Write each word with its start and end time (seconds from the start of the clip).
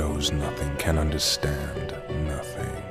knows 0.00 0.32
nothing, 0.32 0.74
can 0.76 0.96
understand 0.96 1.94
nothing. 2.26 2.82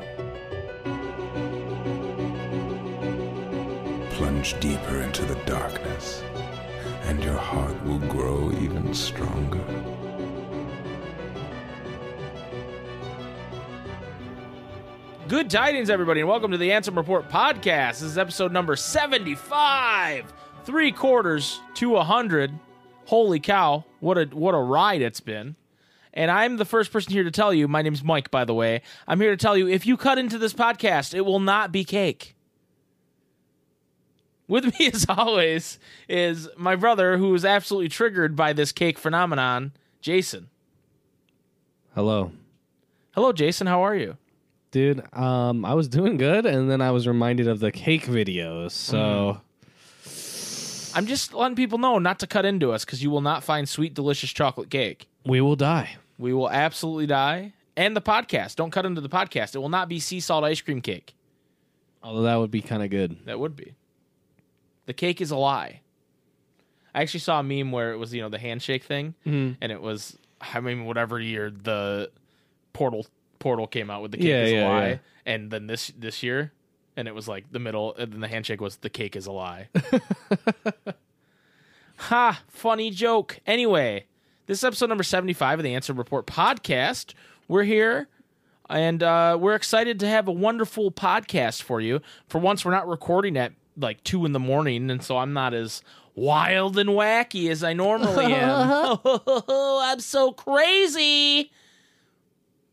Plunge 4.12 4.60
deeper 4.60 5.02
into 5.02 5.26
the 5.26 5.34
darkness, 5.48 6.22
and 7.06 7.24
your 7.24 7.34
heart 7.34 7.84
will 7.84 7.98
grow 7.98 8.52
even 8.62 8.94
stronger. 8.94 9.66
Good 15.28 15.50
tidings, 15.50 15.90
everybody, 15.90 16.20
and 16.20 16.30
welcome 16.30 16.52
to 16.52 16.60
the 16.60 16.70
Ansem 16.70 16.96
Report 16.96 17.28
podcast. 17.28 18.02
This 18.02 18.04
is 18.04 18.18
episode 18.20 18.52
number 18.52 18.76
75. 18.76 20.32
Three 20.64 20.92
quarters 20.92 21.60
to 21.74 21.96
a 21.96 22.04
hundred. 22.04 22.52
Holy 23.06 23.40
cow, 23.40 23.84
what 24.00 24.20
a 24.20 24.26
what 24.26 24.54
a 24.54 24.60
ride 24.60 25.02
it's 25.02 25.22
been. 25.22 25.56
And 26.20 26.30
I'm 26.30 26.58
the 26.58 26.66
first 26.66 26.92
person 26.92 27.14
here 27.14 27.24
to 27.24 27.32
tell 27.32 27.54
you, 27.54 27.70
my 27.70 27.82
name's 27.82 28.04
Mike, 28.04 28.30
by 28.30 28.44
the 28.44 28.54
way. 28.54 28.82
I'm 29.08 29.22
here 29.22 29.32
to 29.32 29.38
tell 29.38 29.56
you 29.56 29.70
if 29.70 29.86
you 29.86 29.96
cut 29.96 30.18
into 30.18 30.38
this 30.38 30.54
podcast, 30.54 31.14
it 31.14 31.22
will 31.22 31.40
not 31.40 31.72
be 31.72 31.86
cake. 31.86 32.36
With 34.46 34.66
me, 34.66 34.88
as 34.94 35.06
always, 35.08 35.80
is 36.10 36.50
my 36.58 36.76
brother 36.76 37.18
who 37.18 37.34
is 37.36 37.46
absolutely 37.46 37.88
triggered 37.88 38.36
by 38.36 38.52
this 38.52 38.74
cake 38.74 39.00
phenomenon, 39.00 39.72
Jason. 40.02 40.50
Hello. 41.96 42.34
Hello, 43.12 43.32
Jason. 43.32 43.68
How 43.68 43.82
are 43.82 43.96
you? 43.96 44.18
Dude, 44.72 45.02
um, 45.16 45.64
I 45.64 45.74
was 45.74 45.88
doing 45.88 46.18
good, 46.18 46.46
and 46.46 46.70
then 46.70 46.82
I 46.82 46.92
was 46.92 47.08
reminded 47.08 47.48
of 47.48 47.62
the 47.62 47.72
cake 47.72 48.04
videos. 48.08 48.72
So, 48.72 49.40
I'm 50.94 51.08
just 51.08 51.34
letting 51.34 51.56
people 51.56 51.78
know 51.78 51.98
not 51.98 52.20
to 52.20 52.28
cut 52.28 52.44
into 52.44 52.74
us 52.74 52.84
because 52.84 53.02
you 53.02 53.10
will 53.10 53.22
not 53.22 53.42
find 53.42 53.70
sweet, 53.70 53.94
delicious 53.94 54.32
chocolate 54.32 54.70
cake. 54.70 55.08
we 55.26 55.40
will 55.40 55.56
die. 55.56 55.96
We 56.20 56.34
will 56.34 56.50
absolutely 56.50 57.08
die. 57.08 57.54
And 57.76 57.96
the 57.96 58.02
podcast. 58.02 58.56
Don't 58.58 58.70
cut 58.72 58.86
into 58.86 59.00
the 59.02 59.10
podcast. 59.10 59.56
It 59.56 59.60
will 59.60 59.70
not 59.70 59.88
be 59.90 60.00
sea 60.00 60.20
salt 60.20 60.44
ice 60.44 60.60
cream 60.62 60.82
cake. 60.82 61.16
Although 62.04 62.24
that 62.24 62.36
would 62.36 62.52
be 62.52 62.62
kind 62.62 62.84
of 62.84 62.90
good. 62.90 63.26
That 63.26 63.40
would 63.40 63.56
be. 63.56 63.74
The 64.86 64.94
cake 64.94 65.22
is 65.22 65.32
a 65.32 65.38
lie. 65.38 65.82
I 66.94 67.02
actually 67.02 67.22
saw 67.22 67.40
a 67.40 67.44
meme 67.44 67.72
where 67.72 67.94
it 67.94 67.98
was, 67.98 68.14
you 68.14 68.22
know, 68.22 68.30
the 68.30 68.38
handshake 68.40 68.84
thing, 68.84 69.14
Mhm. 69.26 69.58
and 69.62 69.72
it 69.72 69.82
was, 69.82 70.18
I 70.42 70.60
mean, 70.60 70.86
whatever 70.86 71.20
year 71.20 71.50
the 71.52 72.12
portal 72.74 73.06
portal 73.38 73.68
came 73.68 73.90
out 73.90 74.02
with 74.02 74.12
the 74.12 74.18
cake 74.18 74.28
Yeah, 74.28 74.44
is 74.44 74.52
yeah, 74.52 74.68
a 74.68 74.70
lie, 74.70 74.88
yeah. 74.90 74.98
and 75.26 75.52
then 75.52 75.68
this 75.68 75.94
this 75.98 76.24
year, 76.24 76.52
and 76.98 77.08
it 77.08 77.14
was 77.16 77.28
like 77.28 77.52
the 77.52 77.60
middle, 77.60 77.96
and 77.96 78.12
then 78.12 78.20
the 78.22 78.28
handshake 78.28 78.60
was 78.60 78.78
the 78.78 78.90
cake 78.90 79.16
is 79.16 79.28
a 79.28 79.32
lie. 79.32 79.70
ha! 81.98 82.42
Funny 82.48 82.90
joke. 82.92 83.40
Anyway, 83.46 84.06
this 84.50 84.58
is 84.58 84.64
episode 84.64 84.90
number 84.90 85.04
seventy 85.04 85.34
five 85.34 85.60
of 85.60 85.64
the 85.64 85.70
Ansem 85.74 85.96
Report 85.96 86.26
podcast. 86.26 87.14
We're 87.48 87.64
here 87.64 88.08
and 88.68 89.02
uh, 89.04 89.38
we're 89.40 89.54
excited 89.54 90.00
to 90.00 90.08
have 90.08 90.28
a 90.28 90.32
wonderful 90.32 90.92
podcast 90.92 91.62
for 91.62 91.80
you. 91.80 92.02
For 92.28 92.40
once, 92.40 92.66
we're 92.66 92.72
not 92.72 92.88
recording 92.88 93.38
at 93.38 93.54
like 93.78 94.04
two 94.04 94.26
in 94.26 94.32
the 94.32 94.40
morning, 94.40 94.90
and 94.90 95.04
so 95.04 95.18
I'm 95.18 95.34
not 95.34 95.54
as 95.54 95.84
wild 96.16 96.80
and 96.80 96.90
wacky 96.90 97.50
as 97.52 97.64
I 97.64 97.74
normally 97.74 98.26
am. 98.34 98.98
I'm 99.48 100.00
so 100.00 100.32
crazy. 100.32 101.52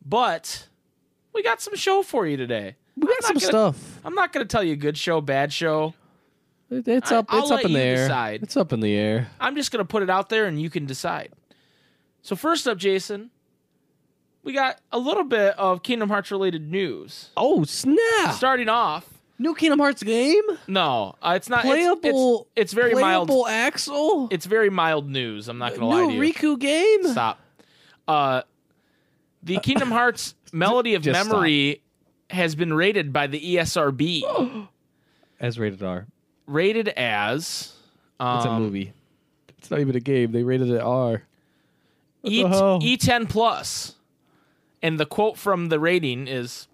But 0.05 0.69
we 1.35 1.43
got 1.43 1.61
some 1.61 1.75
show 1.77 2.03
for 2.03 2.27
you 2.27 2.39
today. 2.39 2.77
We 2.97 3.07
got 3.07 3.23
some 3.25 3.35
gonna- 3.35 3.47
stuff. 3.47 4.01
I'm 4.03 4.15
not 4.15 4.33
going 4.33 4.47
to 4.47 4.51
tell 4.51 4.65
you 4.65 4.77
good 4.77 4.97
show, 4.97 5.21
bad 5.21 5.53
show. 5.53 5.93
It- 6.71 6.89
It's 6.89 7.13
I- 7.13 7.17
up. 7.17 7.27
I'll 7.29 7.41
it's 7.43 7.51
let 7.51 7.59
up 7.61 7.65
in 7.67 7.73
the 7.75 7.81
air. 7.81 7.97
decide. 8.09 8.43
It's 8.43 8.57
up 8.57 8.73
in 8.73 8.81
the 8.81 8.95
air. 8.95 9.29
I'm 9.41 9.55
just 9.57 9.71
going 9.73 9.85
to 9.85 9.89
put 9.89 10.03
it 10.03 10.09
out 10.09 10.31
there, 10.31 10.47
and 10.47 10.59
you 10.61 10.71
can 10.71 10.87
decide. 10.87 11.33
So 12.27 12.35
first 12.35 12.67
up, 12.67 12.77
Jason, 12.77 13.31
we 14.43 14.53
got 14.53 14.81
a 14.91 14.99
little 14.99 15.23
bit 15.23 15.57
of 15.61 15.85
Kingdom 15.85 16.09
Hearts 16.09 16.33
related 16.33 16.69
news. 16.69 17.31
Oh 17.37 17.63
snap! 17.63 18.35
Starting 18.35 18.69
off, 18.69 19.07
New 19.39 19.55
Kingdom 19.55 19.79
Hearts 19.79 20.03
game. 20.03 20.43
No, 20.67 21.15
uh, 21.23 21.35
it's 21.37 21.49
not. 21.49 21.65
it's- 21.65 21.73
Playable. 21.73 22.49
It's, 22.57 22.63
it's, 22.63 22.73
very 22.73 22.95
mild. 22.95 23.29
playable 23.29 23.47
Axel. 23.47 24.27
It's 24.33 24.45
very 24.45 24.71
mild 24.71 25.09
news. 25.09 25.47
I'm 25.47 25.59
not 25.59 25.77
going 25.77 25.83
to 25.83 25.87
lie 25.87 26.01
to 26.01 26.07
New 26.09 26.21
you. 26.21 26.33
Riku 26.35 26.59
game. 26.59 27.05
Stop. 27.05 27.39
Uh, 28.09 28.43
the 29.45 29.61
Kingdom 29.61 29.93
Hearts 29.93 30.35
Melody 30.53 30.97
of 30.97 31.03
Just 31.03 31.29
Memory 31.29 31.81
has 32.31 32.57
been 32.57 32.73
rated 32.75 33.13
by 33.13 33.29
the 33.29 33.39
ESRB, 33.39 34.67
As 35.39 35.61
rated 35.61 35.81
R. 35.81 36.09
rated 36.49 36.89
as 36.89 37.73
um, 38.19 38.37
It's 38.39 38.47
a 38.47 38.59
movie. 38.59 38.93
It's 39.59 39.71
not 39.71 39.79
even 39.79 39.95
a 39.95 40.01
game. 40.01 40.33
They 40.33 40.43
rated 40.43 40.71
it 40.71 40.81
R. 40.81 41.23
E- 42.27 42.43
the 42.43 42.49
hell? 42.49 42.81
E10 42.81 43.29
plus. 43.29 43.95
And 44.83 45.01
the 45.01 45.07
quote 45.07 45.37
from 45.39 45.69
the 45.69 45.81
rating 45.81 46.29
is 46.29 46.69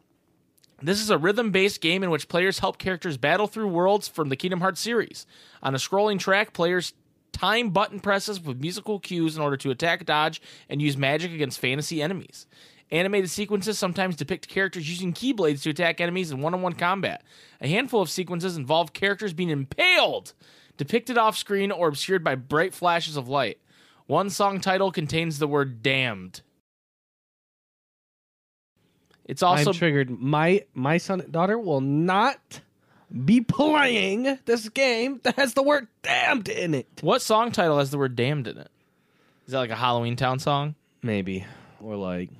This 0.81 1.01
is 1.01 1.11
a 1.11 1.19
rhythm 1.19 1.51
based 1.51 1.81
game 1.81 2.03
in 2.03 2.11
which 2.11 2.29
players 2.29 2.59
help 2.59 2.79
characters 2.79 3.17
battle 3.17 3.47
through 3.47 3.69
worlds 3.69 4.09
from 4.09 4.29
the 4.29 4.37
Kingdom 4.37 4.61
Hearts 4.61 4.81
series. 4.81 5.27
On 5.63 5.75
a 5.75 5.79
scrolling 5.79 6.19
track, 6.19 6.53
players 6.53 6.93
time 7.33 7.71
button 7.71 8.01
presses 8.01 8.41
with 8.41 8.61
musical 8.61 8.99
cues 8.99 9.37
in 9.37 9.43
order 9.43 9.57
to 9.57 9.71
attack, 9.71 10.05
dodge, 10.05 10.41
and 10.69 10.83
use 10.83 10.97
magic 10.97 11.33
against 11.33 11.59
fantasy 11.59 12.03
enemies. 12.03 12.47
Animated 12.91 13.31
sequences 13.31 13.79
sometimes 13.79 14.17
depict 14.17 14.49
characters 14.49 14.89
using 14.89 15.15
keyblades 15.15 15.63
to 15.63 15.71
attack 15.71 15.99
enemies 16.01 16.31
in 16.31 16.43
one 16.43 16.53
on 16.53 16.61
one 16.61 16.75
combat. 16.75 17.23
A 17.63 17.67
handful 17.67 18.03
of 18.03 18.11
sequences 18.11 18.59
involve 18.59 18.93
characters 18.93 19.33
being 19.33 19.49
impaled, 19.49 20.35
depicted 20.77 21.17
off 21.17 21.39
screen 21.39 21.73
or 21.73 21.89
obscured 21.89 22.23
by 22.23 22.35
bright 22.35 22.75
flashes 22.75 23.17
of 23.17 23.29
light. 23.29 23.59
One 24.07 24.31
song 24.31 24.61
title 24.61 24.93
contains 24.93 25.39
the 25.39 25.47
word 25.47 25.83
damned. 25.83 26.43
It's 29.25 29.43
also 29.43 29.71
I'm 29.71 29.77
triggered. 29.77 30.11
My 30.11 30.65
my 30.75 30.99
son 30.99 31.21
and 31.21 31.33
daughter 31.33 31.59
will 31.59 31.81
not 31.81 32.61
be 33.25 33.41
playing 33.41 34.39
this 34.47 34.69
game 34.69 35.21
that 35.23 35.37
has 35.37 35.55
the 35.55 35.63
word 35.63 35.87
damned 36.03 36.49
in 36.49 36.75
it. 36.75 36.87
what 37.03 37.23
song 37.23 37.53
title 37.53 37.79
has 37.79 37.91
the 37.91 37.99
word 37.99 38.17
damned 38.17 38.49
in 38.49 38.59
it? 38.59 38.71
Is 39.47 39.53
that 39.53 39.59
like 39.59 39.71
a 39.71 39.77
Halloween 39.77 40.17
Town 40.17 40.39
song? 40.39 40.75
Maybe. 41.03 41.45
Or 41.81 41.97
like 41.97 42.31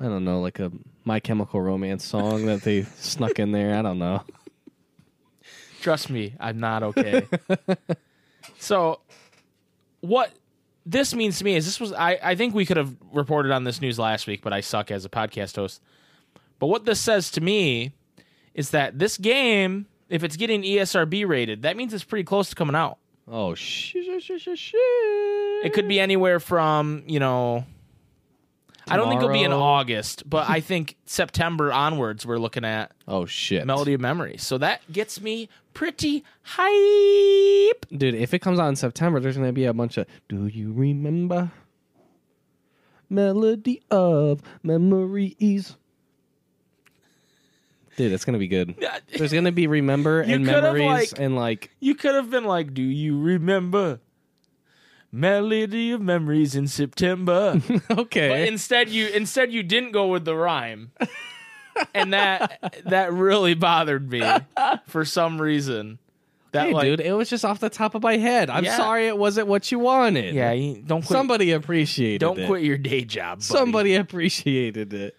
I 0.00 0.04
don't 0.04 0.24
know, 0.24 0.40
like 0.40 0.60
a 0.60 0.70
My 1.04 1.18
Chemical 1.18 1.60
Romance 1.60 2.04
song 2.04 2.46
that 2.46 2.62
they 2.62 2.82
snuck 2.98 3.38
in 3.38 3.52
there. 3.52 3.74
I 3.74 3.82
don't 3.82 3.98
know. 3.98 4.22
Trust 5.80 6.10
me, 6.10 6.34
I'm 6.38 6.60
not 6.60 6.82
okay. 6.82 7.26
so, 8.58 9.00
what 10.00 10.32
this 10.86 11.14
means 11.14 11.38
to 11.38 11.44
me 11.44 11.54
is 11.56 11.64
this 11.64 11.80
was 11.80 11.92
I, 11.92 12.18
I 12.22 12.34
think 12.34 12.54
we 12.54 12.64
could 12.64 12.76
have 12.76 12.94
reported 13.12 13.52
on 13.52 13.64
this 13.64 13.80
news 13.80 13.98
last 13.98 14.26
week, 14.26 14.42
but 14.42 14.52
I 14.52 14.60
suck 14.60 14.90
as 14.90 15.04
a 15.04 15.08
podcast 15.08 15.56
host. 15.56 15.82
But 16.58 16.68
what 16.68 16.84
this 16.84 17.00
says 17.00 17.30
to 17.32 17.40
me 17.40 17.92
is 18.54 18.70
that 18.70 18.98
this 18.98 19.18
game, 19.18 19.86
if 20.08 20.24
it's 20.24 20.36
getting 20.36 20.62
ESRB 20.62 21.26
rated, 21.28 21.62
that 21.62 21.76
means 21.76 21.94
it's 21.94 22.04
pretty 22.04 22.24
close 22.24 22.48
to 22.50 22.54
coming 22.54 22.74
out. 22.74 22.98
Oh 23.30 23.54
shit 23.54 24.04
shit 24.22 24.40
shit 24.40 24.58
shit. 24.58 24.80
It 25.64 25.72
could 25.74 25.86
be 25.86 26.00
anywhere 26.00 26.40
from, 26.40 27.02
you 27.06 27.20
know, 27.20 27.64
I 28.90 28.96
don't 28.96 29.08
think 29.10 29.20
it'll 29.20 29.32
be 29.32 29.42
in 29.42 29.52
August, 29.52 30.28
but 30.28 30.48
I 30.48 30.60
think 30.62 30.96
September 31.04 31.70
onwards 31.72 32.24
we're 32.24 32.38
looking 32.38 32.64
at 32.64 32.92
Oh 33.06 33.26
shit. 33.26 33.66
Melody 33.66 33.92
of 33.92 34.00
Memory. 34.00 34.36
So 34.38 34.56
that 34.58 34.80
gets 34.90 35.20
me 35.20 35.48
pretty 35.78 36.24
hype. 36.42 37.86
Dude, 37.96 38.16
if 38.16 38.34
it 38.34 38.40
comes 38.40 38.58
out 38.58 38.66
in 38.66 38.74
September, 38.74 39.20
there's 39.20 39.36
gonna 39.36 39.52
be 39.52 39.64
a 39.64 39.72
bunch 39.72 39.96
of 39.96 40.08
Do 40.28 40.48
you 40.48 40.72
remember? 40.72 41.52
Melody 43.08 43.80
of 43.88 44.42
memories. 44.64 45.76
Dude, 47.96 48.10
it's 48.10 48.24
gonna 48.24 48.38
be 48.38 48.48
good. 48.48 48.74
There's 49.16 49.32
gonna 49.32 49.52
be 49.52 49.66
remember 49.68 50.24
You 50.26 50.34
and 50.34 50.44
could've, 50.46 50.62
memories 50.74 51.12
like- 51.12 51.20
and 51.20 51.36
like 51.36 51.70
You 51.78 51.94
could 51.94 52.16
have 52.16 52.28
been 52.28 52.44
like, 52.44 52.74
"Do 52.74 52.82
you 52.82 53.20
remember 53.20 54.00
Melody 55.12 55.92
of 55.92 56.00
Memories 56.00 56.54
in 56.56 56.66
September?" 56.66 57.60
okay. 57.90 58.28
but 58.28 58.40
instead, 58.48 58.88
you 58.88 59.06
instead 59.08 59.52
you 59.52 59.62
didn't 59.62 59.92
go 59.92 60.08
with 60.08 60.24
the 60.24 60.34
rhyme, 60.36 60.90
and 61.94 62.12
that 62.12 62.82
that 62.86 63.12
really 63.12 63.54
bothered 63.54 64.10
me 64.10 64.22
for 64.86 65.04
some 65.04 65.40
reason. 65.40 65.98
That 66.52 66.68
hey, 66.68 66.72
like, 66.72 66.84
dude, 66.84 67.00
it 67.00 67.12
was 67.12 67.28
just 67.28 67.44
off 67.44 67.60
the 67.60 67.68
top 67.68 67.94
of 67.94 68.02
my 68.02 68.16
head. 68.16 68.48
I'm 68.48 68.64
Yeah. 68.64 68.76
sorry 68.78 69.06
it 69.06 69.18
wasn't 69.18 69.48
what 69.48 69.70
you 69.70 69.78
wanted. 69.78 70.34
yeah, 70.34 70.52
you, 70.52 70.80
don't 70.80 71.02
quit. 71.02 71.10
Somebody 71.10 71.50
appreciated 71.52 72.20
don't 72.20 72.38
it. 72.38 72.46
quit 72.46 72.62
your 72.62 72.78
day 72.78 73.04
job. 73.04 73.38
Buddy. 73.38 73.44
Somebody 73.44 73.94
appreciated 73.96 74.94
it. 74.94 75.14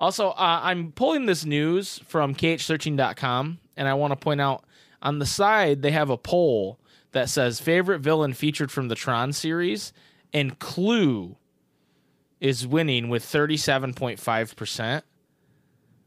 Also, 0.00 0.30
uh, 0.30 0.60
I'm 0.64 0.90
pulling 0.90 1.26
this 1.26 1.44
news 1.44 2.00
from 2.08 2.34
kh13.com, 2.34 3.58
and 3.76 3.86
I 3.88 3.94
want 3.94 4.10
to 4.10 4.16
point 4.16 4.40
out 4.40 4.64
on 5.00 5.20
the 5.20 5.26
side 5.26 5.82
they 5.82 5.92
have 5.92 6.10
a 6.10 6.16
poll 6.18 6.80
that 7.12 7.28
says 7.28 7.60
favorite 7.60 8.00
villain 8.00 8.32
featured 8.32 8.72
from 8.72 8.88
the 8.88 8.96
Tron 8.96 9.32
series, 9.32 9.92
and 10.32 10.58
CLU 10.58 11.36
is 12.40 12.66
winning 12.66 13.08
with 13.08 13.22
37.5%. 13.24 15.02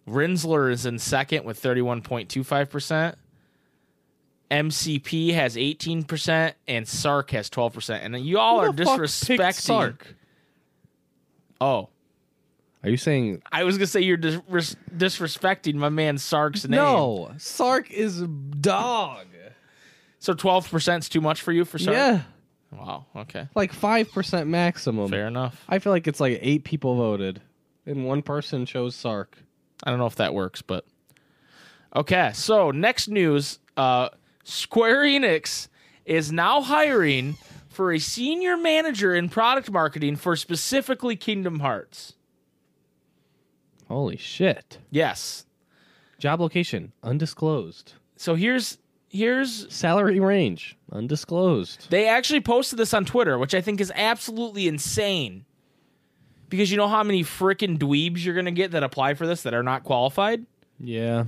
Rinzler 0.08 0.72
is 0.72 0.86
in 0.86 1.00
second 1.00 1.44
with 1.44 1.62
31.25%. 1.62 3.16
MCP 4.50 5.34
has 5.34 5.56
18%, 5.58 6.54
and 6.68 6.88
Sark 6.88 7.32
has 7.32 7.50
12%. 7.50 8.00
And 8.06 8.18
you 8.26 8.40
all 8.40 8.62
Who 8.62 8.70
are 8.70 8.72
the 8.72 8.86
fuck 8.86 9.00
picked 9.00 9.12
disrespecting. 9.12 9.54
Sark? 9.56 10.16
Oh, 11.60 11.90
Are 12.84 12.90
you 12.90 12.98
saying 12.98 13.42
I 13.52 13.64
was 13.64 13.78
gonna 13.78 13.88
say 13.88 14.02
you're 14.02 14.16
dis- 14.16 14.40
res- 14.48 14.78
disrespecting 14.96 15.74
my 15.76 15.90
man 15.90 16.18
Sark's 16.20 16.64
name. 16.68 16.78
no? 16.80 17.32
Sark 17.38 17.90
is 17.92 18.22
a 18.22 18.28
dog. 18.28 19.26
So 20.20 20.34
twelve 20.34 20.70
percent's 20.70 21.10
too 21.10 21.20
much 21.20 21.42
for 21.42 21.52
you 21.52 21.66
for 21.66 21.80
Sark? 21.80 21.96
Yeah, 21.98 22.22
Wow. 22.72 23.06
Okay. 23.16 23.48
like 23.56 23.74
five 23.74 24.12
percent 24.12 24.48
maximum. 24.48 25.10
Fair 25.10 25.28
enough. 25.28 25.64
I 25.68 25.80
feel 25.80 25.92
like 25.92 26.08
it's 26.08 26.20
like 26.20 26.38
eight 26.42 26.64
people 26.64 26.96
voted, 26.96 27.42
and 27.88 28.06
one 28.06 28.22
person 28.22 28.66
chose 28.68 28.96
Sark. 28.96 29.38
I 29.84 29.90
don't 29.90 30.00
know 30.00 30.06
if 30.08 30.16
that 30.16 30.34
works, 30.34 30.62
but 30.62 30.86
okay. 31.96 32.32
So 32.34 32.72
next 32.72 33.08
news: 33.08 33.60
uh, 33.76 34.10
Square 34.44 35.04
Enix 35.04 35.68
is 36.06 36.32
now 36.32 36.62
hiring 36.62 37.38
for 37.70 37.92
a 37.92 38.00
senior 38.00 38.58
manager 38.58 39.14
in 39.14 39.30
product 39.30 39.70
marketing 39.70 40.16
for 40.16 40.36
specifically 40.36 41.16
Kingdom 41.16 41.60
Hearts. 41.60 42.14
Holy 43.88 44.18
shit! 44.18 44.80
Yes. 44.90 45.46
Job 46.20 46.40
location 46.42 46.92
undisclosed. 47.04 47.94
So 48.16 48.34
here's 48.36 48.80
here's 49.10 49.72
Salary 49.74 50.20
range 50.20 50.76
undisclosed. 50.92 51.90
they 51.90 52.08
actually 52.08 52.42
posted 52.42 52.80
this 52.80 52.94
on 52.94 53.06
Twitter, 53.06 53.38
which 53.38 53.54
I 53.54 53.62
think 53.62 53.80
is 53.80 53.92
absolutely 53.96 54.68
insane. 54.68 55.46
Because 56.50 56.72
you 56.72 56.78
know 56.78 56.88
how 56.88 57.04
many 57.04 57.24
freaking 57.24 57.78
dweebs 57.78 58.24
you're 58.24 58.36
gonna 58.36 58.52
get 58.52 58.72
that 58.72 58.84
apply 58.84 59.14
for 59.16 59.28
this 59.28 59.44
that 59.44 59.54
are 59.54 59.64
not 59.64 59.84
qualified. 59.84 60.46
Yeah, 60.80 61.26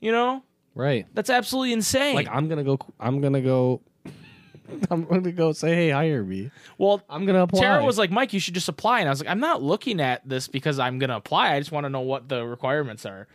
You 0.00 0.12
know 0.12 0.42
right. 0.74 1.06
that's 1.14 1.30
absolutely 1.30 1.72
insane. 1.72 2.14
Like 2.14 2.28
I'm 2.30 2.48
gonna 2.48 2.64
go. 2.64 2.78
I'm 3.00 3.20
gonna 3.20 3.40
go. 3.40 3.80
I'm 4.90 5.04
gonna 5.04 5.32
go 5.32 5.52
say, 5.52 5.74
hey, 5.74 5.90
hire 5.90 6.22
me. 6.22 6.50
well, 6.78 7.02
I'm 7.08 7.26
gonna 7.26 7.42
apply. 7.42 7.60
Tara 7.60 7.84
was 7.84 7.98
like, 7.98 8.10
Mike, 8.12 8.32
you 8.32 8.38
should 8.40 8.54
just 8.54 8.68
apply. 8.68 9.00
And 9.00 9.08
I 9.08 9.10
was 9.10 9.20
like, 9.20 9.28
I'm 9.30 9.40
not 9.40 9.62
looking 9.62 10.00
at 10.00 10.28
this 10.28 10.46
because 10.48 10.78
I'm 10.78 10.98
going 11.00 11.10
to 11.10 11.16
apply. 11.16 11.54
I 11.54 11.58
just 11.58 11.72
want 11.72 11.84
to 11.86 11.90
know 11.90 12.00
what 12.02 12.28
the 12.28 12.46
requirements 12.46 13.04
are. 13.04 13.26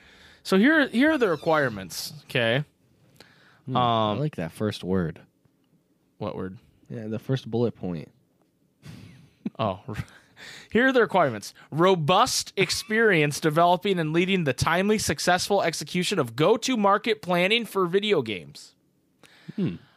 So 0.43 0.57
here, 0.57 0.87
here 0.87 1.11
are 1.11 1.17
the 1.17 1.27
requirements. 1.27 2.13
Okay. 2.25 2.63
I 3.73 4.11
Um, 4.11 4.19
like 4.19 4.35
that 4.37 4.51
first 4.53 4.83
word. 4.83 5.19
what 6.19 6.35
word? 6.37 6.57
Yeah, 6.89 7.07
the 7.07 7.19
first 7.19 7.49
bullet 7.51 7.75
point. 7.75 8.09
Oh, 9.59 9.81
here 10.71 10.87
are 10.87 10.91
the 10.91 11.01
requirements 11.01 11.53
robust 11.71 12.53
experience 12.57 13.39
developing 13.39 13.99
and 13.99 14.13
leading 14.13 14.43
the 14.43 14.53
timely, 14.53 14.97
successful 14.97 15.61
execution 15.61 16.19
of 16.19 16.35
go 16.35 16.57
to 16.57 16.75
market 16.77 17.21
planning 17.21 17.65
for 17.65 17.85
video 17.87 18.21
games. 18.21 18.73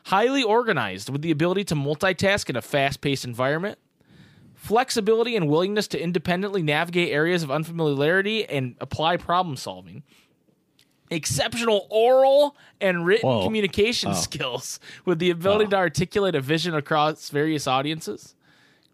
Highly 0.05 0.43
organized 0.43 1.11
with 1.11 1.23
the 1.23 1.31
ability 1.31 1.65
to 1.65 1.75
multitask 1.75 2.49
in 2.49 2.57
a 2.57 2.63
fast 2.63 3.01
paced 3.01 3.25
environment. 3.25 3.79
Flexibility 4.55 5.37
and 5.37 5.49
willingness 5.49 5.87
to 5.89 6.01
independently 6.03 6.63
navigate 6.63 7.13
areas 7.13 7.43
of 7.43 7.51
unfamiliarity 7.51 8.45
and 8.49 8.75
apply 8.81 9.17
problem 9.17 9.57
solving. 9.57 10.03
Exceptional 11.11 11.87
oral 11.91 12.55
and 12.81 13.07
written 13.07 13.29
Whoa. 13.29 13.45
communication 13.45 14.11
Oh. 14.11 14.15
skills 14.29 14.79
with 15.05 15.19
the 15.19 15.31
ability 15.31 15.65
Oh. 15.67 15.71
to 15.71 15.77
articulate 15.77 16.35
a 16.35 16.41
vision 16.41 16.75
across 16.75 17.31
various 17.31 17.67
audiences 17.67 18.35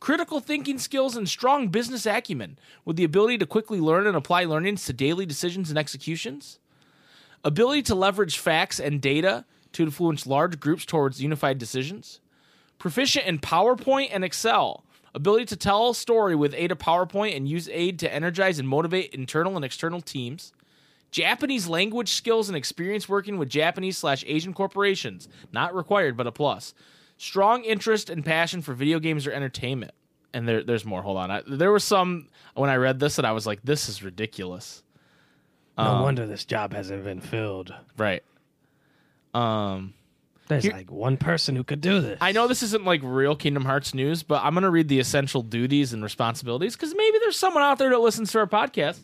critical 0.05 0.39
thinking 0.39 0.79
skills, 0.79 1.17
and 1.17 1.27
strong 1.27 1.69
business 1.69 2.05
acumen. 2.05 2.59
With 2.85 2.97
the 2.97 3.05
ability 3.05 3.39
to 3.39 3.47
quickly 3.47 3.81
learn 3.81 4.06
and 4.06 4.15
apply 4.15 4.45
learnings 4.45 4.85
to 4.85 4.93
daily 4.93 5.25
decisions 5.25 5.71
and 5.71 5.79
executions, 5.79 6.59
ability 7.43 7.81
to 7.85 7.95
leverage 7.95 8.37
facts 8.37 8.79
and 8.79 9.01
data 9.01 9.47
to 9.73 9.83
influence 9.83 10.27
large 10.27 10.61
groups 10.61 10.85
towards 10.85 11.23
unified 11.23 11.56
decisions, 11.56 12.21
proficient 12.77 13.25
in 13.25 13.39
PowerPoint 13.39 14.11
and 14.12 14.23
Excel, 14.23 14.85
ability 15.15 15.47
to 15.47 15.56
tell 15.56 15.89
a 15.89 15.95
story 15.95 16.37
with 16.37 16.53
aid 16.55 16.71
of 16.71 16.77
PowerPoint 16.77 17.35
and 17.35 17.49
use 17.49 17.71
aid 17.73 17.99
to 18.00 18.12
energize 18.12 18.59
and 18.59 18.69
motivate 18.69 19.15
internal 19.15 19.57
and 19.57 19.65
external 19.65 20.03
teams. 20.03 20.53
Japanese 21.12 21.67
language 21.67 22.11
skills 22.11 22.50
and 22.50 22.59
experience 22.59 23.09
working 23.09 23.39
with 23.39 23.49
Japanese 23.49 23.97
slash 23.97 24.23
Asian 24.27 24.53
corporations, 24.53 25.31
not 25.50 25.75
required 25.75 26.15
but 26.15 26.27
a 26.27 26.33
plus. 26.33 26.75
Strong 27.16 27.64
interest 27.64 28.11
and 28.11 28.25
passion 28.25 28.61
for 28.62 28.75
video 28.75 28.99
games 28.99 29.26
or 29.26 29.32
entertainment. 29.32 29.93
And 30.32 30.49
there, 30.49 30.62
there's 30.64 30.84
more. 30.84 31.00
Hold 31.02 31.16
on. 31.16 31.31
I, 31.31 31.43
there 31.46 31.70
was 31.70 31.84
some 31.84 32.28
when 32.55 32.69
I 32.70 32.76
read 32.76 32.99
this 32.99 33.16
that 33.16 33.25
I 33.25 33.32
was 33.32 33.46
like, 33.46 33.61
this 33.62 33.88
is 33.88 34.02
ridiculous. 34.02 34.82
No 35.78 36.02
wonder 36.02 36.26
this 36.26 36.44
job 36.44 36.72
hasn't 36.72 37.02
been 37.05 37.20
filled. 37.20 37.75
Right. 37.96 38.22
Um, 39.32 39.94
There's 40.49 40.64
Here- 40.64 40.72
like 40.72 40.90
one 40.90 41.16
person 41.16 41.56
who 41.56 41.64
could 41.64 41.81
do 41.81 42.00
this. 42.00 42.19
I 42.20 42.32
know 42.32 42.46
this 42.46 42.62
isn't 42.62 42.84
like 42.84 43.00
real 43.02 43.34
Kingdom 43.34 43.64
Hearts 43.64 43.94
news, 43.94 44.22
but 44.22 44.43
I'm 44.44 44.55
gonna 44.55 44.70
read 44.70 44.88
the 44.88 45.00
essential 45.00 45.43
duties 45.43 45.93
and 45.93 46.02
responsibilities 46.02 46.76
because 46.76 46.94
maybe 46.96 47.19
there's 47.19 47.38
someone 47.38 47.62
out 47.62 47.78
there 47.78 47.90
that 47.90 47.99
listens 48.00 48.31
to 48.32 48.38
our 48.38 48.46
podcast 48.46 49.00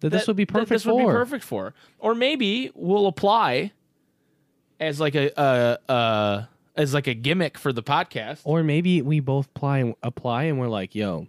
that 0.00 0.10
this 0.10 0.26
would 0.28 0.36
be 0.36 0.44
that 0.44 0.52
perfect 0.52 0.68
this 0.70 0.82
for. 0.84 0.94
would 0.94 1.06
be 1.06 1.12
perfect 1.12 1.44
for, 1.44 1.74
or 1.98 2.14
maybe 2.14 2.70
we'll 2.74 3.06
apply 3.06 3.72
as 4.78 5.00
like 5.00 5.14
a 5.16 5.30
a, 5.36 5.90
uh 5.92 6.44
as 6.76 6.92
like 6.94 7.06
a 7.06 7.14
gimmick 7.14 7.58
for 7.58 7.72
the 7.72 7.82
podcast. 7.82 8.40
Or 8.44 8.62
maybe 8.62 9.02
we 9.02 9.20
both 9.20 9.46
apply 9.56 9.94
apply 10.02 10.44
and 10.44 10.58
we're 10.58 10.68
like, 10.68 10.94
yo, 10.94 11.26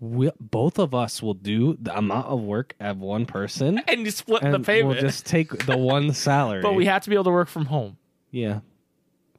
we, 0.00 0.30
both 0.40 0.78
of 0.78 0.94
us 0.94 1.22
will 1.22 1.34
do 1.34 1.76
the 1.80 1.96
amount 1.96 2.26
of 2.26 2.40
work 2.40 2.74
of 2.80 2.98
one 2.98 3.26
person, 3.26 3.78
and 3.88 4.00
you 4.00 4.10
split 4.10 4.42
and 4.42 4.52
the 4.52 4.60
payment, 4.60 4.88
we'll 4.88 5.00
just 5.00 5.24
take 5.24 5.66
the 5.66 5.76
one 5.78 6.12
salary. 6.14 6.62
but 6.62 6.74
we 6.74 6.84
have 6.86 7.02
to 7.04 7.10
be 7.10 7.16
able 7.16 7.24
to 7.24 7.30
work 7.30 7.48
from 7.48 7.64
home. 7.66 7.96
yeah. 8.30 8.60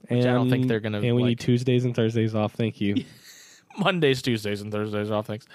And, 0.07 0.19
I 0.19 0.33
don't 0.33 0.51
think 0.51 0.67
they're 0.67 0.79
gonna, 0.79 1.01
And 1.01 1.15
we 1.15 1.23
like- 1.23 1.29
need 1.29 1.39
Tuesdays 1.39 1.83
and 1.83 1.95
Thursdays 1.95 2.35
off. 2.35 2.53
Thank 2.53 2.79
you. 2.79 3.03
Mondays, 3.79 4.21
Tuesdays, 4.21 4.61
and 4.61 4.71
Thursdays 4.71 5.09
off. 5.09 5.25
Thanks. 5.25 5.47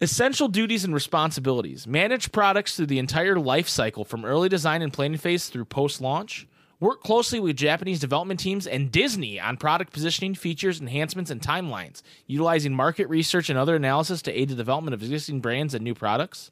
Essential 0.00 0.48
duties 0.48 0.84
and 0.84 0.92
responsibilities: 0.92 1.86
manage 1.86 2.32
products 2.32 2.76
through 2.76 2.86
the 2.86 2.98
entire 2.98 3.38
life 3.38 3.68
cycle, 3.68 4.04
from 4.04 4.24
early 4.26 4.48
design 4.50 4.82
and 4.82 4.92
planning 4.92 5.16
phase 5.16 5.48
through 5.48 5.64
post-launch. 5.64 6.46
Work 6.84 7.02
closely 7.02 7.40
with 7.40 7.56
Japanese 7.56 7.98
development 7.98 8.40
teams 8.40 8.66
and 8.66 8.92
Disney 8.92 9.40
on 9.40 9.56
product 9.56 9.90
positioning, 9.90 10.34
features, 10.34 10.82
enhancements, 10.82 11.30
and 11.30 11.40
timelines, 11.40 12.02
utilizing 12.26 12.74
market 12.74 13.08
research 13.08 13.48
and 13.48 13.58
other 13.58 13.74
analysis 13.74 14.20
to 14.20 14.38
aid 14.38 14.50
the 14.50 14.54
development 14.54 14.92
of 14.92 15.02
existing 15.02 15.40
brands 15.40 15.72
and 15.72 15.82
new 15.82 15.94
products. 15.94 16.50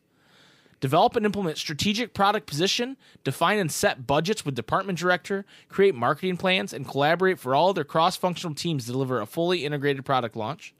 Develop 0.80 1.16
and 1.16 1.26
implement 1.26 1.58
strategic 1.58 2.14
product 2.14 2.46
position, 2.46 2.96
define 3.24 3.58
and 3.58 3.70
set 3.70 4.06
budgets 4.06 4.42
with 4.42 4.54
department 4.54 4.98
director, 4.98 5.44
create 5.68 5.94
marketing 5.94 6.38
plans, 6.38 6.72
and 6.72 6.88
collaborate 6.88 7.38
for 7.38 7.54
all 7.54 7.74
their 7.74 7.84
cross 7.84 8.16
functional 8.16 8.54
teams 8.54 8.86
to 8.86 8.92
deliver 8.92 9.20
a 9.20 9.26
fully 9.26 9.66
integrated 9.66 10.02
product 10.02 10.34
launch. 10.34 10.72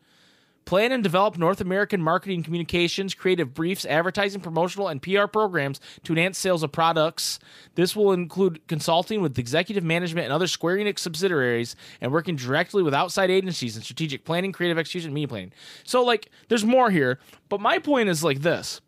Plan 0.65 0.93
and 0.93 1.03
develop 1.03 1.37
North 1.37 1.61
American 1.61 2.01
marketing 2.01 2.43
communications, 2.43 3.15
creative 3.15 3.53
briefs, 3.53 3.85
advertising, 3.85 4.41
promotional, 4.41 4.89
and 4.89 5.03
PR 5.03 5.27
programs 5.27 5.81
to 6.05 6.13
enhance 6.13 6.39
sales 6.39 6.63
of 6.63 6.71
products. 6.73 7.39
This 7.75 7.97
will 7.97 8.13
include 8.13 8.67
consulting 8.69 9.21
with 9.21 9.39
executive 9.39 9.83
management 9.85 10.25
and 10.25 10.33
other 10.33 10.47
Square 10.47 10.77
Enix 10.77 11.01
subsidiaries 11.01 11.75
and 12.01 12.13
working 12.13 12.37
directly 12.37 12.83
with 12.83 12.95
outside 12.95 13.31
agencies 13.31 13.77
in 13.77 13.83
strategic 13.83 14.25
planning, 14.25 14.53
creative 14.53 14.79
execution, 14.79 15.09
and 15.09 15.15
media 15.15 15.29
planning. 15.29 15.53
So, 15.85 16.05
like, 16.05 16.31
there's 16.49 16.65
more 16.65 16.91
here, 16.91 17.19
but 17.49 17.61
my 17.61 17.79
point 17.79 18.09
is 18.09 18.23
like 18.23 18.41
this 18.43 18.81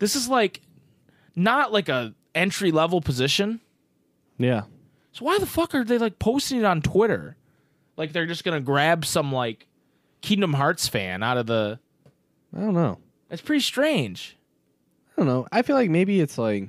this 0.00 0.16
is 0.16 0.28
like 0.28 0.60
not 1.36 1.72
like 1.72 1.88
a 1.88 2.14
entry 2.34 2.72
level 2.72 3.00
position. 3.00 3.60
yeah. 4.38 4.62
So 5.12 5.24
why 5.24 5.38
the 5.38 5.46
fuck 5.46 5.74
are 5.74 5.82
they 5.82 5.98
like 5.98 6.18
posting 6.20 6.60
it 6.60 6.64
on 6.64 6.82
Twitter? 6.82 7.36
Like 7.96 8.12
they're 8.12 8.26
just 8.26 8.44
gonna 8.44 8.60
grab 8.60 9.04
some 9.04 9.32
like 9.32 9.66
Kingdom 10.20 10.52
Hearts 10.54 10.88
fan 10.88 11.22
out 11.22 11.36
of 11.36 11.46
the. 11.46 11.78
I 12.54 12.60
don't 12.60 12.74
know. 12.74 12.98
It's 13.30 13.42
pretty 13.42 13.60
strange. 13.60 14.36
I 15.16 15.20
don't 15.20 15.26
know. 15.26 15.46
I 15.52 15.62
feel 15.62 15.76
like 15.76 15.90
maybe 15.90 16.20
it's 16.20 16.38
like 16.38 16.68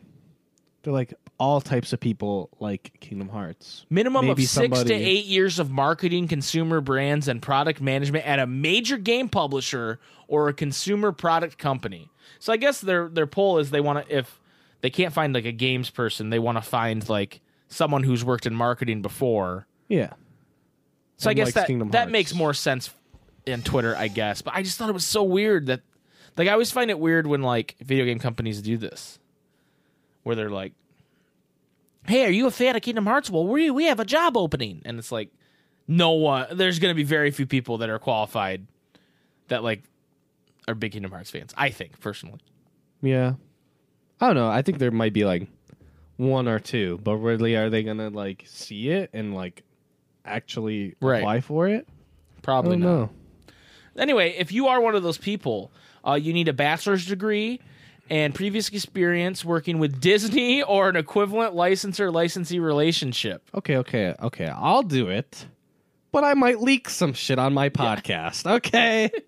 they're 0.84 0.94
like 0.94 1.14
all 1.38 1.60
types 1.60 1.92
of 1.92 2.00
people 2.00 2.50
like 2.60 2.92
Kingdom 3.00 3.30
Hearts. 3.30 3.86
Minimum 3.90 4.28
Maybe 4.28 4.44
of 4.44 4.50
six 4.50 4.84
to 4.84 4.94
eight 4.94 5.26
years 5.26 5.58
of 5.58 5.72
marketing, 5.72 6.28
consumer 6.28 6.82
brands, 6.82 7.28
and 7.28 7.42
product 7.42 7.82
management 7.82 8.28
at 8.28 8.40
a 8.40 8.46
major 8.46 8.98
game 8.98 9.28
publisher 9.28 10.00
or 10.28 10.50
a 10.50 10.54
consumer 10.54 11.12
product 11.12 11.58
company. 11.58 12.10
So 12.40 12.54
I 12.54 12.58
guess 12.58 12.80
their 12.80 13.10
their 13.10 13.28
poll 13.28 13.58
is 13.58 13.72
they 13.72 13.82
want 13.82 14.08
to 14.08 14.16
if 14.16 14.40
they 14.82 14.90
can't 14.90 15.14
find 15.14 15.34
like 15.34 15.46
a 15.46 15.52
games 15.52 15.90
person, 15.90 16.30
they 16.30 16.40
want 16.40 16.58
to 16.58 16.62
find 16.62 17.08
like 17.10 17.42
someone 17.70 18.04
who's 18.04 18.24
worked 18.24 18.46
in 18.46 18.54
marketing 18.54 19.02
before. 19.02 19.66
Yeah. 19.88 20.14
So 21.18 21.30
I 21.30 21.34
guess 21.34 21.54
that 21.54 21.70
that 21.92 22.12
makes 22.12 22.34
more 22.34 22.54
sense 22.54 22.94
in 23.46 23.62
Twitter, 23.64 23.96
I 23.96 24.08
guess. 24.08 24.42
But 24.42 24.54
I 24.56 24.64
just 24.64 24.78
thought 24.78 24.90
it 24.90 24.94
was 24.94 25.06
so 25.06 25.24
weird 25.24 25.68
that 25.68 25.82
like 26.38 26.48
I 26.48 26.52
always 26.52 26.72
find 26.72 26.90
it 26.90 27.00
weird 27.00 27.28
when 27.28 27.42
like 27.42 27.76
video 27.82 28.06
game 28.06 28.20
companies 28.20 28.62
do 28.62 28.78
this. 28.78 29.20
Where 30.24 30.36
they're 30.36 30.50
like, 30.52 30.74
Hey, 32.08 32.26
are 32.26 32.30
you 32.32 32.48
a 32.48 32.52
fan 32.52 32.76
of 32.76 32.82
Kingdom 32.82 33.06
Hearts? 33.06 33.30
Well, 33.30 33.46
we 33.48 33.70
we 33.72 33.86
have 33.86 34.00
a 34.00 34.06
job 34.06 34.38
opening. 34.38 34.82
And 34.86 34.98
it's 35.00 35.12
like 35.12 35.30
no 35.88 36.12
one 36.12 36.48
there's 36.58 36.80
gonna 36.80 36.94
be 36.96 37.04
very 37.04 37.32
few 37.32 37.46
people 37.46 37.80
that 37.80 37.90
are 37.90 38.00
qualified 38.00 38.66
that 39.50 39.64
like 39.64 39.84
are 40.68 40.76
big 40.76 40.92
Kingdom 40.92 41.12
Hearts 41.12 41.32
fans, 41.32 41.54
I 41.58 41.70
think, 41.70 42.00
personally. 42.00 42.40
Yeah. 43.02 43.34
I 44.20 44.28
don't 44.28 44.36
know. 44.36 44.50
I 44.50 44.62
think 44.62 44.78
there 44.78 44.92
might 44.92 45.14
be 45.14 45.26
like 45.26 45.48
one 46.18 46.48
or 46.48 46.60
two, 46.60 47.00
but 47.04 47.16
really 47.18 47.56
are 47.56 47.70
they 47.72 47.82
gonna 47.82 48.10
like 48.12 48.44
see 48.48 48.90
it 48.90 49.10
and 49.14 49.34
like 49.34 49.64
actually 50.24 50.96
Right. 51.02 51.20
apply 51.20 51.42
for 51.42 51.68
it? 51.68 51.88
Probably 52.44 52.78
not. 52.78 52.86
know. 52.86 53.10
Anyway, 53.98 54.36
if 54.38 54.52
you 54.52 54.68
are 54.68 54.80
one 54.82 54.96
of 54.96 55.04
those 55.04 55.18
people, 55.18 55.72
Uh, 56.04 56.14
you 56.16 56.34
need 56.34 56.48
a 56.48 56.54
bachelor's 56.54 57.06
degree 57.06 57.60
and 58.10 58.34
previous 58.34 58.70
experience 58.70 59.46
working 59.46 59.78
with 59.78 60.02
Disney 60.02 60.64
or 60.74 60.90
an 60.90 60.96
equivalent 60.96 61.54
licensor 61.54 62.10
licensee 62.10 62.58
relationship. 62.60 63.48
Okay, 63.54 63.78
okay, 63.78 64.16
okay. 64.20 64.48
I'll 64.48 64.82
do 64.82 65.10
it, 65.10 65.46
but 66.12 66.24
I 66.24 66.34
might 66.34 66.60
leak 66.60 66.90
some 66.90 67.14
shit 67.14 67.38
on 67.38 67.54
my 67.54 67.70
podcast. 67.70 68.50
Okay. 68.50 69.12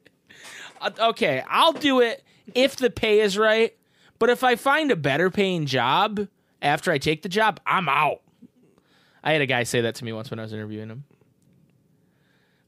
Uh, 0.82 0.90
okay, 1.12 1.42
I'll 1.48 1.72
do 1.72 2.02
it 2.02 2.22
if 2.54 2.76
the 2.76 2.90
pay 2.90 3.22
is 3.22 3.38
right. 3.38 3.74
But 4.20 4.30
if 4.30 4.44
I 4.44 4.56
find 4.58 4.92
a 4.92 4.98
better 4.98 5.30
paying 5.30 5.66
job 5.66 6.28
after 6.62 6.92
I 6.92 6.98
take 6.98 7.22
the 7.22 7.30
job, 7.30 7.62
I'm 7.66 7.88
out. 7.88 8.20
I 9.24 9.32
had 9.32 9.42
a 9.42 9.46
guy 9.46 9.64
say 9.64 9.80
that 9.80 9.96
to 9.96 10.04
me 10.04 10.12
once 10.12 10.30
when 10.30 10.40
I 10.40 10.44
was 10.44 10.52
interviewing 10.52 10.90
him. 10.90 11.06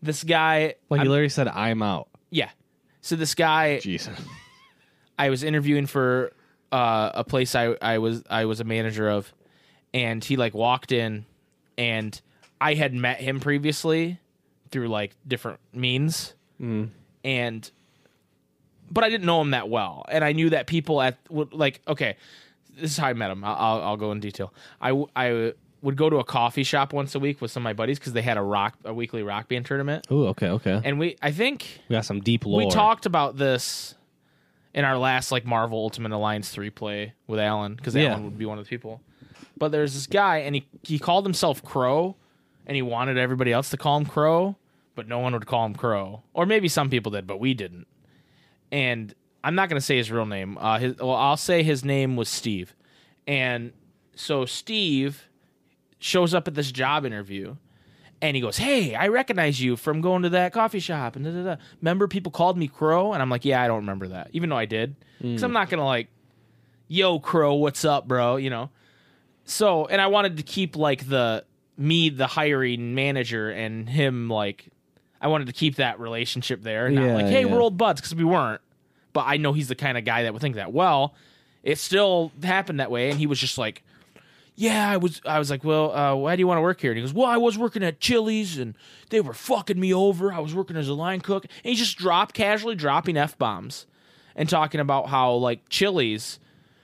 This 0.02 0.24
guy, 0.24 0.76
Well, 0.90 1.02
he 1.02 1.08
literally 1.08 1.30
said, 1.30 1.48
"I'm 1.48 1.82
out." 1.82 2.08
yeah. 2.30 2.50
So 3.02 3.16
this 3.16 3.36
guy, 3.36 3.80
Jesus, 3.80 4.18
I 5.20 5.30
was 5.30 5.44
interviewing 5.44 5.86
for 5.86 6.32
uh, 6.72 7.12
a 7.14 7.24
place 7.24 7.54
I, 7.56 7.76
I 7.82 8.00
was 8.00 8.24
I 8.30 8.46
was 8.46 8.60
a 8.60 8.64
manager 8.64 9.08
of, 9.10 9.32
and 9.94 10.24
he 10.24 10.36
like 10.38 10.54
walked 10.56 10.92
in, 10.92 11.26
and 11.78 12.20
I 12.60 12.74
had 12.74 12.94
met 12.96 13.20
him 13.20 13.40
previously 13.40 14.20
through 14.72 14.88
like 14.88 15.16
different 15.28 15.60
means, 15.72 16.34
and 17.24 17.70
but 18.90 19.04
I 19.04 19.10
didn't 19.10 19.26
know 19.26 19.40
him 19.42 19.52
that 19.52 19.70
well, 19.70 20.04
and 20.10 20.24
I 20.24 20.32
knew 20.32 20.50
that 20.50 20.66
people 20.68 21.00
at 21.02 21.18
would 21.30 21.54
like 21.54 21.82
okay, 21.88 22.18
this 22.76 22.92
is 22.92 22.98
how 22.98 23.08
I 23.08 23.14
met 23.14 23.30
him. 23.30 23.44
I'll 23.44 23.56
I'll, 23.56 23.82
I'll 23.84 23.98
go 23.98 24.12
in 24.12 24.20
detail. 24.20 24.52
I 24.82 24.92
I 25.16 25.54
would 25.86 25.96
go 25.96 26.10
to 26.10 26.18
a 26.18 26.24
coffee 26.24 26.64
shop 26.64 26.92
once 26.94 27.14
a 27.16 27.20
week 27.20 27.40
with 27.42 27.52
some 27.52 27.62
of 27.62 27.64
my 27.64 27.74
buddies 27.74 28.00
because 28.00 28.14
they 28.14 28.22
had 28.24 28.38
a 28.38 28.42
rock 28.42 28.76
a 28.84 28.94
weekly 28.94 29.22
rock 29.24 29.48
band 29.48 29.66
tournament, 29.66 30.06
Oh, 30.10 30.26
okay, 30.28 30.50
okay. 30.50 30.82
and 30.84 31.00
we 31.00 31.16
I 31.22 31.32
think 31.32 31.80
we 31.88 31.94
got 31.96 32.04
some 32.06 32.20
deep 32.22 32.46
lore. 32.46 32.58
we 32.58 32.70
talked 32.70 33.06
about 33.06 33.38
this 33.38 33.96
in 34.74 34.84
our 34.84 34.98
last 34.98 35.32
like 35.32 35.46
Marvel 35.46 35.78
Ultimate 35.78 36.12
Alliance 36.12 36.50
three 36.50 36.70
play 36.70 37.14
with 37.28 37.40
Alan 37.40 37.76
because 37.76 37.96
Yeah. 37.96 38.12
Alan 38.12 38.26
would 38.26 38.38
be 38.38 38.46
one 38.46 38.58
of 38.58 38.66
the 38.66 38.70
people. 38.70 39.00
But 39.58 39.72
there's 39.72 39.94
this 39.94 40.08
guy 40.08 40.40
and 40.40 40.56
he 40.56 40.68
he 40.84 41.00
called 41.00 41.24
himself 41.26 41.64
Crow, 41.64 42.16
and 42.66 42.76
he 42.76 42.82
wanted 42.82 43.18
everybody 43.18 43.54
else 43.54 43.70
to 43.70 43.78
call 43.78 43.96
him 43.98 44.06
Crow, 44.06 44.56
but 44.96 45.08
no 45.08 45.20
one 45.20 45.32
would 45.34 45.46
call 45.46 45.66
him 45.66 45.76
Crow, 45.76 46.24
or 46.34 46.46
maybe 46.46 46.68
some 46.68 46.90
people 46.90 47.12
did, 47.12 47.26
but 47.28 47.40
we 47.40 47.54
didn't. 47.54 47.88
And 48.72 49.14
I'm 49.44 49.56
not 49.56 49.70
gonna 49.70 49.80
say 49.82 49.98
his 49.98 50.12
real 50.12 50.26
name. 50.26 50.58
Uh, 50.58 50.80
his 50.80 50.98
well, 50.98 51.14
I'll 51.14 51.38
say 51.38 51.62
his 51.64 51.86
name 51.86 52.16
was 52.16 52.28
Steve, 52.28 52.76
and 53.28 53.72
so 54.16 54.46
Steve 54.46 55.30
shows 56.00 56.34
up 56.34 56.48
at 56.48 56.56
this 56.56 56.72
job 56.72 57.06
interview 57.06 57.56
and 58.22 58.36
he 58.36 58.42
goes, 58.42 58.58
"Hey, 58.58 58.96
I 58.96 59.08
recognize 59.10 59.62
you 59.62 59.76
from 59.76 60.02
going 60.02 60.24
to 60.24 60.30
that 60.30 60.54
coffee 60.54 60.80
shop." 60.80 61.16
And 61.16 61.26
da, 61.26 61.32
da, 61.32 61.44
da. 61.44 61.62
remember, 61.82 62.08
people 62.08 62.32
called 62.32 62.58
me 62.58 62.68
Crow, 62.68 63.14
and 63.14 63.22
I'm 63.22 63.30
like, 63.30 63.46
"Yeah, 63.46 63.62
I 63.62 63.68
don't 63.68 63.78
remember 63.78 64.08
that," 64.10 64.30
even 64.34 64.50
though 64.50 64.58
I 64.58 64.66
did, 64.66 64.96
mm. 65.22 65.24
because 65.24 65.44
I'm 65.44 65.54
not 65.54 65.70
gonna 65.70 65.86
like, 65.86 66.08
"Yo, 66.88 67.20
Crow, 67.20 67.56
what's 67.56 67.86
up, 67.86 68.08
bro?" 68.08 68.38
You 68.38 68.50
know. 68.50 68.70
So, 69.46 69.86
and 69.86 70.02
I 70.02 70.08
wanted 70.08 70.38
to 70.38 70.44
keep 70.44 70.76
like 70.76 71.08
the 71.08 71.46
me, 71.78 72.10
the 72.10 72.28
hiring 72.28 72.96
manager, 72.96 73.50
and 73.52 73.88
him 73.88 74.30
like, 74.30 74.70
I 75.22 75.28
wanted 75.28 75.48
to 75.48 75.54
keep 75.54 75.76
that 75.76 76.00
relationship 76.00 76.64
there, 76.64 76.90
not 76.90 77.06
Yeah, 77.06 77.14
like, 77.16 77.26
"Hey, 77.28 77.46
yeah. 77.46 77.54
we're 77.54 77.62
old 77.62 77.78
buds," 77.78 78.02
because 78.02 78.16
we 78.16 78.24
weren't. 78.24 78.62
But 79.14 79.26
I 79.28 79.38
know 79.38 79.54
he's 79.54 79.68
the 79.68 79.76
kind 79.76 79.98
of 79.98 80.04
guy 80.04 80.24
that 80.24 80.34
would 80.34 80.42
think 80.42 80.56
that. 80.56 80.74
Well, 80.74 81.14
it 81.64 81.80
still 81.80 82.32
happened 82.44 82.80
that 82.80 82.92
way, 82.92 83.10
and 83.10 83.20
he 83.20 83.28
was 83.28 83.40
just 83.40 83.58
like 83.58 83.84
yeah, 84.56 84.90
I 84.90 84.98
was 84.98 85.22
I 85.26 85.40
was 85.40 85.50
like, 85.50 85.64
well, 85.64 85.96
uh, 85.96 86.16
why 86.16 86.36
do 86.36 86.40
you 86.40 86.48
want 86.48 86.58
to 86.58 86.62
work 86.62 86.80
here? 86.82 86.92
And 86.92 86.98
he 86.98 87.04
goes, 87.04 87.14
well, 87.14 87.28
I 87.28 87.38
was 87.38 87.58
working 87.58 87.84
at 87.84 88.00
Chili's 88.00 88.58
and 88.58 88.76
they 89.10 89.22
were 89.22 89.34
fucking 89.34 89.80
me 89.80 89.94
over. 89.94 90.32
I 90.34 90.40
was 90.40 90.56
working 90.56 90.78
as 90.78 90.88
a 90.88 90.94
line 90.94 91.22
cook, 91.22 91.46
and 91.46 91.70
he 91.72 91.76
just 91.76 91.98
dropped 91.98 92.34
casually 92.36 92.76
dropping 92.76 93.18
f 93.18 93.38
bombs 93.38 93.86
and 94.36 94.48
talking 94.50 94.80
about 94.80 95.10
how 95.10 95.34
like 95.34 95.68
Chili's. 95.70 96.40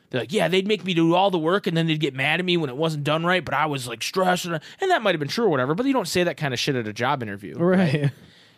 They're 0.10 0.20
like, 0.22 0.34
yeah, 0.34 0.50
they'd 0.50 0.68
make 0.68 0.84
me 0.84 0.94
do 0.94 1.16
all 1.16 1.32
the 1.32 1.40
work 1.40 1.68
and 1.68 1.78
then 1.78 1.88
they'd 1.88 1.98
get 1.98 2.13
mad 2.13 2.42
at 2.42 2.46
me 2.46 2.58
when 2.58 2.70
it 2.70 2.75
wasn't 2.75 3.06
done 3.06 3.25
right, 3.25 3.46
but 3.46 3.54
I 3.54 3.68
was 3.68 3.88
like 3.88 4.04
stressed. 4.04 4.44
And, 4.44 4.60
and 4.82 4.92
that 4.92 5.01
might 5.01 5.12
have 5.16 5.20
been 5.20 5.30
true 5.30 5.46
or 5.46 5.50
whatever, 5.50 5.74
but 5.74 5.86
you 5.86 5.94
don't 5.94 6.08
say 6.08 6.25
that 6.25 6.36
kind 6.36 6.54
of 6.54 6.60
shit 6.60 6.75
at 6.75 6.86
a 6.86 6.92
job 6.92 7.24
interview. 7.24 7.58
right. 7.58 8.12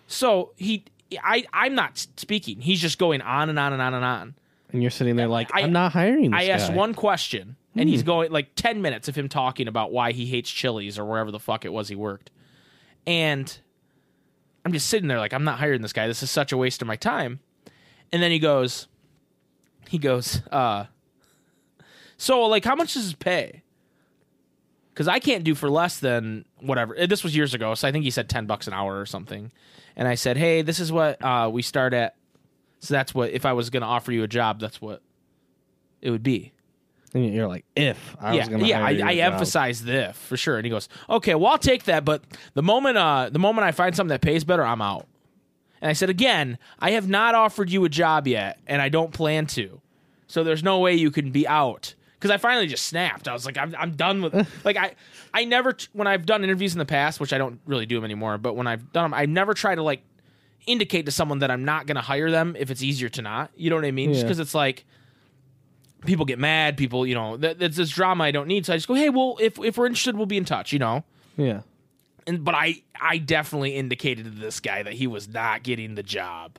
So 0.07 0.53
he, 0.55 0.83
I, 1.23 1.45
I'm 1.53 1.75
not 1.75 2.07
speaking. 2.17 2.59
He's 2.59 2.81
just 2.81 2.97
going 2.97 3.21
on 3.21 3.49
and 3.49 3.59
on 3.59 3.71
and 3.71 3.81
on 3.83 3.93
and 3.93 4.03
on. 4.03 4.33
And 4.71 4.81
you're 4.81 4.89
sitting 4.89 5.15
there 5.15 5.27
like, 5.27 5.51
I- 5.53 5.61
am 5.61 5.71
not 5.71 5.91
hiring. 5.91 6.31
This 6.31 6.39
I 6.39 6.43
asked 6.45 6.73
one 6.73 6.95
question, 6.95 7.55
and 7.75 7.87
Hmm. 7.87 7.91
he's 7.91 8.03
going 8.03 8.31
like 8.31 8.55
ten 8.55 8.81
minutes 8.81 9.07
of 9.07 9.15
him 9.15 9.29
talking 9.29 9.67
about 9.67 9.91
why 9.91 10.11
he 10.11 10.25
hates 10.25 10.49
Chili's 10.49 10.97
or 10.99 11.05
wherever 11.05 11.31
the 11.31 11.39
fuck 11.39 11.65
it 11.65 11.73
was 11.73 11.89
he 11.89 11.95
worked, 11.95 12.31
and 13.07 13.57
I'm 14.65 14.71
just 14.73 14.87
sitting 14.87 15.07
there 15.07 15.19
like 15.19 15.33
I'm 15.33 15.43
not 15.43 15.59
hiring 15.59 15.81
this 15.81 15.93
guy. 15.93 16.07
This 16.07 16.23
is 16.23 16.31
such 16.31 16.51
a 16.51 16.57
waste 16.57 16.81
of 16.81 16.87
my 16.87 16.95
time. 16.95 17.39
And 18.11 18.21
then 18.21 18.29
he 18.31 18.37
goes, 18.39 18.87
he 19.89 19.97
goes, 19.97 20.41
uh, 20.51 20.85
so 22.17 22.41
like 22.45 22.63
how 22.63 22.75
much 22.75 22.93
does 22.93 23.05
this 23.05 23.13
pay? 23.15 23.63
Because 24.93 25.07
I 25.07 25.17
can't 25.17 25.43
do 25.43 25.55
for 25.55 25.69
less 25.69 25.99
than 25.99 26.45
whatever. 26.59 26.95
This 27.07 27.23
was 27.23 27.35
years 27.35 27.55
ago, 27.55 27.73
so 27.73 27.87
I 27.87 27.91
think 27.91 28.03
he 28.03 28.11
said 28.11 28.29
ten 28.29 28.45
bucks 28.45 28.67
an 28.67 28.73
hour 28.73 28.99
or 28.99 29.07
something. 29.07 29.51
And 29.95 30.07
I 30.07 30.15
said, 30.15 30.37
hey, 30.37 30.61
this 30.61 30.79
is 30.79 30.91
what 30.91 31.23
uh, 31.23 31.49
we 31.51 31.61
start 31.63 31.93
at. 31.93 32.15
So 32.79 32.93
that's 32.93 33.13
what 33.13 33.31
if 33.31 33.45
I 33.45 33.53
was 33.53 33.69
going 33.69 33.81
to 33.81 33.87
offer 33.87 34.11
you 34.11 34.23
a 34.23 34.27
job, 34.27 34.59
that's 34.59 34.81
what 34.81 35.01
it 36.01 36.09
would 36.11 36.23
be. 36.23 36.51
And 37.13 37.33
you're 37.33 37.47
like, 37.47 37.65
if 37.75 38.15
I 38.19 38.33
yeah, 38.33 38.39
was 38.39 38.49
gonna 38.49 38.67
yeah, 38.67 38.81
hire 38.81 39.05
I, 39.05 39.11
I 39.11 39.13
emphasize 39.15 39.83
the 39.83 40.09
if 40.09 40.15
for 40.15 40.35
sure. 40.35 40.57
And 40.57 40.65
he 40.65 40.69
goes, 40.71 40.89
"Okay, 41.09 41.35
well, 41.35 41.51
I'll 41.51 41.57
take 41.59 41.83
that, 41.83 42.03
but 42.03 42.23
the 42.55 42.63
moment, 42.63 42.97
uh, 42.97 43.29
the 43.31 43.39
moment 43.39 43.65
I 43.65 43.71
find 43.71 43.95
something 43.95 44.09
that 44.09 44.21
pays 44.21 44.43
better, 44.43 44.63
I'm 44.63 44.81
out." 44.81 45.07
And 45.81 45.89
I 45.89 45.93
said, 45.93 46.09
"Again, 46.09 46.57
I 46.79 46.91
have 46.91 47.07
not 47.07 47.35
offered 47.35 47.69
you 47.69 47.85
a 47.85 47.89
job 47.89 48.27
yet, 48.27 48.59
and 48.65 48.81
I 48.81 48.89
don't 48.89 49.13
plan 49.13 49.45
to, 49.47 49.81
so 50.27 50.43
there's 50.43 50.63
no 50.63 50.79
way 50.79 50.95
you 50.95 51.11
can 51.11 51.31
be 51.31 51.47
out." 51.47 51.93
Because 52.15 52.31
I 52.31 52.37
finally 52.37 52.67
just 52.67 52.85
snapped. 52.85 53.27
I 53.27 53.33
was 53.33 53.45
like, 53.45 53.57
"I'm, 53.57 53.75
I'm 53.77 53.91
done 53.91 54.21
with." 54.21 54.33
like 54.65 54.77
I, 54.77 54.95
I 55.33 55.45
never 55.45 55.75
when 55.91 56.07
I've 56.07 56.25
done 56.25 56.43
interviews 56.43 56.73
in 56.73 56.79
the 56.79 56.85
past, 56.85 57.19
which 57.19 57.33
I 57.33 57.37
don't 57.37 57.59
really 57.67 57.85
do 57.85 57.95
them 57.95 58.05
anymore, 58.05 58.37
but 58.39 58.55
when 58.55 58.65
I've 58.65 58.91
done 58.91 59.05
them, 59.05 59.13
I 59.13 59.25
never 59.27 59.53
try 59.53 59.75
to 59.75 59.83
like 59.83 60.01
indicate 60.65 61.05
to 61.05 61.11
someone 61.11 61.39
that 61.39 61.51
I'm 61.51 61.65
not 61.65 61.85
going 61.85 61.95
to 61.95 62.01
hire 62.01 62.31
them 62.31 62.55
if 62.57 62.71
it's 62.71 62.81
easier 62.81 63.09
to 63.09 63.21
not. 63.21 63.51
You 63.55 63.69
know 63.69 63.75
what 63.75 63.85
I 63.85 63.91
mean? 63.91 64.13
Just 64.13 64.25
because 64.25 64.39
it's 64.39 64.55
like 64.55 64.85
people 66.05 66.25
get 66.25 66.39
mad. 66.39 66.77
People, 66.77 67.05
you 67.07 67.15
know, 67.15 67.37
that, 67.37 67.59
that's 67.59 67.77
this 67.77 67.89
drama 67.89 68.23
I 68.25 68.31
don't 68.31 68.47
need. 68.47 68.65
So 68.65 68.73
I 68.73 68.77
just 68.77 68.87
go, 68.87 68.93
hey, 68.93 69.09
well, 69.09 69.37
if 69.39 69.57
if 69.59 69.77
we're 69.77 69.85
interested, 69.87 70.15
we'll 70.15 70.25
be 70.25 70.37
in 70.37 70.45
touch. 70.45 70.73
You 70.73 70.79
know. 70.79 71.03
Yeah. 71.37 71.61
And 72.25 72.43
but 72.43 72.55
I 72.55 72.81
I 72.99 73.17
definitely 73.17 73.75
indicated 73.75 74.25
to 74.25 74.31
this 74.31 74.59
guy 74.59 74.83
that 74.83 74.93
he 74.93 75.07
was 75.07 75.27
not 75.27 75.63
getting 75.63 75.95
the 75.95 76.03
job. 76.03 76.57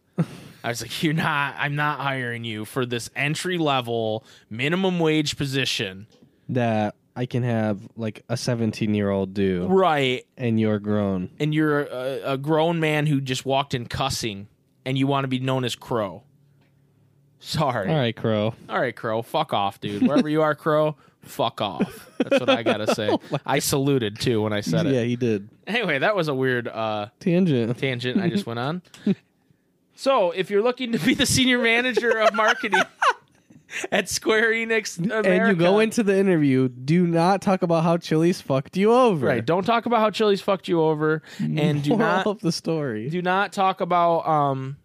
I 0.63 0.69
was 0.69 0.83
like, 0.83 1.03
you're 1.03 1.13
not. 1.15 1.55
I'm 1.59 1.75
not 1.77 2.01
hiring 2.01 2.45
you 2.45 2.65
for 2.65 2.85
this 2.87 3.11
entry 3.17 3.59
level 3.59 4.25
minimum 4.51 4.99
wage 4.99 5.37
position. 5.37 6.07
That 6.51 6.95
I 7.17 7.25
can 7.27 7.43
have 7.43 7.81
like 7.97 8.25
a 8.29 8.37
17 8.37 8.95
year 8.95 9.09
old 9.09 9.33
do, 9.35 9.67
Right. 9.67 10.27
and 10.37 10.59
you're 10.61 10.79
grown. 10.79 11.31
And 11.41 11.55
you're 11.55 11.83
a, 11.85 12.33
a 12.33 12.39
grown 12.39 12.81
man 12.81 13.07
who 13.07 13.21
just 13.21 13.47
walked 13.47 13.73
in 13.73 13.87
cussing, 13.87 14.49
and 14.85 14.99
you 14.99 15.07
want 15.07 15.25
to 15.25 15.29
be 15.29 15.39
known 15.39 15.65
as 15.65 15.75
Crow. 15.75 16.23
Sorry. 17.45 17.91
All 17.91 17.95
right, 17.97 18.17
Crow. 18.17 18.55
All 18.71 18.81
right, 18.81 18.97
Crow. 18.97 19.21
Fuck 19.23 19.53
off, 19.53 19.79
dude. 19.81 20.07
Wherever 20.07 20.29
you 20.31 20.41
are, 20.41 20.55
Crow, 20.55 20.97
fuck 21.23 21.61
off. 21.61 22.11
That's 22.19 22.41
what 22.41 22.49
I 22.49 22.63
gotta 22.63 22.95
say. 22.95 23.15
I 23.47 23.59
saluted 23.59 24.19
too 24.19 24.41
when 24.43 24.55
I 24.55 24.63
said 24.63 24.87
it. 24.87 24.95
Yeah, 24.95 25.03
he 25.03 25.17
did. 25.17 25.51
Anyway, 25.67 25.99
that 25.99 26.17
was 26.17 26.29
a 26.29 26.35
weird 26.35 26.69
uh, 26.69 27.09
Tangent. 27.21 27.77
tangent 27.77 28.21
I 28.21 28.31
just 28.31 28.47
went 28.47 28.59
on. 28.61 28.83
So, 29.97 30.33
if 30.33 30.51
you're 30.51 30.61
looking 30.63 30.91
to 30.91 30.99
be 30.99 31.15
the 31.15 31.25
senior 31.25 31.61
manager 31.61 32.19
of 32.19 32.35
marketing 32.35 32.83
at 33.93 34.09
Square 34.09 34.51
Enix 34.51 34.99
America, 34.99 35.31
And 35.31 35.49
you 35.49 35.55
go 35.55 35.79
into 35.79 36.03
the 36.03 36.19
interview, 36.19 36.69
do 36.69 37.07
not 37.07 37.41
talk 37.43 37.63
about 37.63 37.85
how 37.85 37.97
Chili's 37.99 38.41
fucked 38.41 38.77
you 38.77 38.93
over. 38.93 39.27
right, 39.29 39.47
don't 39.47 39.63
talk 39.65 39.87
about 39.87 40.01
how 40.01 40.11
Chili's 40.11 40.41
fucked 40.41 40.67
you 40.67 40.81
over, 40.83 41.23
and 41.39 41.81
do 41.81 41.91
Moral 41.91 41.99
not 41.99 42.27
of 42.27 42.41
the 42.41 42.51
story. 42.51 43.09
do 43.09 43.23
not 43.23 43.53
talk 43.53 43.81
about 43.81 44.27
um 44.27 44.79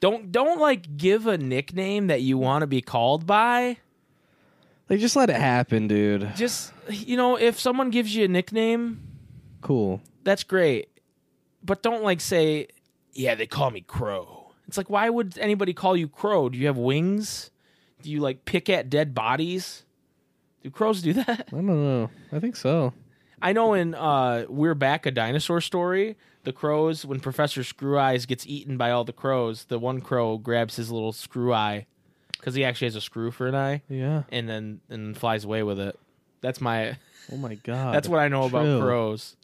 don't 0.00 0.30
don't 0.32 0.60
like 0.60 0.96
give 0.96 1.26
a 1.26 1.36
nickname 1.38 2.06
that 2.08 2.22
you 2.22 2.38
want 2.38 2.62
to 2.62 2.66
be 2.66 2.80
called 2.80 3.26
by. 3.26 3.78
Like, 4.88 5.00
just 5.00 5.16
let 5.16 5.28
it 5.28 5.36
happen, 5.36 5.86
dude. 5.88 6.34
Just 6.34 6.72
you 6.88 7.16
know, 7.16 7.36
if 7.36 7.60
someone 7.60 7.90
gives 7.90 8.14
you 8.14 8.24
a 8.24 8.28
nickname, 8.28 9.00
Cool. 9.60 10.00
that's 10.24 10.44
great. 10.44 10.88
But 11.62 11.82
don't 11.82 12.02
like 12.02 12.20
say, 12.20 12.68
yeah, 13.12 13.34
they 13.34 13.46
call 13.46 13.70
me 13.70 13.82
Crow. 13.82 14.52
It's 14.66 14.76
like, 14.78 14.88
why 14.88 15.10
would 15.10 15.36
anybody 15.38 15.74
call 15.74 15.96
you 15.96 16.08
Crow? 16.08 16.48
Do 16.48 16.56
you 16.58 16.66
have 16.68 16.76
wings? 16.78 17.50
Do 18.02 18.10
you 18.10 18.20
like 18.20 18.44
pick 18.44 18.70
at 18.70 18.88
dead 18.88 19.14
bodies? 19.14 19.84
Do 20.62 20.70
crows 20.70 21.02
do 21.02 21.12
that? 21.14 21.48
I 21.48 21.50
don't 21.50 21.66
know. 21.66 22.10
I 22.32 22.38
think 22.40 22.56
so. 22.56 22.92
I 23.42 23.52
know 23.52 23.74
in 23.74 23.94
uh, 23.94 24.46
We're 24.48 24.74
Back, 24.74 25.06
a 25.06 25.10
dinosaur 25.10 25.60
story, 25.60 26.16
the 26.48 26.52
crows, 26.54 27.04
when 27.04 27.20
Professor 27.20 27.62
Screw 27.62 27.98
Eyes 27.98 28.24
gets 28.26 28.46
eaten 28.46 28.76
by 28.78 28.90
all 28.90 29.04
the 29.04 29.12
crows, 29.12 29.64
the 29.66 29.78
one 29.78 30.00
crow 30.00 30.38
grabs 30.38 30.76
his 30.76 30.90
little 30.90 31.12
screw 31.12 31.52
eye 31.52 31.86
because 32.32 32.54
he 32.54 32.64
actually 32.64 32.86
has 32.86 32.96
a 32.96 33.00
screw 33.00 33.30
for 33.30 33.46
an 33.46 33.54
eye 33.54 33.82
Yeah. 33.88 34.22
and 34.32 34.48
then 34.48 34.80
and 34.88 35.16
flies 35.16 35.44
away 35.44 35.62
with 35.62 35.78
it. 35.78 35.98
That's 36.40 36.60
my 36.60 36.96
Oh 37.30 37.36
my 37.36 37.54
god. 37.56 37.94
that's 37.94 38.08
what 38.08 38.20
I 38.20 38.28
know 38.28 38.44
about 38.44 38.64
True. 38.64 38.80
crows. 38.80 39.36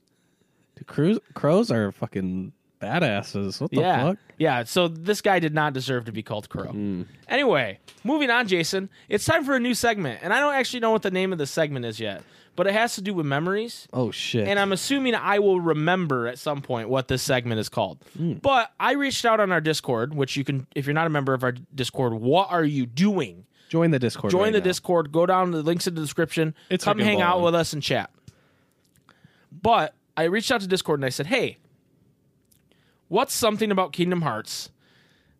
Dude, 0.76 0.86
crows, 0.86 1.18
crows 1.34 1.70
are 1.70 1.92
fucking 1.92 2.52
badasses. 2.84 3.60
What 3.60 3.70
the 3.70 3.80
yeah, 3.80 4.02
fuck? 4.02 4.18
yeah. 4.38 4.64
So 4.64 4.88
this 4.88 5.20
guy 5.20 5.38
did 5.38 5.54
not 5.54 5.72
deserve 5.72 6.04
to 6.06 6.12
be 6.12 6.22
called 6.22 6.48
Crow. 6.48 7.04
Anyway, 7.28 7.78
moving 8.04 8.30
on, 8.30 8.46
Jason. 8.48 8.88
It's 9.08 9.24
time 9.24 9.44
for 9.44 9.54
a 9.54 9.60
new 9.60 9.74
segment, 9.74 10.20
and 10.22 10.32
I 10.32 10.40
don't 10.40 10.54
actually 10.54 10.80
know 10.80 10.90
what 10.90 11.02
the 11.02 11.10
name 11.10 11.32
of 11.32 11.38
the 11.38 11.46
segment 11.46 11.84
is 11.86 11.98
yet, 11.98 12.22
but 12.56 12.66
it 12.66 12.72
has 12.72 12.94
to 12.96 13.02
do 13.02 13.14
with 13.14 13.26
memories. 13.26 13.88
Oh 13.92 14.10
shit. 14.10 14.46
And 14.46 14.58
I'm 14.58 14.72
assuming 14.72 15.14
I 15.14 15.38
will 15.38 15.60
remember 15.60 16.26
at 16.26 16.38
some 16.38 16.62
point 16.62 16.88
what 16.88 17.08
this 17.08 17.22
segment 17.22 17.60
is 17.60 17.68
called. 17.68 17.98
Hmm. 18.16 18.34
But 18.34 18.70
I 18.78 18.92
reached 18.92 19.24
out 19.24 19.40
on 19.40 19.52
our 19.52 19.60
Discord, 19.60 20.14
which 20.14 20.36
you 20.36 20.44
can, 20.44 20.66
if 20.74 20.86
you're 20.86 20.94
not 20.94 21.06
a 21.06 21.10
member 21.10 21.34
of 21.34 21.42
our 21.42 21.52
Discord, 21.52 22.14
what 22.14 22.50
are 22.50 22.64
you 22.64 22.86
doing? 22.86 23.46
Join 23.68 23.90
the 23.90 23.98
Discord. 23.98 24.30
Join 24.30 24.42
right 24.42 24.52
the 24.52 24.58
now. 24.58 24.64
Discord. 24.64 25.10
Go 25.10 25.26
down 25.26 25.50
to 25.50 25.56
the 25.56 25.62
links 25.62 25.86
in 25.86 25.94
the 25.94 26.00
description. 26.00 26.54
It's 26.70 26.84
come 26.84 26.98
hang 26.98 27.20
out 27.20 27.42
with 27.42 27.54
us 27.54 27.72
and 27.72 27.82
chat. 27.82 28.10
But 29.50 29.94
I 30.16 30.24
reached 30.24 30.52
out 30.52 30.60
to 30.60 30.68
Discord 30.68 31.00
and 31.00 31.06
I 31.06 31.08
said, 31.08 31.26
"Hey, 31.26 31.58
what's 33.08 33.34
something 33.34 33.70
about 33.70 33.92
Kingdom 33.92 34.22
Hearts 34.22 34.70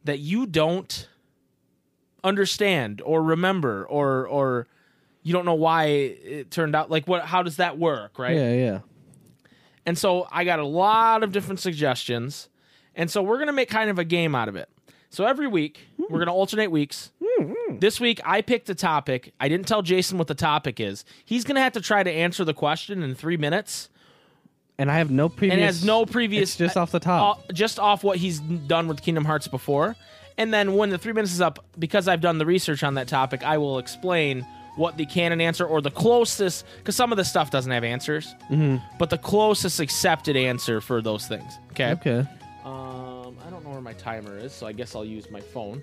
that 0.05 0.19
you 0.19 0.47
don't 0.47 1.09
understand 2.23 3.03
or 3.05 3.23
remember 3.23 3.85
or 3.85 4.27
or 4.27 4.67
you 5.23 5.33
don't 5.33 5.45
know 5.45 5.55
why 5.55 5.85
it 5.85 6.51
turned 6.51 6.75
out 6.75 6.91
like 6.91 7.07
what 7.07 7.25
how 7.25 7.43
does 7.43 7.57
that 7.57 7.79
work, 7.79 8.19
right?" 8.19 8.37
Yeah, 8.37 8.53
yeah. 8.53 8.79
And 9.87 9.99
so 9.99 10.27
I 10.31 10.45
got 10.45 10.59
a 10.59 10.67
lot 10.67 11.23
of 11.23 11.33
different 11.33 11.61
suggestions. 11.61 12.49
And 12.95 13.11
so 13.11 13.23
we're 13.23 13.37
going 13.37 13.49
to 13.49 13.53
make 13.53 13.69
kind 13.69 13.91
of 13.91 13.99
a 13.99 14.05
game 14.05 14.35
out 14.35 14.49
of 14.49 14.57
it. 14.57 14.69
So 15.11 15.25
every 15.25 15.47
week, 15.47 15.81
hmm. 15.97 16.05
we're 16.05 16.19
going 16.19 16.27
to 16.27 16.33
alternate 16.33 16.71
weeks. 16.71 17.13
Hmm, 17.23 17.53
hmm. 17.53 17.79
This 17.79 18.01
week, 18.01 18.21
I 18.25 18.41
picked 18.41 18.69
a 18.69 18.75
topic. 18.75 19.33
I 19.39 19.49
didn't 19.49 19.67
tell 19.67 19.83
Jason 19.83 20.19
what 20.19 20.27
the 20.27 20.35
topic 20.35 20.81
is. 20.81 21.05
He's 21.25 21.45
going 21.45 21.57
to 21.57 21.61
have 21.61 21.73
to 21.75 21.81
try 21.81 22.03
to 22.03 22.11
answer 22.11 22.45
the 22.45 22.55
question 22.55 23.03
in 23.03 23.15
three 23.15 23.37
minutes. 23.37 23.89
And 24.79 24.91
I 24.91 24.99
have 24.99 25.11
no 25.11 25.29
previous. 25.29 25.55
And 25.55 25.63
has 25.63 25.85
no 25.85 26.05
previous. 26.05 26.51
It's 26.51 26.57
just 26.57 26.77
off 26.77 26.91
the 26.91 27.01
top. 27.01 27.39
uh, 27.39 27.53
just 27.53 27.79
off 27.79 28.03
what 28.03 28.19
he's 28.19 28.41
done 28.41 28.89
with 28.89 29.03
Kingdom 29.03 29.25
Hearts 29.25 29.47
before. 29.47 29.95
And 30.37 30.53
then 30.53 30.75
when 30.75 30.91
the 30.91 30.99
three 30.99 31.13
minutes 31.13 31.33
is 31.33 31.41
up, 31.41 31.65
because 31.79 32.09
I've 32.09 32.21
done 32.21 32.39
the 32.39 32.47
research 32.47 32.83
on 32.83 32.95
that 32.95 33.07
topic, 33.07 33.45
I 33.45 33.59
will 33.59 33.79
explain 33.79 34.45
what 34.75 34.97
the 34.97 35.07
canon 35.07 35.41
answer 35.41 35.65
or 35.65 35.81
the 35.81 35.93
closest, 35.93 36.67
because 36.79 36.97
some 36.97 37.13
of 37.13 37.17
the 37.19 37.25
stuff 37.25 37.53
doesn't 37.53 37.71
have 37.71 37.85
answers, 37.85 38.35
mm-hmm. 38.51 38.85
but 38.99 39.11
the 39.11 39.19
closest 39.19 39.79
accepted 39.79 40.37
answer 40.37 40.81
for 40.81 41.01
those 41.01 41.29
things. 41.29 41.53
Okay. 41.71 41.93
okay. 41.93 42.27
Um, 42.65 43.37
I 43.47 43.51
don't 43.51 43.63
know 43.63 43.71
where 43.71 43.81
my 43.81 43.93
timer 43.93 44.37
is, 44.37 44.53
so 44.53 44.67
I 44.67 44.73
guess 44.73 44.97
I'll 44.97 45.05
use 45.05 45.31
my 45.31 45.41
phone. 45.41 45.81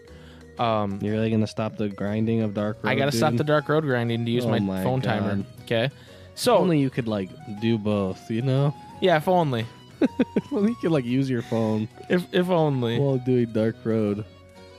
Um, 0.60 1.00
You're 1.02 1.14
really 1.14 1.32
gonna 1.32 1.48
stop 1.48 1.78
the 1.78 1.88
grinding 1.88 2.42
of 2.42 2.54
Dark 2.54 2.84
Road? 2.84 2.90
I 2.90 2.96
gotta 2.96 3.12
dude? 3.12 3.20
stop 3.20 3.36
the 3.36 3.44
dark 3.46 3.70
road 3.70 3.86
grinding 3.86 4.26
to 4.26 4.32
use 4.32 4.46
Oh 4.46 4.50
my, 4.50 4.60
my 4.60 4.84
phone 4.84 5.00
God. 5.00 5.20
timer. 5.20 5.46
Okay. 5.62 5.90
So 6.36 6.58
Only 6.58 6.80
you 6.80 6.90
could 6.90 7.08
like 7.08 7.30
do 7.62 7.78
both. 7.78 8.30
You 8.32 8.42
know. 8.42 8.74
yeah, 9.02 9.18
if 9.18 9.28
only, 9.28 9.66
if 10.02 10.52
Only 10.54 10.70
you 10.72 10.76
could 10.76 10.92
like 10.92 11.06
use 11.06 11.30
your 11.30 11.42
phone 11.44 11.88
if 12.10 12.26
if 12.34 12.50
only. 12.50 12.98
while 13.00 13.18
doing 13.18 13.52
Dark 13.52 13.76
Road. 13.84 14.26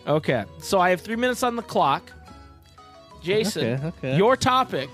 Okay, 0.06 0.44
so 0.58 0.80
I 0.80 0.90
have 0.90 1.00
three 1.00 1.16
minutes 1.16 1.42
on 1.42 1.54
the 1.56 1.62
clock. 1.62 2.10
Jason, 3.22 3.74
Okay, 3.74 3.86
okay. 3.86 4.16
your 4.16 4.36
topic 4.36 4.90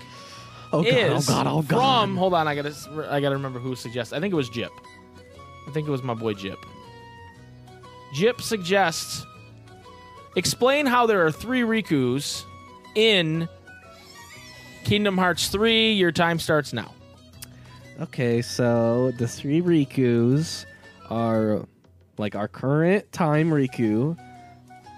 Oh 0.71 0.83
god! 0.83 0.93
Oh, 0.93 1.15
is 1.15 1.29
oh 1.29 1.33
god! 1.33 1.47
Oh 1.47 1.61
god! 1.63 2.01
from. 2.03 2.17
Hold 2.17 2.33
on, 2.35 2.47
I 2.47 2.53
gotta 2.53 2.75
I 3.09 3.19
gotta 3.21 3.35
remember 3.35 3.57
who 3.59 3.75
suggested. 3.75 4.15
I 4.15 4.19
think 4.19 4.31
it 4.31 4.35
was 4.35 4.49
Jip. 4.49 4.71
I 5.67 5.71
think 5.71 5.87
it 5.87 5.91
was 5.91 6.03
my 6.03 6.13
boy 6.13 6.33
Jip. 6.35 6.59
Jip 8.13 8.39
suggests 8.41 9.25
explain 10.35 10.85
how 10.85 11.07
there 11.07 11.25
are 11.25 11.31
three 11.31 11.61
Rikus 11.61 12.43
in 12.95 13.49
Kingdom 14.89 15.19
Hearts 15.19 15.49
3. 15.49 15.93
Your 15.93 16.11
time 16.11 16.39
starts 16.39 16.73
now. 16.73 16.91
Okay, 18.01 18.41
so 18.41 19.11
the 19.19 19.27
three 19.27 19.61
Rikus 19.61 20.65
are 21.11 21.63
like 22.17 22.33
our 22.33 22.47
current 22.47 23.11
time 23.11 23.51
Riku. 23.51 24.17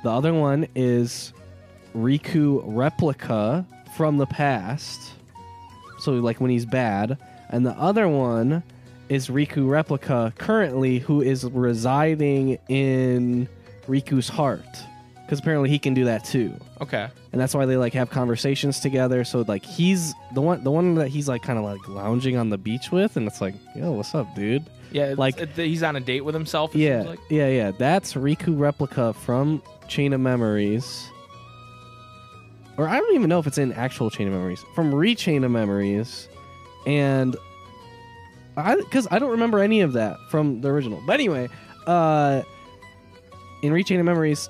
The 0.05 0.09
other 0.09 0.33
one 0.33 0.65
is 0.75 1.33
Riku 1.93 2.61
replica 2.63 3.67
from 3.97 4.15
the 4.15 4.27
past. 4.27 5.11
So 5.99 6.13
like 6.13 6.39
when 6.39 6.51
he's 6.51 6.65
bad, 6.65 7.17
and 7.49 7.65
the 7.65 7.71
other 7.71 8.07
one 8.07 8.63
is 9.09 9.27
Riku 9.27 9.69
replica 9.69 10.31
currently 10.37 10.99
who 10.99 11.19
is 11.21 11.43
residing 11.43 12.59
in 12.69 13.49
Riku's 13.89 14.29
heart. 14.29 14.85
Cuz 15.31 15.39
apparently 15.39 15.69
he 15.69 15.79
can 15.79 15.93
do 15.93 16.03
that 16.03 16.25
too. 16.25 16.53
Okay. 16.81 17.07
And 17.31 17.39
that's 17.39 17.55
why 17.55 17.65
they 17.65 17.77
like 17.77 17.93
have 17.93 18.09
conversations 18.09 18.81
together. 18.81 19.23
So 19.23 19.45
like 19.47 19.63
he's 19.65 20.13
the 20.33 20.41
one 20.41 20.61
the 20.61 20.71
one 20.71 20.95
that 20.95 21.07
he's 21.07 21.29
like 21.29 21.41
kind 21.41 21.57
of 21.57 21.63
like 21.63 21.87
lounging 21.87 22.35
on 22.35 22.49
the 22.49 22.57
beach 22.57 22.91
with 22.91 23.15
and 23.15 23.25
it's 23.27 23.39
like, 23.39 23.53
"Yo, 23.73 23.93
what's 23.93 24.13
up, 24.13 24.35
dude?" 24.35 24.65
Yeah, 24.91 25.03
it's- 25.03 25.17
Like- 25.17 25.39
it- 25.39 25.51
he's 25.55 25.83
on 25.83 25.95
a 25.95 26.01
date 26.01 26.25
with 26.25 26.35
himself. 26.35 26.75
it 26.75 26.79
Yeah, 26.79 26.97
seems 26.99 27.09
like. 27.11 27.19
yeah, 27.29 27.47
yeah. 27.47 27.71
That's 27.71 28.13
Riku 28.15 28.59
replica 28.59 29.13
from 29.13 29.63
Chain 29.87 30.11
of 30.11 30.19
Memories. 30.19 31.07
Or 32.77 32.89
I 32.89 32.97
don't 32.97 33.15
even 33.15 33.29
know 33.29 33.39
if 33.39 33.47
it's 33.47 33.57
in 33.57 33.71
actual 33.71 34.09
Chain 34.09 34.27
of 34.27 34.33
Memories. 34.33 34.63
From 34.75 34.93
Re:Chain 34.93 35.45
of 35.45 35.51
Memories, 35.51 36.27
and 36.85 37.37
I 38.57 38.75
because 38.75 39.07
I 39.11 39.17
don't 39.19 39.31
remember 39.31 39.59
any 39.59 39.79
of 39.79 39.93
that 39.93 40.17
from 40.29 40.59
the 40.59 40.67
original. 40.67 41.01
But 41.07 41.13
anyway, 41.13 41.47
uh, 41.87 42.41
in 43.63 43.71
Re:Chain 43.71 43.99
of 43.99 44.05
Memories, 44.05 44.49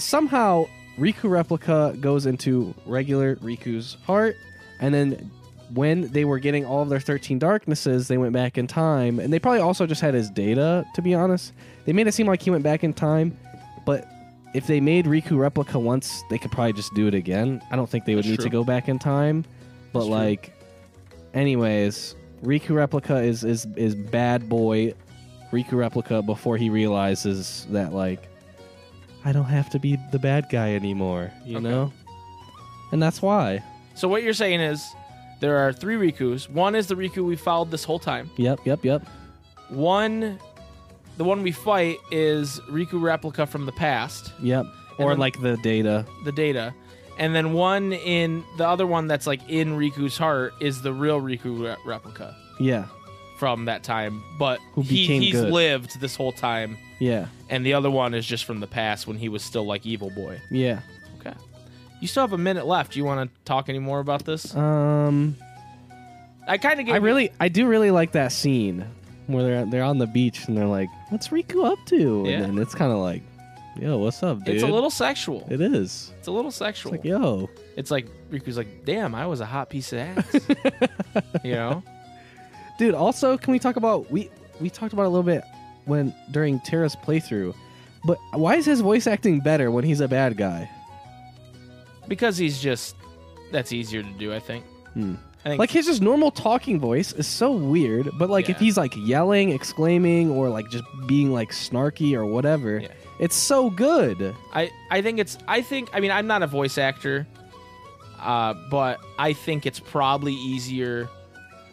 somehow 0.00 0.66
Riku 0.98 1.30
replica 1.30 1.96
goes 2.00 2.26
into 2.26 2.74
regular 2.86 3.36
Riku's 3.36 3.96
heart, 4.06 4.36
and 4.80 4.92
then 4.94 5.30
when 5.72 6.08
they 6.08 6.24
were 6.24 6.38
getting 6.38 6.64
all 6.66 6.82
of 6.82 6.88
their 6.88 7.00
13 7.00 7.38
darknesses, 7.38 8.08
they 8.08 8.18
went 8.18 8.32
back 8.32 8.58
in 8.58 8.66
time, 8.66 9.18
and 9.20 9.32
they 9.32 9.38
probably 9.38 9.60
also 9.60 9.86
just 9.86 10.00
had 10.00 10.14
his 10.14 10.28
data, 10.30 10.84
to 10.94 11.02
be 11.02 11.14
honest. 11.14 11.52
They 11.84 11.92
made 11.92 12.06
it 12.06 12.12
seem 12.12 12.26
like 12.26 12.42
he 12.42 12.50
went 12.50 12.64
back 12.64 12.82
in 12.82 12.92
time, 12.92 13.36
but 13.86 14.06
if 14.52 14.66
they 14.66 14.80
made 14.80 15.06
Riku 15.06 15.38
replica 15.38 15.78
once, 15.78 16.22
they 16.28 16.36
could 16.38 16.50
probably 16.50 16.72
just 16.72 16.92
do 16.94 17.06
it 17.06 17.14
again. 17.14 17.62
I 17.70 17.76
don't 17.76 17.88
think 17.88 18.04
they 18.04 18.14
would 18.16 18.24
That's 18.24 18.30
need 18.30 18.36
true. 18.40 18.44
to 18.46 18.50
go 18.50 18.64
back 18.64 18.88
in 18.88 18.98
time. 18.98 19.44
But 19.92 20.00
That's 20.00 20.06
true. 20.08 20.14
like 20.16 20.52
anyways, 21.34 22.16
Riku 22.42 22.74
replica 22.74 23.16
is 23.22 23.44
is 23.44 23.66
is 23.76 23.94
bad 23.94 24.48
boy 24.48 24.94
Riku 25.52 25.72
replica 25.72 26.22
before 26.22 26.56
he 26.56 26.70
realizes 26.70 27.66
that 27.70 27.92
like 27.92 28.28
I 29.24 29.32
don't 29.32 29.44
have 29.44 29.70
to 29.70 29.78
be 29.78 29.98
the 30.12 30.18
bad 30.18 30.48
guy 30.50 30.74
anymore, 30.74 31.30
you 31.44 31.58
Okay. 31.58 31.68
know? 31.68 31.92
And 32.92 33.02
that's 33.02 33.20
why. 33.22 33.62
So 33.94 34.08
what 34.08 34.22
you're 34.22 34.32
saying 34.34 34.60
is 34.60 34.84
there 35.40 35.58
are 35.58 35.72
three 35.72 35.96
Rikus. 35.96 36.48
One 36.50 36.74
is 36.74 36.86
the 36.86 36.94
Riku 36.94 37.24
we 37.24 37.36
followed 37.36 37.70
this 37.70 37.84
whole 37.84 37.98
time. 37.98 38.30
Yep, 38.36 38.60
yep, 38.64 38.84
yep. 38.84 39.06
One, 39.68 40.38
the 41.16 41.24
one 41.24 41.42
we 41.42 41.52
fight 41.52 41.98
is 42.10 42.60
Riku 42.70 43.00
replica 43.00 43.46
from 43.46 43.66
the 43.66 43.72
past, 43.72 44.32
Yep. 44.42 44.66
Or 44.98 45.10
then- 45.10 45.18
like 45.18 45.40
the 45.40 45.56
data. 45.58 46.04
the 46.24 46.32
data, 46.32 46.74
and 47.18 47.34
then 47.34 47.52
one 47.52 47.92
in 47.92 48.42
the 48.58 48.66
other 48.66 48.86
one 48.86 49.06
that's 49.06 49.26
like 49.26 49.40
in 49.48 49.76
Riku's 49.78 50.16
heart 50.18 50.54
is 50.60 50.82
the 50.82 50.92
real 50.92 51.20
Riku 51.20 51.60
re- 51.62 51.76
replica 51.86 52.34
Yeah. 52.58 52.86
from 53.38 53.66
that 53.66 53.82
time. 53.82 54.22
But 54.38 54.60
Who 54.74 54.82
he, 54.82 55.02
became 55.02 55.22
he's 55.22 55.34
good. 55.34 55.52
lived 55.52 56.00
this 56.00 56.16
whole 56.16 56.32
time, 56.32 56.76
Yeah. 56.98 57.26
And 57.50 57.66
the 57.66 57.74
other 57.74 57.90
one 57.90 58.14
is 58.14 58.24
just 58.24 58.44
from 58.44 58.60
the 58.60 58.66
past 58.66 59.06
when 59.06 59.16
he 59.18 59.28
was 59.28 59.42
still 59.42 59.66
like 59.66 59.84
evil 59.84 60.10
boy. 60.10 60.40
Yeah. 60.50 60.80
Okay, 61.20 61.34
you 62.00 62.08
still 62.08 62.22
have 62.22 62.32
a 62.32 62.38
minute 62.38 62.66
left. 62.66 62.92
Do 62.92 62.98
you 62.98 63.04
want 63.04 63.28
to 63.30 63.40
talk 63.44 63.68
any 63.68 63.78
more 63.80 64.00
about 64.00 64.24
this? 64.24 64.54
Um 64.56 65.36
I 66.48 66.58
kind 66.58 66.80
of 66.80 66.88
I 66.88 66.96
really 66.96 67.30
I 67.38 67.48
do 67.48 67.66
really 67.68 67.90
like 67.90 68.12
that 68.12 68.32
scene 68.32 68.84
where 69.26 69.42
they're 69.44 69.66
they're 69.66 69.84
on 69.84 69.98
the 69.98 70.06
beach 70.06 70.48
and 70.48 70.56
they're 70.56 70.66
like, 70.66 70.88
"What's 71.10 71.28
Riku 71.28 71.70
up 71.70 71.78
to?" 71.86 72.24
Yeah. 72.26 72.32
And 72.42 72.44
then 72.56 72.58
it's 72.62 72.74
kind 72.74 72.90
of 72.90 72.98
like, 72.98 73.22
"Yo, 73.80 73.98
what's 73.98 74.20
up, 74.22 74.42
dude?" 74.44 74.56
It's 74.56 74.64
a 74.64 74.66
little 74.66 74.90
sexual. 74.90 75.46
It 75.50 75.60
is. 75.60 76.12
It's 76.18 76.26
a 76.26 76.32
little 76.32 76.48
It's 76.48 76.56
sexual. 76.56 76.92
like, 76.92 77.04
"Yo, 77.04 77.48
It's 77.76 77.90
like 77.92 78.08
Riku's 78.32 78.56
like, 78.56 78.84
damn, 78.84 79.14
I 79.14 79.26
was 79.26 79.40
a 79.40 79.46
hot 79.46 79.70
piece 79.70 79.92
of 79.92 79.98
ass. 80.00 80.34
you 81.44 81.52
know? 81.54 81.82
dude." 82.78 82.94
Also, 82.94 83.36
can 83.36 83.52
we 83.52 83.58
talk 83.60 83.76
about 83.76 84.10
we 84.10 84.30
we 84.60 84.70
talked 84.70 84.92
about 84.92 85.02
it 85.02 85.06
a 85.06 85.10
little 85.10 85.22
bit 85.22 85.44
when 85.84 86.14
during 86.30 86.60
Terra's 86.60 86.96
playthrough, 86.96 87.54
but 88.04 88.18
why 88.32 88.56
is 88.56 88.64
his 88.66 88.80
voice 88.80 89.06
acting 89.06 89.40
better 89.40 89.70
when 89.70 89.84
he's 89.84 90.00
a 90.00 90.08
bad 90.08 90.36
guy? 90.36 90.68
Because 92.08 92.36
he's 92.36 92.60
just 92.60 92.96
that's 93.52 93.72
easier 93.72 94.02
to 94.02 94.10
do, 94.18 94.32
I 94.32 94.38
think. 94.40 94.64
Hmm. 94.94 95.14
I 95.44 95.48
think 95.50 95.58
Like 95.58 95.70
his 95.70 95.86
just 95.86 96.02
normal 96.02 96.30
talking 96.30 96.78
voice 96.78 97.12
is 97.12 97.26
so 97.26 97.52
weird, 97.52 98.10
but 98.18 98.28
like 98.28 98.48
if 98.50 98.58
he's 98.58 98.76
like 98.76 98.92
yelling, 98.96 99.50
exclaiming, 99.50 100.30
or 100.30 100.48
like 100.50 100.68
just 100.70 100.84
being 101.06 101.32
like 101.32 101.50
snarky 101.50 102.14
or 102.14 102.26
whatever, 102.26 102.78
Yeah. 102.80 102.88
it's 103.18 103.36
so 103.36 103.70
good. 103.70 104.34
I, 104.52 104.70
I 104.90 105.00
think 105.02 105.18
it's 105.18 105.38
I 105.48 105.62
think 105.62 105.88
I 105.94 106.00
mean 106.00 106.10
I'm 106.10 106.26
not 106.26 106.42
a 106.42 106.46
voice 106.46 106.76
actor, 106.78 107.26
uh, 108.20 108.54
but 108.70 109.00
I 109.18 109.32
think 109.32 109.64
it's 109.66 109.80
probably 109.80 110.34
easier 110.34 111.08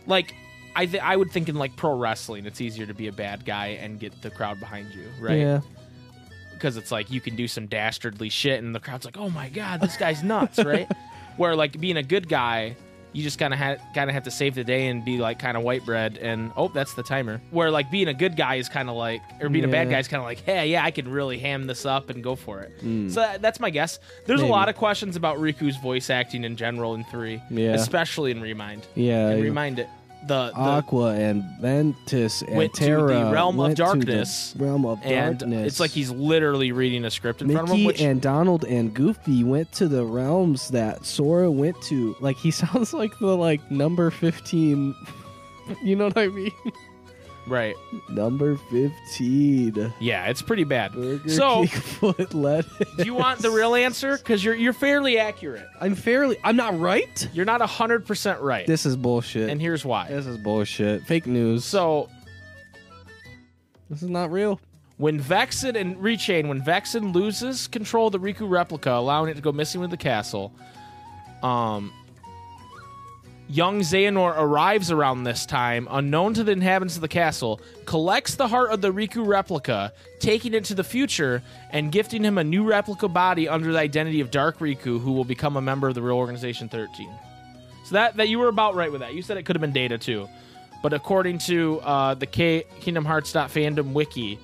like 0.05 0.33
I 0.77 0.85
th- 0.85 1.03
I 1.03 1.15
would 1.15 1.31
think 1.31 1.49
in 1.49 1.55
like 1.55 1.75
pro 1.75 1.97
wrestling 1.97 2.45
it's 2.45 2.61
easier 2.61 2.85
to 2.85 2.93
be 2.93 3.07
a 3.07 3.11
bad 3.11 3.43
guy 3.45 3.77
and 3.81 3.99
get 3.99 4.21
the 4.21 4.29
crowd 4.29 4.59
behind 4.59 4.93
you, 4.93 5.05
right? 5.19 5.39
Yeah. 5.39 5.61
because 6.53 6.77
it's 6.77 6.91
like 6.91 7.11
you 7.11 7.19
can 7.21 7.35
do 7.35 7.47
some 7.47 7.65
dastardly 7.67 8.29
shit 8.29 8.63
and 8.63 8.73
the 8.73 8.79
crowd's 8.79 9.05
like, 9.05 9.17
"Oh 9.17 9.29
my 9.29 9.49
god, 9.49 9.81
this 9.81 9.97
guy's 9.97 10.23
nuts," 10.23 10.57
right? 10.63 10.87
Where 11.37 11.55
like 11.55 11.79
being 11.79 11.97
a 11.97 12.03
good 12.03 12.27
guy, 12.29 12.75
you 13.13 13.23
just 13.23 13.39
kind 13.39 13.53
of 13.53 13.59
ha- 13.59 13.77
kind 13.95 14.09
of 14.09 14.13
have 14.13 14.23
to 14.23 14.31
save 14.31 14.53
the 14.55 14.63
day 14.63 14.87
and 14.87 15.03
be 15.05 15.17
like 15.17 15.39
kind 15.39 15.55
of 15.57 15.63
white 15.63 15.83
bread 15.85 16.17
and 16.17 16.51
oh 16.55 16.67
that's 16.67 16.93
the 16.93 17.01
timer 17.03 17.41
where 17.51 17.71
like 17.71 17.89
being 17.89 18.07
a 18.09 18.13
good 18.13 18.35
guy 18.35 18.55
is 18.55 18.69
kind 18.69 18.89
of 18.89 18.95
like 18.95 19.21
or 19.41 19.49
being 19.49 19.63
a 19.65 19.67
bad 19.67 19.89
guy 19.89 19.97
is 19.97 20.07
kind 20.07 20.19
of 20.19 20.25
like 20.25 20.39
hey 20.41 20.67
yeah 20.67 20.83
i 20.83 20.91
can 20.91 21.09
really 21.09 21.39
ham 21.39 21.65
this 21.65 21.85
up 21.85 22.09
and 22.11 22.23
go 22.23 22.35
for 22.35 22.59
it 22.59 22.71
mm. 22.83 23.09
so 23.09 23.21
that, 23.21 23.41
that's 23.41 23.59
my 23.59 23.69
guess 23.71 23.97
there's 24.25 24.41
Maybe. 24.41 24.49
a 24.49 24.53
lot 24.53 24.67
of 24.69 24.75
questions 24.75 25.15
about 25.15 25.37
riku's 25.37 25.77
voice 25.77 26.09
acting 26.11 26.43
in 26.43 26.55
general 26.57 26.93
in 26.95 27.05
three 27.05 27.41
Yeah. 27.49 27.71
especially 27.73 28.29
in 28.31 28.41
Re 28.41 28.53
Mind 28.53 28.85
Yeah. 28.93 29.29
and 29.29 29.41
Re 29.41 29.49
Mind 29.51 29.79
it 29.79 29.89
the, 30.25 30.49
the 30.49 30.55
Aqua 30.55 31.13
and 31.15 31.43
Ventus 31.59 32.41
and 32.41 32.57
Went 32.57 32.73
to 32.75 32.79
the 32.81 32.87
Terra 32.87 33.31
realm 33.31 33.55
of 33.59 33.65
went 33.65 33.77
to 33.77 33.83
the 33.83 33.91
darkness, 33.91 34.53
realm 34.57 34.85
of 34.85 34.99
and 35.03 35.39
darkness. 35.39 35.67
it's 35.67 35.79
like 35.79 35.91
he's 35.91 36.11
literally 36.11 36.71
reading 36.71 37.05
a 37.05 37.11
script 37.11 37.41
in 37.41 37.49
front 37.49 37.69
of 37.69 37.69
him 37.69 37.77
Mickey 37.77 37.87
which 37.87 38.01
and 38.01 38.21
Donald 38.21 38.65
and 38.65 38.93
Goofy 38.93 39.43
went 39.43 39.71
to 39.73 39.87
the 39.87 40.05
realms 40.05 40.69
that 40.69 41.05
Sora 41.05 41.49
went 41.51 41.81
to. 41.83 42.15
Like 42.19 42.37
he 42.37 42.51
sounds 42.51 42.93
like 42.93 43.17
the 43.19 43.37
like 43.37 43.69
number 43.71 44.09
fifteen. 44.11 44.95
You 45.83 45.97
know 45.97 46.05
what 46.05 46.17
I 46.17 46.27
mean? 46.29 46.53
Right 47.47 47.75
Number 48.09 48.57
fifteen. 48.69 49.93
yeah 49.99 50.25
it's 50.25 50.41
pretty 50.41 50.63
bad 50.65 50.91
Burger 50.93 51.29
So- 51.29 51.59
King 51.65 51.67
foot 51.67 52.33
lettuce. 52.33 52.89
do 52.97 53.05
you 53.05 53.13
want 53.13 53.39
the 53.39 53.49
real 53.51 53.73
answer 53.75 54.17
because 54.17 54.43
you're 54.43 54.55
you're 54.55 54.73
fairly 54.73 55.17
accurate 55.17 55.65
I'm 55.79 55.95
fairly. 55.95 56.37
I'm 56.43 56.55
not 56.57 56.77
right. 56.79 57.27
you're 57.33 57.45
not 57.45 57.61
100% 57.61 58.41
right 58.41 58.67
This 58.67 58.85
is 58.85 58.95
bullshit. 58.97 59.49
and 59.49 59.61
here's 59.61 59.85
why 59.85 60.09
this 60.09 60.25
is 60.25 60.37
bullshit. 60.37 61.03
Fake 61.03 61.25
news. 61.27 61.63
so 61.65 62.09
this 63.89 64.03
is 64.03 64.09
not 64.09 64.31
real. 64.31 64.59
When 64.97 65.19
Vexen 65.21 65.75
and 65.79 66.01
Re:Chain, 66.01 66.47
when 66.47 66.61
Vexen 66.61 67.13
loses 67.13 67.67
control 67.67 68.07
of 68.07 68.13
the 68.13 68.19
Riku 68.19 68.49
replica, 68.49 68.91
allowing 68.91 69.29
it 69.29 69.35
to 69.35 69.41
go 69.41 69.51
missing 69.51 69.79
with 69.79 69.91
the 69.91 69.97
castle, 69.97 70.51
um, 71.43 71.93
young 73.47 73.79
Xehanort 73.79 74.35
arrives 74.37 74.91
around 74.91 75.23
this 75.23 75.45
time, 75.45 75.87
unknown 75.89 76.33
to 76.35 76.43
the 76.43 76.51
inhabitants 76.51 76.95
of 76.95 77.01
the 77.01 77.07
castle, 77.07 77.61
collects 77.85 78.35
the 78.35 78.47
heart 78.47 78.71
of 78.71 78.81
the 78.81 78.91
Riku 78.91 79.25
replica, 79.25 79.93
taking 80.19 80.53
it 80.53 80.65
to 80.65 80.75
the 80.75 80.83
future, 80.83 81.41
and 81.71 81.91
gifting 81.91 82.23
him 82.23 82.37
a 82.37 82.43
new 82.43 82.63
replica 82.63 83.07
body 83.07 83.47
under 83.47 83.71
the 83.71 83.79
identity 83.79 84.19
of 84.19 84.31
Dark 84.31 84.59
Riku, 84.59 84.99
who 84.99 85.13
will 85.13 85.25
become 85.25 85.55
a 85.57 85.61
member 85.61 85.87
of 85.87 85.95
the 85.95 86.01
real 86.01 86.17
Organization 86.17 86.69
13. 86.69 87.09
So 87.85 87.93
that, 87.93 88.17
that 88.17 88.27
you 88.27 88.39
were 88.39 88.49
about 88.49 88.75
right 88.75 88.91
with 88.91 89.01
that. 89.01 89.13
You 89.13 89.21
said 89.21 89.37
it 89.37 89.43
could 89.43 89.55
have 89.55 89.61
been 89.61 89.71
Data 89.71 89.97
too. 89.97 90.27
But 90.83 90.93
according 90.93 91.39
to 91.39 91.79
uh, 91.81 92.13
the 92.13 92.25
K- 92.25 92.65
Kingdom 92.81 93.05
Hearts 93.05 93.31
fandom 93.33 93.93
wiki, 93.93 94.39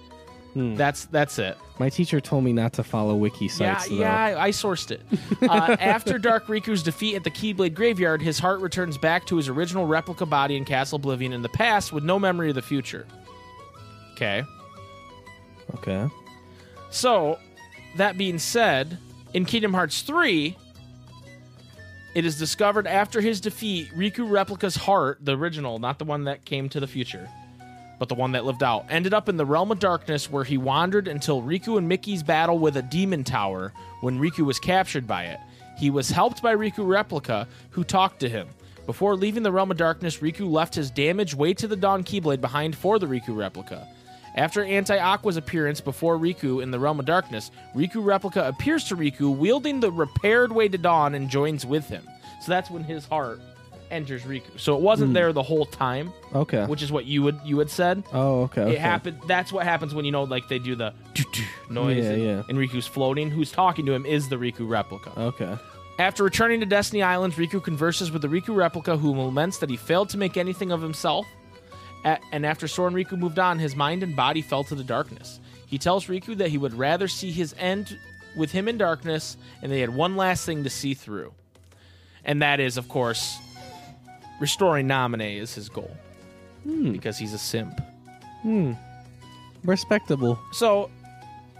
that's 0.56 1.06
that's 1.06 1.40
it. 1.40 1.58
My 1.80 1.90
teacher 1.90 2.22
told 2.22 2.44
me 2.44 2.54
not 2.54 2.74
to 2.74 2.84
follow 2.84 3.16
wiki 3.16 3.46
Yeah, 3.46 3.52
sites. 3.78 3.90
though. 3.90 3.96
yeah, 3.96 4.16
I, 4.16 4.46
I 4.46 4.50
sourced 4.52 4.92
it. 4.92 5.02
Uh, 5.50 5.76
after 5.80 6.18
Dark 6.18 6.46
Riku's 6.48 6.82
defeat 6.84 7.16
at 7.16 7.24
the 7.24 7.30
Keyblade 7.32 7.74
Graveyard, 7.74 8.22
his 8.22 8.40
heart 8.40 8.62
returns 8.62 8.98
back 8.98 9.26
to 9.28 9.36
his 9.36 9.50
original 9.50 9.86
replica 9.86 10.26
body 10.26 10.56
in 10.56 10.64
Castle 10.66 10.96
Oblivion 10.96 11.34
in 11.34 11.42
the 11.42 11.50
past 11.50 11.92
with 11.92 12.04
no 12.04 12.18
memory 12.18 12.50
of 12.50 12.56
the 12.56 12.62
future. 12.62 13.06
Okay. 14.14 14.44
Okay. 15.76 16.08
So, 16.92 17.38
that 17.98 18.18
being 18.18 18.40
said, 18.40 18.98
in 19.34 19.46
Kingdom 19.46 19.74
Hearts 19.74 20.02
3, 20.04 20.56
it 22.16 22.26
is 22.26 22.38
discovered 22.38 22.86
after 22.88 23.20
his 23.22 23.42
defeat, 23.42 23.90
Riku 23.96 24.30
Replica's 24.30 24.76
heart, 24.76 25.18
the 25.22 25.36
original, 25.36 25.80
not 25.80 25.98
the 26.00 26.06
one 26.06 26.24
that 26.26 26.46
came 26.46 26.70
to 26.70 26.80
the 26.80 26.88
future, 26.88 27.28
but 28.04 28.10
the 28.10 28.16
one 28.16 28.34
that 28.34 28.44
lived 28.44 28.64
out, 28.64 28.86
ended 28.90 29.14
up 29.14 29.30
in 29.30 29.38
the 29.38 29.46
Realm 29.46 29.72
of 29.72 29.80
Darkness 29.80 30.30
where 30.30 30.44
he 30.44 30.58
wandered 30.58 31.08
until 31.08 31.42
Riku 31.42 31.78
and 31.78 31.88
Mickey's 31.88 32.22
battle 32.22 32.60
with 32.60 32.76
a 32.76 32.82
demon 32.82 33.24
tower 33.24 33.72
when 34.02 34.20
Riku 34.20 34.46
was 34.46 34.60
captured 34.60 35.08
by 35.08 35.24
it. 35.28 35.40
He 35.78 35.90
was 35.90 36.10
helped 36.10 36.44
by 36.44 36.54
Riku 36.54 36.86
Replica, 36.86 37.48
who 37.70 37.86
talked 37.86 38.20
to 38.20 38.28
him. 38.28 38.50
Before 38.86 39.16
leaving 39.16 39.42
the 39.42 39.54
Realm 39.54 39.72
of 39.72 39.78
Darkness, 39.78 40.18
Riku 40.18 40.52
left 40.52 40.76
his 40.76 40.92
damaged 40.92 41.36
Way 41.36 41.54
to 41.54 41.66
the 41.66 41.78
Dawn 41.78 42.04
Keyblade 42.04 42.42
behind 42.42 42.76
for 42.76 43.00
the 43.00 43.06
Riku 43.06 43.38
Replica. 43.38 43.88
After 44.36 44.66
Anti 44.66 44.98
Aqua's 44.98 45.38
appearance 45.38 45.80
before 45.80 46.18
Riku 46.18 46.62
in 46.62 46.72
the 46.72 46.80
Realm 46.80 47.00
of 47.00 47.06
Darkness, 47.06 47.52
Riku 47.74 48.04
Replica 48.04 48.46
appears 48.46 48.84
to 48.90 48.98
Riku 48.98 49.34
wielding 49.34 49.80
the 49.80 49.94
repaired 49.94 50.52
Way 50.52 50.68
to 50.68 50.78
Dawn 50.78 51.16
and 51.16 51.30
joins 51.30 51.66
with 51.66 51.88
him. 51.88 52.06
So 52.42 52.52
that's 52.52 52.70
when 52.70 52.84
his 52.84 53.06
heart 53.06 53.40
enters 53.92 54.24
Riku. 54.24 54.60
So 54.60 54.76
it 54.76 54.82
wasn't 54.82 55.10
hmm. 55.10 55.14
there 55.14 55.34
the 55.34 55.44
whole 55.44 55.66
time, 55.66 56.14
Okay. 56.34 56.66
which 56.66 56.82
is 56.82 56.92
what 56.92 57.06
you 57.06 57.24
would 57.24 57.40
you 57.46 57.60
had 57.60 57.70
said. 57.70 58.04
oh, 58.14 58.42
okay. 58.44 58.62
okay. 58.62 58.74
It 58.74 58.80
happened. 58.80 59.20
That's 59.28 59.52
what 59.52 59.66
happens 59.66 59.94
when 59.94 60.06
you 60.06 60.12
know, 60.12 60.24
like 60.24 60.48
they 60.48 60.60
do 60.60 60.76
the 60.76 60.94
noise, 61.70 62.04
Yeah, 62.04 62.12
and, 62.12 62.24
yeah. 62.24 62.44
and 62.50 62.58
Riku's 62.58 62.88
floating. 62.88 63.30
Who's 63.30 63.52
talking 63.52 63.86
to 63.86 63.94
him 63.94 64.06
is 64.06 64.30
the 64.30 64.38
Riku 64.38 64.68
replica. 64.68 65.12
Okay. 65.18 65.58
After 66.00 66.24
returning 66.24 66.60
to 66.62 66.66
Destiny 66.66 67.04
Islands, 67.04 67.36
Riku 67.36 67.64
converses 67.64 68.12
with 68.12 68.24
the 68.24 68.28
Riku 68.28 68.56
replica, 68.56 68.98
who 68.98 69.12
laments 69.12 69.60
that 69.60 69.70
he 69.70 69.78
failed 69.78 70.10
to 70.10 70.18
make 70.18 70.38
anything 70.38 70.72
of 70.72 70.82
himself. 70.82 71.28
A- 72.04 72.20
and 72.32 72.46
after 72.46 72.68
Sora 72.68 72.88
and 72.88 72.96
Riku 72.96 73.18
moved 73.18 73.38
on, 73.38 73.60
his 73.60 73.76
mind 73.76 74.02
and 74.02 74.16
body 74.16 74.42
fell 74.42 74.64
to 74.66 74.76
the 74.76 74.84
darkness. 74.84 75.40
He 75.68 75.78
tells 75.78 76.08
Riku 76.08 76.38
that 76.38 76.50
he 76.50 76.58
would 76.58 76.74
rather 76.74 77.08
see 77.08 77.32
his 77.32 77.54
end 77.60 77.98
with 78.36 78.52
him 78.52 78.68
in 78.68 78.78
darkness, 78.78 79.38
and 79.62 79.72
they 79.72 79.80
had 79.82 79.92
one 79.92 80.16
last 80.16 80.46
thing 80.46 80.64
to 80.64 80.70
see 80.70 80.94
through. 80.94 81.34
And 82.26 82.42
that 82.42 82.60
is, 82.60 82.78
of 82.78 82.88
course, 82.90 83.38
restoring 84.40 84.88
Naminé 84.88 85.38
is 85.40 85.54
his 85.56 85.70
goal. 85.70 85.96
Because 86.66 87.18
he's 87.18 87.34
a 87.34 87.38
simp. 87.38 87.80
Respectable. 89.64 90.40
So, 90.52 90.90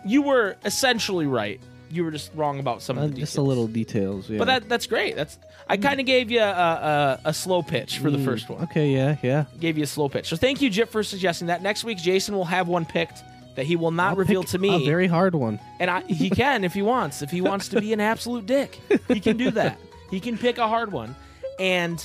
you 0.06 0.22
were 0.22 0.58
essentially 0.66 1.28
right. 1.28 1.60
You 1.90 2.04
were 2.04 2.12
just 2.12 2.32
wrong 2.36 2.60
about 2.60 2.82
some 2.82 2.98
Uh, 2.98 3.04
of 3.06 3.14
the 3.14 3.20
just 3.22 3.34
a 3.34 3.36
details. 3.36 3.48
little 3.48 3.68
details. 3.68 4.30
Yeah. 4.30 4.38
But 4.40 4.46
that 4.46 4.70
that's 4.70 4.88
great. 4.88 5.16
That's 5.16 5.38
I 5.70 5.78
kind 5.78 6.00
of 6.00 6.06
gave 6.06 6.32
you 6.32 6.40
a, 6.42 6.50
a, 6.50 7.20
a 7.26 7.34
slow 7.34 7.62
pitch 7.64 8.00
for 8.00 8.10
the 8.10 8.18
Mm, 8.18 8.26
first 8.26 8.50
one. 8.50 8.64
Okay. 8.64 8.90
Yeah. 8.92 9.18
Yeah. 9.22 9.46
Gave 9.60 9.78
you 9.78 9.84
a 9.84 9.88
slow 9.88 10.10
pitch. 10.10 10.28
So 10.28 10.36
thank 10.36 10.62
you, 10.62 10.70
Jip, 10.70 10.90
for 10.92 11.04
suggesting 11.04 11.48
that. 11.48 11.62
Next 11.62 11.84
week, 11.84 12.00
Jason 12.00 12.36
will 12.36 12.46
have 12.46 12.68
one 12.68 12.86
picked 12.86 13.22
that 13.56 13.66
he 13.66 13.76
will 13.76 13.92
not 13.92 14.12
I'll 14.12 14.16
reveal 14.16 14.42
pick 14.42 14.50
to 14.52 14.58
me, 14.58 14.84
A 14.84 14.86
very 14.86 15.06
hard 15.08 15.36
one. 15.36 15.60
and 15.80 15.90
I, 15.92 16.02
he 16.02 16.30
can 16.42 16.64
if 16.64 16.74
he 16.74 16.82
wants. 16.82 17.22
If 17.22 17.30
he 17.32 17.40
wants 17.42 17.68
to 17.70 17.80
be 17.80 17.94
an 17.94 18.00
absolute 18.02 18.46
dick, 18.48 18.80
he 19.08 19.20
can 19.20 19.38
do 19.38 19.52
that. 19.52 19.78
He 20.12 20.20
can 20.20 20.38
pick 20.38 20.60
a 20.60 20.68
hard 20.68 20.92
one, 20.92 21.16
and 21.60 21.98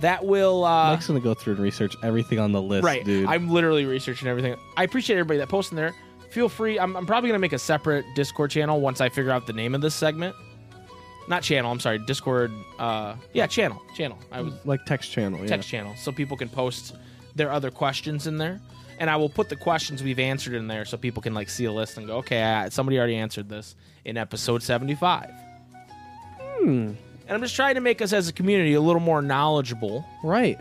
that 0.00 0.24
will. 0.24 0.64
Uh, 0.64 0.90
Mike's 0.92 1.06
gonna 1.06 1.20
go 1.20 1.34
through 1.34 1.54
and 1.54 1.62
research 1.62 1.96
everything 2.02 2.38
on 2.38 2.52
the 2.52 2.62
list, 2.62 2.84
right. 2.84 3.04
dude. 3.04 3.26
I'm 3.26 3.48
literally 3.48 3.84
researching 3.84 4.28
everything. 4.28 4.56
I 4.76 4.84
appreciate 4.84 5.16
everybody 5.16 5.38
that 5.38 5.48
posts 5.48 5.72
in 5.72 5.76
there. 5.76 5.94
Feel 6.30 6.48
free. 6.48 6.78
I'm, 6.78 6.96
I'm 6.96 7.06
probably 7.06 7.28
gonna 7.28 7.38
make 7.38 7.52
a 7.52 7.58
separate 7.58 8.04
Discord 8.14 8.50
channel 8.50 8.80
once 8.80 9.00
I 9.00 9.08
figure 9.08 9.30
out 9.30 9.46
the 9.46 9.52
name 9.52 9.74
of 9.74 9.80
this 9.80 9.94
segment. 9.94 10.34
Not 11.28 11.42
channel. 11.42 11.70
I'm 11.70 11.80
sorry. 11.80 11.98
Discord. 12.00 12.52
Uh, 12.78 13.14
yeah, 13.32 13.46
channel. 13.46 13.80
Channel. 13.94 14.18
I 14.30 14.42
was 14.42 14.52
like 14.66 14.84
text 14.84 15.10
channel. 15.10 15.40
Yeah. 15.40 15.46
text 15.46 15.68
channel 15.68 15.94
so 15.96 16.12
people 16.12 16.36
can 16.36 16.48
post 16.48 16.96
their 17.34 17.50
other 17.50 17.70
questions 17.70 18.26
in 18.28 18.38
there 18.38 18.60
and 19.00 19.10
i 19.10 19.16
will 19.16 19.28
put 19.28 19.48
the 19.48 19.56
questions 19.56 20.04
we've 20.04 20.20
answered 20.20 20.54
in 20.54 20.68
there 20.68 20.84
so 20.84 20.96
people 20.96 21.20
can 21.20 21.34
like 21.34 21.48
see 21.50 21.64
a 21.64 21.72
list 21.72 21.98
and 21.98 22.06
go 22.06 22.18
okay 22.18 22.40
I, 22.40 22.68
somebody 22.68 22.96
already 22.96 23.16
answered 23.16 23.48
this 23.48 23.74
in 24.04 24.16
episode 24.16 24.62
75 24.62 25.30
Hmm. 26.60 26.92
And 27.26 27.34
i'm 27.34 27.40
just 27.42 27.54
trying 27.56 27.74
to 27.74 27.80
make 27.80 28.00
us 28.02 28.12
as 28.12 28.28
a 28.28 28.32
community 28.32 28.74
a 28.74 28.80
little 28.80 29.00
more 29.00 29.20
knowledgeable 29.22 30.04
Right. 30.22 30.58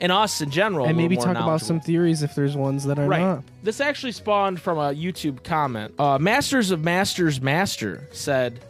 and 0.00 0.10
us 0.12 0.40
in 0.40 0.50
general 0.50 0.86
and 0.86 0.96
maybe 0.96 1.16
talk 1.16 1.36
about 1.36 1.60
some 1.60 1.80
theories 1.80 2.22
if 2.22 2.34
there's 2.34 2.56
ones 2.56 2.84
that 2.84 2.98
are 2.98 3.06
Right. 3.06 3.20
not. 3.20 3.42
This 3.62 3.80
actually 3.80 4.12
spawned 4.12 4.60
from 4.60 4.78
a 4.78 4.94
YouTube 4.94 5.42
comment. 5.44 5.92
Uh, 5.98 6.18
Masters 6.18 6.70
of 6.70 6.82
Masters 6.82 7.40
Master 7.42 8.08
said, 8.12 8.60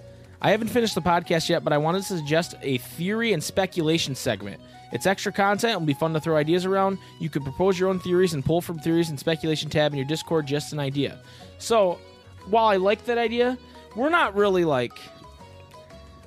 I 0.42 0.50
haven't 0.50 0.68
finished 0.68 0.94
the 0.96 1.02
podcast 1.02 1.48
yet, 1.48 1.62
but 1.62 1.72
I 1.72 1.78
wanted 1.78 1.98
to 2.02 2.16
suggest 2.16 2.56
a 2.62 2.78
theory 2.78 3.32
and 3.32 3.40
speculation 3.44 4.14
segment. 4.16 4.60
It's 4.92 5.06
extra 5.06 5.30
content. 5.30 5.70
It'll 5.76 5.86
be 5.86 5.94
fun 5.94 6.14
to 6.14 6.20
throw 6.20 6.36
ideas 6.36 6.64
around. 6.64 6.98
You 7.20 7.28
could 7.28 7.44
propose 7.44 7.78
your 7.78 7.90
own 7.90 8.00
theories 8.00 8.34
and 8.34 8.44
pull 8.44 8.60
from 8.60 8.80
theories 8.80 9.08
and 9.10 9.20
speculation 9.20 9.70
tab 9.70 9.92
in 9.92 9.98
your 9.98 10.06
Discord. 10.08 10.46
Just 10.48 10.72
an 10.72 10.80
idea. 10.80 11.18
So, 11.58 11.98
while 12.48 12.64
I 12.66 12.76
like 12.76 13.04
that 13.04 13.18
idea, 13.18 13.56
we're 13.94 14.08
not 14.08 14.34
really 14.34 14.64
like 14.64 14.98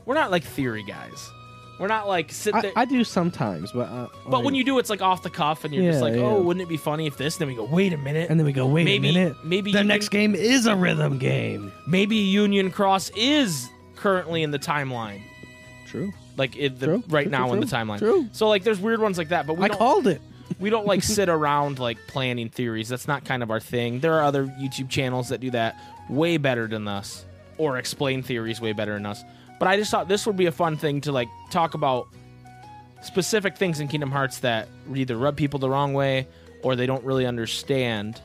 we're 0.05 0.15
not 0.15 0.31
like 0.31 0.43
theory 0.43 0.83
guys. 0.83 1.31
We're 1.79 1.87
not 1.87 2.07
like 2.07 2.31
sit 2.31 2.53
there. 2.61 2.71
I 2.75 2.85
do 2.85 3.03
sometimes, 3.03 3.71
but 3.71 3.89
uh, 3.89 4.07
but 4.29 4.43
when 4.43 4.53
you 4.55 4.63
do, 4.63 4.77
it's 4.77 4.89
like 4.91 5.01
off 5.01 5.23
the 5.23 5.29
cuff, 5.29 5.65
and 5.65 5.73
you're 5.73 5.83
just 5.91 5.97
Yeah, 5.97 6.03
like, 6.03 6.13
yeah. 6.15 6.21
"Oh, 6.21 6.41
wouldn't 6.41 6.61
it 6.61 6.69
be 6.69 6.77
funny 6.77 7.07
if 7.07 7.17
this?" 7.17 7.35
And 7.35 7.41
then 7.41 7.47
we 7.47 7.55
go, 7.55 7.63
"Wait 7.65 7.93
a 7.93 7.97
minute." 7.97 8.29
and 8.29 8.39
then 8.39 8.45
we 8.45 8.53
go, 8.53 8.67
wait 8.67 8.85
maybe, 8.85 9.09
a 9.09 9.13
minute, 9.13 9.37
maybe 9.43 9.71
the 9.71 9.79
you 9.79 9.83
next 9.83 10.09
game 10.09 10.35
is 10.35 10.65
a 10.67 10.75
rhythm 10.75 11.17
game. 11.17 11.71
maybe 11.87 12.15
Union 12.15 12.69
Cross 12.69 13.09
is 13.15 13.67
currently 13.95 14.43
in 14.43 14.51
the 14.51 14.59
timeline, 14.59 15.21
True. 15.87 16.13
like 16.37 16.55
in 16.55 16.77
the, 16.77 16.85
True, 16.85 17.03
right 17.07 17.23
true, 17.23 17.31
now 17.31 17.45
true, 17.45 17.53
in 17.55 17.59
the 17.59 17.65
true, 17.65 17.77
timeline. 17.77 17.97
true. 17.99 18.27
So 18.33 18.47
like, 18.49 18.63
there's 18.63 18.79
weird 18.79 19.01
ones 19.01 19.17
like 19.17 19.29
that, 19.29 19.47
but 19.47 19.57
we 19.57 19.65
I 19.65 19.67
don't 19.69 19.77
called 19.77 20.05
it. 20.07 20.21
we 20.59 20.69
don't 20.69 20.85
like 20.85 21.01
sit 21.17 21.27
around 21.27 21.79
like 21.79 21.97
planning 22.07 22.49
theories. 22.49 22.87
That's 22.87 23.07
not 23.07 23.25
kind 23.25 23.41
of 23.41 23.49
our 23.49 23.59
thing. 23.59 23.99
There 23.99 24.13
are 24.13 24.23
other 24.23 24.45
YouTube 24.45 24.89
channels 24.89 25.29
that 25.29 25.39
do 25.41 25.49
that 25.51 25.75
way 26.07 26.37
better 26.37 26.67
than 26.67 26.87
us, 26.87 27.25
or 27.57 27.77
explain 27.77 28.21
theories 28.21 28.61
way 28.61 28.73
better 28.73 28.93
than 28.93 29.07
us. 29.07 29.23
But 29.63 29.69
I 29.69 29.77
just 29.77 29.91
thought 29.91 30.09
this 30.09 30.27
would 30.27 30.35
be 30.35 30.47
a 30.47 30.51
fun 30.51 30.75
thing 30.75 30.99
to 30.99 31.13
like 31.13 31.29
talk 31.49 31.73
about 31.73 32.09
specific 33.01 33.55
things 33.57 33.79
in 33.79 33.87
Kingdom 33.87 34.11
Hearts 34.11 34.39
that 34.39 34.67
either 34.93 35.15
rub 35.15 35.37
people 35.37 35.57
the 35.57 35.69
wrong 35.69 35.93
way 35.93 36.27
or 36.63 36.75
they 36.75 36.85
don't 36.85 37.01
really 37.05 37.25
understand. 37.25 38.19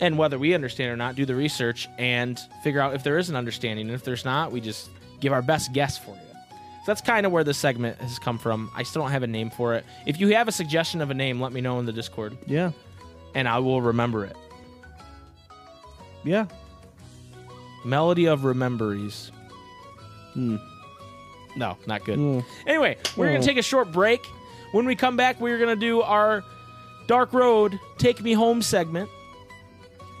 And 0.00 0.16
whether 0.16 0.38
we 0.38 0.54
understand 0.54 0.92
or 0.92 0.96
not, 0.96 1.16
do 1.16 1.26
the 1.26 1.34
research 1.34 1.88
and 1.98 2.38
figure 2.62 2.78
out 2.80 2.94
if 2.94 3.02
there 3.02 3.18
is 3.18 3.28
an 3.30 3.34
understanding. 3.34 3.86
And 3.86 3.96
if 3.96 4.04
there's 4.04 4.24
not, 4.24 4.52
we 4.52 4.60
just 4.60 4.90
give 5.18 5.32
our 5.32 5.42
best 5.42 5.72
guess 5.72 5.98
for 5.98 6.12
you. 6.12 6.20
So 6.50 6.84
that's 6.86 7.00
kind 7.00 7.26
of 7.26 7.32
where 7.32 7.42
this 7.42 7.58
segment 7.58 7.98
has 7.98 8.20
come 8.20 8.38
from. 8.38 8.70
I 8.76 8.84
still 8.84 9.02
don't 9.02 9.10
have 9.10 9.24
a 9.24 9.26
name 9.26 9.50
for 9.50 9.74
it. 9.74 9.84
If 10.06 10.20
you 10.20 10.36
have 10.36 10.46
a 10.46 10.52
suggestion 10.52 11.00
of 11.00 11.10
a 11.10 11.14
name, 11.14 11.40
let 11.40 11.52
me 11.52 11.62
know 11.62 11.80
in 11.80 11.86
the 11.86 11.92
Discord, 11.92 12.38
Yeah. 12.46 12.70
and 13.34 13.48
I 13.48 13.58
will 13.58 13.82
remember 13.82 14.24
it. 14.24 14.36
Yeah. 16.22 16.46
Melody 17.84 18.26
of 18.26 18.44
Rememberies. 18.44 19.32
Hmm. 20.34 20.56
No, 21.56 21.76
not 21.86 22.04
good. 22.04 22.18
Hmm. 22.18 22.40
Anyway, 22.66 22.96
we're 23.16 23.28
going 23.28 23.40
to 23.40 23.46
take 23.46 23.58
a 23.58 23.62
short 23.62 23.92
break. 23.92 24.24
When 24.72 24.86
we 24.86 24.96
come 24.96 25.16
back, 25.16 25.40
we're 25.40 25.58
going 25.58 25.70
to 25.70 25.80
do 25.80 26.02
our 26.02 26.42
Dark 27.06 27.32
Road 27.32 27.78
Take 27.98 28.20
Me 28.22 28.32
Home 28.32 28.60
segment. 28.60 29.08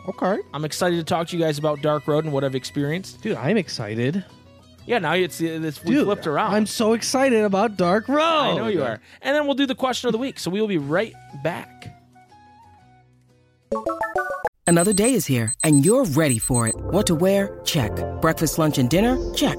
Okay. 0.08 0.36
I'm 0.52 0.64
excited 0.64 0.96
to 0.96 1.04
talk 1.04 1.28
to 1.28 1.36
you 1.36 1.42
guys 1.42 1.58
about 1.58 1.82
Dark 1.82 2.06
Road 2.06 2.24
and 2.24 2.32
what 2.32 2.44
I've 2.44 2.54
experienced. 2.54 3.22
Dude, 3.22 3.36
I'm 3.36 3.56
excited. 3.56 4.24
Yeah, 4.86 4.98
now 4.98 5.14
it's, 5.14 5.40
it's 5.40 5.82
we 5.82 5.94
Dude, 5.94 6.04
flipped 6.04 6.26
around. 6.26 6.54
I'm 6.54 6.66
so 6.66 6.92
excited 6.92 7.42
about 7.42 7.76
Dark 7.76 8.06
Road. 8.06 8.20
I 8.20 8.54
know 8.56 8.68
you 8.68 8.82
are. 8.82 9.00
And 9.22 9.34
then 9.34 9.46
we'll 9.46 9.54
do 9.54 9.66
the 9.66 9.74
question 9.74 10.08
of 10.08 10.12
the 10.12 10.18
week. 10.18 10.38
So 10.38 10.50
we 10.50 10.60
will 10.60 10.68
be 10.68 10.78
right 10.78 11.14
back. 11.42 11.98
Another 14.66 14.92
day 14.92 15.12
is 15.12 15.26
here, 15.26 15.52
and 15.62 15.84
you're 15.84 16.04
ready 16.04 16.38
for 16.38 16.68
it. 16.68 16.74
What 16.76 17.06
to 17.08 17.14
wear? 17.14 17.60
Check. 17.64 17.92
Breakfast, 18.20 18.58
lunch, 18.58 18.78
and 18.78 18.88
dinner? 18.88 19.18
Check. 19.34 19.58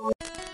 you 0.00 0.47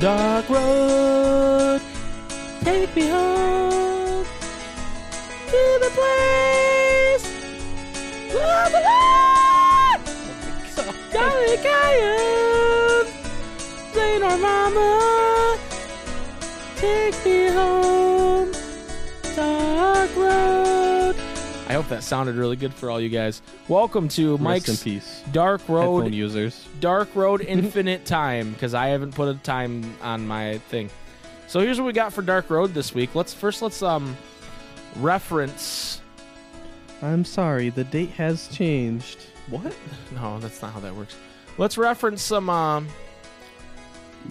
Dark 0.00 0.48
Road, 0.48 1.80
take 2.62 2.94
me 2.94 3.08
home 3.08 4.24
to 5.48 5.78
the 5.82 5.90
place 5.98 7.24
where 8.32 8.70
the 8.70 8.80
light 8.88 10.00
Golly 11.12 11.56
Coyote, 11.56 13.10
Saint 13.92 14.22
our 14.22 14.38
mama, 14.38 15.58
take 16.76 17.24
me 17.24 17.48
home, 17.48 17.97
hope 21.78 21.88
that 21.88 22.02
sounded 22.02 22.34
really 22.34 22.56
good 22.56 22.74
for 22.74 22.90
all 22.90 23.00
you 23.00 23.08
guys. 23.08 23.40
Welcome 23.68 24.08
to 24.08 24.32
Rest 24.32 24.42
Mike's 24.42 24.68
in 24.68 24.76
peace. 24.78 25.22
Dark 25.30 25.60
Headphone 25.60 26.00
Road 26.02 26.12
users. 26.12 26.66
Dark 26.80 27.14
Road 27.14 27.40
Infinite 27.46 28.04
Time 28.04 28.52
because 28.52 28.74
I 28.74 28.88
haven't 28.88 29.14
put 29.14 29.28
a 29.28 29.38
time 29.38 29.96
on 30.02 30.26
my 30.26 30.58
thing. 30.70 30.90
So 31.46 31.60
here's 31.60 31.78
what 31.78 31.86
we 31.86 31.92
got 31.92 32.12
for 32.12 32.20
Dark 32.20 32.50
Road 32.50 32.74
this 32.74 32.92
week. 32.96 33.14
Let's 33.14 33.32
first 33.32 33.62
let's 33.62 33.80
um 33.80 34.16
reference. 34.96 36.00
I'm 37.00 37.24
sorry, 37.24 37.70
the 37.70 37.84
date 37.84 38.10
has 38.10 38.48
changed. 38.48 39.26
What? 39.48 39.72
No, 40.16 40.40
that's 40.40 40.60
not 40.60 40.72
how 40.72 40.80
that 40.80 40.96
works. 40.96 41.14
Let's 41.58 41.78
reference 41.78 42.22
some. 42.22 42.50
Um, 42.50 42.88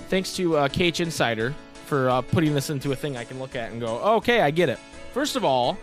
thanks 0.10 0.36
to 0.36 0.58
uh, 0.58 0.68
KH 0.68 1.00
Insider 1.00 1.56
for 1.86 2.10
uh, 2.10 2.22
putting 2.24 2.54
this 2.54 2.70
into 2.70 2.92
a 2.92 2.96
thing 2.98 3.16
I 3.16 3.24
can 3.24 3.40
look 3.40 3.56
at 3.56 3.72
and 3.72 3.80
go, 3.80 4.00
okay, 4.18 4.42
I 4.42 4.52
get 4.52 4.68
it. 4.68 4.80
First 5.14 5.38
of 5.38 5.46
all, 5.46 5.78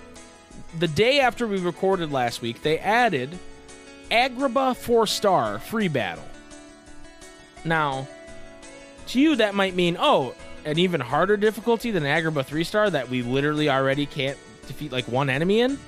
the 0.78 0.88
day 0.88 1.20
after 1.20 1.46
we 1.46 1.58
recorded 1.58 2.12
last 2.12 2.42
week, 2.42 2.62
they 2.62 2.78
added 2.78 3.38
Agrabah 4.10 4.76
four 4.76 5.06
star 5.06 5.58
free 5.58 5.88
battle. 5.88 6.24
Now, 7.64 8.06
to 9.08 9.20
you, 9.20 9.36
that 9.36 9.54
might 9.54 9.74
mean, 9.74 9.96
oh, 9.98 10.34
an 10.64 10.78
even 10.78 11.00
harder 11.00 11.36
difficulty 11.36 11.90
than 11.90 12.02
Agrabah 12.02 12.44
three 12.44 12.64
star 12.64 12.90
that 12.90 13.08
we 13.08 13.22
literally 13.22 13.68
already 13.68 14.06
can't 14.06 14.38
defeat 14.66 14.92
like 14.92 15.06
one 15.08 15.30
enemy 15.30 15.60
in. 15.60 15.78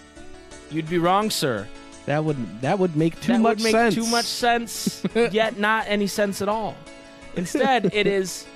You'd 0.70 0.88
be 0.88 0.98
wrong, 0.98 1.30
sir. 1.30 1.66
That 2.06 2.24
would 2.24 2.60
that 2.60 2.78
would 2.78 2.96
make 2.96 3.20
too 3.20 3.32
that 3.32 3.40
much 3.40 3.58
would 3.58 3.64
make 3.64 3.72
sense. 3.72 3.94
too 3.94 4.06
much 4.06 4.26
sense, 4.26 5.02
yet 5.32 5.58
not 5.58 5.86
any 5.88 6.06
sense 6.06 6.40
at 6.40 6.48
all. 6.48 6.76
Instead, 7.34 7.92
it 7.92 8.06
is 8.06 8.46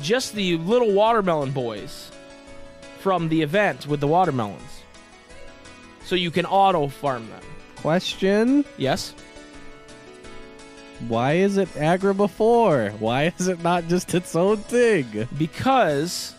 just 0.00 0.34
the 0.34 0.56
little 0.58 0.92
watermelon 0.92 1.50
boys 1.50 2.10
from 3.00 3.28
the 3.28 3.42
event 3.42 3.86
with 3.86 4.00
the 4.00 4.06
watermelons. 4.06 4.77
So 6.08 6.14
you 6.16 6.30
can 6.30 6.46
auto 6.46 6.88
farm 6.88 7.28
them. 7.28 7.42
Question: 7.76 8.64
Yes? 8.78 9.12
Why 11.06 11.34
is 11.34 11.58
it 11.58 11.68
Agrabah 11.74 12.30
four? 12.30 12.90
Why 12.98 13.32
is 13.38 13.46
it 13.46 13.62
not 13.62 13.86
just 13.88 14.14
its 14.14 14.34
own 14.34 14.56
thing? 14.56 15.28
Because 15.36 16.34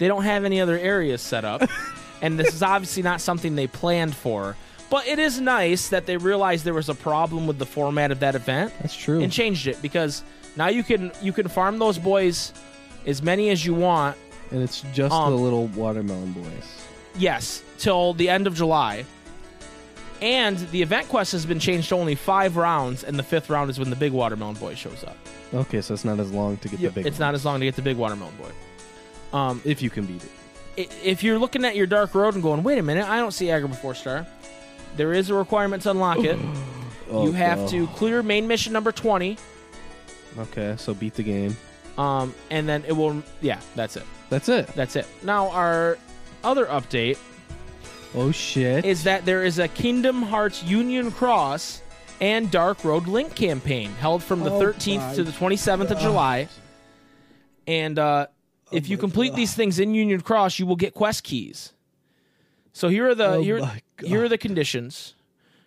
they 0.00 0.08
don't 0.08 0.24
have 0.24 0.44
any 0.44 0.60
other 0.60 0.76
areas 0.76 1.22
set 1.22 1.44
up. 1.44 1.62
and 2.22 2.38
this 2.38 2.52
is 2.52 2.62
obviously 2.62 3.02
not 3.04 3.20
something 3.20 3.54
they 3.54 3.68
planned 3.68 4.14
for. 4.16 4.56
But 4.90 5.06
it 5.06 5.18
is 5.20 5.40
nice 5.40 5.90
that 5.90 6.06
they 6.06 6.16
realized 6.16 6.64
there 6.64 6.74
was 6.74 6.88
a 6.88 6.94
problem 6.94 7.46
with 7.46 7.58
the 7.58 7.66
format 7.66 8.10
of 8.10 8.18
that 8.20 8.34
event. 8.34 8.72
That's 8.80 8.96
true. 8.96 9.20
and 9.22 9.32
changed 9.32 9.68
it 9.68 9.80
because 9.80 10.22
now 10.56 10.68
you 10.68 10.82
can 10.82 11.12
you 11.22 11.32
can 11.32 11.46
farm 11.48 11.78
those 11.78 11.98
boys 11.98 12.52
as 13.06 13.22
many 13.22 13.50
as 13.50 13.64
you 13.64 13.74
want. 13.74 14.16
and 14.50 14.60
it's 14.62 14.82
just 14.92 15.14
Um, 15.14 15.30
the 15.30 15.38
little 15.38 15.68
watermelon 15.68 16.32
boys. 16.32 16.82
Yes, 17.16 17.62
till 17.78 18.12
the 18.14 18.28
end 18.28 18.46
of 18.46 18.54
July. 18.54 19.04
And 20.20 20.58
the 20.70 20.82
event 20.82 21.08
quest 21.08 21.30
has 21.32 21.46
been 21.46 21.60
changed 21.60 21.88
to 21.90 21.94
only 21.94 22.16
five 22.16 22.56
rounds, 22.56 23.04
and 23.04 23.16
the 23.16 23.22
fifth 23.22 23.48
round 23.50 23.70
is 23.70 23.78
when 23.78 23.88
the 23.88 23.96
big 23.96 24.12
watermelon 24.12 24.56
boy 24.56 24.74
shows 24.74 25.04
up. 25.04 25.16
Okay, 25.54 25.80
so 25.80 25.94
it's 25.94 26.04
not 26.04 26.18
as 26.18 26.32
long 26.32 26.56
to 26.58 26.68
get 26.68 26.80
the 26.80 26.90
big. 26.90 27.06
it's 27.06 27.20
not 27.20 27.34
as 27.34 27.44
long 27.44 27.60
to 27.60 27.66
get 27.66 27.76
the 27.76 27.82
big 27.82 27.96
watermelon 27.96 28.34
boy. 28.36 29.36
Um, 29.36 29.62
if 29.64 29.80
you 29.80 29.90
can 29.90 30.06
beat 30.06 30.22
it. 30.24 30.30
i- 30.90 31.06
if 31.06 31.22
you're 31.22 31.38
looking 31.38 31.64
at 31.64 31.76
your 31.76 31.86
dark 31.86 32.14
road 32.14 32.34
and 32.34 32.42
going, 32.42 32.62
wait 32.64 32.78
a 32.78 32.82
minute, 32.82 33.08
I 33.08 33.18
don't 33.18 33.30
see 33.32 33.46
Agrabah 33.46 33.68
before 33.70 33.94
star. 33.94 34.26
There 34.96 35.12
is 35.12 35.30
a 35.30 35.34
requirement 35.34 35.82
to 35.84 35.90
unlock 35.92 36.18
it. 36.18 36.38
Oh, 37.10 37.24
you 37.24 37.32
have 37.32 37.60
God. 37.60 37.68
to 37.70 37.86
clear 37.86 38.22
main 38.22 38.46
mission 38.46 38.74
number 38.74 38.92
twenty, 38.92 39.38
Okay, 40.38 40.74
so 40.76 40.92
beat 40.92 41.14
the 41.14 41.22
game. 41.22 41.56
um, 41.96 42.34
and 42.50 42.68
then 42.68 42.84
it 42.86 42.92
will. 42.92 43.22
Yeah, 43.40 43.60
that's 43.74 43.96
it. 43.96 44.02
That's 44.28 44.50
it. 44.50 44.66
That's 44.74 44.94
it. 44.94 45.06
Now 45.22 45.48
our 45.48 45.96
other 46.44 46.66
update 46.66 47.16
Oh 48.14 48.30
shit! 48.30 48.84
is 48.84 49.04
that 49.04 49.24
there 49.24 49.44
is 49.44 49.58
a 49.58 49.68
Kingdom 49.68 50.22
Hearts 50.22 50.62
Union 50.62 51.10
Cross 51.10 51.82
and 52.20 52.50
Dark 52.50 52.84
Road 52.84 53.06
Link 53.06 53.34
campaign 53.34 53.90
held 53.92 54.22
from 54.22 54.40
the 54.40 54.50
Oh 54.50 54.60
13th 54.60 55.14
to 55.16 55.24
the 55.24 55.32
27th 55.32 55.90
of 55.90 55.98
July. 55.98 56.48
And 57.66 57.98
uh, 57.98 58.26
if 58.72 58.88
you 58.88 58.96
complete 58.96 59.34
these 59.34 59.54
things 59.54 59.78
in 59.78 59.94
Union 59.94 60.20
Cross, 60.20 60.58
you 60.58 60.66
will 60.66 60.76
get 60.76 60.94
quest 60.94 61.22
keys. 61.22 61.72
So 62.72 62.88
here 62.88 63.08
are 63.08 63.14
the 63.14 63.28
Oh 63.28 63.42
here, 63.42 63.70
here 64.02 64.24
are 64.24 64.28
the 64.28 64.38
conditions. 64.38 65.14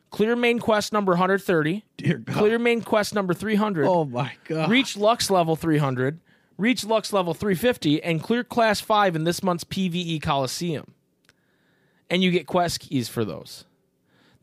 Clear 0.09 0.35
main 0.35 0.59
quest 0.59 0.91
number 0.91 1.13
130. 1.13 1.85
Dear 1.97 2.17
God. 2.17 2.35
Clear 2.35 2.59
main 2.59 2.81
quest 2.81 3.15
number 3.15 3.33
300. 3.33 3.85
Oh 3.85 4.03
my 4.03 4.33
God. 4.45 4.69
Reach 4.69 4.97
Lux 4.97 5.29
level 5.29 5.55
300. 5.55 6.19
Reach 6.57 6.83
Lux 6.83 7.13
level 7.13 7.33
350. 7.33 8.03
And 8.03 8.21
clear 8.21 8.43
class 8.43 8.81
5 8.81 9.15
in 9.15 9.23
this 9.23 9.41
month's 9.41 9.63
PvE 9.63 10.21
Coliseum. 10.21 10.93
And 12.11 12.21
you 12.21 12.29
get 12.29 12.45
quest 12.45 12.81
keys 12.81 13.09
for 13.09 13.25
those. 13.25 13.65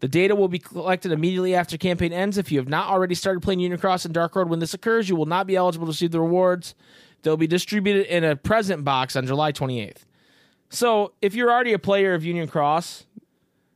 The 0.00 0.08
data 0.08 0.34
will 0.34 0.48
be 0.48 0.58
collected 0.58 1.12
immediately 1.12 1.54
after 1.54 1.76
campaign 1.76 2.12
ends. 2.12 2.38
If 2.38 2.50
you 2.50 2.58
have 2.58 2.68
not 2.68 2.88
already 2.88 3.14
started 3.14 3.40
playing 3.42 3.60
Union 3.60 3.78
Cross 3.80 4.04
and 4.04 4.14
Dark 4.14 4.34
Road 4.36 4.48
when 4.48 4.58
this 4.58 4.72
occurs, 4.74 5.08
you 5.08 5.14
will 5.16 5.26
not 5.26 5.46
be 5.46 5.54
eligible 5.54 5.86
to 5.86 5.90
receive 5.90 6.12
the 6.12 6.20
rewards. 6.20 6.74
They'll 7.22 7.36
be 7.36 7.46
distributed 7.48 8.06
in 8.06 8.24
a 8.24 8.34
present 8.36 8.84
box 8.84 9.14
on 9.16 9.26
July 9.26 9.52
28th. 9.52 10.04
So 10.70 11.12
if 11.20 11.34
you're 11.34 11.50
already 11.50 11.72
a 11.72 11.78
player 11.78 12.14
of 12.14 12.24
Union 12.24 12.46
Cross, 12.48 13.04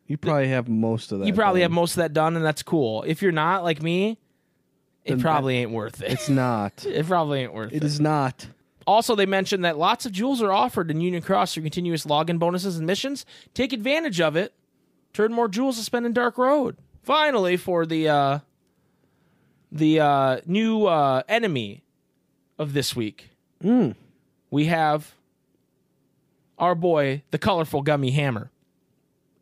You 0.06 0.16
probably 0.16 0.48
have 0.48 0.68
most 0.68 1.10
of 1.12 1.18
that. 1.20 1.26
you 1.26 1.34
probably 1.34 1.60
done. 1.60 1.70
have 1.70 1.74
most 1.74 1.92
of 1.92 1.96
that 2.02 2.12
done, 2.12 2.36
and 2.36 2.44
that's 2.44 2.62
cool. 2.62 3.02
If 3.02 3.20
you're 3.22 3.32
not 3.32 3.62
like 3.64 3.82
me, 3.82 4.18
it 5.04 5.10
Then 5.10 5.20
probably 5.20 5.56
ain't 5.56 5.72
worth 5.72 6.00
it. 6.02 6.12
It's 6.12 6.28
not. 6.28 6.86
It 6.88 7.06
probably 7.06 7.40
ain't 7.40 7.52
worth 7.52 7.72
it. 7.72 7.76
It 7.76 7.84
is 7.84 7.98
not. 8.00 8.46
Also, 8.86 9.14
they 9.14 9.26
mentioned 9.26 9.64
that 9.64 9.78
lots 9.78 10.06
of 10.06 10.12
jewels 10.12 10.42
are 10.42 10.52
offered 10.52 10.90
in 10.90 11.00
Union 11.00 11.22
Cross 11.22 11.54
through 11.54 11.62
continuous 11.62 12.04
login 12.04 12.38
bonuses 12.38 12.76
and 12.76 12.86
missions. 12.86 13.24
Take 13.54 13.72
advantage 13.72 14.20
of 14.20 14.36
it. 14.36 14.52
Turn 15.12 15.32
more 15.32 15.48
jewels 15.48 15.76
to 15.76 15.82
spend 15.82 16.06
in 16.06 16.12
Dark 16.12 16.38
Road. 16.38 16.76
Finally, 17.02 17.56
for 17.56 17.84
the 17.84 18.08
uh, 18.08 18.38
the 19.70 20.00
uh, 20.00 20.40
new 20.46 20.86
uh, 20.86 21.22
enemy 21.28 21.82
of 22.58 22.72
this 22.72 22.94
week, 22.96 23.30
we 24.50 24.66
have 24.66 25.14
our 26.58 26.74
boy, 26.74 27.22
the 27.30 27.38
colorful 27.38 27.82
gummy 27.82 28.10
hammer. 28.12 28.50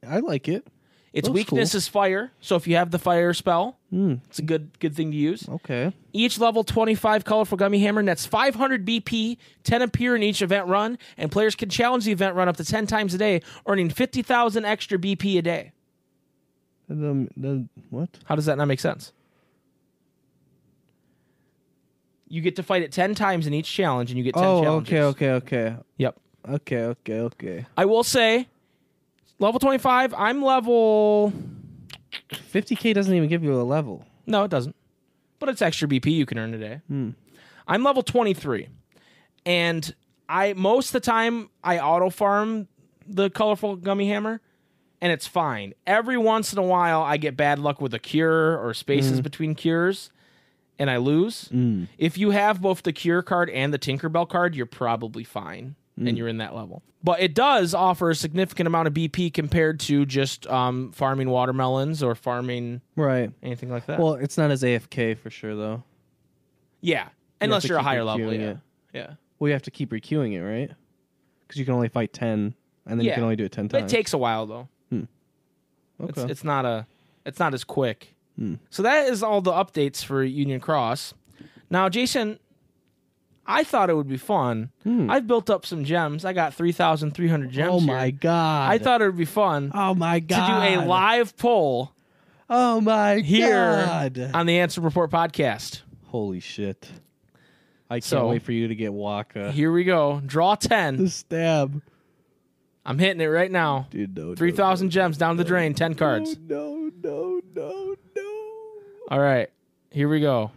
I 0.06 0.20
like 0.20 0.48
it. 0.48 0.66
Its 1.12 1.28
weakness 1.28 1.72
cool. 1.72 1.78
is 1.78 1.88
fire, 1.88 2.32
so 2.40 2.56
if 2.56 2.66
you 2.66 2.76
have 2.76 2.92
the 2.92 2.98
fire 2.98 3.34
spell, 3.34 3.76
it's 3.92 4.38
a 4.38 4.42
good 4.42 4.78
good 4.78 4.94
thing 4.94 5.10
to 5.10 5.16
use. 5.16 5.48
Okay. 5.48 5.92
Each 6.12 6.38
level 6.38 6.62
25 6.62 7.24
colorful 7.24 7.58
gummy 7.58 7.80
hammer 7.80 8.02
nets 8.02 8.24
500 8.24 8.86
BP, 8.86 9.36
10 9.64 9.82
appear 9.82 10.14
in 10.14 10.22
each 10.22 10.42
event 10.42 10.68
run, 10.68 10.96
and 11.16 11.30
players 11.32 11.56
can 11.56 11.68
challenge 11.68 12.04
the 12.04 12.12
event 12.12 12.36
run 12.36 12.48
up 12.48 12.56
to 12.58 12.64
10 12.64 12.86
times 12.86 13.14
a 13.14 13.18
day, 13.18 13.42
earning 13.66 13.90
50,000 13.90 14.64
extra 14.64 14.96
BP 14.98 15.38
a 15.38 15.42
day. 15.42 15.72
Um, 16.88 17.28
the, 17.36 17.66
what? 17.90 18.08
How 18.26 18.36
does 18.36 18.46
that 18.46 18.58
not 18.58 18.66
make 18.66 18.80
sense? 18.80 19.12
You 22.28 22.40
get 22.42 22.56
to 22.56 22.62
fight 22.62 22.82
it 22.82 22.92
10 22.92 23.14
times 23.16 23.46
in 23.48 23.54
each 23.54 23.72
challenge, 23.72 24.10
and 24.10 24.18
you 24.18 24.22
get 24.24 24.34
10 24.34 24.44
Oh, 24.44 24.62
challenges. 24.62 24.92
okay, 24.92 25.30
okay, 25.30 25.30
okay, 25.70 25.76
Yep. 25.96 26.16
okay, 26.48 26.78
okay, 26.84 27.18
okay. 27.20 27.66
I 27.76 27.84
will 27.86 28.04
say, 28.04 28.46
level 29.40 29.58
25, 29.58 30.14
I'm 30.14 30.42
level. 30.44 31.32
50k 32.30 32.94
doesn't 32.94 33.14
even 33.14 33.28
give 33.28 33.42
you 33.42 33.60
a 33.60 33.62
level. 33.62 34.04
No, 34.26 34.44
it 34.44 34.50
doesn't. 34.50 34.74
But 35.38 35.48
it's 35.48 35.62
extra 35.62 35.88
BP 35.88 36.12
you 36.12 36.26
can 36.26 36.38
earn 36.38 36.54
a 36.54 36.58
day. 36.58 36.80
Hmm. 36.88 37.10
I'm 37.66 37.82
level 37.82 38.02
23. 38.02 38.68
And 39.46 39.94
I 40.28 40.52
most 40.54 40.88
of 40.88 40.92
the 40.92 41.00
time 41.00 41.50
I 41.64 41.78
auto 41.78 42.10
farm 42.10 42.68
the 43.06 43.30
colorful 43.30 43.76
gummy 43.76 44.08
hammer 44.08 44.40
and 45.00 45.12
it's 45.12 45.26
fine. 45.26 45.74
Every 45.86 46.18
once 46.18 46.52
in 46.52 46.58
a 46.58 46.62
while 46.62 47.02
I 47.02 47.16
get 47.16 47.36
bad 47.36 47.58
luck 47.58 47.80
with 47.80 47.94
a 47.94 47.98
cure 47.98 48.58
or 48.58 48.74
spaces 48.74 49.18
hmm. 49.18 49.22
between 49.22 49.54
cures 49.54 50.10
and 50.78 50.90
I 50.90 50.98
lose. 50.98 51.48
Hmm. 51.48 51.84
If 51.98 52.18
you 52.18 52.30
have 52.30 52.60
both 52.60 52.82
the 52.82 52.92
cure 52.92 53.22
card 53.22 53.50
and 53.50 53.72
the 53.72 53.78
Tinkerbell 53.78 54.28
card, 54.28 54.54
you're 54.54 54.66
probably 54.66 55.24
fine 55.24 55.76
and 56.00 56.08
mm. 56.08 56.16
you're 56.16 56.28
in 56.28 56.38
that 56.38 56.54
level. 56.54 56.82
But 57.02 57.20
it 57.20 57.34
does 57.34 57.74
offer 57.74 58.10
a 58.10 58.14
significant 58.14 58.66
amount 58.66 58.88
of 58.88 58.94
BP 58.94 59.32
compared 59.32 59.80
to 59.80 60.04
just 60.04 60.46
um, 60.48 60.92
farming 60.92 61.30
watermelons 61.30 62.02
or 62.02 62.14
farming 62.14 62.80
Right. 62.96 63.30
anything 63.42 63.70
like 63.70 63.86
that. 63.86 63.98
Well, 63.98 64.14
it's 64.14 64.36
not 64.36 64.50
as 64.50 64.62
AFK 64.62 65.16
for 65.16 65.30
sure 65.30 65.54
though. 65.54 65.82
Yeah, 66.80 67.08
unless 67.40 67.66
you're 67.68 67.78
a 67.78 67.82
higher 67.82 68.04
level. 68.04 68.32
Yeah, 68.32 68.40
it. 68.40 68.58
yeah. 68.94 69.10
Well, 69.38 69.48
you 69.48 69.52
have 69.52 69.62
to 69.62 69.70
keep 69.70 69.90
requeuing 69.90 70.32
it, 70.32 70.42
right? 70.42 70.70
Because 71.42 71.58
you 71.58 71.64
can 71.64 71.74
only 71.74 71.88
fight 71.88 72.12
ten, 72.12 72.54
and 72.86 72.98
then 72.98 73.00
Yeah. 73.00 73.12
you 73.12 73.14
can 73.14 73.24
only 73.24 73.36
do 73.36 73.44
it 73.44 73.52
ten 73.52 73.68
But 73.68 73.84
it 73.84 73.88
takes 73.88 74.12
a 74.12 74.18
while 74.18 74.46
though. 74.46 74.68
Hmm. 74.88 75.02
okay. 76.00 76.22
It's, 76.22 76.30
it's 76.32 76.44
not 76.44 76.64
a. 76.64 76.86
It's 77.26 77.38
not 77.38 77.52
as 77.52 77.64
quick. 77.64 78.14
Hmm. 78.36 78.54
So 78.70 78.82
that 78.82 79.08
is 79.08 79.22
all 79.22 79.42
the 79.42 79.52
updates 79.52 80.02
for 80.02 80.24
Union 80.24 80.60
Cross. 80.60 81.12
Now, 81.68 81.88
Jason, 81.88 82.38
I 83.50 83.64
thought 83.64 83.90
it 83.90 83.94
would 83.94 84.08
be 84.08 84.16
fun. 84.16 84.70
Hmm. 84.84 85.10
I've 85.10 85.26
built 85.26 85.50
up 85.50 85.66
some 85.66 85.84
gems. 85.84 86.24
I 86.24 86.32
got 86.32 86.54
three 86.54 86.72
thousand 86.72 87.12
three 87.12 87.28
hundred 87.28 87.50
gems. 87.50 87.70
oh 87.72 87.78
here. 87.80 87.86
my 87.88 88.10
god! 88.10 88.70
I 88.70 88.78
thought 88.78 89.02
it 89.02 89.06
would 89.06 89.16
be 89.16 89.24
fun 89.24 89.70
Oh 89.74 89.94
my 89.94 90.20
god. 90.20 90.68
to 90.70 90.74
do 90.76 90.80
a 90.80 90.86
live 90.86 91.36
poll 91.36 91.92
Oh 92.48 92.80
my 92.80 93.16
god 93.16 93.24
here 93.24 93.84
god! 93.86 94.30
on 94.34 94.46
the 94.46 94.56
Ansem 94.56 94.84
Report 94.84 95.10
podcast. 95.10 95.82
Holy 96.06 96.40
shit! 96.40 96.88
I 97.88 97.94
can't 97.96 98.04
So- 98.04 98.28
wait 98.28 98.42
for 98.42 98.52
you 98.52 98.68
to 98.68 98.74
get 98.74 98.92
Waka. 98.92 99.50
Here 99.52 99.72
we 99.72 99.84
go. 99.84 100.20
Draw 100.24 100.54
ten. 100.56 100.96
The 100.96 101.10
stab, 101.10 101.82
I'm 102.86 102.98
hitting 102.98 103.20
it 103.20 103.26
right 103.26 103.50
now. 103.50 103.86
dude. 103.90 104.16
No, 104.16 104.34
Three 104.34 104.52
thousand 104.52 104.90
gems 104.90 105.18
down 105.18 105.36
the 105.36 105.44
drain. 105.44 105.74
Ten 105.74 105.94
cards. 105.94 106.36
No, 106.48 106.90
no, 107.02 107.40
no, 107.54 107.94
no. 108.16 108.48
All 109.08 109.18
right, 109.20 109.50
here 109.90 110.08
we 110.08 110.20
go. 110.20 110.52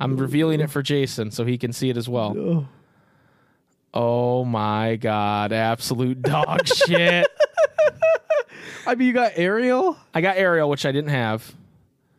I'm 0.00 0.16
revealing 0.16 0.60
it 0.60 0.70
for 0.70 0.82
Jason 0.82 1.30
so 1.30 1.44
he 1.44 1.58
can 1.58 1.72
see 1.72 1.90
it 1.90 1.96
as 1.96 2.08
well. 2.08 2.34
no. 2.34 2.68
Oh 3.92 4.44
my 4.44 4.94
god, 4.96 5.52
absolute 5.52 6.22
dog 6.22 6.64
shit. 6.86 7.26
I 8.86 8.94
mean, 8.94 9.08
you 9.08 9.12
got 9.14 9.32
Ariel 9.34 9.96
I 10.14 10.20
got 10.20 10.36
Ariel, 10.36 10.68
which 10.70 10.86
I 10.86 10.92
didn't 10.92 11.10
have. 11.10 11.52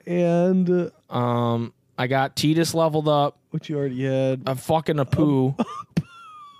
and 0.05 0.91
uh, 1.09 1.15
Um, 1.15 1.73
I 1.97 2.07
got 2.07 2.35
Titus 2.35 2.73
leveled 2.73 3.07
up. 3.07 3.37
which 3.51 3.69
you 3.69 3.77
already 3.77 4.03
had. 4.03 4.43
A 4.47 4.55
fucking 4.55 4.97
Apu, 4.97 5.57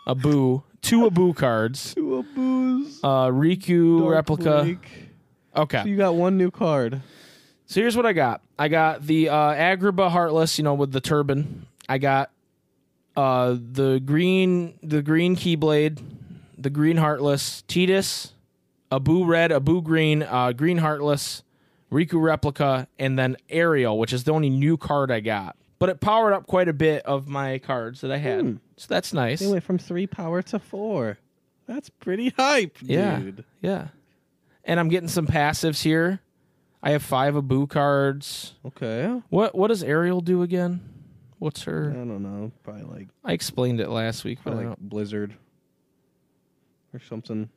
a 0.08 0.16
boo, 0.16 0.64
two 0.82 1.06
Abu 1.08 1.34
cards. 1.34 1.94
Two 1.94 2.24
booze. 2.36 3.00
Uh, 3.04 3.28
Riku 3.28 4.00
Dark 4.00 4.12
replica. 4.14 4.78
Okay, 5.56 5.82
So 5.84 5.88
you 5.90 5.98
got 5.98 6.16
one 6.16 6.38
new 6.38 6.52
card. 6.52 7.02
So 7.72 7.80
here's 7.82 7.96
what 7.96 8.06
I 8.06 8.14
got. 8.14 8.42
I 8.60 8.68
got 8.68 9.06
the 9.06 9.30
uh, 9.30 9.36
Agrabah 9.54 10.12
Heartless, 10.12 10.58
you 10.58 10.64
know, 10.64 10.74
with 10.74 10.92
the 10.92 11.02
turban. 11.02 11.66
I 11.88 11.98
got 11.98 12.32
uh, 13.16 13.56
the 13.60 14.02
green, 14.04 14.78
the 14.84 15.02
green 15.02 15.36
Keyblade, 15.36 16.00
the 16.58 16.70
green 16.70 16.98
Heartless, 16.98 17.62
Titus, 17.64 18.34
Abu 18.92 19.26
Red, 19.26 19.52
Abu 19.52 19.82
Green, 19.82 20.24
uh, 20.24 20.52
Green 20.52 20.78
Heartless, 20.80 21.44
Riku 21.92 22.22
replica, 22.22 22.88
and 23.00 23.18
then 23.18 23.38
Ariel, 23.50 23.98
which 23.98 24.14
is 24.14 24.26
the 24.26 24.32
only 24.34 24.50
new 24.50 24.78
card 24.78 25.12
I 25.12 25.22
got. 25.22 25.56
But 25.80 25.90
it 25.90 26.00
powered 26.00 26.34
up 26.34 26.46
quite 26.48 26.68
a 26.68 26.74
bit 26.74 27.04
of 27.06 27.28
my 27.28 27.58
cards 27.58 28.02
that 28.02 28.12
I 28.12 28.18
had, 28.18 28.60
so 28.78 28.86
that's 28.88 29.14
nice. 29.14 29.40
They 29.40 29.48
went 29.48 29.64
from 29.64 29.78
three 29.78 30.08
power 30.08 30.42
to 30.44 30.60
four. 30.60 31.18
That's 31.68 31.90
pretty 31.90 32.30
hype, 32.38 32.78
Yeah. 32.82 33.20
dude. 33.20 33.46
Yeah, 33.62 33.88
and 34.64 34.80
I'm 34.80 34.90
getting 34.90 35.10
some 35.10 35.26
passives 35.26 35.82
here. 35.84 36.20
I 36.84 36.92
have 36.92 37.04
five 37.04 37.38
Abu 37.38 37.68
cards. 37.68 38.56
Okay. 38.66 39.22
What 39.30 39.56
what 39.56 39.68
does 39.68 39.84
Ariel 39.84 40.22
do 40.22 40.42
again? 40.42 40.82
What's 41.40 41.64
her? 41.64 41.92
I 41.92 41.96
don't 41.96 42.22
know. 42.22 42.52
Probably 42.64 42.84
like 42.84 43.08
I 43.24 43.34
explained 43.34 43.80
it 43.80 43.90
last 43.90 44.24
week, 44.24 44.40
but 44.44 44.52
probably 44.52 44.70
like 44.70 44.78
Blizzard 44.80 45.34
or 46.94 47.00
something. 47.00 47.50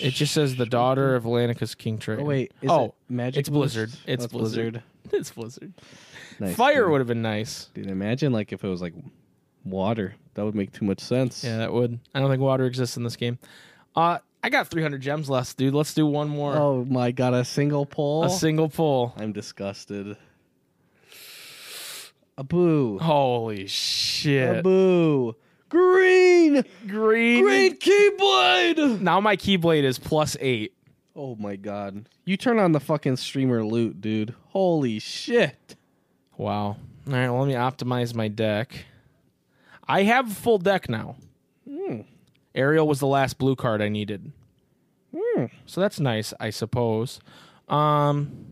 it 0.00 0.10
just 0.10 0.34
says 0.34 0.56
the 0.56 0.66
daughter 0.66 1.14
of 1.14 1.24
Atlantica's 1.24 1.74
King. 1.74 2.00
Oh 2.08 2.24
wait, 2.24 2.52
is 2.62 2.70
oh, 2.70 2.86
it 2.86 2.94
Magic? 3.08 3.40
it's 3.40 3.48
Blizzard. 3.48 3.90
Boost? 3.90 4.02
It's 4.06 4.22
That's 4.24 4.32
Blizzard. 4.32 4.82
it's 5.12 5.30
Blizzard. 5.30 5.72
Nice, 6.40 6.54
Fire 6.54 6.88
would 6.88 7.00
have 7.00 7.08
been 7.08 7.22
nice. 7.22 7.70
Dude, 7.74 7.86
imagine 7.86 8.32
like 8.32 8.52
if 8.52 8.64
it 8.64 8.68
was 8.68 8.82
like 8.82 8.94
water. 9.64 10.14
That 10.34 10.44
would 10.44 10.54
make 10.54 10.72
too 10.72 10.84
much 10.84 11.00
sense. 11.00 11.42
Yeah, 11.42 11.58
that 11.58 11.72
would. 11.72 11.98
I 12.14 12.20
don't 12.20 12.30
think 12.30 12.40
water 12.40 12.64
exists 12.66 12.96
in 12.96 13.02
this 13.02 13.16
game. 13.16 13.38
Uh, 13.96 14.18
I 14.42 14.50
got 14.50 14.68
300 14.68 15.00
gems 15.00 15.28
left, 15.28 15.56
dude. 15.56 15.74
Let's 15.74 15.94
do 15.94 16.06
one 16.06 16.28
more. 16.28 16.54
Oh 16.56 16.84
my 16.84 17.10
god, 17.10 17.34
a 17.34 17.44
single 17.44 17.86
pull. 17.86 18.24
a 18.24 18.30
single 18.30 18.68
pull. 18.68 19.14
I'm 19.16 19.32
disgusted. 19.32 20.16
A 22.36 22.44
boo. 22.44 22.98
Holy 23.00 23.66
shit! 23.66 24.58
A 24.58 24.62
boo. 24.62 25.34
Green. 25.68 26.64
Green. 26.86 27.42
Green 27.44 27.76
keyblade. 27.76 29.00
Now 29.00 29.20
my 29.20 29.36
keyblade 29.36 29.82
is 29.82 29.98
plus 29.98 30.36
eight. 30.40 30.72
Oh 31.16 31.34
my 31.34 31.56
god. 31.56 32.08
You 32.24 32.36
turn 32.36 32.58
on 32.60 32.72
the 32.72 32.80
fucking 32.80 33.16
streamer 33.16 33.64
loot, 33.64 34.00
dude. 34.00 34.34
Holy 34.50 35.00
shit. 35.00 35.74
Wow. 36.36 36.64
All 36.66 36.76
right, 37.06 37.28
well, 37.28 37.40
let 37.40 37.48
me 37.48 37.54
optimize 37.54 38.14
my 38.14 38.28
deck. 38.28 38.84
I 39.88 40.04
have 40.04 40.30
a 40.30 40.34
full 40.34 40.58
deck 40.58 40.88
now. 40.88 41.16
Hmm. 42.58 42.62
Ariel 42.62 42.88
was 42.88 43.00
the 43.00 43.06
last 43.06 43.38
blue 43.38 43.56
card 43.56 43.80
I 43.80 43.88
needed. 43.88 44.32
Hmm. 45.16 45.44
So 45.66 45.80
that's 45.80 46.00
nice, 46.00 46.34
I 46.40 46.50
suppose. 46.50 47.20
Um, 47.68 48.46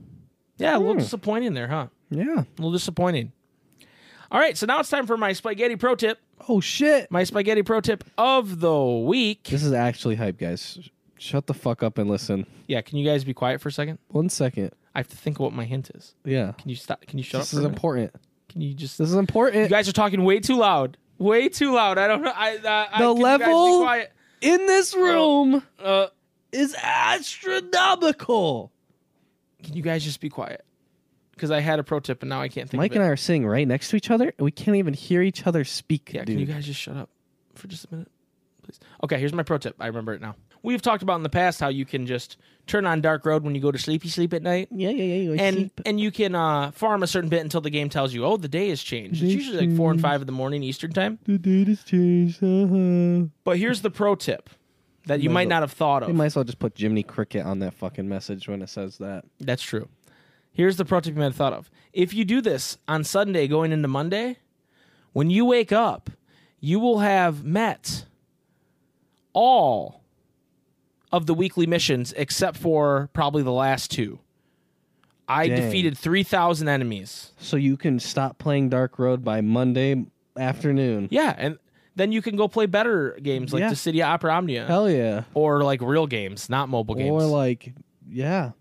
yeah, 0.58 0.74
a 0.76 0.78
Hmm. 0.78 0.86
little 0.86 1.02
disappointing 1.02 1.54
there, 1.54 1.68
huh? 1.68 1.88
Yeah. 2.10 2.24
A 2.40 2.46
little 2.58 2.72
disappointing. 2.72 3.32
All 4.30 4.40
right, 4.40 4.56
so 4.56 4.66
now 4.66 4.80
it's 4.80 4.90
time 4.90 5.06
for 5.06 5.16
my 5.16 5.32
spaghetti 5.32 5.76
pro 5.76 5.94
tip. 5.94 6.18
Oh 6.48 6.60
shit. 6.60 7.10
My 7.10 7.24
spaghetti 7.24 7.62
pro 7.62 7.80
tip 7.80 8.04
of 8.18 8.60
the 8.60 8.82
week. 8.82 9.44
This 9.44 9.62
is 9.62 9.72
actually 9.72 10.16
hype, 10.16 10.38
guys. 10.38 10.78
Shut 11.18 11.46
the 11.46 11.54
fuck 11.54 11.82
up 11.82 11.96
and 11.98 12.10
listen. 12.10 12.46
Yeah, 12.66 12.80
can 12.82 12.98
you 12.98 13.04
guys 13.08 13.24
be 13.24 13.32
quiet 13.34 13.60
for 13.60 13.68
a 13.68 13.72
second? 13.72 13.98
One 14.08 14.28
second. 14.28 14.72
I 14.94 14.98
have 14.98 15.08
to 15.08 15.16
think 15.16 15.36
of 15.36 15.40
what 15.40 15.52
my 15.52 15.64
hint 15.64 15.90
is. 15.94 16.14
Yeah. 16.24 16.52
Can 16.58 16.68
you 16.70 16.76
stop? 16.76 17.00
Can 17.06 17.18
you 17.18 17.24
shut 17.24 17.42
this 17.42 17.52
up? 17.52 17.56
This 17.56 17.58
is 17.60 17.64
important. 17.64 18.12
Can 18.48 18.60
you 18.60 18.74
just? 18.74 18.98
This 18.98 19.08
is 19.08 19.14
important. 19.14 19.62
You 19.64 19.68
guys 19.68 19.88
are 19.88 19.92
talking 19.92 20.24
way 20.24 20.40
too 20.40 20.56
loud. 20.56 20.96
Way 21.18 21.48
too 21.48 21.72
loud. 21.72 21.98
I 21.98 22.06
don't 22.08 22.22
know. 22.22 22.32
I, 22.34 22.56
uh, 22.56 22.58
The 22.58 23.14
can 23.14 23.16
you 23.16 23.22
guys 23.22 23.38
be 23.38 23.44
level- 23.44 24.04
In 24.42 24.66
this 24.66 24.94
room 24.94 25.62
Uh, 25.78 26.06
is 26.52 26.74
astronomical. 26.80 28.70
can 29.62 29.74
you 29.76 29.82
guys 29.82 30.04
just 30.04 30.20
be 30.20 30.28
quiet? 30.28 30.64
Because 31.32 31.50
I 31.50 31.60
had 31.60 31.78
a 31.78 31.82
pro 31.84 32.00
tip 32.00 32.22
and 32.22 32.30
now 32.30 32.40
I 32.40 32.48
can't 32.48 32.68
think. 32.70 32.78
Mike 32.78 32.94
and. 32.94 33.02
I 33.04 33.08
are 33.08 33.16
sitting 33.16 33.46
right 33.46 33.66
next 33.68 33.90
to 33.90 33.96
each 33.96 34.10
other, 34.10 34.32
and 34.38 34.44
we 34.44 34.50
can't 34.50 34.76
even 34.76 34.94
hear 34.94 35.20
each 35.22 35.46
other 35.46 35.64
speak. 35.64 36.12
Yeah, 36.14 36.20
dude. 36.24 36.36
can 36.36 36.38
you 36.38 36.46
guys 36.46 36.64
just 36.66 36.80
shut 36.80 36.96
up 36.96 37.10
for 37.54 37.68
just 37.68 37.84
a 37.86 37.88
minute, 37.94 38.08
please? 38.62 38.78
Okay, 39.04 39.18
here's 39.18 39.32
my 39.34 39.42
pro 39.42 39.58
tip. 39.58 39.76
I 39.78 39.86
remember 39.88 40.14
it 40.14 40.20
now. 40.22 40.34
We've 40.66 40.82
talked 40.82 41.04
about 41.04 41.14
in 41.14 41.22
the 41.22 41.28
past 41.28 41.60
how 41.60 41.68
you 41.68 41.84
can 41.84 42.06
just 42.06 42.36
turn 42.66 42.86
on 42.86 43.00
dark 43.00 43.24
road 43.24 43.44
when 43.44 43.54
you 43.54 43.60
go 43.60 43.70
to 43.70 43.78
sleepy 43.78 44.08
sleep 44.08 44.34
at 44.34 44.42
night. 44.42 44.66
Yeah, 44.72 44.90
yeah, 44.90 45.04
yeah. 45.04 45.30
I 45.30 45.46
and 45.46 45.56
sleep. 45.56 45.80
and 45.86 46.00
you 46.00 46.10
can 46.10 46.34
uh, 46.34 46.72
farm 46.72 47.04
a 47.04 47.06
certain 47.06 47.30
bit 47.30 47.42
until 47.42 47.60
the 47.60 47.70
game 47.70 47.88
tells 47.88 48.12
you, 48.12 48.24
oh, 48.24 48.36
the 48.36 48.48
day 48.48 48.70
has 48.70 48.82
changed. 48.82 49.22
It's 49.22 49.32
usually 49.32 49.68
like 49.68 49.76
four 49.76 49.92
and 49.92 50.00
five 50.00 50.22
in 50.22 50.26
the 50.26 50.32
morning 50.32 50.64
Eastern 50.64 50.90
time. 50.90 51.20
the 51.22 51.38
date 51.38 51.68
has 51.68 51.84
changed. 51.84 52.42
Uh-huh. 52.42 53.28
But 53.44 53.58
here's 53.58 53.82
the 53.82 53.90
pro 53.90 54.16
tip 54.16 54.50
that 55.06 55.20
you 55.20 55.30
Might 55.30 55.42
might 55.42 55.48
not 55.50 55.62
have 55.62 55.70
thought 55.70 56.02
of. 56.02 56.08
You 56.08 56.16
might 56.16 56.26
as 56.26 56.34
well 56.34 56.44
just 56.44 56.58
put 56.58 56.76
Jiminy 56.76 57.04
Cricket 57.04 57.46
on 57.46 57.60
that 57.60 57.74
fucking 57.74 58.08
message 58.08 58.48
when 58.48 58.60
it 58.60 58.68
says 58.68 58.98
that. 58.98 59.24
That's 59.38 59.62
true. 59.62 59.88
Here's 60.50 60.78
the 60.78 60.84
pro 60.84 60.98
tip 60.98 61.14
you 61.14 61.20
might 61.20 61.26
have 61.26 61.36
thought 61.36 61.52
of. 61.52 61.70
If 61.92 62.12
you 62.12 62.24
do 62.24 62.40
this 62.40 62.76
on 62.88 63.04
Sunday 63.04 63.46
going 63.46 63.70
into 63.70 63.86
Monday, 63.86 64.38
when 65.12 65.30
you 65.30 65.44
wake 65.44 65.70
up, 65.70 66.10
you 66.58 66.80
will 66.80 66.98
have 66.98 67.44
met 67.44 68.06
all 69.32 70.02
of 71.16 71.26
the 71.26 71.34
weekly 71.34 71.66
missions 71.66 72.12
except 72.16 72.56
for 72.56 73.08
probably 73.12 73.42
the 73.42 73.52
last 73.52 73.90
two. 73.90 74.18
I 75.28 75.48
Dang. 75.48 75.60
defeated 75.60 75.98
3,000 75.98 76.68
enemies. 76.68 77.32
So 77.38 77.56
you 77.56 77.76
can 77.76 77.98
stop 77.98 78.38
playing 78.38 78.68
Dark 78.68 78.98
Road 78.98 79.24
by 79.24 79.40
Monday 79.40 80.04
afternoon. 80.38 81.08
Yeah, 81.10 81.34
and 81.36 81.58
then 81.96 82.12
you 82.12 82.22
can 82.22 82.36
go 82.36 82.46
play 82.46 82.66
better 82.66 83.18
games 83.22 83.52
like 83.52 83.60
Yeah. 83.60 83.70
Dissidia 83.70 84.04
Opera 84.06 84.34
Omnia 84.34 84.66
Hell 84.66 84.88
yeah. 84.90 85.24
or 85.34 85.64
like 85.64 85.80
real 85.80 86.06
games, 86.06 86.48
not 86.48 86.68
mobile 86.68 86.94
games. 86.94 87.10
Or 87.10 87.22
like, 87.22 87.72
yeah. 88.08 88.52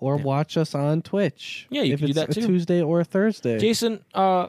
Or 0.00 0.16
watch 0.16 0.56
us 0.56 0.74
on 0.76 1.02
Twitch. 1.02 1.66
Yeah, 1.70 1.82
you 1.82 1.94
if 1.94 1.98
can 1.98 2.06
do 2.06 2.12
that 2.14 2.30
too. 2.30 2.46
Tuesday 2.46 2.80
or 2.80 3.00
a 3.00 3.04
Thursday. 3.04 3.58
Jason, 3.58 4.02
uh, 4.14 4.46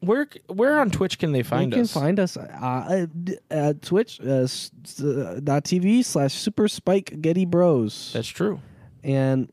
where 0.00 0.28
where 0.48 0.78
on 0.78 0.90
Twitch 0.90 1.18
can 1.18 1.32
they 1.32 1.42
find 1.42 1.72
us? 1.72 1.76
you 1.78 1.82
can 1.84 2.02
find 2.02 2.20
us 2.20 2.36
uh, 2.36 3.06
at 3.50 3.82
Twitch 3.82 4.20
uh, 4.20 4.42
s- 4.44 4.70
uh, 5.00 5.40
dot 5.42 5.64
TV 5.64 6.04
slash 6.04 6.34
Super 6.34 6.68
SpikeGhetti 6.68 7.46
Bros. 7.48 8.10
That's 8.12 8.28
true. 8.28 8.60
and 9.02 9.50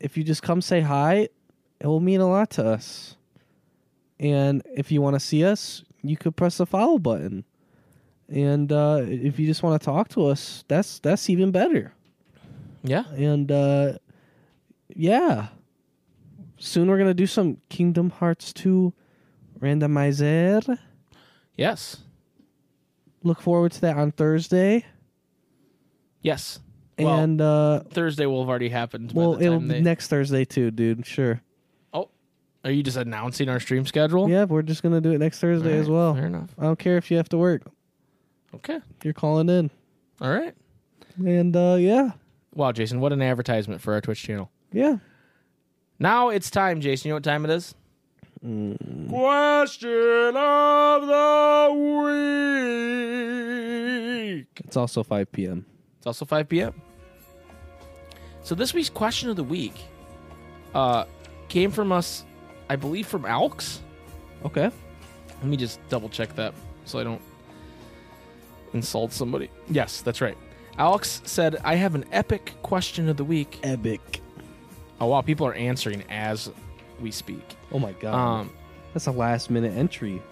if 0.00 0.16
you 0.18 0.24
just 0.24 0.42
come 0.42 0.60
say 0.60 0.80
hi, 0.80 1.28
it 1.80 1.86
will 1.86 2.00
mean 2.00 2.20
a 2.20 2.28
lot 2.28 2.50
to 2.50 2.66
us. 2.66 3.16
And 4.20 4.62
if 4.76 4.92
you 4.92 5.00
want 5.00 5.14
to 5.14 5.20
see 5.20 5.44
us, 5.44 5.82
you 6.02 6.16
could 6.16 6.36
press 6.36 6.58
the 6.58 6.66
follow 6.66 6.98
button. 6.98 7.44
And 8.28 8.70
uh, 8.72 9.00
if 9.02 9.38
you 9.38 9.46
just 9.46 9.62
want 9.62 9.80
to 9.80 9.84
talk 9.84 10.08
to 10.10 10.26
us, 10.26 10.64
that's 10.68 10.98
that's 10.98 11.30
even 11.30 11.50
better. 11.52 11.92
Yeah. 12.82 13.04
And 13.16 13.50
uh, 13.50 13.94
yeah, 14.94 15.48
soon 16.58 16.88
we're 16.90 16.98
gonna 16.98 17.14
do 17.14 17.26
some 17.26 17.58
Kingdom 17.68 18.10
Hearts 18.10 18.52
two 18.52 18.92
randomizer. 19.64 20.78
Yes. 21.56 21.98
Look 23.22 23.40
forward 23.40 23.72
to 23.72 23.80
that 23.82 23.96
on 23.96 24.12
Thursday. 24.12 24.84
Yes. 26.20 26.60
Well, 26.98 27.18
and 27.18 27.40
uh, 27.40 27.80
Thursday 27.90 28.26
will 28.26 28.42
have 28.42 28.48
already 28.48 28.68
happened. 28.68 29.14
By 29.14 29.20
well, 29.20 29.42
it'll 29.42 29.60
they... 29.60 29.80
next 29.80 30.08
Thursday 30.08 30.44
too, 30.44 30.70
dude. 30.70 31.06
Sure. 31.06 31.40
Oh, 31.92 32.08
are 32.64 32.70
you 32.70 32.82
just 32.82 32.96
announcing 32.96 33.48
our 33.48 33.58
stream 33.58 33.84
schedule? 33.86 34.28
Yeah, 34.28 34.44
we're 34.44 34.62
just 34.62 34.82
gonna 34.82 35.00
do 35.00 35.12
it 35.12 35.18
next 35.18 35.40
Thursday 35.40 35.74
All 35.74 35.80
as 35.80 35.88
well. 35.88 36.14
Fair 36.14 36.26
enough. 36.26 36.50
I 36.58 36.64
don't 36.64 36.78
care 36.78 36.96
if 36.96 37.10
you 37.10 37.16
have 37.16 37.28
to 37.30 37.38
work. 37.38 37.62
Okay. 38.54 38.80
You're 39.02 39.14
calling 39.14 39.48
in. 39.48 39.70
All 40.20 40.30
right. 40.30 40.54
And 41.16 41.56
uh 41.56 41.76
yeah. 41.78 42.12
Wow, 42.54 42.70
Jason, 42.70 43.00
what 43.00 43.12
an 43.12 43.22
advertisement 43.22 43.80
for 43.80 43.94
our 43.94 44.00
Twitch 44.00 44.22
channel. 44.22 44.50
Yeah. 44.72 44.98
Now 45.98 46.28
it's 46.28 46.50
time, 46.50 46.80
Jason. 46.80 47.08
You 47.08 47.12
know 47.12 47.16
what 47.16 47.24
time 47.24 47.44
it 47.44 47.50
is? 47.50 47.74
Mm. 48.44 49.08
Question 49.08 50.36
of 50.36 51.06
the 51.06 51.72
week. 54.34 54.60
It's 54.64 54.76
also 54.76 55.02
5 55.02 55.32
p.m. 55.32 55.64
It's 55.98 56.06
also 56.06 56.26
5 56.26 56.48
p.m. 56.48 56.74
So 58.42 58.54
this 58.54 58.74
week's 58.74 58.90
question 58.90 59.30
of 59.30 59.36
the 59.36 59.44
week 59.44 59.84
uh, 60.74 61.04
came 61.48 61.70
from 61.70 61.90
us, 61.90 62.26
I 62.68 62.76
believe, 62.76 63.06
from 63.06 63.22
Alks. 63.22 63.78
Okay. 64.44 64.70
Let 65.40 65.44
me 65.44 65.56
just 65.56 65.80
double 65.88 66.10
check 66.10 66.34
that 66.36 66.52
so 66.84 66.98
I 66.98 67.04
don't 67.04 67.22
insult 68.74 69.12
somebody. 69.12 69.48
Yes, 69.70 70.02
that's 70.02 70.20
right. 70.20 70.36
Alex 70.76 71.22
said, 71.24 71.56
I 71.64 71.76
have 71.76 71.94
an 71.94 72.04
epic 72.12 72.52
question 72.62 73.08
of 73.08 73.16
the 73.16 73.24
week. 73.24 73.60
Epic. 73.62 74.20
Oh, 75.00 75.06
wow. 75.06 75.22
People 75.22 75.46
are 75.46 75.54
answering 75.54 76.02
as 76.10 76.50
we 77.00 77.10
speak. 77.10 77.56
Oh 77.72 77.78
my 77.78 77.92
god. 77.92 78.14
Um, 78.14 78.50
That's 78.92 79.06
a 79.06 79.12
last 79.12 79.50
minute 79.50 79.76
entry. 79.76 80.22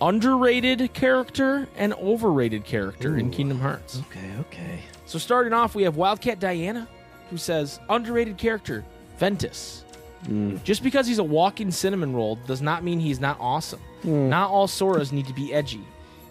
underrated 0.00 0.92
character 0.92 1.68
and 1.76 1.92
overrated 1.94 2.64
character 2.64 3.16
in 3.16 3.30
Kingdom 3.30 3.60
Hearts. 3.60 4.00
Okay, 4.10 4.30
okay. 4.40 4.80
So 5.06 5.18
starting 5.18 5.52
off, 5.52 5.74
we 5.74 5.82
have 5.84 5.96
Wildcat 5.96 6.40
Diana, 6.40 6.88
who 7.30 7.36
says 7.36 7.78
underrated 7.88 8.36
character 8.36 8.84
Ventus. 9.18 9.80
Just 10.64 10.82
because 10.82 11.06
he's 11.06 11.18
a 11.18 11.24
walking 11.24 11.70
cinnamon 11.70 12.14
roll 12.14 12.36
does 12.46 12.62
not 12.62 12.82
mean 12.82 12.98
he's 12.98 13.20
not 13.20 13.36
awesome. 13.38 13.80
Not 14.02 14.48
all 14.50 14.66
Soras 14.66 15.12
need 15.12 15.26
to 15.26 15.34
be 15.34 15.52
edgy. 15.52 15.82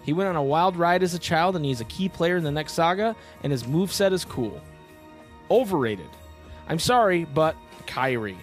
He 0.02 0.12
went 0.12 0.28
on 0.28 0.34
a 0.34 0.42
wild 0.42 0.76
ride 0.76 1.04
as 1.04 1.14
a 1.14 1.18
child, 1.18 1.54
and 1.54 1.64
he's 1.64 1.80
a 1.80 1.84
key 1.84 2.08
player 2.08 2.36
in 2.36 2.42
the 2.42 2.50
next 2.50 2.72
saga, 2.72 3.14
and 3.44 3.52
his 3.52 3.62
moveset 3.62 4.12
is 4.12 4.24
cool. 4.24 4.60
Overrated. 5.48 6.08
I'm 6.68 6.80
sorry, 6.80 7.24
but 7.24 7.54
Kairi. 7.86 8.36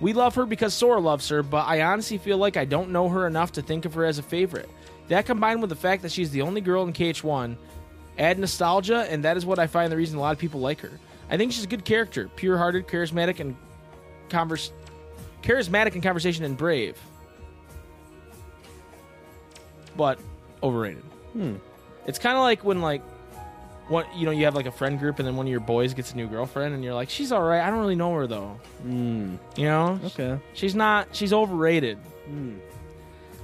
We 0.00 0.12
love 0.12 0.34
her 0.34 0.44
because 0.44 0.74
Sora 0.74 1.00
loves 1.00 1.28
her, 1.28 1.42
but 1.42 1.66
I 1.66 1.82
honestly 1.82 2.18
feel 2.18 2.38
like 2.38 2.56
I 2.56 2.64
don't 2.64 2.90
know 2.90 3.08
her 3.08 3.26
enough 3.26 3.52
to 3.52 3.62
think 3.62 3.84
of 3.84 3.94
her 3.94 4.04
as 4.04 4.18
a 4.18 4.22
favorite. 4.22 4.68
That 5.08 5.24
combined 5.24 5.60
with 5.60 5.70
the 5.70 5.76
fact 5.76 6.02
that 6.02 6.12
she's 6.12 6.30
the 6.30 6.42
only 6.42 6.60
girl 6.60 6.84
in 6.84 6.92
KH1 6.92 7.56
add 8.18 8.38
nostalgia, 8.38 9.06
and 9.10 9.24
that 9.24 9.36
is 9.36 9.44
what 9.46 9.58
I 9.58 9.66
find 9.66 9.92
the 9.92 9.96
reason 9.96 10.18
a 10.18 10.20
lot 10.20 10.32
of 10.32 10.38
people 10.38 10.60
like 10.60 10.80
her. 10.80 10.92
I 11.30 11.36
think 11.36 11.52
she's 11.52 11.64
a 11.64 11.68
good 11.68 11.84
character, 11.84 12.28
pure-hearted, 12.36 12.86
charismatic, 12.86 13.40
and 13.40 13.56
converse, 14.28 14.70
charismatic 15.42 15.94
in 15.94 16.00
conversation 16.00 16.44
and 16.44 16.56
brave. 16.56 16.98
But 19.96 20.18
overrated. 20.62 21.02
Hmm. 21.32 21.56
It's 22.06 22.18
kind 22.18 22.36
of 22.36 22.42
like 22.42 22.64
when 22.64 22.80
like, 22.80 23.02
what 23.88 24.12
you 24.16 24.24
know, 24.26 24.30
you 24.32 24.44
have 24.46 24.54
like 24.54 24.66
a 24.66 24.70
friend 24.72 24.98
group, 24.98 25.18
and 25.18 25.26
then 25.28 25.36
one 25.36 25.46
of 25.46 25.50
your 25.50 25.60
boys 25.60 25.94
gets 25.94 26.12
a 26.12 26.16
new 26.16 26.26
girlfriend, 26.26 26.74
and 26.74 26.82
you're 26.82 26.94
like, 26.94 27.08
she's 27.10 27.30
all 27.32 27.42
right. 27.42 27.60
I 27.60 27.70
don't 27.70 27.78
really 27.78 27.94
know 27.94 28.12
her 28.14 28.26
though. 28.26 28.58
Mm. 28.86 29.38
You 29.56 29.64
know, 29.66 30.00
Okay. 30.06 30.38
She's 30.54 30.74
not. 30.74 31.08
She's 31.12 31.32
overrated. 31.32 31.98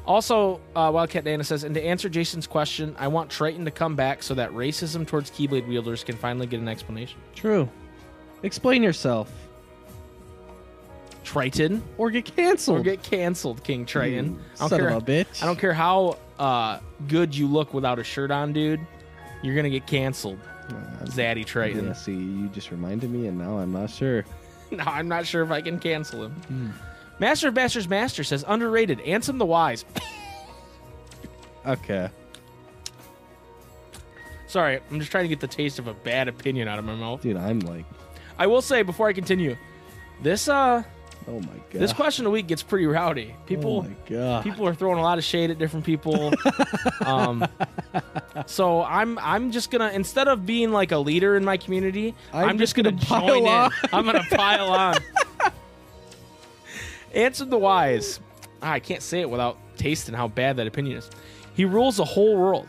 Also, 0.04 0.60
uh, 0.74 0.90
Wildcat 0.92 1.22
Dana 1.22 1.44
says, 1.44 1.62
and 1.62 1.74
to 1.76 1.82
answer 1.84 2.08
Jason's 2.08 2.48
question, 2.48 2.96
I 2.98 3.06
want 3.06 3.30
Triton 3.30 3.64
to 3.66 3.70
come 3.70 3.94
back 3.94 4.24
so 4.24 4.34
that 4.34 4.50
racism 4.50 5.06
towards 5.06 5.30
Keyblade 5.30 5.68
wielders 5.68 6.02
can 6.02 6.16
finally 6.16 6.48
get 6.48 6.58
an 6.58 6.66
explanation. 6.66 7.20
True. 7.36 7.68
Explain 8.42 8.82
yourself. 8.82 9.30
Triton 11.22 11.84
Or 11.98 12.10
get 12.10 12.24
canceled. 12.34 12.80
or 12.80 12.82
get 12.82 13.02
canceled, 13.04 13.62
King 13.62 13.86
Triton. 13.86 14.40
I 14.56 14.58
don't 14.58 14.68
Son 14.70 14.80
care. 14.80 14.88
of 14.88 15.02
a 15.04 15.06
bitch. 15.06 15.40
I 15.40 15.46
don't 15.46 15.58
care 15.58 15.72
how 15.72 16.18
uh, 16.36 16.80
good 17.06 17.32
you 17.34 17.46
look 17.46 17.72
without 17.72 18.00
a 18.00 18.04
shirt 18.04 18.32
on, 18.32 18.52
dude. 18.52 18.80
You're 19.42 19.54
gonna 19.56 19.70
get 19.70 19.86
canceled, 19.86 20.38
Zaddy 21.04 21.44
Triton. 21.44 21.86
Yeah, 21.86 21.92
see, 21.92 22.12
you 22.14 22.48
just 22.48 22.70
reminded 22.70 23.10
me, 23.10 23.26
and 23.26 23.38
now 23.38 23.58
I'm 23.58 23.72
not 23.72 23.90
sure. 23.90 24.24
No, 24.70 24.84
I'm 24.84 25.06
not 25.06 25.26
sure 25.26 25.42
if 25.42 25.50
I 25.50 25.60
can 25.60 25.78
cancel 25.78 26.24
him. 26.24 26.72
Master 27.18 27.48
of 27.48 27.54
Masters 27.54 27.86
Master 27.88 28.24
says 28.24 28.42
underrated. 28.48 29.00
Ansem 29.00 29.38
the 29.38 29.44
Wise. 29.44 29.84
Okay. 31.66 32.08
Sorry, 34.46 34.80
I'm 34.90 34.98
just 34.98 35.10
trying 35.10 35.24
to 35.24 35.28
get 35.28 35.40
the 35.40 35.46
taste 35.46 35.78
of 35.78 35.86
a 35.86 35.94
bad 35.94 36.26
opinion 36.28 36.68
out 36.68 36.78
of 36.78 36.84
my 36.84 36.94
mouth. 36.94 37.22
Dude, 37.22 37.36
I'm 37.36 37.60
like, 37.60 37.84
I 38.38 38.46
will 38.46 38.62
say 38.62 38.82
before 38.82 39.08
I 39.08 39.12
continue, 39.12 39.56
this 40.22 40.48
uh 40.48 40.82
oh 41.28 41.40
my 41.40 41.46
god. 41.70 41.80
this 41.80 41.92
question 41.92 42.24
of 42.24 42.30
the 42.30 42.32
week 42.32 42.46
gets 42.46 42.62
pretty 42.62 42.86
rowdy. 42.86 43.34
People 43.46 43.78
Oh 43.78 43.82
my 43.82 43.94
god. 44.08 44.44
people 44.44 44.66
are 44.66 44.74
throwing 44.74 44.98
a 44.98 45.02
lot 45.02 45.18
of 45.18 45.24
shade 45.24 45.50
at 45.50 45.58
different 45.58 45.84
people. 45.86 46.32
um 47.06 47.46
so 48.46 48.82
I'm 48.82 49.18
I'm 49.18 49.50
just 49.52 49.70
gonna 49.70 49.88
instead 49.88 50.28
of 50.28 50.44
being 50.46 50.70
like 50.72 50.92
a 50.92 50.98
leader 50.98 51.36
in 51.36 51.44
my 51.44 51.56
community, 51.56 52.14
I'm, 52.32 52.50
I'm 52.50 52.58
just 52.58 52.74
just 52.74 52.76
gonna, 52.76 52.92
gonna 52.92 53.04
pile 53.06 53.26
join 53.28 53.46
on. 53.46 53.66
in. 53.66 53.72
I'm 53.92 54.04
gonna 54.04 54.24
pile 54.30 54.68
on. 54.70 54.96
Ansem 57.14 57.50
the 57.50 57.58
Wise. 57.58 58.20
Ah, 58.62 58.72
I 58.72 58.80
can't 58.80 59.02
say 59.02 59.20
it 59.20 59.28
without 59.30 59.58
tasting 59.76 60.14
how 60.14 60.28
bad 60.28 60.56
that 60.56 60.66
opinion 60.66 60.98
is. 60.98 61.10
He 61.54 61.64
rules 61.64 61.96
the 61.96 62.04
whole 62.04 62.36
world. 62.36 62.68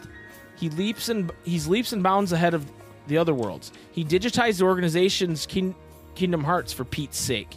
He 0.56 0.70
leaps 0.70 1.10
and 1.10 1.32
he's 1.44 1.68
leaps 1.68 1.94
and 1.94 2.04
bounds 2.04 2.32
ahead 2.34 2.54
of 2.54 2.66
the 3.08 3.18
other 3.18 3.34
worlds. 3.34 3.72
He 3.92 4.04
digitized 4.04 4.60
the 4.60 4.66
organization's 4.66 5.46
kin- 5.46 5.76
Kingdom 6.16 6.44
Hearts 6.44 6.72
for 6.74 6.84
Pete's 6.84 7.18
sake. 7.18 7.56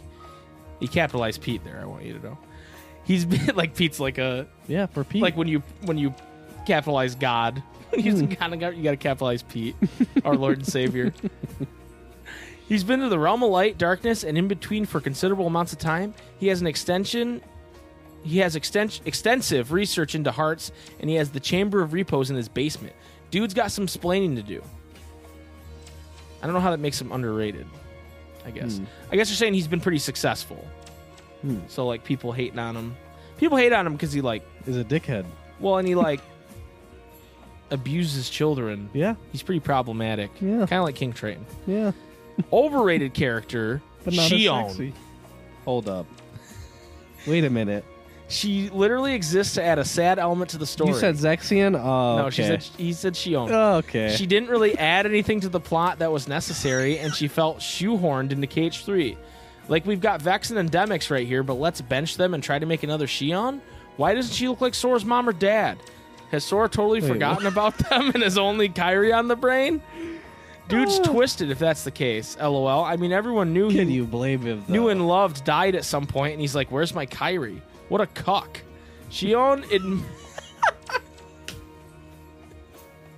He 0.79 0.87
capitalized 0.87 1.41
Pete 1.41 1.63
there. 1.63 1.79
I 1.81 1.85
want 1.85 2.03
you 2.03 2.13
to 2.13 2.19
know. 2.23 2.37
He's 3.03 3.25
been 3.25 3.55
like 3.55 3.75
Pete's 3.75 3.99
like 3.99 4.17
a 4.17 4.47
Yeah, 4.67 4.85
for 4.87 5.03
Pete. 5.03 5.21
like 5.21 5.35
when 5.37 5.47
you 5.47 5.63
when 5.83 5.97
you 5.97 6.13
capitalize 6.65 7.15
God. 7.15 7.61
He's 7.95 8.21
kind 8.35 8.53
of 8.53 8.59
got 8.59 8.75
you 8.75 8.83
got 8.83 8.91
to 8.91 8.97
capitalize 8.97 9.43
Pete, 9.43 9.75
our 10.25 10.35
Lord 10.35 10.57
and 10.57 10.67
Savior. 10.67 11.13
He's 12.67 12.83
been 12.83 12.99
to 12.99 13.07
the 13.07 13.17
realm 13.17 13.43
of 13.43 13.49
light, 13.49 13.77
darkness, 13.77 14.25
and 14.25 14.37
in 14.37 14.49
between 14.49 14.85
for 14.85 14.99
considerable 14.99 15.47
amounts 15.47 15.71
of 15.71 15.79
time. 15.79 16.13
He 16.37 16.47
has 16.49 16.59
an 16.59 16.67
extension. 16.67 17.41
He 18.23 18.39
has 18.39 18.57
exten- 18.57 18.99
extensive 19.05 19.71
research 19.71 20.15
into 20.15 20.31
hearts, 20.31 20.73
and 20.99 21.09
he 21.09 21.15
has 21.15 21.29
the 21.29 21.39
Chamber 21.39 21.81
of 21.81 21.93
Repose 21.93 22.29
in 22.29 22.35
his 22.35 22.49
basement. 22.49 22.93
Dude's 23.31 23.53
got 23.53 23.71
some 23.71 23.87
splaining 23.87 24.35
to 24.35 24.43
do. 24.43 24.61
I 26.41 26.45
don't 26.45 26.53
know 26.53 26.59
how 26.59 26.71
that 26.71 26.79
makes 26.81 26.99
him 26.99 27.13
underrated. 27.13 27.65
I 28.47 28.51
guess. 28.51 28.77
Hmm. 28.77 28.85
I 29.11 29.15
guess 29.17 29.29
you're 29.29 29.35
saying 29.35 29.53
he's 29.53 29.67
been 29.67 29.81
pretty 29.81 29.99
successful. 29.99 30.65
Hmm. 31.41 31.59
So 31.67 31.85
like 31.85 32.03
people 32.03 32.31
hating 32.31 32.57
on 32.59 32.75
him. 32.75 32.95
People 33.37 33.57
hate 33.57 33.73
on 33.73 33.85
him 33.85 33.93
because 33.93 34.11
he 34.13 34.21
like 34.21 34.41
is 34.65 34.77
a 34.77 34.83
dickhead. 34.83 35.25
well, 35.59 35.77
and 35.77 35.87
he 35.87 35.93
like 36.07 36.21
abuses 37.69 38.29
children. 38.29 38.89
Yeah, 38.93 39.15
He's 39.31 39.43
pretty 39.43 39.59
problematic. 39.59 40.31
Yeah. 40.41 40.59
Kind 40.65 40.73
of 40.73 40.83
like 40.85 40.95
King 40.95 41.13
Triton. 41.13 41.45
yeah. 41.67 41.91
Overrated 42.53 43.13
character, 43.15 43.81
But 44.05 44.13
not 44.13 44.29
Xion. 44.31 44.67
sexy. 44.69 44.93
Hold 45.65 45.89
up. 45.89 46.05
Wait 47.25 47.43
a 47.43 47.49
minute. 47.49 47.83
She 48.29 48.69
literally 48.69 49.13
exists 49.13 49.53
to 49.53 49.63
add 49.63 49.79
a 49.79 49.85
sad 49.85 50.19
element 50.19 50.49
to 50.51 50.57
the 50.57 50.65
story. 50.65 50.91
You 50.91 50.99
said 50.99 51.15
Zexion? 51.15 51.79
Oh, 51.79 52.17
no. 52.17 52.25
okay. 52.25 52.29
She 52.31 52.43
said 52.43 52.63
he 52.77 52.93
said 52.93 53.13
Xion. 53.13 53.49
Oh, 53.49 53.77
okay. 53.77 54.13
She 54.15 54.25
didn't 54.25 54.49
really 54.49 54.77
add 54.77 55.05
anything 55.05 55.39
to 55.41 55.49
the 55.49 55.61
plot 55.61 55.99
that 55.99 56.11
was 56.11 56.27
necessary, 56.27 56.99
and 56.99 57.13
she 57.13 57.29
felt 57.29 57.59
shoehorned 57.59 58.31
into 58.31 58.47
KH3. 58.47 59.15
Like 59.69 59.85
we've 59.85 60.01
got 60.01 60.21
Vex 60.21 60.51
and 60.51 60.71
Demyx 60.71 61.09
right 61.09 61.25
here, 61.25 61.43
but 61.43 61.55
let's 61.55 61.79
bench 61.81 62.17
them 62.17 62.33
and 62.33 62.43
try 62.43 62.59
to 62.59 62.65
make 62.65 62.83
another 62.83 63.07
Xion. 63.07 63.61
Why 63.95 64.13
doesn't 64.13 64.33
she 64.33 64.47
look 64.47 64.61
like 64.61 64.73
Sora's 64.73 65.05
mom 65.05 65.27
or 65.27 65.33
dad? 65.33 65.77
Has 66.31 66.43
Sora 66.43 66.67
totally 66.67 67.01
Wait, 67.01 67.07
forgotten 67.07 67.45
what? 67.45 67.53
about 67.53 67.77
them 67.89 68.09
and 68.13 68.23
is 68.23 68.37
only 68.37 68.69
Kairi 68.69 69.15
on 69.15 69.27
the 69.27 69.35
brain? 69.35 69.81
Dude's 70.67 70.99
ah. 70.99 71.03
twisted 71.03 71.49
if 71.49 71.59
that's 71.59 71.85
the 71.85 71.91
case. 71.91 72.37
LOL. 72.37 72.83
I 72.83 72.97
mean, 72.97 73.13
everyone 73.13 73.53
knew 73.53 73.71
Can 73.71 73.87
he 73.87 73.95
you 73.95 74.05
blame 74.05 74.41
him? 74.41 74.65
Though? 74.67 74.73
knew 74.73 74.89
and 74.89 75.07
loved 75.07 75.45
died 75.45 75.75
at 75.75 75.85
some 75.85 76.05
point, 76.05 76.33
and 76.33 76.41
he's 76.41 76.55
like, 76.55 76.69
"Where's 76.69 76.93
my 76.93 77.05
Kairi? 77.05 77.61
What 77.89 78.01
a 78.01 78.07
cock. 78.07 78.61
Xion 79.09 79.69
in. 79.71 80.03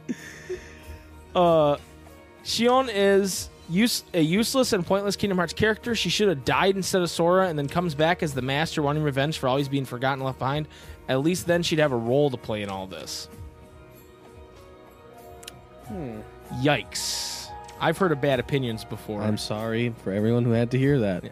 uh, 1.36 1.78
Xion 2.44 2.90
is 2.94 3.50
use 3.70 4.04
a 4.14 4.22
useless 4.22 4.74
and 4.74 4.86
pointless 4.86 5.16
Kingdom 5.16 5.38
Hearts 5.38 5.54
character. 5.54 5.96
She 5.96 6.10
should 6.10 6.28
have 6.28 6.44
died 6.46 6.76
instead 6.76 7.02
of 7.02 7.10
Sora, 7.10 7.48
and 7.48 7.58
then 7.58 7.68
comes 7.68 7.96
back 7.96 8.24
as 8.24 8.34
the 8.34 8.42
master, 8.42 8.82
wanting 8.82 9.04
revenge 9.04 9.38
for 9.38 9.48
always 9.48 9.70
being 9.70 9.86
forgotten 9.86 10.20
and 10.20 10.26
left 10.26 10.40
behind. 10.40 10.68
At 11.08 11.22
least 11.22 11.48
then 11.48 11.64
she'd 11.64 11.80
have 11.80 11.92
a 11.92 11.98
role 11.98 12.30
to 12.30 12.38
play 12.38 12.62
in 12.62 12.70
all 12.70 12.88
this. 12.88 13.30
Yikes! 16.62 17.50
I've 17.80 17.98
heard 17.98 18.12
of 18.12 18.22
bad 18.22 18.40
opinions 18.40 18.84
before. 18.84 19.22
I'm 19.22 19.38
sorry 19.38 19.94
for 20.04 20.12
everyone 20.12 20.44
who 20.44 20.52
had 20.52 20.72
to 20.72 20.78
hear 20.78 21.00
that. 21.00 21.24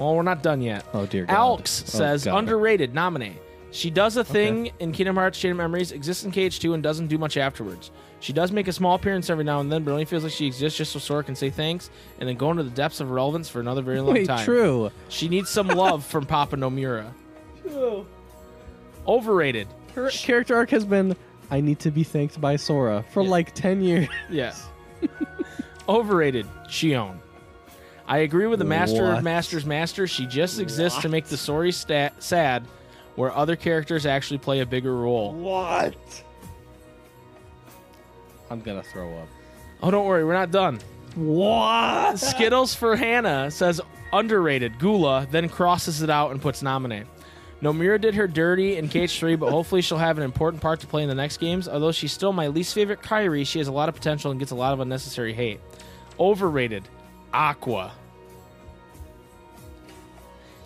Well, 0.00 0.16
we're 0.16 0.22
not 0.22 0.42
done 0.42 0.60
yet. 0.62 0.84
Oh 0.94 1.06
dear 1.06 1.26
God. 1.26 1.34
Alex 1.34 1.84
Oh, 1.86 1.98
says 1.98 2.24
God. 2.24 2.38
underrated. 2.38 2.94
Naminé. 2.94 3.34
She 3.72 3.88
does 3.90 4.16
a 4.16 4.24
thing 4.24 4.72
in 4.80 4.90
Kingdom 4.90 5.14
Hearts 5.14 5.38
Chain 5.38 5.52
of 5.52 5.56
Memories, 5.58 5.92
exists 5.92 6.24
in 6.24 6.32
KH2, 6.32 6.74
and 6.74 6.82
doesn't 6.82 7.06
do 7.06 7.18
much 7.18 7.36
afterwards. 7.36 7.92
She 8.18 8.32
does 8.32 8.50
make 8.50 8.66
a 8.66 8.72
small 8.72 8.96
appearance 8.96 9.30
every 9.30 9.44
now 9.44 9.60
and 9.60 9.70
then, 9.70 9.84
but 9.84 9.92
only 9.92 10.04
feels 10.06 10.24
like 10.24 10.32
she 10.32 10.46
exists 10.46 10.76
just 10.76 10.90
so 10.92 10.98
Sora 10.98 11.22
can 11.22 11.36
say 11.36 11.50
thanks 11.50 11.88
and 12.18 12.28
then 12.28 12.36
go 12.36 12.50
into 12.50 12.64
the 12.64 12.70
depths 12.70 12.98
of 13.00 13.10
relevance 13.12 13.48
for 13.48 13.60
another 13.60 13.80
very 13.82 14.00
long 14.00 14.14
Wait, 14.14 14.26
time. 14.26 14.44
true. 14.44 14.90
She 15.08 15.28
needs 15.28 15.48
some 15.50 15.68
love 15.68 16.04
from 16.04 16.26
Papa 16.26 16.56
Nomura. 16.56 17.12
True. 17.62 18.06
Overrated. 19.06 19.68
Her 19.94 20.10
character 20.10 20.56
arc 20.56 20.70
has 20.70 20.84
been. 20.84 21.14
I 21.50 21.60
need 21.60 21.78
to 21.80 21.90
be 21.90 22.02
thanked 22.04 22.40
by 22.40 22.56
Sora 22.56 23.04
for 23.12 23.22
Yeah. 23.22 23.30
like 23.30 23.54
ten 23.54 23.80
years. 23.82 24.08
Yeah. 24.30 24.52
Overrated. 25.88 26.46
Xion. 26.68 27.16
I 28.10 28.18
agree 28.18 28.48
with 28.48 28.58
the 28.58 28.64
Master 28.64 29.04
What? 29.04 29.18
of 29.18 29.24
Masters 29.24 29.64
Master. 29.64 30.08
She 30.08 30.26
just 30.26 30.58
exists 30.58 31.00
to 31.02 31.08
make 31.08 31.26
the 31.26 31.36
story 31.36 31.70
sta- 31.70 32.10
sad, 32.18 32.66
where 33.14 33.32
other 33.32 33.54
characters 33.54 34.04
actually 34.04 34.38
play 34.38 34.58
a 34.60 34.66
bigger 34.66 34.96
role. 34.96 35.32
What? 35.32 35.94
I'm 38.50 38.60
gonna 38.60 38.82
throw 38.82 39.16
up. 39.16 39.28
Oh, 39.80 39.92
don't 39.92 40.06
worry, 40.06 40.24
we're 40.24 40.32
not 40.32 40.50
done. 40.50 40.80
What? 41.14 42.18
Skittles 42.18 42.74
for 42.74 42.96
Hannah 42.96 43.48
says 43.48 43.80
underrated. 44.12 44.80
Gula 44.80 45.28
then 45.30 45.48
crosses 45.48 46.02
it 46.02 46.10
out 46.10 46.32
and 46.32 46.42
puts 46.42 46.62
Naminé. 46.64 47.04
Nomura 47.62 48.00
did 48.00 48.14
her 48.16 48.26
dirty 48.26 48.76
in 48.76 48.88
KH3, 48.88 49.38
but 49.38 49.50
hopefully 49.50 49.82
she'll 49.82 49.98
have 49.98 50.18
an 50.18 50.24
important 50.24 50.60
part 50.62 50.80
to 50.80 50.86
play 50.88 51.02
in 51.04 51.08
the 51.08 51.14
next 51.14 51.36
games. 51.36 51.68
Although 51.68 51.92
she's 51.92 52.10
still 52.12 52.32
my 52.32 52.48
least 52.48 52.74
favorite 52.74 53.02
Kairi, 53.02 53.46
she 53.46 53.58
has 53.60 53.68
a 53.68 53.72
lot 53.72 53.88
of 53.88 53.94
potential 53.94 54.30
and 54.32 54.40
gets 54.40 54.50
a 54.50 54.54
lot 54.56 54.72
of 54.72 54.80
unnecessary 54.80 55.32
hate. 55.32 55.60
Overrated. 56.18 56.88
Aqua. 57.32 57.92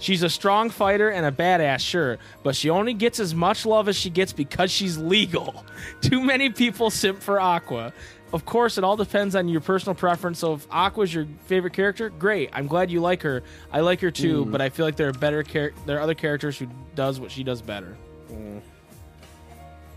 She's 0.05 0.23
a 0.23 0.29
strong 0.29 0.69
fighter 0.69 1.09
and 1.09 1.25
a 1.25 1.33
badass, 1.33 1.81
sure, 1.81 2.19
but 2.43 2.55
she 2.55 2.69
only 2.69 2.93
gets 2.93 3.19
as 3.19 3.35
much 3.35 3.65
love 3.65 3.89
as 3.89 3.97
she 3.97 4.11
gets 4.11 4.35
because 4.35 4.71
she's 4.71 4.99
legal. 4.99 5.65
Too 6.03 6.23
many 6.23 6.51
people 6.51 6.91
simp 6.91 7.23
for 7.23 7.41
Aqua. 7.41 7.91
Of 8.31 8.45
course, 8.45 8.77
it 8.77 8.85
all 8.85 8.97
depends 8.97 9.35
on 9.35 9.49
your 9.49 9.63
personal 9.63 9.95
preference. 9.95 10.41
So 10.41 10.53
if 10.53 10.67
Aqua's 10.71 11.15
your 11.15 11.27
favorite 11.47 11.73
character, 11.73 12.11
great. 12.11 12.51
I'm 12.53 12.67
glad 12.67 12.91
you 12.91 13.01
like 13.01 13.23
her. 13.23 13.45
I 13.73 13.81
like 13.81 14.03
her 14.03 14.11
too, 14.11 14.45
mm. 14.45 14.53
but 14.53 14.61
I 14.61 14.69
feel 14.69 14.85
like 14.85 14.97
there 14.97 15.09
are 15.09 15.13
better 15.15 15.43
char- 15.43 15.73
there 15.87 15.97
are 15.97 16.03
other 16.03 16.15
characters 16.15 16.59
who 16.59 16.67
does 16.95 17.19
what 17.19 17.31
she 17.31 17.43
does 17.43 17.63
better. 17.63 17.97
Mm. 18.31 18.61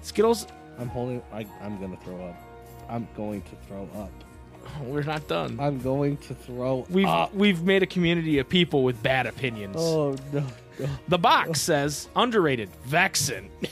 Skittles, 0.04 0.48
I'm 0.80 0.88
holding. 0.88 1.22
I, 1.34 1.46
I'm 1.62 1.82
gonna 1.82 1.98
throw 1.98 2.28
up. 2.28 2.36
I'm 2.88 3.10
going 3.18 3.42
to 3.42 3.56
throw 3.68 3.90
up. 3.98 4.12
we're 4.84 5.04
not 5.04 5.28
done. 5.28 5.60
I'm 5.60 5.80
going 5.80 6.18
to 6.18 6.36
throw 6.36 6.86
We've 6.90 7.08
up. 7.08 7.34
we've 7.34 7.64
made 7.64 7.84
a 7.84 7.88
community 7.88 8.40
of 8.40 8.50
people 8.50 8.84
with 8.84 9.02
bad 9.04 9.26
opinions. 9.26 9.76
Oh 9.78 10.16
no. 10.32 10.46
no. 10.80 10.90
The 11.08 11.18
box 11.18 11.62
says 11.62 12.10
underrated 12.16 12.70
Vexen. 12.88 13.50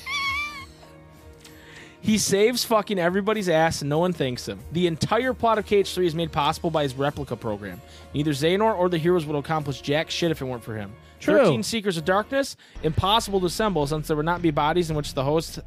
he 2.02 2.18
saves 2.18 2.64
fucking 2.64 3.00
everybody's 3.00 3.50
ass 3.50 3.82
and 3.82 3.90
no 3.90 4.00
one 4.00 4.14
thanks 4.14 4.48
him. 4.48 4.60
The 4.72 4.88
entire 4.88 5.34
plot 5.34 5.58
of 5.58 5.66
KH3 5.66 6.06
is 6.06 6.16
made 6.16 6.32
possible 6.32 6.70
by 6.70 6.84
his 6.84 6.96
replica 6.96 7.36
program. 7.36 7.82
Neither 8.14 8.32
Xehanort 8.32 8.78
or 8.78 8.90
the 8.90 8.98
heroes 8.98 9.26
would 9.26 9.36
accomplish 9.36 9.82
jack 9.82 10.10
shit 10.10 10.32
if 10.32 10.42
it 10.42 10.46
weren't 10.46 10.64
for 10.64 10.76
him. 10.76 10.94
True. 11.20 11.38
13 11.38 11.64
Seekers 11.64 11.98
of 11.98 12.06
Darkness, 12.06 12.56
impossible 12.84 13.40
to 13.40 13.48
assemble 13.48 13.88
since 13.88 14.08
there 14.08 14.18
would 14.18 14.26
not 14.26 14.42
be 14.42 14.52
bodies 14.52 14.90
in 14.90 14.96
which 14.96 15.14
the 15.14 15.24
host 15.24 15.60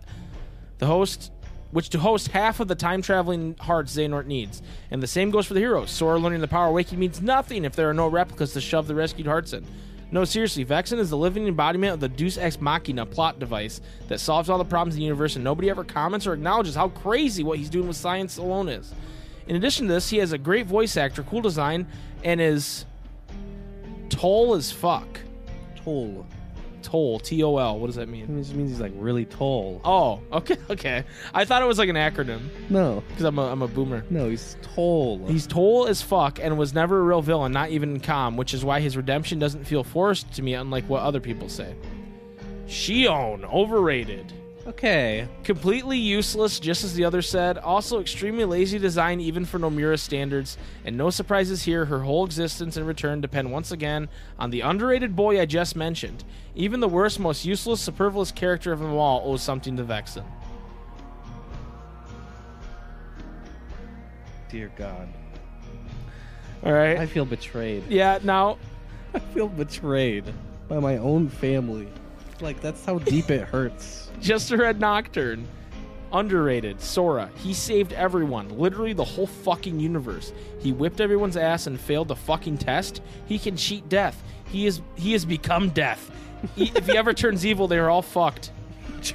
the 0.79 0.87
host 0.87 1.33
which 1.71 1.91
to 1.91 1.99
host 1.99 2.29
half 2.29 2.61
of 2.61 2.69
the 2.69 2.75
time 2.75 3.03
traveling 3.03 3.55
hearts 3.61 3.97
Xehanort 3.97 4.27
needs. 4.27 4.63
And 4.91 5.03
the 5.03 5.07
same 5.07 5.31
goes 5.31 5.47
for 5.47 5.55
the 5.55 5.61
heroes. 5.61 5.91
Sora 5.91 6.19
learning 6.19 6.41
the 6.41 6.49
power 6.49 6.73
waking 6.73 6.99
means 6.99 7.21
nothing 7.21 7.65
if 7.65 7.77
there 7.77 7.91
are 7.91 7.95
no 7.95 8.09
replicas 8.09 8.53
to 8.55 8.61
shove 8.61 8.87
the 8.87 8.95
rescued 8.95 9.27
hearts 9.27 9.53
in. 9.53 9.67
No, 10.11 10.25
seriously, 10.25 10.65
Vexen 10.65 10.99
is 10.99 11.11
the 11.11 11.19
living 11.19 11.47
embodiment 11.47 11.93
of 11.93 12.01
the 12.01 12.09
Deus 12.09 12.39
Ex 12.39 12.61
Machina 12.61 13.05
plot 13.05 13.39
device 13.39 13.83
that 14.09 14.21
solves 14.21 14.49
all 14.49 14.57
the 14.57 14.65
problems 14.65 14.95
in 14.95 15.01
the 15.01 15.05
universe, 15.05 15.37
and 15.37 15.45
nobody 15.45 15.69
ever 15.69 15.85
comments 15.85 16.27
or 16.27 16.33
acknowledges 16.33 16.75
how 16.75 16.89
crazy 16.89 17.45
what 17.45 17.59
he's 17.59 17.69
doing 17.69 17.87
with 17.87 17.97
science 17.97 18.39
alone 18.39 18.71
is. 18.71 18.95
In 19.49 19.57
addition 19.57 19.87
to 19.87 19.93
this, 19.93 20.09
he 20.09 20.17
has 20.19 20.33
a 20.33 20.39
great 20.39 20.67
voice 20.67 20.97
actor, 20.97 21.23
cool 21.23 21.43
design, 21.43 21.87
and 22.25 22.41
is 22.41 22.87
tall 24.09 24.55
as 24.55 24.73
fuck. 24.73 25.21
Tall. 25.77 26.27
Tall, 26.89 27.19
T 27.19 27.43
O 27.43 27.59
L. 27.59 27.79
What 27.79 27.89
does 27.89 27.97
that 27.97 28.09
mean? 28.09 28.25
It 28.39 28.41
just 28.43 28.55
means 28.55 28.71
he's 28.71 28.81
like 28.81 28.93
really 28.97 29.27
tall. 29.27 29.83
Oh, 29.85 30.21
okay, 30.33 30.57
okay. 30.71 31.05
I 31.35 31.45
thought 31.45 31.61
it 31.61 31.67
was 31.67 31.77
like 31.79 31.91
an 31.91 31.97
acronym 31.97 32.41
No. 32.71 33.03
because 33.09 33.25
I'm 33.25 33.39
a, 33.39 33.43
I'm 33.53 33.61
a 33.61 33.69
boomer. 33.69 34.05
No, 34.09 34.31
he's 34.31 34.57
tall. 34.63 35.27
He's 35.27 35.47
tall 35.47 35.87
as 35.87 36.01
fuck 36.01 36.39
and 36.41 36.57
was 36.57 36.73
never 36.73 36.99
a 37.01 37.03
real 37.03 37.21
villain, 37.21 37.53
not 37.53 37.69
even 37.69 37.97
in 37.97 38.01
CoM, 38.01 38.37
which 38.37 38.55
is 38.55 38.65
why 38.65 38.81
his 38.81 38.97
redemption 38.97 39.39
doesn't 39.39 39.65
feel 39.65 39.85
forced 39.85 40.33
to 40.33 40.43
me, 40.43 40.55
unlike 40.55 40.89
what 40.89 41.03
other 41.03 41.21
people 41.21 41.51
say. 41.51 41.75
Xion, 42.67 43.45
overrated. 43.53 44.33
Okay. 44.69 45.29
Completely 45.45 45.99
useless, 45.99 46.61
just 46.61 46.85
as 46.85 46.95
the 46.95 47.05
other 47.05 47.23
said. 47.23 47.59
Also, 47.59 48.01
extremely 48.01 48.45
lazy 48.45 48.79
design, 48.79 49.21
even 49.21 49.45
for 49.45 49.59
Nomura 49.59 49.99
standards. 49.99 50.57
And 50.85 50.97
no 50.97 51.11
surprises 51.11 51.63
here, 51.63 51.85
her 51.87 52.01
whole 52.01 52.25
existence 52.25 52.77
and 52.77 52.87
return 52.87 53.21
depend 53.21 53.51
once 53.51 53.73
again 53.73 54.09
on 54.39 54.51
the 54.51 54.61
underrated 54.61 55.17
boy 55.17 55.41
I 55.41 55.47
just 55.47 55.77
mentioned. 55.77 56.25
Even 56.55 56.81
the 56.81 56.89
worst, 56.89 57.19
most 57.19 57.45
useless, 57.45 57.81
superfluous 57.81 58.33
character 58.33 58.73
of 58.73 58.81
them 58.81 58.95
all 58.95 59.23
owes 59.25 59.43
something 59.43 59.77
to 59.77 59.85
Vexen. 59.85 60.25
Dear 64.49 64.71
God. 64.77 65.09
All 66.65 66.73
right. 66.73 66.97
I 66.99 67.07
feel 67.07 67.25
betrayed. 67.25 67.85
yeah, 67.89 68.19
now 68.23 68.59
I 69.15 69.19
feel 69.19 69.49
betrayed 69.49 70.25
by 70.69 70.79
my 70.81 70.97
own 70.99 71.29
family. 71.29 71.89
Like 72.41 72.61
that's 72.61 72.85
how 72.85 72.99
deep 72.99 73.31
it 73.31 73.43
hurts. 73.43 74.08
Just 74.21 74.51
a 74.51 74.57
Red 74.57 74.81
Nocturne. 74.81 75.47
Underrated. 76.13 76.81
Sora. 76.81 77.31
He 77.37 77.53
saved 77.53 77.93
everyone. 77.93 78.59
Literally 78.59 78.95
the 78.95 79.05
whole 79.05 79.27
fucking 79.27 79.79
universe. 79.79 80.33
He 80.59 80.73
whipped 80.73 81.01
everyone's 81.01 81.37
ass 81.37 81.67
and 81.67 81.79
failed 81.79 82.09
the 82.09 82.17
fucking 82.17 82.59
test. 82.59 83.03
He 83.27 83.39
can 83.39 83.57
cheat 83.57 83.89
death. 83.89 84.23
He 84.47 84.67
is 84.67 84.81
he 84.97 85.13
has 85.13 85.25
become 85.25 85.71
death. 85.71 86.11
He, 86.55 86.73
if 86.75 86.87
he 86.87 86.97
ever 86.97 87.13
turns 87.13 87.45
evil, 87.45 87.69
they 87.69 87.79
are 87.79 87.91
all 87.91 88.03
fucked. 88.03 88.53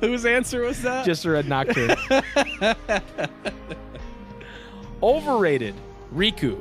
Whose 0.00 0.26
answer 0.26 0.62
was 0.62 0.82
that? 0.82 1.06
Just 1.06 1.24
a 1.24 1.30
red 1.30 1.48
nocturne. 1.48 1.94
Overrated. 5.02 5.74
Riku. 6.14 6.60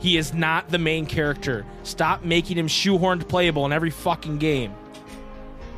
He 0.00 0.18
is 0.18 0.34
not 0.34 0.68
the 0.68 0.78
main 0.78 1.06
character. 1.06 1.64
Stop 1.84 2.24
making 2.24 2.58
him 2.58 2.68
shoehorned 2.68 3.28
playable 3.28 3.64
in 3.66 3.72
every 3.72 3.90
fucking 3.90 4.38
game. 4.38 4.74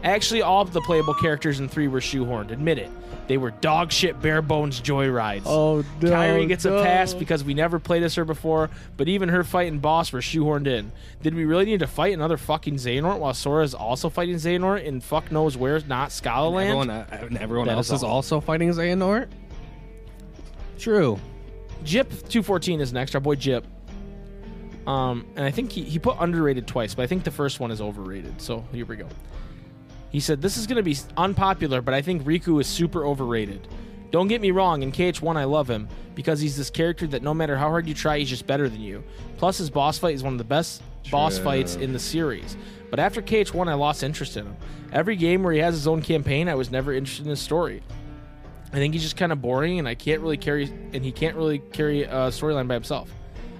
Actually, 0.05 0.43
all 0.43 0.63
of 0.63 0.73
the 0.73 0.81
playable 0.83 1.15
characters 1.15 1.61
in 1.61 1.69
3 1.69 1.89
were 1.89 2.01
shoehorned. 2.01 2.51
Admit 2.51 2.79
it. 2.79 2.91
They 3.27 3.37
were 3.37 3.51
dog 3.51 3.93
shit 3.93 4.23
bare 4.23 4.41
bones 4.41 4.81
joyrides. 4.81 5.43
Oh, 5.45 5.85
no, 6.01 6.11
Kairi 6.11 6.49
gets 6.49 6.65
no. 6.65 6.79
a 6.79 6.83
pass 6.83 7.13
because 7.13 7.45
we 7.45 7.53
never 7.53 7.79
played 7.79 8.03
as 8.03 8.15
her 8.15 8.25
before, 8.25 8.71
but 8.97 9.07
even 9.07 9.29
her 9.29 9.45
fight 9.45 9.71
and 9.71 9.83
boss 9.83 10.13
were 10.13 10.21
shoehorned 10.21 10.67
in. 10.67 10.91
Did 11.23 11.35
we 11.35 11.45
really 11.45 11.67
need 11.67 11.81
to 11.81 11.87
fight 11.87 12.15
another 12.15 12.39
fucking 12.39 12.77
Xehanort 12.77 13.19
while 13.19 13.35
Sora 13.35 13.65
is 13.65 13.75
also 13.75 14.09
fighting 14.09 14.37
Xehanort 14.37 14.83
in 14.85 15.01
fuck 15.03 15.31
knows 15.31 15.59
where's 15.59 15.85
not 15.87 16.11
Scalaland? 16.11 16.69
everyone, 16.69 16.91
uh, 16.91 17.07
and 17.11 17.37
everyone 17.37 17.67
That 17.67 17.77
else 17.77 17.89
is 17.89 17.95
is 17.97 18.03
all. 18.03 18.13
also 18.13 18.41
fighting 18.41 18.71
Xehanort. 18.71 19.29
True. 20.79 21.19
Jip 21.85 22.11
two 22.29 22.43
fourteen 22.43 22.81
is 22.81 22.93
next. 22.95 23.15
Our 23.15 23.21
boy 23.21 23.35
Jip. 23.35 23.67
Um, 24.87 25.27
and 25.37 25.45
I 25.45 25.51
think 25.51 25.71
he, 25.71 25.83
he 25.83 25.99
put 25.99 26.17
underrated 26.19 26.67
twice, 26.67 26.95
but 26.95 27.03
I 27.03 27.07
think 27.07 27.25
the 27.25 27.31
first 27.31 27.61
one 27.61 27.71
is 27.71 27.81
overrated. 27.83 28.41
So 28.41 28.65
here 28.73 28.87
we 28.87 28.97
go. 28.97 29.07
He 30.11 30.21
said 30.21 30.41
this 30.41 30.57
is 30.57 30.67
going 30.67 30.77
to 30.77 30.83
be 30.83 30.97
unpopular, 31.17 31.83
but 31.83 31.95
I 31.95 32.03
think 32.03 32.23
Riku 32.25 32.61
is 32.61 32.67
super 32.67 33.05
overrated. 33.05 33.67
Don't 34.11 34.29
get 34.29 34.41
me 34.41 34.51
wrong, 34.51 34.83
in 34.83 34.91
KH1 34.91 35.37
I 35.37 35.45
love 35.45 35.69
him 35.69 35.89
because 36.15 36.41
he's 36.41 36.57
this 36.57 36.71
character 36.71 37.07
that 37.09 37.23
no 37.23 37.35
matter 37.35 37.57
how 37.57 37.69
hard 37.69 37.87
you 37.87 37.95
try, 37.95 38.19
he's 38.19 38.31
just 38.31 38.47
better 38.47 38.69
than 38.69 38.81
you. 38.81 39.05
Plus 39.37 39.59
his 39.59 39.69
boss 39.69 39.99
fight 39.99 40.15
is 40.15 40.23
one 40.23 40.33
of 40.33 40.39
the 40.39 40.45
best 40.45 40.83
boss 41.11 41.39
fights 41.39 41.77
in 41.77 41.93
the 41.93 41.99
series. 41.99 42.57
But 42.91 42.99
after 43.01 43.21
KH1 43.21 43.69
I 43.69 43.75
lost 43.75 44.03
interest 44.03 44.37
in 44.37 44.47
him. 44.47 44.57
Every 44.93 45.17
game 45.17 45.43
where 45.43 45.53
he 45.53 45.59
has 45.59 45.75
his 45.75 45.87
own 45.87 46.01
campaign, 46.01 46.49
I 46.49 46.55
was 46.55 46.71
never 46.71 46.95
interested 46.95 47.27
in 47.27 47.31
his 47.31 47.41
story. 47.41 47.83
I 48.73 48.77
think 48.77 48.95
he's 48.95 49.03
just 49.03 49.17
kind 49.17 49.33
of 49.33 49.43
boring, 49.43 49.79
and 49.79 49.87
I 49.87 49.95
can't 49.95 50.21
really 50.21 50.37
carry, 50.37 50.65
and 50.93 51.05
he 51.05 51.13
can't 51.13 51.37
really 51.37 51.59
carry 51.59 52.05
a 52.05 52.29
storyline 52.29 52.69
by 52.69 52.75
himself. 52.75 53.11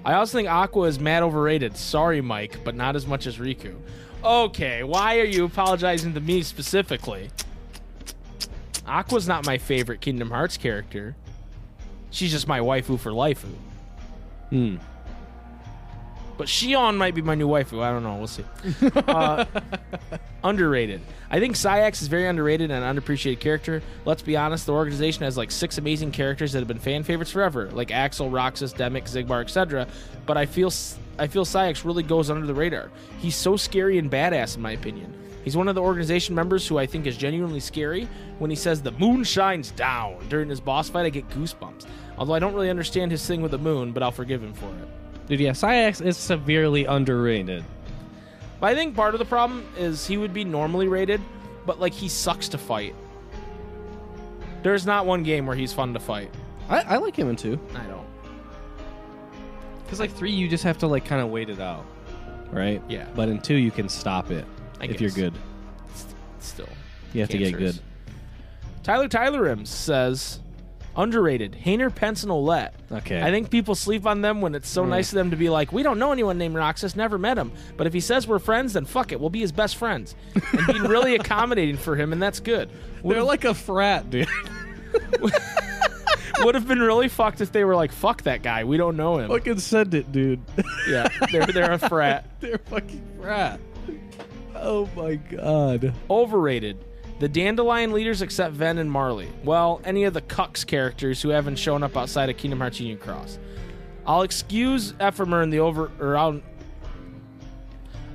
I 0.05 0.13
also 0.13 0.37
think 0.37 0.49
Aqua 0.49 0.87
is 0.87 0.99
mad 0.99 1.23
overrated. 1.23 1.75
Sorry, 1.77 2.21
Mike, 2.21 2.59
but 2.63 2.73
not 2.75 2.95
as 2.95 3.05
much 3.05 3.27
as 3.27 3.37
Riku. 3.37 3.75
Okay, 4.23 4.83
why 4.83 5.19
are 5.19 5.25
you 5.25 5.45
apologizing 5.45 6.13
to 6.13 6.19
me 6.19 6.43
specifically? 6.43 7.29
Aqua's 8.85 9.27
not 9.27 9.45
my 9.45 9.57
favorite 9.57 10.01
Kingdom 10.01 10.31
Hearts 10.31 10.57
character. 10.57 11.15
She's 12.11 12.31
just 12.31 12.47
my 12.47 12.59
waifu 12.59 12.99
for 12.99 13.13
life. 13.13 13.45
Hmm. 14.49 14.77
But 16.39 16.47
Xion 16.47 16.95
might 16.95 17.13
be 17.13 17.21
my 17.21 17.35
new 17.35 17.49
waifu. 17.49 17.83
I 17.83 17.91
don't 17.91 18.01
know. 18.01 18.15
We'll 18.15 18.27
see. 18.27 18.45
Uh, 19.09 19.43
underrated. 20.43 21.01
I 21.29 21.39
think 21.39 21.55
Saïx 21.55 22.01
is 22.01 22.07
very 22.07 22.27
underrated 22.27 22.71
and 22.71 22.83
an 22.83 22.95
underappreciated 22.95 23.41
character. 23.41 23.81
Let's 24.05 24.21
be 24.21 24.37
honest, 24.37 24.65
the 24.65 24.71
organization 24.71 25.23
has 25.23 25.35
like 25.35 25.51
six 25.51 25.77
amazing 25.77 26.11
characters 26.11 26.53
that 26.53 26.59
have 26.59 26.67
been 26.67 26.79
fan 26.79 27.03
favorites 27.03 27.31
forever, 27.31 27.69
like 27.71 27.91
Axel, 27.91 28.29
Roxas, 28.29 28.73
Demyx, 28.73 29.09
Xigbar, 29.09 29.41
etc. 29.41 29.85
But 30.25 30.37
I 30.37 30.45
feel 30.45 30.71
I 31.17 31.27
feel 31.27 31.43
Saïx 31.43 31.83
really 31.83 32.03
goes 32.03 32.29
under 32.29 32.47
the 32.47 32.53
radar. 32.53 32.89
He's 33.17 33.35
so 33.35 33.57
scary 33.57 33.97
and 33.97 34.09
badass, 34.09 34.55
in 34.55 34.61
my 34.61 34.71
opinion. 34.71 35.13
He's 35.43 35.57
one 35.57 35.67
of 35.67 35.75
the 35.75 35.81
organization 35.81 36.35
members 36.35 36.65
who 36.65 36.77
I 36.77 36.85
think 36.85 37.05
is 37.05 37.17
genuinely 37.17 37.59
scary. 37.59 38.07
When 38.37 38.49
he 38.49 38.55
says 38.55 38.81
the 38.81 38.91
moon 38.93 39.25
shines 39.25 39.71
down 39.71 40.25
during 40.29 40.47
his 40.47 40.61
boss 40.61 40.89
fight, 40.89 41.05
I 41.05 41.09
get 41.09 41.29
goosebumps. 41.31 41.85
Although 42.17 42.33
I 42.33 42.39
don't 42.39 42.53
really 42.53 42.69
understand 42.69 43.11
his 43.11 43.25
thing 43.25 43.41
with 43.41 43.51
the 43.51 43.57
moon, 43.57 43.91
but 43.91 44.03
I'll 44.03 44.11
forgive 44.11 44.41
him 44.41 44.53
for 44.53 44.67
it. 44.67 44.98
Dude, 45.29 45.39
yeah, 45.39 45.51
Saïx 45.51 46.03
is 46.03 46.17
severely 46.17 46.85
underrated. 46.85 47.63
But 48.59 48.71
I 48.71 48.75
think 48.75 48.95
part 48.95 49.13
of 49.13 49.19
the 49.19 49.25
problem 49.25 49.65
is 49.77 50.05
he 50.05 50.17
would 50.17 50.33
be 50.33 50.43
normally 50.43 50.87
rated, 50.87 51.21
but 51.65 51.79
like 51.79 51.93
he 51.93 52.09
sucks 52.09 52.49
to 52.49 52.57
fight. 52.57 52.95
There's 54.63 54.85
not 54.85 55.05
one 55.05 55.23
game 55.23 55.45
where 55.45 55.55
he's 55.55 55.71
fun 55.71 55.93
to 55.93 55.99
fight. 55.99 56.33
I, 56.67 56.81
I 56.81 56.97
like 56.97 57.15
him 57.15 57.29
in 57.29 57.35
two. 57.35 57.59
I 57.75 57.83
don't. 57.85 58.05
Because 59.83 59.99
like 59.99 60.11
three, 60.11 60.31
you 60.31 60.49
just 60.49 60.63
have 60.63 60.77
to 60.79 60.87
like 60.87 61.05
kind 61.05 61.21
of 61.21 61.29
wait 61.29 61.49
it 61.49 61.59
out, 61.59 61.85
right? 62.51 62.81
Yeah. 62.89 63.07
But 63.15 63.29
in 63.29 63.39
two, 63.39 63.55
you 63.55 63.71
can 63.71 63.87
stop 63.87 64.31
it 64.31 64.45
I 64.81 64.85
if 64.85 64.99
you're 64.99 65.09
guess. 65.09 65.15
good. 65.15 65.33
Still. 66.39 66.69
You 67.13 67.21
have 67.21 67.29
to 67.29 67.37
get 67.37 67.57
good. 67.57 67.79
Tyler 68.83 69.07
Tyler 69.07 69.43
Rims 69.43 69.69
says 69.69 70.39
underrated. 70.99 71.55
Hayner 71.63 71.93
Pence 71.93 72.23
and 72.23 72.31
Olette. 72.31 72.73
Okay. 72.91 73.21
I 73.21 73.31
think 73.31 73.49
people 73.49 73.73
sleep 73.73 74.05
on 74.05 74.21
them 74.21 74.41
when 74.41 74.53
it's 74.53 74.69
so 74.69 74.83
hmm. 74.83 74.89
nice 74.89 75.11
of 75.11 75.15
them 75.15 75.31
to 75.31 75.37
be 75.37 75.49
like, 75.49 75.71
we 75.71 75.81
don't 75.81 75.97
know 75.97 76.11
anyone 76.11 76.37
named 76.37 76.55
Roxas, 76.55 76.95
never 76.95 77.17
met 77.17 77.37
him. 77.37 77.51
But 77.77 77.87
if 77.87 77.93
he 77.93 78.01
says 78.01 78.27
we're 78.27 78.39
friends, 78.39 78.73
then 78.73 78.85
fuck 78.85 79.11
it, 79.11 79.19
we'll 79.19 79.29
be 79.29 79.39
his 79.39 79.51
best 79.51 79.77
friends. 79.77 80.15
And 80.35 80.67
being 80.67 80.83
really 80.89 81.15
accommodating 81.15 81.77
for 81.77 81.95
him, 81.95 82.11
and 82.11 82.21
that's 82.21 82.39
good. 82.39 82.69
Would 83.01 83.15
They're 83.15 83.23
like 83.23 83.45
a 83.45 83.53
frat, 83.53 84.09
dude. 84.09 84.27
would 86.39 86.55
have 86.55 86.67
been 86.67 86.79
really 86.79 87.07
fucked 87.07 87.41
if 87.41 87.51
they 87.51 87.63
were 87.63 87.75
like, 87.75 87.91
fuck 87.91 88.23
that 88.23 88.41
guy, 88.41 88.63
we 88.63 88.77
don't 88.77 88.97
know 88.97 89.19
him. 89.19 89.29
Fucking 89.29 89.59
send 89.59 89.93
it, 89.93 90.11
dude. 90.11 90.41
Yeah, 90.87 91.07
they're 91.31 91.45
they're 91.45 91.71
a 91.71 91.79
frat. 91.79 92.25
They're 92.39 92.57
fucking 92.57 93.05
frat. 93.21 93.59
Oh 94.55 94.89
my 94.95 95.15
god. 95.15 95.93
Overrated. 96.09 96.77
The 97.19 97.27
Dandelion 97.27 97.91
leaders 97.91 98.21
except 98.21 98.53
Ven 98.53 98.77
and 98.77 98.89
Marley. 98.89 99.27
Well, 99.43 99.81
any 99.83 100.05
of 100.05 100.13
the 100.13 100.21
Cucks 100.21 100.65
characters 100.65 101.21
who 101.21 101.29
haven't 101.29 101.57
shown 101.57 101.83
up 101.83 101.97
outside 101.97 102.29
of 102.29 102.37
Kingdom 102.37 102.59
Hearts 102.59 102.79
Union 102.79 102.97
Cross. 102.97 103.39
I'll 104.07 104.21
excuse 104.21 104.93
Ephemer 104.93 105.43
in 105.43 105.49
the 105.49 105.59
over 105.59 105.91
or 105.99 106.17
I'll 106.17 106.41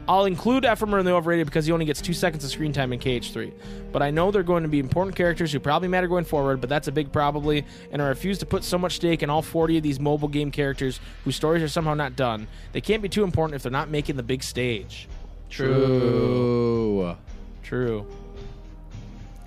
I'll 0.06 0.26
include 0.26 0.64
Ephemer 0.64 1.00
in 1.00 1.06
the 1.06 1.12
overrated 1.12 1.46
because 1.46 1.64
he 1.64 1.72
only 1.72 1.86
gets 1.86 2.02
two 2.02 2.12
seconds 2.12 2.44
of 2.44 2.50
screen 2.50 2.72
time 2.72 2.92
in 2.92 2.98
KH3. 2.98 3.52
But 3.90 4.02
I 4.02 4.10
know 4.10 4.30
they're 4.30 4.42
going 4.42 4.62
to 4.62 4.68
be 4.68 4.78
important 4.78 5.16
characters 5.16 5.50
who 5.52 5.60
probably 5.60 5.88
matter 5.88 6.08
going 6.08 6.24
forward, 6.24 6.60
but 6.60 6.68
that's 6.68 6.88
a 6.88 6.92
big 6.92 7.10
probably, 7.10 7.64
and 7.90 8.02
I 8.02 8.08
refuse 8.08 8.38
to 8.38 8.46
put 8.46 8.64
so 8.64 8.76
much 8.76 8.96
stake 8.96 9.22
in 9.22 9.30
all 9.30 9.40
40 9.40 9.78
of 9.78 9.82
these 9.82 9.98
mobile 9.98 10.28
game 10.28 10.50
characters 10.50 11.00
whose 11.24 11.36
stories 11.36 11.62
are 11.62 11.68
somehow 11.68 11.94
not 11.94 12.16
done. 12.16 12.46
They 12.72 12.82
can't 12.82 13.02
be 13.02 13.08
too 13.08 13.24
important 13.24 13.56
if 13.56 13.62
they're 13.62 13.72
not 13.72 13.88
making 13.88 14.16
the 14.16 14.22
big 14.22 14.42
stage. 14.42 15.08
True. 15.48 17.16
True. 17.62 18.06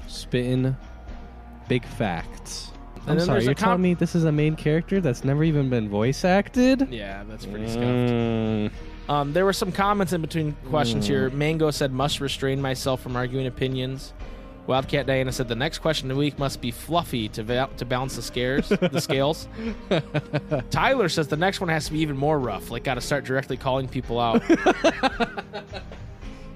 Spitting 0.08 0.76
big 1.68 1.86
facts. 1.86 2.72
I'm 3.08 3.20
sorry, 3.20 3.46
you're 3.46 3.54
telling 3.54 3.82
me 3.82 3.94
this 3.94 4.16
is 4.16 4.26
a 4.26 4.32
main 4.32 4.56
character 4.56 5.00
that's 5.00 5.24
never 5.24 5.44
even 5.44 5.70
been 5.70 5.88
voice 5.88 6.26
acted? 6.26 6.90
Yeah, 6.92 7.24
that's 7.24 7.46
pretty 7.46 7.68
scuffed. 7.68 7.86
Mm. 7.86 8.72
Um, 9.08 9.32
there 9.34 9.46
were 9.46 9.54
some 9.54 9.72
comments 9.72 10.12
in 10.12 10.22
between 10.22 10.54
questions 10.66 11.08
here. 11.08 11.30
Mango 11.30 11.72
said, 11.72 11.94
"Must 11.94 12.20
restrain 12.20 12.62
myself 12.62 13.02
from 13.02 13.16
arguing 13.16 13.48
opinions." 13.48 14.14
Wildcat 14.66 15.08
Diana 15.08 15.32
said, 15.32 15.48
"The 15.48 15.56
next 15.56 15.80
question 15.80 16.12
of 16.12 16.18
the 16.18 16.20
week 16.20 16.38
must 16.38 16.60
be 16.60 16.72
fluffy 16.72 17.30
to 17.30 17.44
va- 17.44 17.70
to 17.78 17.86
balance 17.86 18.18
the 18.18 18.22
scares, 18.22 18.68
the 18.68 19.00
scales." 19.00 19.48
Tyler 20.70 21.08
says 21.08 21.30
the 21.30 21.38
next 21.38 21.62
one 21.62 21.70
has 21.70 21.86
to 21.86 21.94
be 21.94 22.00
even 22.00 22.18
more 22.18 22.38
rough. 22.38 22.70
Like, 22.70 22.84
got 22.84 22.96
to 22.96 23.02
start 23.02 23.24
directly 23.24 23.56
calling 23.56 23.88
people 23.88 24.20
out. 24.20 24.44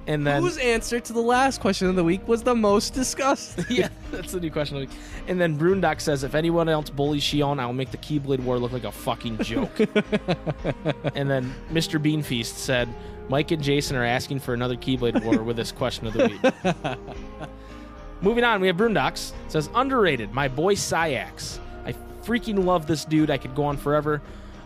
and 0.08 0.26
then, 0.26 0.42
Whose 0.42 0.58
answer 0.58 1.00
to 1.00 1.14
the 1.14 1.22
last 1.22 1.62
question 1.62 1.88
of 1.88 1.96
the 1.96 2.04
week 2.04 2.28
was 2.28 2.44
the 2.44 2.56
most 2.56 2.94
discussed? 2.94 3.60
yeah, 3.70 3.90
that's 4.12 4.32
the 4.32 4.40
new 4.40 4.50
question 4.50 4.78
of 4.78 4.82
the 4.82 4.88
week. 4.88 4.98
And 5.28 5.40
then 5.40 5.56
Brundock 5.56 6.02
says, 6.02 6.24
"If 6.24 6.36
anyone 6.36 6.68
else 6.68 6.90
bullies 6.90 7.24
Xion, 7.24 7.60
I 7.60 7.66
will 7.66 7.74
make 7.74 7.92
the 7.92 7.98
Keyblade 7.98 8.40
War 8.40 8.58
look 8.58 8.72
like 8.72 8.84
a 8.84 8.92
fucking 8.92 9.38
joke." 9.40 9.80
and 11.16 11.30
then 11.30 11.54
Mr. 11.72 12.02
Beanfeast 12.02 12.56
said, 12.56 12.90
"Mike 13.30 13.52
and 13.52 13.62
Jason 13.62 13.96
are 13.96 14.06
asking 14.06 14.40
for 14.40 14.54
another 14.54 14.76
Keyblade 14.76 15.24
War 15.24 15.44
with 15.44 15.56
this 15.56 15.72
question 15.72 16.08
of 16.08 16.14
the 16.14 16.28
week." 16.28 16.98
Moving 18.22 18.44
on, 18.44 18.62
we 18.62 18.68
have 18.68 18.78
Brundox 18.78 19.34
says 19.48 19.70
underrated. 19.74 20.32
My 20.32 20.48
boy 20.48 20.76
Saïx. 20.76 21.60
I 21.86 21.94
freaking 22.24 22.66
love 22.66 22.86
this 22.86 23.06
dude. 23.06 23.32
I 23.32 23.38
could 23.38 23.56
go 23.56 23.64
on 23.64 23.78
forever. 23.78 24.22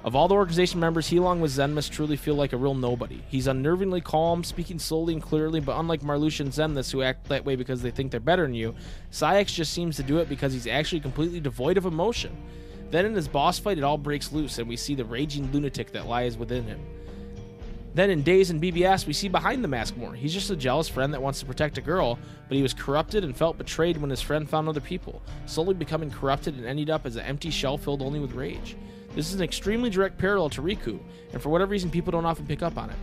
Of 0.06 0.16
all 0.16 0.28
the 0.28 0.36
organization 0.36 0.80
members, 0.80 1.08
he 1.08 1.18
along 1.18 1.42
with 1.42 1.50
Xemnas 1.50 1.90
truly 1.90 2.16
feel 2.16 2.36
like 2.36 2.54
a 2.54 2.58
real 2.58 2.76
nobody. 2.76 3.24
He's 3.28 3.48
unnervingly 3.48 4.04
calm, 4.04 4.44
speaking 4.44 4.78
slowly 4.78 5.16
and 5.16 5.22
clearly, 5.22 5.60
but 5.60 5.80
unlike 5.80 6.02
Marluxia 6.02 6.42
and 6.42 6.52
Xemnas, 6.52 6.92
who 6.92 7.02
act 7.02 7.28
that 7.30 7.44
way 7.44 7.56
because 7.56 7.82
they 7.82 7.90
think 7.90 8.12
they're 8.12 8.20
better 8.20 8.44
than 8.44 8.54
you, 8.54 8.76
Saïx 9.12 9.48
just 9.48 9.74
seems 9.74 9.96
to 9.96 10.04
do 10.04 10.20
it 10.20 10.30
because 10.30 10.54
he's 10.54 10.68
actually 10.68 11.00
completely 11.00 11.40
devoid 11.40 11.78
of 11.78 11.88
emotion. 11.88 12.38
Then 12.92 13.08
in 13.08 13.16
his 13.16 13.28
boss 13.28 13.58
fight, 13.58 13.80
it 13.80 13.84
all 13.84 13.98
breaks 13.98 14.32
loose, 14.32 14.60
and 14.60 14.70
we 14.70 14.78
see 14.78 14.94
the 14.94 15.04
raging 15.04 15.52
lunatic 15.52 15.92
that 15.94 16.06
lies 16.06 16.38
within 16.38 16.66
him. 16.66 16.80
Then 17.96 18.12
in 18.12 18.22
Days 18.22 18.52
and 18.52 18.62
BBS, 18.62 19.08
we 19.08 19.14
see 19.14 19.28
behind 19.28 19.64
the 19.64 19.68
mask 19.68 19.98
more. 19.98 20.14
He's 20.14 20.36
just 20.36 20.52
a 20.52 20.56
jealous 20.56 20.88
friend 20.88 21.16
that 21.16 21.22
wants 21.22 21.40
to 21.40 21.48
protect 21.48 21.80
a 21.80 21.82
girl, 21.82 22.20
but 22.48 22.58
he 22.58 22.62
was 22.62 22.76
corrupted 22.76 23.24
and 23.24 23.36
felt 23.36 23.58
betrayed 23.58 23.98
when 23.98 24.12
his 24.12 24.22
friend 24.22 24.48
found 24.48 24.70
other 24.70 24.82
people, 24.82 25.24
slowly 25.48 25.74
becoming 25.74 26.12
corrupted 26.12 26.58
and 26.58 26.66
ended 26.68 26.92
up 26.92 27.08
as 27.08 27.16
an 27.16 27.26
empty 27.26 27.50
shell 27.50 27.80
filled 27.80 28.04
only 28.04 28.20
with 28.20 28.34
rage. 28.34 28.76
This 29.16 29.30
is 29.30 29.36
an 29.36 29.42
extremely 29.42 29.90
direct 29.90 30.18
parallel 30.18 30.50
to 30.52 30.62
Riku, 30.62 31.00
and 31.32 31.42
for 31.42 31.50
whatever 31.50 31.72
reason, 31.72 31.90
people 31.90 32.12
don't 32.12 32.26
often 32.26 32.46
pick 32.46 32.62
up 32.62 32.78
on 32.78 32.90
it. 32.90 32.98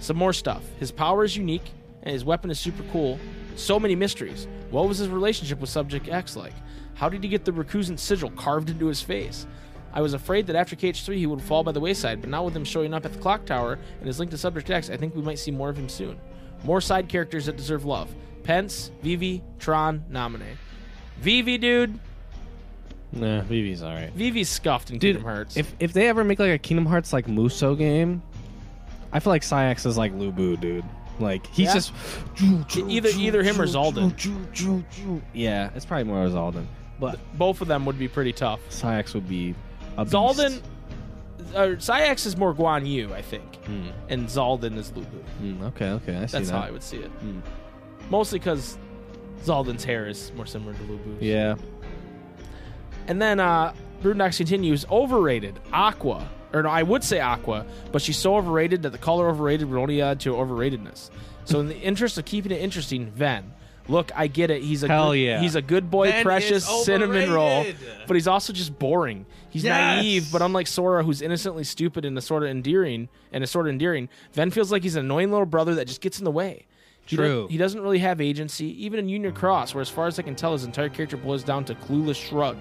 Some 0.00 0.16
more 0.16 0.32
stuff. 0.32 0.64
His 0.80 0.90
power 0.90 1.22
is 1.22 1.36
unique, 1.36 1.70
and 2.02 2.12
his 2.12 2.24
weapon 2.24 2.50
is 2.50 2.58
super 2.58 2.82
cool, 2.90 3.18
So 3.54 3.78
many 3.78 3.94
mysteries. 3.94 4.48
What 4.70 4.88
was 4.88 4.98
his 4.98 5.08
relationship 5.08 5.60
with 5.60 5.68
Subject 5.70 6.08
X 6.08 6.36
like? 6.36 6.54
How 6.94 7.08
did 7.08 7.22
he 7.22 7.28
get 7.28 7.44
the 7.44 7.52
recusant 7.52 7.98
sigil 7.98 8.30
carved 8.30 8.70
into 8.70 8.86
his 8.86 9.02
face? 9.02 9.46
I 9.92 10.00
was 10.00 10.14
afraid 10.14 10.46
that 10.46 10.56
after 10.56 10.74
KH3 10.74 11.16
he 11.16 11.26
would 11.26 11.42
fall 11.42 11.62
by 11.62 11.72
the 11.72 11.80
wayside, 11.80 12.22
but 12.22 12.30
now 12.30 12.44
with 12.44 12.56
him 12.56 12.64
showing 12.64 12.94
up 12.94 13.04
at 13.04 13.12
the 13.12 13.18
clock 13.18 13.44
tower 13.44 13.78
and 13.98 14.06
his 14.06 14.18
link 14.18 14.30
to 14.30 14.38
Subject 14.38 14.70
X, 14.70 14.88
I 14.88 14.96
think 14.96 15.14
we 15.14 15.22
might 15.22 15.38
see 15.38 15.50
more 15.50 15.68
of 15.68 15.76
him 15.76 15.88
soon. 15.88 16.18
More 16.64 16.80
side 16.80 17.08
characters 17.08 17.46
that 17.46 17.56
deserve 17.56 17.84
love. 17.84 18.12
Pence, 18.42 18.90
Vivi, 19.02 19.42
Tron, 19.58 20.02
Naminé. 20.10 20.56
Vivi, 21.18 21.58
dude. 21.58 22.00
Nah, 23.12 23.42
Vivi's 23.42 23.82
all 23.82 23.92
right. 23.94 24.10
Vivi's 24.14 24.48
scuffed 24.48 24.90
in 24.90 24.98
Dude, 24.98 25.16
Kingdom 25.16 25.24
Hearts. 25.30 25.56
if 25.56 25.74
if 25.80 25.92
they 25.92 26.08
ever 26.08 26.24
make 26.24 26.38
like 26.38 26.50
a 26.52 26.58
Kingdom 26.58 26.86
Hearts 26.86 27.12
like 27.12 27.28
Muso 27.28 27.74
game, 27.74 28.22
I 29.12 29.20
feel 29.20 29.32
like 29.32 29.42
Saïx 29.42 29.84
is 29.86 29.98
like 29.98 30.12
Lu 30.14 30.32
Bu, 30.32 30.56
dude. 30.56 30.84
Like 31.20 31.46
he's 31.48 31.66
Yeah. 31.68 31.74
just 31.74 31.92
Either- 32.88 33.10
either 33.10 33.42
him 33.42 33.60
or 33.60 33.66
Xaldin. 33.66 35.20
Yeah, 35.34 35.70
it's 35.74 35.84
probably 35.84 36.04
more 36.04 36.26
Xaldin, 36.26 36.64
but 36.98 37.18
Both 37.36 37.60
of 37.60 37.68
them 37.68 37.84
would 37.84 37.98
be 37.98 38.08
pretty 38.08 38.32
tough. 38.32 38.60
Saïx 38.70 39.14
would 39.14 39.28
be 39.28 39.54
a 39.98 40.04
beast. 40.04 40.14
Xaldin, 40.16 40.60
uh, 41.54 41.58
Saïx 41.76 42.24
is 42.26 42.36
more 42.36 42.54
Guan 42.54 42.86
Yu, 42.86 43.12
I 43.12 43.20
think, 43.20 43.56
Hmm. 43.66 43.88
and 44.08 44.26
Xaldin 44.26 44.76
is 44.78 44.90
Lu 44.96 45.02
Bu. 45.04 45.18
Mm, 45.46 45.62
okay, 45.68 45.90
okay, 45.90 46.16
I 46.16 46.26
see 46.26 46.38
That's 46.38 46.50
that. 46.50 46.56
how 46.56 46.62
I 46.66 46.70
would 46.70 46.82
see 46.82 46.96
it. 46.96 47.10
Hmm. 47.20 47.40
Mostly 48.10 48.38
because 48.38 48.78
Xaldin's 49.44 49.84
hair 49.84 50.08
is 50.08 50.32
more 50.34 50.46
similar 50.46 50.72
to 50.72 50.82
Lu 50.84 50.96
Bu's. 50.96 51.20
Yeah, 51.22 51.56
And 53.08 53.20
then 53.20 53.40
uh 53.40 53.72
continues, 54.02 54.84
overrated. 54.90 55.58
Aqua. 55.72 56.28
Or 56.52 56.62
no, 56.62 56.68
I 56.68 56.82
would 56.82 57.02
say 57.02 57.20
Aqua, 57.20 57.64
but 57.92 58.02
she's 58.02 58.18
so 58.18 58.36
overrated 58.36 58.82
that 58.82 58.90
the 58.90 58.98
color 58.98 59.28
overrated 59.28 59.70
would 59.70 59.80
only 59.80 60.02
add 60.02 60.20
to 60.20 60.34
overratedness. 60.34 61.10
So 61.44 61.60
in 61.60 61.68
the 61.68 61.78
interest 61.78 62.18
of 62.18 62.24
keeping 62.24 62.52
it 62.52 62.60
interesting, 62.60 63.06
Ven. 63.06 63.52
Look, 63.88 64.12
I 64.14 64.28
get 64.28 64.50
it. 64.50 64.62
He's 64.62 64.84
a 64.84 64.88
Hell 64.88 65.10
good, 65.12 65.18
yeah. 65.18 65.40
he's 65.40 65.56
a 65.56 65.62
good 65.62 65.90
boy, 65.90 66.08
Ven 66.10 66.22
precious 66.24 66.64
cinnamon 66.84 67.32
roll, 67.32 67.66
but 68.06 68.14
he's 68.14 68.28
also 68.28 68.52
just 68.52 68.78
boring. 68.78 69.26
He's 69.50 69.64
Yes. 69.64 70.02
naive, 70.02 70.28
but 70.30 70.40
unlike 70.40 70.68
Sora, 70.68 71.02
who's 71.02 71.20
innocently 71.20 71.64
stupid 71.64 72.04
and 72.04 72.16
a 72.16 72.20
sort 72.20 72.44
of 72.44 72.48
endearing, 72.50 73.08
and 73.32 73.42
is 73.42 73.50
sort 73.50 73.66
of 73.66 73.70
endearing, 73.72 74.08
Ven 74.34 74.50
feels 74.52 74.70
like 74.70 74.82
he's 74.84 74.94
an 74.94 75.04
annoying 75.06 75.30
little 75.32 75.46
brother 75.46 75.74
that 75.76 75.86
just 75.88 76.00
gets 76.00 76.18
in 76.18 76.24
the 76.24 76.30
way. 76.30 76.66
He 77.06 77.16
True. 77.16 77.48
he 77.50 77.56
doesn't 77.56 77.80
really 77.80 77.98
have 77.98 78.20
agency, 78.20 78.84
even 78.84 79.00
in 79.00 79.08
Union 79.08 79.32
Cross, 79.32 79.74
where 79.74 79.82
as 79.82 79.88
far 79.88 80.06
as 80.06 80.16
I 80.18 80.22
can 80.22 80.36
tell, 80.36 80.52
his 80.52 80.62
entire 80.64 80.88
character 80.88 81.16
boils 81.16 81.42
down 81.42 81.64
to 81.64 81.74
clueless 81.74 82.14
shrug. 82.14 82.56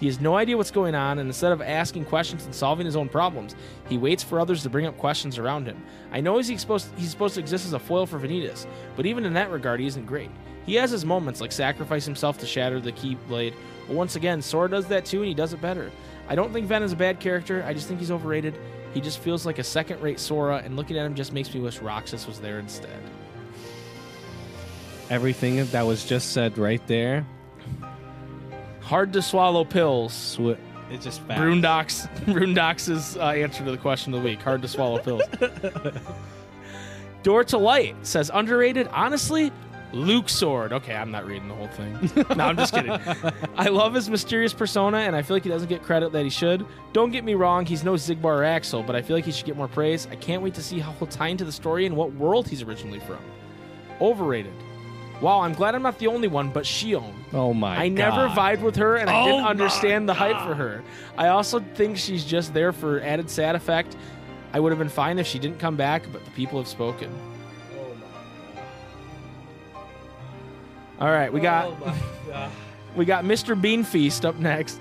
He 0.00 0.06
has 0.06 0.20
no 0.20 0.36
idea 0.36 0.56
what's 0.56 0.70
going 0.70 0.94
on, 0.94 1.18
and 1.18 1.28
instead 1.28 1.52
of 1.52 1.62
asking 1.62 2.04
questions 2.06 2.44
and 2.44 2.54
solving 2.54 2.84
his 2.84 2.96
own 2.96 3.08
problems, 3.08 3.54
he 3.88 3.96
waits 3.96 4.22
for 4.22 4.40
others 4.40 4.62
to 4.64 4.70
bring 4.70 4.86
up 4.86 4.98
questions 4.98 5.38
around 5.38 5.66
him. 5.66 5.82
I 6.12 6.20
know 6.20 6.38
he's 6.38 6.60
supposed 6.60 6.88
he's 6.96 7.10
supposed 7.10 7.34
to 7.34 7.40
exist 7.40 7.64
as 7.64 7.72
a 7.72 7.78
foil 7.78 8.04
for 8.06 8.18
Vanitas, 8.18 8.66
but 8.96 9.06
even 9.06 9.24
in 9.24 9.32
that 9.34 9.50
regard, 9.50 9.80
he 9.80 9.86
isn't 9.86 10.06
great. 10.06 10.30
He 10.66 10.74
has 10.74 10.90
his 10.90 11.04
moments, 11.04 11.40
like 11.40 11.52
sacrifice 11.52 12.04
himself 12.04 12.38
to 12.38 12.46
shatter 12.46 12.80
the 12.80 12.92
Keyblade, 12.92 13.54
but 13.86 13.96
once 13.96 14.16
again, 14.16 14.42
Sora 14.42 14.68
does 14.68 14.86
that 14.86 15.04
too, 15.04 15.18
and 15.18 15.28
he 15.28 15.34
does 15.34 15.52
it 15.52 15.60
better. 15.60 15.90
I 16.28 16.34
don't 16.34 16.52
think 16.52 16.66
Ven 16.66 16.82
is 16.82 16.92
a 16.92 16.96
bad 16.96 17.20
character. 17.20 17.62
I 17.66 17.74
just 17.74 17.86
think 17.86 18.00
he's 18.00 18.10
overrated. 18.10 18.58
He 18.94 19.00
just 19.00 19.18
feels 19.18 19.44
like 19.44 19.58
a 19.58 19.64
second-rate 19.64 20.18
Sora, 20.18 20.62
and 20.64 20.74
looking 20.76 20.96
at 20.96 21.04
him 21.04 21.14
just 21.14 21.32
makes 21.32 21.52
me 21.52 21.60
wish 21.60 21.80
Roxas 21.80 22.26
was 22.26 22.40
there 22.40 22.58
instead. 22.58 22.98
everything 25.10 25.64
that 25.66 25.86
was 25.86 26.04
just 26.04 26.32
said 26.32 26.58
right 26.58 26.84
there. 26.86 27.26
Hard 28.84 29.12
to 29.14 29.22
swallow 29.22 29.64
pills. 29.64 30.38
It's 30.90 31.04
just 31.04 31.22
fast. 31.22 31.40
Brundox, 31.40 32.24
Brundox's 32.26 33.16
uh, 33.16 33.28
answer 33.28 33.64
to 33.64 33.70
the 33.70 33.78
question 33.78 34.12
of 34.12 34.22
the 34.22 34.28
week. 34.28 34.42
Hard 34.42 34.60
to 34.62 34.68
swallow 34.68 34.98
pills. 34.98 35.22
Door 37.22 37.44
to 37.44 37.58
Light 37.58 37.96
says 38.02 38.30
underrated. 38.32 38.86
Honestly, 38.88 39.50
Luxord. 39.94 40.72
Okay, 40.72 40.94
I'm 40.94 41.10
not 41.10 41.24
reading 41.24 41.48
the 41.48 41.54
whole 41.54 41.68
thing. 41.68 41.94
No, 42.36 42.44
I'm 42.44 42.56
just 42.56 42.74
kidding. 42.74 42.92
I 43.56 43.68
love 43.68 43.94
his 43.94 44.10
mysterious 44.10 44.52
persona, 44.52 44.98
and 44.98 45.16
I 45.16 45.22
feel 45.22 45.36
like 45.36 45.44
he 45.44 45.48
doesn't 45.48 45.68
get 45.68 45.82
credit 45.82 46.12
that 46.12 46.24
he 46.24 46.30
should. 46.30 46.66
Don't 46.92 47.10
get 47.10 47.24
me 47.24 47.34
wrong, 47.34 47.64
he's 47.64 47.84
no 47.84 47.94
Xigbar 47.94 48.24
or 48.24 48.44
Axel, 48.44 48.82
but 48.82 48.94
I 48.94 49.00
feel 49.02 49.16
like 49.16 49.24
he 49.24 49.32
should 49.32 49.46
get 49.46 49.56
more 49.56 49.68
praise. 49.68 50.06
I 50.10 50.16
can't 50.16 50.42
wait 50.42 50.52
to 50.54 50.62
see 50.62 50.78
how 50.78 50.92
he'll 50.92 51.08
tie 51.08 51.28
into 51.28 51.44
the 51.44 51.52
story 51.52 51.86
and 51.86 51.96
what 51.96 52.12
world 52.14 52.48
he's 52.48 52.62
originally 52.62 53.00
from. 53.00 53.18
Overrated. 54.00 54.52
Wow, 55.20 55.40
I'm 55.40 55.52
glad 55.52 55.74
I'm 55.74 55.82
not 55.82 55.98
the 55.98 56.08
only 56.08 56.28
one, 56.28 56.50
but 56.50 56.64
Xion. 56.64 57.12
Oh 57.32 57.54
my! 57.54 57.76
I 57.76 57.88
never 57.88 58.28
God. 58.28 58.36
vibed 58.36 58.60
with 58.60 58.76
her, 58.76 58.96
and 58.96 59.08
I 59.08 59.22
Oh 59.22 59.26
didn't 59.26 59.46
understand 59.46 60.08
the 60.08 60.14
hype 60.14 60.46
for 60.46 60.54
her. 60.54 60.82
I 61.16 61.28
also 61.28 61.60
think 61.74 61.96
she's 61.96 62.24
just 62.24 62.52
there 62.52 62.72
for 62.72 63.00
added 63.00 63.30
sad 63.30 63.54
effect. 63.54 63.96
I 64.52 64.60
would 64.60 64.70
have 64.70 64.78
been 64.78 64.88
fine 64.88 65.18
if 65.18 65.26
she 65.26 65.38
didn't 65.38 65.58
come 65.58 65.76
back, 65.76 66.04
but 66.12 66.24
the 66.24 66.30
people 66.32 66.58
have 66.58 66.68
spoken. 66.68 67.10
Oh 67.74 67.94
my. 71.00 71.06
All 71.06 71.12
right, 71.12 71.32
we 71.32 71.40
got 71.40 71.72
we 72.96 73.04
got 73.04 73.24
Mr. 73.24 73.60
Bean 73.60 73.84
Feast 73.84 74.24
up 74.24 74.36
next. 74.36 74.80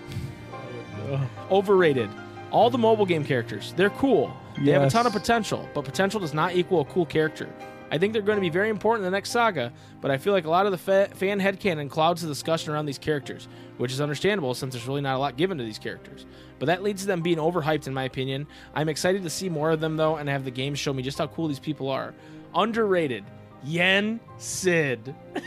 Overrated. 1.52 2.10
All 2.52 2.70
the 2.70 2.78
mobile 2.78 3.06
game 3.06 3.24
characters, 3.24 3.74
they're 3.76 3.90
cool. 3.92 4.36
They 4.64 4.72
have 4.72 4.84
a 4.84 4.90
ton 4.90 5.08
of 5.08 5.14
potential, 5.14 5.68
but 5.74 5.86
potential 5.86 6.20
does 6.20 6.34
not 6.34 6.56
equal 6.56 6.82
a 6.82 6.86
cool 6.86 7.06
character. 7.06 7.50
I 7.94 8.00
think 8.00 8.12
they're 8.12 8.24
going 8.24 8.38
to 8.38 8.41
be 8.41 8.50
very 8.50 8.70
important 8.70 9.06
in 9.06 9.12
the 9.12 9.16
next 9.16 9.30
saga, 9.30 9.72
but 10.02 10.10
I 10.10 10.18
feel 10.18 10.34
like 10.34 10.46
a 10.46 10.50
lot 10.50 10.66
of 10.66 10.72
the 10.72 10.80
fa- 10.80 11.10
fan 11.14 11.39
headcanon 11.39 11.91
clouds 11.91 12.24
the 12.24 12.28
discussion 12.28 12.74
around 12.74 12.88
these 12.88 12.98
characters, 12.98 13.48
which 13.78 13.91
is 13.91 14.02
understandable 14.02 14.56
since 14.56 14.74
there's 14.74 14.88
really 14.88 15.02
not 15.02 15.16
a 15.16 15.20
lot 15.20 15.38
given 15.38 15.60
to 15.60 15.64
these 15.64 15.78
characters. 15.78 16.26
But 16.58 16.66
that 16.66 16.82
leads 16.82 17.02
to 17.02 17.08
them 17.08 17.22
being 17.22 17.38
overhyped, 17.38 17.86
in 17.86 17.94
my 17.94 18.06
opinion. 18.06 18.48
I'm 18.74 18.89
excited 18.89 19.22
to 19.22 19.30
see 19.30 19.48
more 19.48 19.70
of 19.70 19.80
them, 19.80 19.96
though, 19.96 20.16
and 20.16 20.28
have 20.28 20.44
the 20.44 20.50
game 20.50 20.74
show 20.74 20.91
me 20.91 21.04
just 21.04 21.20
how 21.20 21.28
cool 21.28 21.48
these 21.48 21.60
people 21.60 21.88
are. 21.88 22.16
Underrated. 22.56 23.26
Yen 23.64 24.20
Sid. 24.39 25.14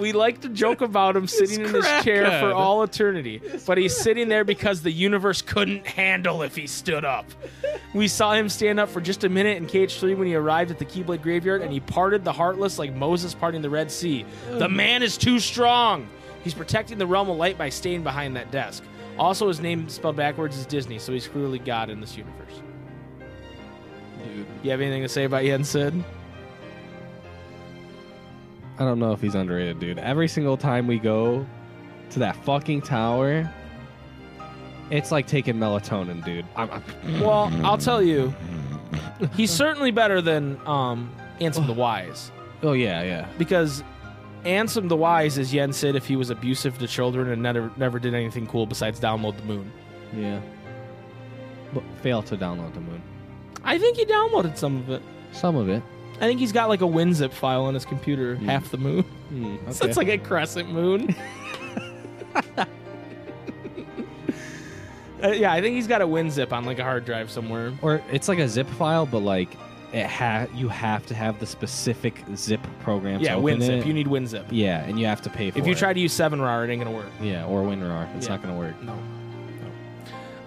we 0.00 0.12
like 0.12 0.40
to 0.42 0.48
joke 0.48 0.80
about 0.80 1.16
him 1.16 1.26
sitting 1.26 1.60
in 1.64 1.74
his 1.74 1.86
chair 2.02 2.40
for 2.40 2.52
all 2.52 2.82
eternity, 2.82 3.40
but 3.66 3.78
he's 3.78 3.96
sitting 3.96 4.28
there 4.28 4.44
because 4.44 4.82
the 4.82 4.90
universe 4.90 5.42
couldn't 5.42 5.86
handle 5.86 6.42
if 6.42 6.56
he 6.56 6.66
stood 6.66 7.04
up. 7.04 7.26
We 7.94 8.08
saw 8.08 8.34
him 8.34 8.48
stand 8.48 8.80
up 8.80 8.88
for 8.88 9.00
just 9.00 9.24
a 9.24 9.28
minute 9.28 9.56
in 9.56 9.66
KH3 9.66 10.16
when 10.16 10.26
he 10.26 10.34
arrived 10.34 10.70
at 10.70 10.78
the 10.78 10.84
Keyblade 10.84 11.22
Graveyard, 11.22 11.62
and 11.62 11.72
he 11.72 11.80
parted 11.80 12.24
the 12.24 12.32
Heartless 12.32 12.78
like 12.78 12.94
Moses 12.94 13.34
parting 13.34 13.62
the 13.62 13.70
Red 13.70 13.90
Sea. 13.90 14.24
The 14.50 14.68
man 14.68 15.02
is 15.02 15.16
too 15.16 15.38
strong. 15.38 16.08
He's 16.42 16.54
protecting 16.54 16.98
the 16.98 17.06
realm 17.06 17.30
of 17.30 17.36
light 17.36 17.56
by 17.56 17.68
staying 17.70 18.02
behind 18.02 18.36
that 18.36 18.50
desk. 18.50 18.82
Also, 19.18 19.48
his 19.48 19.60
name 19.60 19.88
spelled 19.88 20.16
backwards 20.16 20.56
is 20.58 20.66
Disney, 20.66 20.98
so 20.98 21.12
he's 21.12 21.28
clearly 21.28 21.58
God 21.58 21.88
in 21.88 22.00
this 22.00 22.16
universe. 22.16 22.60
Dude, 24.24 24.46
You 24.62 24.70
have 24.70 24.80
anything 24.80 25.02
to 25.02 25.08
say 25.08 25.24
about 25.24 25.44
Yen 25.44 25.62
Sid? 25.64 26.02
I 28.78 28.84
don't 28.84 28.98
know 28.98 29.12
if 29.12 29.20
he's 29.20 29.34
underrated, 29.34 29.78
dude. 29.78 29.98
Every 29.98 30.26
single 30.28 30.56
time 30.56 30.86
we 30.86 30.98
go 30.98 31.46
to 32.10 32.18
that 32.18 32.36
fucking 32.44 32.82
tower, 32.82 33.48
it's 34.90 35.12
like 35.12 35.26
taking 35.26 35.54
melatonin, 35.54 36.24
dude. 36.24 36.44
I'm, 36.56 36.70
I'm- 36.70 37.20
Well, 37.20 37.50
I'll 37.64 37.78
tell 37.78 38.02
you, 38.02 38.34
he's 39.36 39.50
certainly 39.50 39.90
better 39.90 40.20
than 40.20 40.58
um, 40.66 41.14
Ansem 41.40 41.66
the 41.66 41.72
Wise. 41.72 42.32
oh 42.62 42.72
yeah, 42.72 43.02
yeah. 43.02 43.28
because 43.38 43.82
Ansem 44.44 44.88
the 44.88 44.96
Wise 44.96 45.38
is 45.38 45.54
Yen 45.54 45.72
Sid 45.72 45.96
if 45.96 46.04
he 46.06 46.16
was 46.16 46.30
abusive 46.30 46.76
to 46.78 46.86
children 46.86 47.28
and 47.30 47.42
never 47.42 47.70
never 47.76 47.98
did 47.98 48.12
anything 48.14 48.46
cool 48.46 48.66
besides 48.66 49.00
download 49.00 49.36
the 49.36 49.44
moon. 49.44 49.72
Yeah. 50.14 50.40
But 51.72 51.82
fail 52.02 52.22
to 52.22 52.36
download 52.36 52.74
the 52.74 52.80
moon. 52.80 53.02
I 53.64 53.78
think 53.78 53.96
he 53.96 54.04
downloaded 54.04 54.56
some 54.58 54.76
of 54.78 54.90
it. 54.90 55.02
Some 55.32 55.56
of 55.56 55.68
it. 55.68 55.82
I 56.16 56.26
think 56.26 56.38
he's 56.40 56.52
got 56.52 56.68
like 56.68 56.80
a 56.80 56.86
WinZip 56.86 57.32
file 57.32 57.64
on 57.64 57.74
his 57.74 57.84
computer, 57.84 58.36
half 58.36 58.70
the 58.70 58.78
moon. 58.78 59.02
Hmm. 59.02 59.56
So 59.72 59.86
it's 59.86 59.96
like 59.96 60.08
a 60.08 60.18
crescent 60.18 60.70
moon. 60.70 61.14
Uh, 65.22 65.28
yeah, 65.28 65.52
I 65.52 65.62
think 65.62 65.74
he's 65.74 65.86
got 65.86 66.02
a 66.02 66.06
WinZip 66.06 66.52
on 66.52 66.66
like 66.66 66.78
a 66.78 66.82
hard 66.84 67.04
drive 67.06 67.30
somewhere. 67.30 67.72
or 67.80 68.02
it's 68.12 68.28
like 68.28 68.38
a 68.38 68.48
zip 68.48 68.68
file, 68.68 69.06
but 69.06 69.20
like 69.20 69.56
it 69.92 70.04
ha- 70.06 70.46
you 70.54 70.68
have 70.68 71.06
to 71.06 71.14
have 71.14 71.38
the 71.40 71.46
specific 71.46 72.20
zip 72.34 72.60
program. 72.80 73.20
Yeah, 73.20 73.30
to 73.30 73.36
open 73.36 73.60
WinZip. 73.60 73.78
It. 73.80 73.86
You 73.86 73.94
need 73.94 74.06
WinZip. 74.06 74.46
yeah, 74.50 74.84
and 74.84 74.98
you 75.00 75.06
have 75.06 75.22
to 75.22 75.30
pay 75.30 75.50
for 75.50 75.56
it. 75.58 75.62
If 75.62 75.66
you 75.66 75.74
try 75.74 75.92
to 75.94 76.00
use 76.00 76.12
7RAR, 76.12 76.64
it 76.68 76.70
ain't 76.70 76.82
gonna 76.84 76.94
work. 76.94 77.06
yeah, 77.22 77.46
or 77.46 77.62
WinRAR, 77.62 78.14
it's 78.16 78.26
Yeah. 78.26 78.32
not 78.34 78.42
gonna 78.42 78.58
work. 78.58 78.82
No. 78.82 78.94
no. 78.96 79.02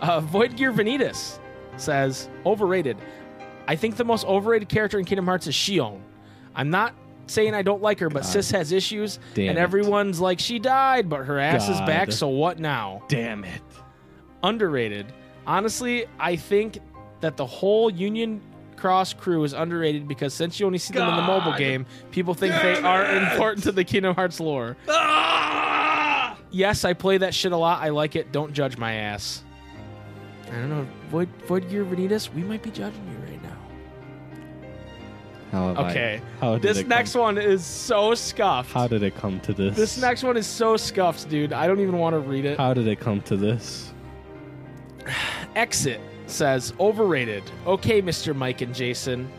Uh, 0.01 0.19
Void 0.19 0.55
Gear 0.57 0.71
Vanitas 0.71 1.39
says 1.77 2.29
overrated. 2.45 2.97
I 3.67 3.75
think 3.75 3.97
the 3.97 4.05
most 4.05 4.25
overrated 4.25 4.69
character 4.69 4.97
in 4.99 5.05
Kingdom 5.05 5.25
Hearts 5.25 5.47
is 5.47 5.55
Xion. 5.55 5.99
I'm 6.55 6.69
not 6.69 6.93
saying 7.27 7.53
I 7.53 7.61
don't 7.61 7.81
like 7.81 7.99
her, 7.99 8.09
but 8.09 8.23
God. 8.23 8.29
Sis 8.29 8.51
has 8.51 8.71
issues, 8.71 9.19
Damn 9.33 9.49
and 9.49 9.57
it. 9.57 9.61
everyone's 9.61 10.19
like 10.19 10.39
she 10.39 10.59
died, 10.59 11.09
but 11.09 11.25
her 11.25 11.39
ass 11.39 11.67
is 11.67 11.79
back. 11.81 12.11
So 12.11 12.29
what 12.29 12.59
now? 12.59 13.03
Damn 13.09 13.43
it. 13.43 13.61
Underrated. 14.43 15.11
Honestly, 15.45 16.05
I 16.19 16.35
think 16.35 16.79
that 17.21 17.35
the 17.37 17.45
whole 17.45 17.89
Union 17.89 18.41
Cross 18.77 19.13
crew 19.13 19.43
is 19.43 19.53
underrated 19.53 20.07
because 20.07 20.33
since 20.33 20.59
you 20.59 20.65
only 20.65 20.77
see 20.77 20.93
them 20.93 21.09
in 21.09 21.15
the 21.15 21.21
mobile 21.23 21.53
game, 21.57 21.85
people 22.11 22.33
think 22.33 22.53
they 22.61 22.75
are 22.79 23.05
important 23.17 23.63
to 23.63 23.71
the 23.71 23.83
Kingdom 23.83 24.13
Hearts 24.15 24.39
lore. 24.39 24.77
Ah! 24.87 26.37
Yes, 26.51 26.85
I 26.85 26.93
play 26.93 27.17
that 27.17 27.33
shit 27.33 27.51
a 27.51 27.57
lot. 27.57 27.81
I 27.81 27.89
like 27.89 28.15
it. 28.15 28.31
Don't 28.31 28.53
judge 28.53 28.77
my 28.77 28.93
ass. 28.93 29.43
I 30.47 30.51
don't 30.51 30.69
know. 30.69 30.87
Void, 31.09 31.27
Void 31.45 31.69
Gear 31.69 31.83
Vanitas, 31.83 32.33
we 32.33 32.41
might 32.43 32.61
be 32.63 32.69
judging 32.71 33.05
you. 33.09 33.26
How 35.51 35.67
have 35.69 35.79
I- 35.79 35.89
Okay. 35.89 36.21
how 36.41 36.57
this 36.57 36.83
next 36.85 37.13
come, 37.13 37.21
one 37.21 37.37
is 37.37 37.63
so 37.63 38.13
scuffed. 38.15 38.73
How 38.73 38.87
did 38.87 39.03
it 39.03 39.15
come 39.15 39.39
to 39.41 39.53
this? 39.53 39.75
this 39.75 39.97
next 39.97 40.23
one 40.23 40.35
is 40.37 40.45
so 40.47 40.75
scuffed, 40.77 41.29
dude. 41.29 41.53
I 41.53 41.67
don't 41.67 41.79
even 41.79 41.97
want 41.97 42.13
to 42.15 42.19
read 42.19 42.45
it. 42.45 42.57
How 42.57 42.73
did 42.73 42.87
it 42.87 42.99
come 42.99 43.21
to 43.21 43.37
this? 43.37 43.93
Exit 45.55 45.99
says 46.25 46.73
overrated. 46.79 47.43
Okay, 47.65 48.01
Mr. 48.01 48.35
Mike 48.35 48.61
and 48.61 48.75
Jason. 48.75 49.29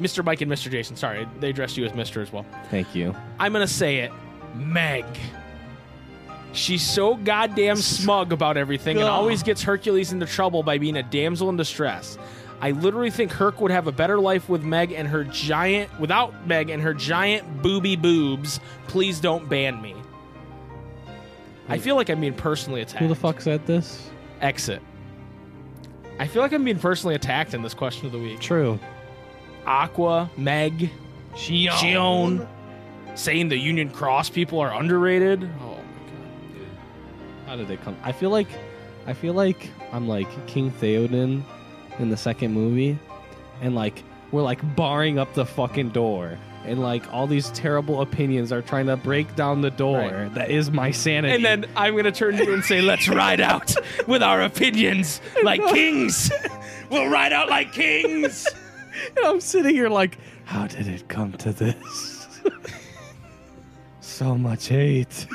Mr. 0.00 0.24
Mike 0.24 0.40
and 0.40 0.50
Mr. 0.50 0.70
Jason. 0.70 0.94
Sorry, 0.96 1.26
they 1.40 1.50
addressed 1.50 1.76
you 1.76 1.84
as 1.84 1.92
Mr. 1.92 2.22
as 2.22 2.32
well. 2.32 2.46
Thank 2.70 2.94
you. 2.94 3.14
I'm 3.40 3.52
gonna 3.52 3.66
say 3.66 3.98
it. 3.98 4.12
Meg. 4.54 5.04
She's 6.52 6.82
so 6.82 7.14
goddamn 7.14 7.76
smug 7.76 8.32
about 8.32 8.56
everything 8.56 8.96
and 8.96 9.06
always 9.06 9.42
gets 9.42 9.62
Hercules 9.62 10.12
into 10.12 10.24
trouble 10.26 10.62
by 10.62 10.78
being 10.78 10.96
a 10.96 11.02
damsel 11.02 11.50
in 11.50 11.56
distress. 11.56 12.16
I 12.60 12.72
literally 12.72 13.10
think 13.10 13.30
Herc 13.30 13.60
would 13.60 13.70
have 13.70 13.86
a 13.86 13.92
better 13.92 14.18
life 14.18 14.48
with 14.48 14.64
Meg 14.64 14.92
and 14.92 15.06
her 15.08 15.24
giant 15.24 15.98
without 16.00 16.46
Meg 16.46 16.70
and 16.70 16.82
her 16.82 16.92
giant 16.92 17.62
booby 17.62 17.94
boobs. 17.94 18.58
Please 18.88 19.20
don't 19.20 19.48
ban 19.48 19.80
me. 19.80 19.94
I 21.68 21.78
feel 21.78 21.94
like 21.94 22.08
I'm 22.08 22.20
being 22.20 22.34
personally 22.34 22.80
attacked. 22.80 23.00
Who 23.00 23.08
the 23.08 23.14
fuck 23.14 23.40
said 23.40 23.64
this? 23.66 24.10
Exit. 24.40 24.82
I 26.18 26.26
feel 26.26 26.42
like 26.42 26.52
I'm 26.52 26.64
being 26.64 26.80
personally 26.80 27.14
attacked 27.14 27.54
in 27.54 27.62
this 27.62 27.74
question 27.74 28.06
of 28.06 28.12
the 28.12 28.18
week. 28.18 28.40
True. 28.40 28.80
Aqua, 29.64 30.30
Meg, 30.36 30.90
Xion, 31.34 32.48
saying 33.14 33.50
the 33.50 33.58
Union 33.58 33.90
Cross 33.90 34.30
people 34.30 34.58
are 34.58 34.72
underrated. 34.72 35.44
Oh 35.60 35.66
my 35.66 35.76
god. 35.76 35.80
How 37.46 37.56
did 37.56 37.68
they 37.68 37.76
come? 37.76 37.96
I 38.02 38.10
feel 38.10 38.30
like, 38.30 38.48
I 39.06 39.12
feel 39.12 39.34
like 39.34 39.70
I'm 39.92 40.08
like 40.08 40.46
King 40.48 40.72
Theoden 40.72 41.44
in 41.98 42.10
the 42.10 42.16
second 42.16 42.52
movie, 42.52 42.98
and 43.60 43.74
like 43.74 44.02
we're 44.32 44.42
like 44.42 44.60
barring 44.76 45.18
up 45.18 45.32
the 45.34 45.44
fucking 45.46 45.90
door, 45.90 46.38
and 46.64 46.80
like 46.80 47.02
all 47.12 47.26
these 47.26 47.50
terrible 47.50 48.02
opinions 48.02 48.52
are 48.52 48.62
trying 48.62 48.86
to 48.86 48.96
break 48.96 49.34
down 49.36 49.62
the 49.62 49.70
door 49.70 49.98
Right. 49.98 50.34
that 50.34 50.50
is 50.50 50.70
my 50.70 50.90
sanity. 50.90 51.34
And 51.34 51.44
then 51.44 51.66
I'm 51.76 51.96
gonna 51.96 52.12
turn 52.12 52.36
to 52.36 52.44
you 52.44 52.54
and 52.54 52.64
say, 52.64 52.80
"Let's 52.80 53.08
ride 53.08 53.40
out 53.40 53.74
with 54.06 54.22
our 54.22 54.42
opinions 54.42 55.20
like 55.42 55.60
kings. 55.74 56.30
We'll 56.90 57.08
ride 57.08 57.32
out 57.32 57.48
like 57.48 57.72
kings." 57.72 58.46
And 59.16 59.24
I'm 59.26 59.40
sitting 59.40 59.74
here 59.74 59.88
like, 59.88 60.18
how 60.44 60.66
did 60.66 60.88
it 60.88 61.06
come 61.08 61.32
to 61.34 61.52
this? 61.52 62.40
so 64.00 64.36
much 64.36 64.68
hate. 64.68 65.26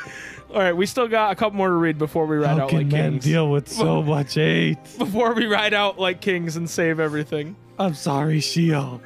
All 0.54 0.60
right, 0.60 0.76
we 0.76 0.86
still 0.86 1.08
got 1.08 1.32
a 1.32 1.36
couple 1.36 1.58
more 1.58 1.70
to 1.70 1.74
read 1.76 1.98
before 1.98 2.28
we 2.28 2.38
ride 2.38 2.58
How 2.58 2.64
out 2.66 2.70
can 2.70 2.78
like 2.80 2.88
men 2.88 3.12
kings. 3.14 3.24
deal 3.26 3.50
with 3.50 3.68
so 3.68 4.04
much 4.04 4.36
hate? 4.36 4.78
Before 5.00 5.34
we 5.34 5.48
ride 5.48 5.74
out 5.74 5.98
like 6.00 6.22
kings 6.22 6.56
and 6.56 6.70
save 6.70 7.00
everything. 7.00 7.56
I'm 7.80 7.96
sorry, 7.96 8.40
Shio. 8.40 9.02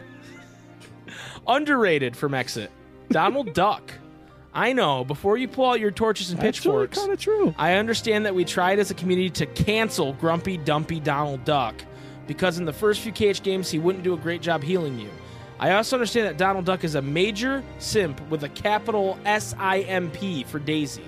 Underrated 1.47 2.15
from 2.17 2.33
Exit. 2.33 2.69
Donald 3.09 3.53
Duck. 3.53 3.93
I 4.53 4.73
know. 4.73 5.05
Before 5.05 5.37
you 5.37 5.47
pull 5.47 5.69
out 5.69 5.79
your 5.79 5.91
torches 5.91 6.31
and 6.31 6.39
pitchforks, 6.39 6.97
That's 6.97 7.05
kind 7.07 7.13
of 7.13 7.19
true. 7.19 7.55
I 7.57 7.75
understand 7.75 8.25
that 8.25 8.35
we 8.35 8.43
tried 8.43 8.79
as 8.79 8.91
a 8.91 8.93
community 8.95 9.29
to 9.29 9.45
cancel 9.45 10.13
Grumpy 10.13 10.57
Dumpy 10.57 10.99
Donald 10.99 11.45
Duck 11.45 11.75
because 12.25 12.57
in 12.57 12.65
the 12.65 12.73
first 12.73 12.99
few 13.01 13.11
KH 13.13 13.41
games 13.43 13.69
he 13.71 13.79
wouldn't 13.79 14.03
do 14.03 14.13
a 14.13 14.17
great 14.17 14.41
job 14.41 14.63
healing 14.63 14.99
you. 14.99 15.09
I 15.59 15.71
also 15.73 15.95
understand 15.95 16.27
that 16.27 16.37
Donald 16.37 16.65
Duck 16.65 16.83
is 16.83 16.95
a 16.95 17.01
major 17.01 17.63
simp 17.79 18.19
with 18.29 18.43
a 18.43 18.49
capital 18.49 19.17
S 19.25 19.55
I 19.57 19.79
M 19.81 20.11
P 20.11 20.43
for 20.43 20.59
Daisy. 20.59 21.03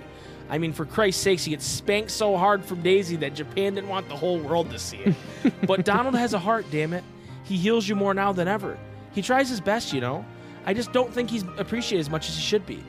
I 0.49 0.57
mean, 0.57 0.73
for 0.73 0.85
Christ's 0.85 1.21
sakes, 1.21 1.45
he 1.45 1.51
gets 1.51 1.65
spanked 1.65 2.11
so 2.11 2.35
hard 2.35 2.65
from 2.65 2.81
Daisy 2.81 3.15
that 3.17 3.35
Japan 3.35 3.75
didn't 3.75 3.89
want 3.89 4.09
the 4.09 4.15
whole 4.15 4.39
world 4.39 4.71
to 4.71 4.79
see 4.79 4.97
it. 4.97 5.15
but 5.67 5.85
Donald 5.85 6.15
has 6.15 6.33
a 6.33 6.39
heart, 6.39 6.65
damn 6.71 6.93
it. 6.93 7.03
He 7.43 7.55
heals 7.55 7.87
you 7.87 7.95
more 7.95 8.13
now 8.13 8.31
than 8.31 8.47
ever. 8.47 8.77
He 9.13 9.21
tries 9.21 9.49
his 9.49 9.61
best, 9.61 9.93
you 9.93 10.01
know. 10.01 10.25
I 10.65 10.73
just 10.73 10.91
don't 10.91 11.13
think 11.13 11.29
he's 11.29 11.43
appreciated 11.57 12.01
as 12.01 12.09
much 12.09 12.29
as 12.29 12.35
he 12.35 12.41
should 12.41 12.65
be. 12.65 12.83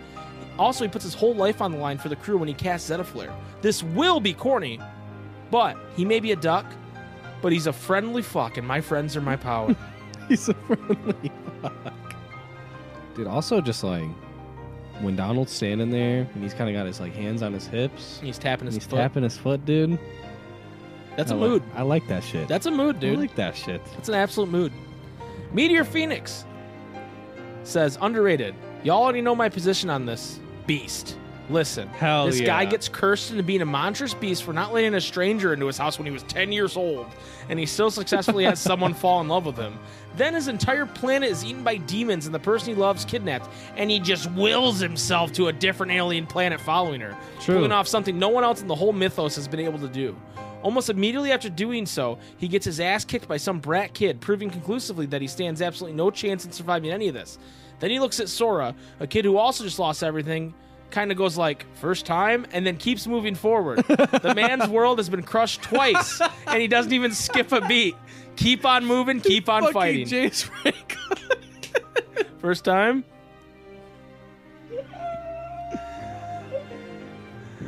Also, 0.59 0.85
he 0.85 0.91
puts 0.91 1.05
his 1.05 1.15
whole 1.15 1.35
life 1.35 1.63
on 1.63 1.73
the 1.73 1.79
line 1.79 1.99
for 1.99 2.09
the 2.09 2.17
crew 2.17 2.37
when 2.37 2.49
he 2.49 2.55
casts 2.55 2.91
Zettaflare. 2.91 3.33
This 3.63 3.83
will 3.83 4.21
be 4.21 4.35
corny, 4.35 4.81
but 5.51 5.77
he 5.97 6.05
may 6.05 6.21
be 6.21 6.33
a 6.33 6.37
duck, 6.37 6.67
but 7.41 7.53
he's 7.53 7.67
a 7.67 7.73
friendly 7.73 8.23
fuck, 8.23 8.57
and 8.59 8.67
my 8.67 8.81
friends 8.81 9.17
are 9.17 9.23
my 9.23 9.37
power. 9.37 9.75
He's 10.29 10.49
a 10.49 10.55
friendly 10.55 11.33
fuck. 11.61 12.15
Dude, 13.17 13.27
also 13.27 13.61
just 13.61 13.83
like 13.83 14.09
when 15.01 15.17
Donald's 15.17 15.53
standing 15.53 15.91
there 15.91 16.29
and 16.35 16.43
he's 16.43 16.55
kind 16.55 16.69
of 16.71 16.75
got 16.75 16.87
his 16.87 17.01
like 17.01 17.15
hands 17.15 17.43
on 17.43 17.53
his 17.53 17.67
hips, 17.67 18.21
he's 18.23 18.39
tapping 18.39 18.67
and 18.67 18.75
his 18.75 18.85
he's 18.85 18.87
foot. 18.91 18.97
tapping 18.97 19.23
his 19.23 19.37
foot, 19.37 19.65
dude. 19.65 19.99
That's 21.17 21.31
I 21.33 21.35
a 21.35 21.39
like- 21.39 21.51
mood. 21.51 21.63
I 21.75 21.83
like 21.83 22.07
that 22.09 22.23
shit. 22.25 22.49
That's 22.49 22.67
a 22.67 22.71
mood, 22.71 23.01
dude. 23.01 23.19
I 23.19 23.21
like 23.23 23.35
that 23.37 23.57
shit. 23.57 23.85
That's 23.95 24.09
an 24.09 24.15
absolute 24.15 24.51
mood. 24.51 24.73
Meteor 25.53 25.85
Phoenix 25.85 26.45
says 27.65 27.99
underrated. 28.01 28.55
Y'all 28.85 29.03
already 29.03 29.21
know 29.21 29.35
my 29.35 29.49
position 29.49 29.91
on 29.91 30.07
this. 30.07 30.39
Beast. 30.67 31.17
Listen, 31.51 31.89
Hell 31.89 32.27
this 32.27 32.41
guy 32.41 32.65
gets 32.65 32.89
cursed 32.89 33.33
into 33.33 33.43
being 33.43 33.61
a 33.61 33.67
monstrous 33.67 34.15
beast 34.15 34.45
for 34.45 34.53
not 34.53 34.73
letting 34.73 34.95
a 34.95 35.01
stranger 35.01 35.53
into 35.53 35.67
his 35.67 35.77
house 35.77 35.99
when 35.99 36.07
he 36.07 36.13
was 36.13 36.23
10 36.25 36.53
years 36.53 36.77
old, 36.77 37.07
and 37.49 37.59
he 37.59 37.67
still 37.67 37.91
successfully 37.91 38.45
has 38.45 38.61
someone 38.61 38.95
fall 39.01 39.21
in 39.21 39.27
love 39.27 39.47
with 39.47 39.57
him. 39.57 39.79
Then 40.17 40.35
his 40.35 40.47
entire 40.47 40.87
planet 40.87 41.29
is 41.29 41.45
eaten 41.45 41.65
by 41.65 41.77
demons, 41.77 42.27
and 42.27 42.35
the 42.35 42.39
person 42.39 42.69
he 42.69 42.75
loves 42.75 43.05
kidnapped, 43.05 43.51
and 43.77 43.91
he 43.91 43.99
just 43.99 44.31
wills 44.33 44.79
himself 44.79 45.33
to 45.33 45.49
a 45.49 45.53
different 45.53 45.91
alien 45.93 46.27
planet 46.27 46.61
following 46.61 47.01
her, 47.01 47.17
True. 47.41 47.57
pulling 47.57 47.73
off 47.73 47.89
something 47.89 48.19
no 48.19 48.29
one 48.29 48.45
else 48.45 48.63
in 48.63 48.69
the 48.69 48.75
whole 48.75 48.93
mythos 48.93 49.35
has 49.35 49.49
been 49.49 49.61
able 49.61 49.79
to 49.81 49.89
do. 49.89 50.17
Almost 50.63 50.91
immediately 50.91 51.33
after 51.33 51.49
doing 51.49 51.87
so, 51.87 52.19
he 52.37 52.47
gets 52.47 52.65
his 52.67 52.81
ass 52.81 53.05
kicked 53.05 53.27
by 53.27 53.39
some 53.39 53.59
brat 53.59 53.95
kid, 53.95 54.21
proving 54.21 54.51
conclusively 54.51 55.07
that 55.07 55.21
he 55.21 55.27
stands 55.27 55.63
absolutely 55.63 55.97
no 55.97 56.11
chance 56.11 56.45
in 56.45 56.53
surviving 56.53 56.91
any 56.91 57.09
of 57.09 57.15
this. 57.15 57.39
Then 57.81 57.91
he 57.91 57.99
looks 57.99 58.21
at 58.21 58.29
Sora, 58.29 58.75
a 59.01 59.07
kid 59.07 59.25
who 59.25 59.39
also 59.39 59.65
just 59.65 59.79
lost 59.79 60.03
everything, 60.05 60.53
kind 60.91 61.11
of 61.11 61.19
goes 61.19 61.37
like, 61.37 61.65
first 61.75 62.07
time, 62.07 62.47
and 62.53 62.67
then 62.67 62.77
keeps 62.77 63.07
moving 63.07 63.35
forward. 63.35 63.79
the 63.87 64.33
man's 64.37 64.69
world 64.69 64.99
has 64.99 65.09
been 65.09 65.23
crushed 65.23 65.63
twice, 65.63 66.21
and 66.47 66.61
he 66.61 66.69
doesn't 66.69 66.93
even 66.93 67.13
skip 67.13 67.53
a 67.53 67.61
beat. 67.63 67.95
Keep 68.37 68.65
on 68.65 68.85
moving, 68.87 69.21
keep 69.21 69.49
on 69.49 69.63
Fucking 69.63 69.75
fighting. 69.75 70.07
James 70.07 70.43
Franco. 70.43 70.97
First 72.39 72.65
time? 72.65 73.05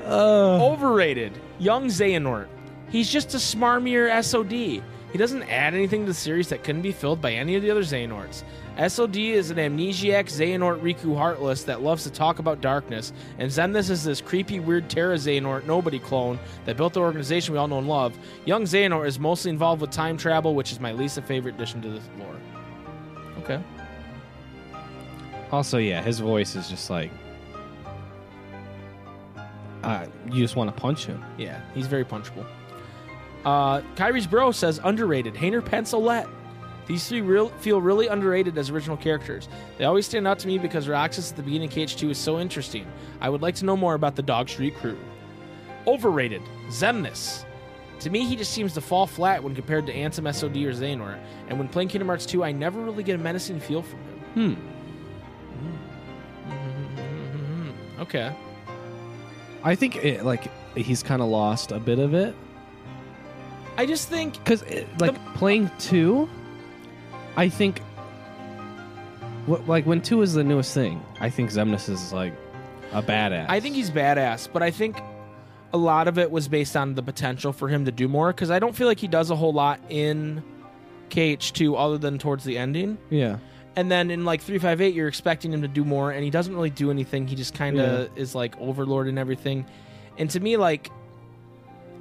Uh. 0.05 0.65
Overrated. 0.65 1.33
Young 1.59 1.87
Xehanort. 1.87 2.49
He's 2.91 3.11
just 3.11 3.35
a 3.35 3.39
smarmier 3.39 4.23
SOD. 4.23 4.83
He 5.13 5.19
doesn't 5.19 5.43
add 5.43 5.75
anything 5.75 6.01
to 6.03 6.07
the 6.07 6.15
series 6.15 6.49
that 6.49 6.65
couldn't 6.65 6.81
be 6.81 6.91
filled 6.91 7.21
by 7.21 7.33
any 7.33 7.55
of 7.55 7.63
the 7.63 7.71
other 7.71 7.83
Xehanorts. 7.83 8.45
SOD 8.89 9.17
is 9.17 9.51
an 9.51 9.59
amnesiac 9.59 10.25
Xehanort 10.25 10.81
Riku 10.81 11.15
Heartless 11.15 11.65
that 11.65 11.83
loves 11.83 12.05
to 12.05 12.11
talk 12.11 12.39
about 12.39 12.63
darkness, 12.63 13.13
and 13.39 13.51
Xemnas 13.51 13.91
is 13.91 14.05
this 14.05 14.23
creepy, 14.23 14.59
weird 14.59 14.89
Terra 14.89 15.17
Xehanort 15.17 15.67
nobody 15.67 15.99
clone 15.99 16.39
that 16.65 16.79
built 16.79 16.95
the 16.95 17.01
organization 17.01 17.53
we 17.53 17.59
all 17.59 17.69
know 17.69 17.77
and 17.77 17.89
love. 17.89 18.17
Young 18.47 18.65
Xehanort 18.65 19.07
is 19.07 19.19
mostly 19.19 19.51
involved 19.51 19.83
with 19.83 19.91
time 19.91 20.17
travel, 20.17 20.55
which 20.55 20.73
is 20.73 20.81
my 20.81 20.93
least 20.93 21.21
favorite 21.25 21.57
addition 21.57 21.83
to 21.83 21.91
this 21.91 22.09
lore. 22.19 22.37
Okay. 23.41 23.63
Also, 25.51 25.77
yeah, 25.77 26.01
his 26.01 26.21
voice 26.21 26.57
is 26.57 26.71
just 26.71 26.89
like. 26.89 27.11
Uh, 29.83 30.07
you 30.31 30.41
just 30.41 30.57
want 30.57 30.75
to 30.75 30.81
punch 30.81 31.05
him. 31.05 31.23
Yeah, 31.37 31.61
he's 31.75 31.87
very 31.87 32.05
punchable. 32.05 32.47
Uh, 33.45 33.81
Kairi's 33.97 34.27
bro 34.27 34.53
says 34.53 34.81
underrated. 34.83 35.35
Hayner 35.35 35.65
Pencilette. 35.65 36.29
These 36.87 37.09
three 37.09 37.21
real, 37.21 37.49
feel 37.49 37.81
really 37.81 38.09
underrated 38.09 38.59
as 38.59 38.71
original 38.71 38.97
characters. 38.97 39.49
They 39.79 39.85
always 39.85 40.05
stand 40.05 40.27
out 40.27 40.41
to 40.41 40.49
me 40.49 40.59
because 40.59 40.89
Roxas 40.89 41.31
at 41.31 41.37
the 41.37 41.43
beginning 41.43 41.69
of 41.69 41.75
KH2 41.75 42.11
is 42.11 42.19
so 42.19 42.41
interesting. 42.41 42.87
I 43.21 43.29
would 43.29 43.41
like 43.41 43.55
to 43.57 43.65
know 43.65 43.77
more 43.77 43.95
about 43.95 44.17
the 44.17 44.23
Dog 44.23 44.49
Street 44.49 44.75
crew. 44.77 44.99
Overrated. 45.87 46.43
Xemnas. 46.69 47.45
To 48.01 48.11
me, 48.11 48.27
he 48.27 48.35
just 48.35 48.53
seems 48.53 48.75
to 48.75 48.81
fall 48.81 49.07
flat 49.07 49.45
when 49.45 49.55
compared 49.55 49.87
to 49.87 49.95
Ansem 49.95 50.33
SOD 50.35 50.57
or 50.57 50.73
Xehanort, 50.73 51.21
and 51.49 51.57
when 51.57 51.69
playing 51.69 51.89
Kingdom 51.89 52.09
Hearts 52.09 52.27
2, 52.27 52.43
I 52.43 52.51
never 52.51 52.81
really 52.81 53.05
get 53.05 53.15
a 53.15 53.19
menacing 53.19 53.61
feel 53.61 53.83
from 53.83 54.01
him. 54.35 54.57
Hmm. 54.57 54.73
Okay. 58.01 58.35
I 59.63 59.77
think 59.77 59.97
it, 59.97 60.25
like 60.25 60.51
he's 60.77 61.05
kind 61.05 61.23
of 61.23 61.29
lost 61.29 61.71
a 61.71 61.79
bit 61.79 62.01
of 62.01 62.13
it 62.13 62.35
I 63.77 63.87
just 63.87 64.09
think 64.09 64.35
because 64.35 64.63
eh, 64.65 64.85
like 64.99 65.17
playing 65.35 65.71
two, 65.79 66.29
I 67.37 67.49
think. 67.49 67.81
What 69.47 69.67
like 69.67 69.87
when 69.87 70.01
two 70.01 70.23
is 70.23 70.35
the 70.35 70.45
newest 70.45 70.73
thing, 70.73 71.05
I 71.21 71.29
think 71.29 71.51
Xemnas 71.51 71.89
is 71.89 72.13
like 72.13 72.33
a 72.93 73.03
badass. 73.03 73.47
I 73.49 73.59
think 73.59 73.75
he's 73.75 73.91
badass, 73.91 74.49
but 74.53 74.63
I 74.63 74.71
think 74.71 75.01
a 75.73 75.79
lot 75.79 76.07
of 76.07 76.19
it 76.19 76.31
was 76.31 76.49
based 76.49 76.77
on 76.77 76.95
the 76.95 77.03
potential 77.03 77.53
for 77.53 77.69
him 77.69 77.85
to 77.87 77.93
do 77.93 78.07
more 78.07 78.29
because 78.29 78.51
I 78.51 78.59
don't 78.59 78.77
feel 78.77 78.87
like 78.87 79.01
he 79.01 79.09
does 79.09 79.31
a 79.31 79.37
whole 79.37 79.53
lot 79.53 79.81
in 79.89 80.45
KH2 81.11 81.75
other 81.77 81.99
than 81.99 82.19
towards 82.19 82.45
the 82.45 82.59
ending. 82.59 82.99
yeah. 83.11 83.39
And 83.75 83.91
then 83.91 84.11
in 84.11 84.27
like 84.27 84.43
358, 84.43 84.95
you're 84.95 85.09
expecting 85.09 85.51
him 85.51 85.63
to 85.63 85.69
do 85.69 85.83
more, 85.83 86.11
and 86.11 86.23
he 86.23 86.29
doesn't 86.29 86.55
really 86.55 86.69
do 86.69 86.91
anything. 86.91 87.27
He 87.27 87.35
just 87.35 87.55
kind 87.55 87.81
of 87.81 88.11
is 88.19 88.35
like 88.35 88.55
overlord 88.61 89.09
and 89.09 89.19
everything. 89.19 89.65
And 90.19 90.29
to 90.29 90.41
me, 90.41 90.59
like, 90.59 90.91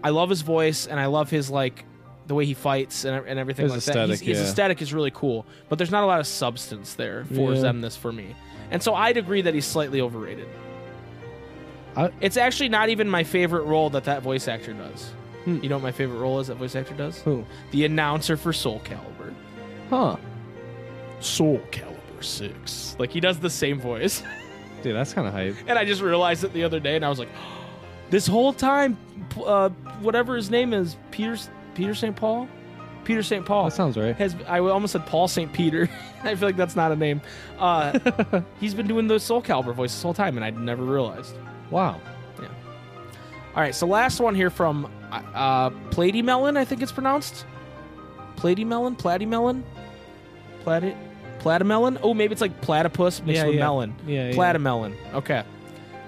I 0.03 0.09
love 0.09 0.29
his 0.29 0.41
voice 0.41 0.87
and 0.87 0.99
I 0.99 1.05
love 1.07 1.29
his 1.29 1.49
like 1.49 1.85
the 2.27 2.35
way 2.35 2.45
he 2.45 2.53
fights 2.53 3.03
and, 3.05 3.25
and 3.27 3.39
everything 3.39 3.63
His 3.63 3.71
like 3.71 3.77
aesthetic, 3.79 4.19
that. 4.19 4.25
He's, 4.25 4.37
his 4.37 4.37
yeah. 4.39 4.43
aesthetic 4.49 4.81
is 4.81 4.93
really 4.93 5.11
cool, 5.11 5.45
but 5.69 5.77
there's 5.77 5.91
not 5.91 6.03
a 6.03 6.07
lot 6.07 6.19
of 6.19 6.27
substance 6.27 6.93
there 6.93 7.25
for 7.25 7.53
Yeah. 7.53 7.61
Xemnas 7.61 7.97
for 7.97 8.11
me. 8.11 8.35
And 8.71 8.81
so 8.81 8.93
I'd 8.95 9.17
agree 9.17 9.41
that 9.41 9.53
he's 9.53 9.65
slightly 9.65 9.99
overrated. 10.01 10.47
I- 11.95 12.11
it's 12.21 12.37
actually 12.37 12.69
not 12.69 12.89
even 12.89 13.09
my 13.09 13.23
favorite 13.23 13.63
role 13.63 13.89
that 13.91 14.05
that 14.05 14.21
voice 14.21 14.47
actor 14.47 14.73
does. 14.73 15.11
Hmm. 15.43 15.59
You 15.61 15.69
know 15.69 15.75
what 15.77 15.83
my 15.83 15.91
favorite 15.91 16.19
role 16.19 16.39
is 16.39 16.47
that 16.47 16.55
voice 16.55 16.75
actor 16.75 16.93
does? 16.93 17.19
Who? 17.23 17.43
The 17.71 17.85
announcer 17.85 18.37
for 18.37 18.53
Soul 18.53 18.79
Calibur. 18.85 19.33
Huh. 19.89 20.15
Soul 21.19 21.59
Calibur 21.71 22.23
6. 22.23 22.95
Like 22.99 23.11
he 23.11 23.19
does 23.19 23.39
the 23.39 23.49
same 23.49 23.79
voice. 23.79 24.23
Dude, 24.83 24.95
that's 24.95 25.13
kind 25.13 25.27
of 25.27 25.33
hype. 25.33 25.55
And 25.67 25.77
I 25.77 25.85
just 25.85 26.01
realized 26.01 26.43
it 26.43 26.53
the 26.53 26.63
other 26.63 26.79
day, 26.79 26.95
and 26.95 27.05
I 27.05 27.09
was 27.09 27.19
like, 27.19 27.29
this 28.11 28.27
whole 28.27 28.53
time, 28.53 28.97
uh, 29.43 29.69
whatever 30.01 30.35
his 30.35 30.51
name 30.51 30.73
is, 30.73 30.95
Peter 31.09 31.35
Peter 31.73 31.95
St. 31.95 32.15
Paul, 32.15 32.47
Peter 33.05 33.23
St. 33.23 33.45
Paul 33.45 33.65
That 33.65 33.71
sounds 33.75 33.97
right. 33.97 34.15
has. 34.17 34.35
I 34.47 34.59
almost 34.59 34.91
said 34.93 35.05
Paul 35.07 35.27
St. 35.27 35.51
Peter. 35.51 35.89
I 36.23 36.35
feel 36.35 36.47
like 36.47 36.57
that's 36.57 36.75
not 36.75 36.91
a 36.91 36.95
name. 36.95 37.21
Uh, 37.57 37.97
he's 38.59 38.73
been 38.75 38.87
doing 38.87 39.07
the 39.07 39.19
Soul 39.19 39.41
Calibur 39.41 39.73
voice 39.73 39.91
this 39.93 40.03
whole 40.03 40.13
time, 40.13 40.35
and 40.37 40.45
I 40.45 40.51
never 40.51 40.83
realized. 40.83 41.35
Wow. 41.71 41.99
Yeah. 42.39 42.47
All 43.55 43.61
right, 43.61 43.73
so 43.73 43.87
last 43.87 44.19
one 44.19 44.35
here 44.35 44.49
from 44.51 44.91
uh, 45.11 45.69
Platymelon, 45.89 46.57
I 46.57 46.65
think 46.65 46.81
it's 46.81 46.91
pronounced. 46.91 47.45
Platymelon, 48.35 48.97
Platymelon, 48.97 49.63
Platy, 50.63 50.95
Platymelon. 51.39 51.99
Oh, 52.03 52.13
maybe 52.13 52.33
it's 52.33 52.41
like 52.41 52.61
platypus 52.61 53.21
mixed 53.23 53.41
Yeah, 53.41 53.45
with 53.47 53.55
yeah. 53.55 53.61
melon. 53.61 53.95
Yeah, 54.05 54.27
yeah. 54.27 54.33
Platymelon. 54.33 54.95
Okay. 55.13 55.43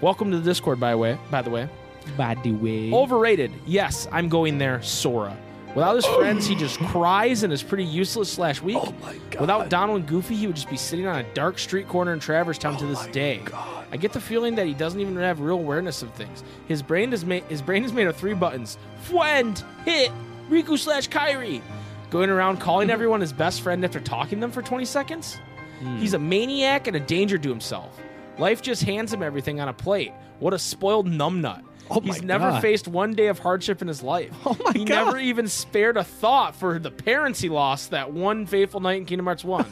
Welcome 0.02 0.32
to 0.32 0.38
the 0.38 0.44
Discord, 0.44 0.80
by 0.80 0.92
the 0.92 0.98
way. 0.98 1.18
By 1.32 1.42
the 1.42 1.50
way, 1.50 1.70
By 2.18 2.36
the 2.36 2.52
way. 2.52 2.92
overrated. 2.92 3.52
Yes, 3.66 4.08
I'm 4.12 4.30
going 4.30 4.58
there. 4.58 4.82
Sora. 4.82 5.38
Without 5.76 5.96
his 5.96 6.06
friends, 6.06 6.46
he 6.46 6.54
just 6.54 6.80
cries 6.80 7.42
and 7.42 7.52
is 7.52 7.64
pretty 7.64 7.84
useless 7.84 8.32
slash 8.32 8.62
weak. 8.62 8.78
Oh 8.80 8.94
my 9.02 9.18
god! 9.32 9.42
Without 9.42 9.70
Donald 9.70 10.02
and 10.02 10.08
Goofy, 10.08 10.36
he 10.36 10.46
would 10.46 10.56
just 10.56 10.70
be 10.70 10.78
sitting 10.78 11.08
on 11.08 11.20
a 11.20 11.34
dark 11.34 11.58
street 11.58 11.88
corner 11.88 12.14
in 12.14 12.20
Traverse 12.20 12.60
Town 12.60 12.78
to 12.78 12.86
oh 12.86 12.88
this 12.90 13.08
day. 13.08 13.42
I 13.92 13.98
get 13.98 14.14
the 14.14 14.22
feeling 14.22 14.54
that 14.56 14.68
he 14.68 14.76
doesn't 14.76 15.00
even 15.00 15.16
have 15.18 15.40
real 15.40 15.58
awareness 15.58 16.04
of 16.04 16.14
things. 16.14 16.44
His 16.68 16.84
brain 16.84 17.12
is 17.12 17.26
made. 17.26 17.44
His 17.46 17.62
brain 17.62 17.84
is 17.84 17.92
made 17.92 18.06
of 18.06 18.16
three 18.16 18.36
buttons: 18.36 18.78
friend, 19.02 19.64
hit, 19.84 20.12
Riku 20.50 20.78
slash 20.78 21.10
Kairi. 21.10 21.62
Going 22.12 22.30
around 22.30 22.58
calling 22.60 22.88
mm-hmm. 22.88 22.94
everyone 22.94 23.22
his 23.22 23.34
best 23.34 23.62
friend 23.62 23.84
after 23.84 24.00
talking 24.00 24.38
to 24.38 24.42
them 24.42 24.52
for 24.52 24.62
20 24.62 24.86
seconds. 24.86 25.40
Hmm. 25.80 25.98
He's 25.98 26.14
a 26.14 26.20
maniac 26.20 26.86
and 26.86 26.96
a 26.96 27.00
danger 27.00 27.40
to 27.40 27.50
himself. 27.50 28.00
Life 28.38 28.62
just 28.62 28.84
hands 28.84 29.12
him 29.12 29.24
everything 29.24 29.60
on 29.60 29.68
a 29.68 29.74
plate. 29.74 30.12
What 30.40 30.54
a 30.54 30.60
spoiled 30.60 31.08
numbnut. 31.08 31.64
Oh 31.96 32.00
He's 32.02 32.22
never 32.22 32.50
God. 32.52 32.62
faced 32.62 32.88
one 32.88 33.14
day 33.14 33.28
of 33.28 33.40
hardship 33.40 33.82
in 33.82 33.88
his 33.88 34.02
life. 34.04 34.32
Oh 34.46 34.58
my 34.64 34.72
he 34.74 34.86
God. 34.86 35.06
never 35.06 35.20
even 35.20 35.48
spared 35.48 35.98
a 35.98 36.04
thought 36.04 36.56
for 36.56 36.80
the 36.80 36.92
parents 36.92 37.40
he 37.40 37.50
lost 37.50 37.92
that 37.92 38.12
one 38.12 38.46
fateful 38.46 38.80
night 38.80 38.98
in 38.98 39.06
Kingdom 39.06 39.26
Hearts 39.28 39.44
1. 39.44 39.66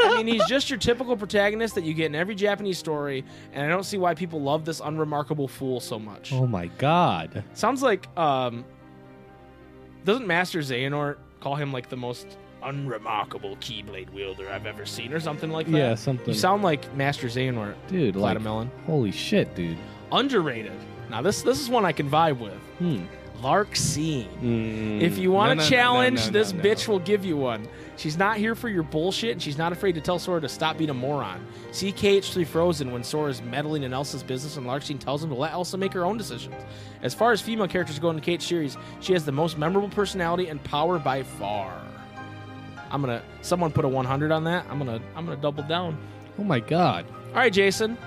I 0.00 0.16
mean, 0.16 0.26
he's 0.26 0.46
just 0.46 0.70
your 0.70 0.78
typical 0.78 1.16
protagonist 1.16 1.74
that 1.74 1.84
you 1.84 1.92
get 1.92 2.06
in 2.06 2.14
every 2.14 2.34
Japanese 2.34 2.78
story, 2.78 3.24
and 3.52 3.64
I 3.64 3.68
don't 3.68 3.82
see 3.84 3.98
why 3.98 4.14
people 4.14 4.40
love 4.40 4.64
this 4.64 4.80
unremarkable 4.80 5.48
fool 5.48 5.80
so 5.80 5.98
much. 5.98 6.32
Oh 6.32 6.46
my 6.46 6.66
god. 6.78 7.42
Sounds 7.54 7.82
like, 7.82 8.06
um, 8.16 8.64
doesn't 10.04 10.26
Master 10.26 10.60
Xehanort 10.60 11.16
call 11.40 11.56
him 11.56 11.72
like 11.72 11.88
the 11.88 11.96
most 11.96 12.26
unremarkable 12.62 13.56
Keyblade 13.56 14.10
wielder 14.12 14.48
I've 14.48 14.66
ever 14.66 14.86
seen, 14.86 15.12
or 15.12 15.20
something 15.20 15.50
like 15.50 15.66
that? 15.66 15.76
Yeah, 15.76 15.94
something. 15.96 16.28
You 16.28 16.34
sound 16.34 16.62
like 16.62 16.94
Master 16.94 17.26
Xehanort, 17.26 17.74
dude, 17.88 18.14
like, 18.16 18.38
Platymelon. 18.38 18.68
holy 18.86 19.10
shit, 19.12 19.54
dude. 19.54 19.76
Underrated. 20.12 20.72
Now 21.12 21.20
this 21.20 21.42
this 21.42 21.60
is 21.60 21.68
one 21.68 21.84
I 21.84 21.92
can 21.92 22.10
vibe 22.10 22.38
with. 22.38 22.54
Hmm. 22.78 23.04
Larxene. 23.42 24.28
Mm. 24.40 25.00
If 25.02 25.18
you 25.18 25.30
want 25.32 25.48
No, 25.48 25.52
a 25.52 25.56
no, 25.56 25.68
challenge, 25.68 26.26
no, 26.26 26.30
this 26.30 26.52
bitch 26.52 26.86
will 26.88 27.00
give 27.00 27.24
you 27.24 27.36
one. 27.36 27.68
She's 27.96 28.16
not 28.16 28.36
here 28.36 28.54
for 28.54 28.68
your 28.68 28.84
bullshit, 28.84 29.32
and 29.32 29.42
she's 29.42 29.58
not 29.58 29.72
afraid 29.72 29.96
to 29.96 30.00
tell 30.00 30.18
Sora 30.18 30.40
to 30.40 30.48
stop 30.48 30.78
being 30.78 30.90
a 30.90 30.94
moron. 30.94 31.44
See 31.72 31.92
KH3 31.92 32.46
Frozen 32.46 32.92
when 32.92 33.02
Sora 33.04 33.30
is 33.30 33.42
meddling 33.42 33.82
in 33.82 33.92
Elsa's 33.92 34.22
business, 34.22 34.56
and 34.56 34.66
Larxene 34.66 34.98
tells 34.98 35.22
him 35.24 35.30
to 35.30 35.34
let 35.34 35.52
Elsa 35.52 35.76
make 35.76 35.92
her 35.92 36.04
own 36.04 36.16
decisions. 36.16 36.54
As 37.02 37.14
far 37.14 37.32
as 37.32 37.40
female 37.40 37.66
characters 37.68 37.98
go 37.98 38.10
in 38.10 38.16
the 38.16 38.22
KH 38.38 38.42
series, 38.42 38.76
she 39.00 39.12
has 39.12 39.24
the 39.24 39.32
most 39.32 39.58
memorable 39.58 39.88
personality 39.88 40.46
and 40.48 40.62
power 40.62 40.98
by 41.00 41.24
far. 41.24 41.72
I'm 42.92 43.00
gonna. 43.00 43.22
Someone 43.40 43.72
put 43.72 43.84
a 43.84 43.88
100 43.88 44.30
on 44.30 44.44
that. 44.44 44.66
I'm 44.70 44.78
gonna. 44.78 45.00
I'm 45.16 45.26
gonna 45.26 45.40
double 45.40 45.64
down. 45.64 45.98
Oh 46.38 46.44
my 46.44 46.60
god. 46.60 47.06
All 47.30 47.34
right, 47.34 47.52
Jason. 47.52 47.98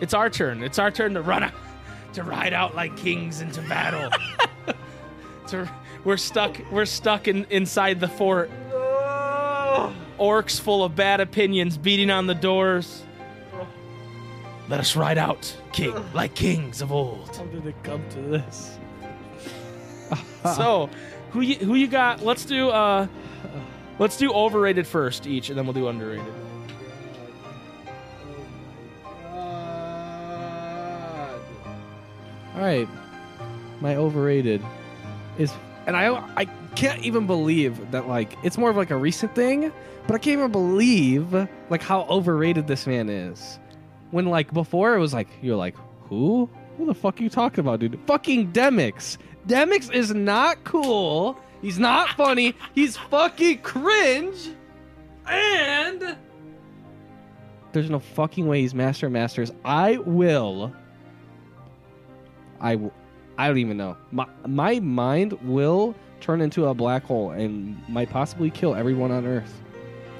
It's 0.00 0.14
our 0.14 0.30
turn. 0.30 0.62
It's 0.62 0.78
our 0.78 0.90
turn 0.90 1.14
to 1.14 1.22
run, 1.22 1.42
out, 1.44 1.52
to 2.14 2.22
ride 2.22 2.52
out 2.52 2.74
like 2.74 2.96
kings 2.96 3.40
into 3.40 3.60
battle. 3.62 4.10
to, 5.48 5.70
we're 6.04 6.16
stuck. 6.16 6.58
We're 6.70 6.86
stuck 6.86 7.28
in, 7.28 7.46
inside 7.50 8.00
the 8.00 8.08
fort. 8.08 8.50
Orcs 10.18 10.60
full 10.60 10.84
of 10.84 10.94
bad 10.94 11.20
opinions 11.20 11.76
beating 11.76 12.10
on 12.10 12.26
the 12.26 12.34
doors. 12.34 13.04
Let 14.68 14.78
us 14.78 14.94
ride 14.94 15.18
out, 15.18 15.54
king, 15.72 15.94
like 16.14 16.34
kings 16.34 16.80
of 16.80 16.92
old. 16.92 17.36
How 17.36 17.44
did 17.44 17.66
it 17.66 17.74
come 17.82 18.08
to 18.10 18.20
this? 18.20 18.78
So, 20.44 20.90
who 21.30 21.40
you 21.40 21.56
who 21.56 21.74
you 21.74 21.86
got? 21.86 22.22
Let's 22.22 22.44
do 22.44 22.68
uh, 22.70 23.06
let's 23.98 24.16
do 24.16 24.32
overrated 24.32 24.86
first 24.86 25.26
each, 25.26 25.48
and 25.48 25.58
then 25.58 25.66
we'll 25.66 25.74
do 25.74 25.88
underrated. 25.88 26.32
All 32.54 32.60
right. 32.60 32.88
My 33.80 33.96
overrated 33.96 34.62
is 35.38 35.52
and 35.86 35.96
I 35.96 36.14
I 36.36 36.44
can't 36.76 37.02
even 37.02 37.26
believe 37.26 37.90
that 37.90 38.08
like 38.08 38.36
it's 38.42 38.58
more 38.58 38.70
of 38.70 38.76
like 38.76 38.90
a 38.90 38.96
recent 38.96 39.34
thing, 39.34 39.72
but 40.06 40.14
I 40.14 40.18
can't 40.18 40.38
even 40.38 40.52
believe 40.52 41.32
like 41.70 41.82
how 41.82 42.02
overrated 42.02 42.66
this 42.66 42.86
man 42.86 43.08
is. 43.08 43.58
When 44.10 44.26
like 44.26 44.52
before 44.52 44.94
it 44.94 44.98
was 44.98 45.14
like 45.14 45.28
you're 45.40 45.56
like, 45.56 45.74
"Who? 46.08 46.48
Who 46.78 46.86
the 46.86 46.94
fuck 46.94 47.20
are 47.20 47.22
you 47.22 47.30
talking 47.30 47.60
about, 47.60 47.80
dude?" 47.80 47.98
Fucking 48.06 48.52
Demyx. 48.52 49.18
Demyx 49.46 49.92
is 49.92 50.14
not 50.14 50.62
cool. 50.64 51.38
He's 51.60 51.78
not 51.78 52.10
funny. 52.10 52.54
He's 52.74 52.96
fucking 52.96 53.58
cringe. 53.58 54.50
And 55.28 56.16
there's 57.72 57.88
no 57.90 58.00
fucking 58.00 58.46
way 58.46 58.60
he's 58.60 58.74
Master 58.74 59.08
Masters. 59.08 59.52
I 59.64 59.98
will 59.98 60.72
I, 62.62 62.72
w- 62.74 62.92
I 63.38 63.48
don't 63.48 63.58
even 63.58 63.76
know. 63.76 63.96
My, 64.10 64.26
my 64.46 64.80
mind 64.80 65.32
will 65.42 65.94
turn 66.20 66.40
into 66.40 66.66
a 66.66 66.74
black 66.74 67.04
hole 67.04 67.32
and 67.32 67.76
might 67.88 68.08
possibly 68.10 68.50
kill 68.50 68.74
everyone 68.74 69.10
on 69.10 69.26
Earth. 69.26 69.60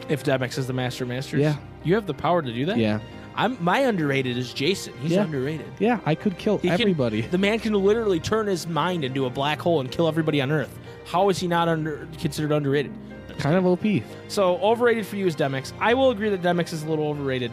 If 0.08 0.24
Demyx 0.24 0.58
is 0.58 0.66
the 0.66 0.72
master 0.72 1.04
of 1.04 1.08
masters, 1.08 1.40
Yeah. 1.40 1.56
you 1.84 1.94
have 1.94 2.06
the 2.06 2.14
power 2.14 2.42
to 2.42 2.52
do 2.52 2.66
that. 2.66 2.76
Yeah. 2.76 2.98
I'm 3.34 3.56
my 3.64 3.78
underrated 3.78 4.36
is 4.36 4.52
Jason. 4.52 4.92
He's 5.00 5.12
Yeah. 5.12 5.22
underrated. 5.22 5.64
Yeah, 5.78 6.00
I 6.04 6.14
could 6.14 6.36
kill 6.36 6.58
He 6.58 6.68
can- 6.68 6.80
everybody. 6.80 7.22
the 7.22 7.38
man 7.38 7.60
can 7.60 7.72
literally 7.72 8.20
turn 8.20 8.46
his 8.46 8.66
mind 8.66 9.04
into 9.04 9.24
a 9.24 9.30
black 9.30 9.58
hole 9.60 9.80
and 9.80 9.90
kill 9.90 10.06
everybody 10.08 10.42
on 10.42 10.50
Earth. 10.50 10.76
How 11.06 11.28
is 11.30 11.38
he 11.38 11.48
not 11.48 11.68
under 11.68 12.06
considered 12.20 12.52
underrated? 12.52 12.92
kind 13.38 13.56
of 13.56 13.64
OP. 13.66 14.02
So 14.28 14.56
overrated 14.58 15.06
for 15.06 15.16
you 15.16 15.26
is 15.26 15.34
Demyx. 15.34 15.72
I 15.80 15.94
will 15.94 16.10
agree 16.10 16.28
that 16.28 16.42
Demyx 16.42 16.72
is 16.74 16.82
a 16.82 16.88
little 16.88 17.08
overrated 17.08 17.50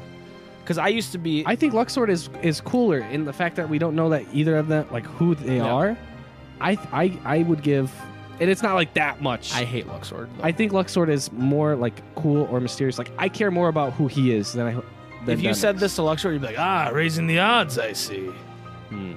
because 0.69 0.77
I 0.77 0.89
used 0.89 1.11
to 1.13 1.17
be. 1.17 1.41
I 1.47 1.55
think 1.55 1.73
Luxord 1.73 2.09
is 2.09 2.29
is 2.43 2.61
cooler 2.61 2.99
in 2.99 3.25
the 3.25 3.33
fact 3.33 3.55
that 3.55 3.67
we 3.67 3.79
don't 3.79 3.95
know 3.95 4.09
that 4.09 4.23
either 4.31 4.55
of 4.55 4.67
them 4.67 4.85
like 4.91 5.03
who 5.07 5.33
they 5.33 5.55
Yeah. 5.57 5.63
are. 5.73 5.97
I 6.61 6.73
I 6.91 7.17
I 7.25 7.41
would 7.41 7.63
give 7.63 7.91
and 8.39 8.51
it's 8.51 8.61
not 8.61 8.75
like 8.75 8.93
that 8.93 9.19
much. 9.19 9.51
I 9.55 9.63
hate 9.65 9.87
Luxord. 9.87 10.27
though. 10.37 10.43
I 10.43 10.51
think 10.51 10.71
Luxord 10.71 11.09
is 11.09 11.31
more 11.31 11.75
like 11.75 11.95
cool 12.13 12.47
or 12.51 12.59
mysterious. 12.61 12.99
Like 12.99 13.09
I 13.17 13.29
care 13.29 13.49
more 13.49 13.67
about 13.67 13.93
who 13.93 14.05
he 14.07 14.31
is 14.31 14.53
than 14.53 14.67
I 14.67 14.73
than 15.25 15.29
if 15.39 15.41
you 15.41 15.49
Demyx. 15.49 15.55
said 15.55 15.79
this 15.79 15.95
to 15.95 16.01
Luxord, 16.03 16.33
you'd 16.33 16.41
be 16.41 16.47
like, 16.49 16.59
ah, 16.59 16.91
raising 16.93 17.25
the 17.25 17.39
odds. 17.39 17.79
I 17.79 17.93
see. 17.93 18.27
Hmm. 18.89 19.13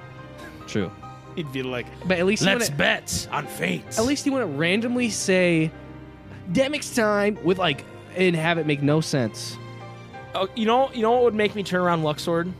true. 0.65 0.91
He'd 1.35 1.51
be 1.51 1.61
like, 1.61 1.85
But 2.07 2.17
at 2.17 2.25
least 2.25 2.41
he 2.43 2.49
let's 2.49 2.61
wouldn't- 2.71 2.77
bet 2.79 3.27
on 3.31 3.45
fate. 3.45 3.83
At 3.99 4.05
least 4.05 4.23
he 4.23 4.31
wouldn't 4.31 4.57
randomly 4.57 5.09
say 5.11 5.71
Demyx 6.51 6.95
time 6.95 7.37
with 7.43 7.59
like 7.59 7.85
and 8.17 8.35
have 8.35 8.57
it 8.57 8.65
make 8.65 8.81
no 8.81 9.01
sense. 9.01 9.55
Oh, 10.35 10.49
you 10.55 10.65
know, 10.65 10.91
you 10.91 11.01
know 11.01 11.11
what 11.11 11.23
would 11.23 11.35
make 11.35 11.55
me 11.55 11.63
turn 11.63 11.81
around 11.81 12.01
Luxord? 12.01 12.51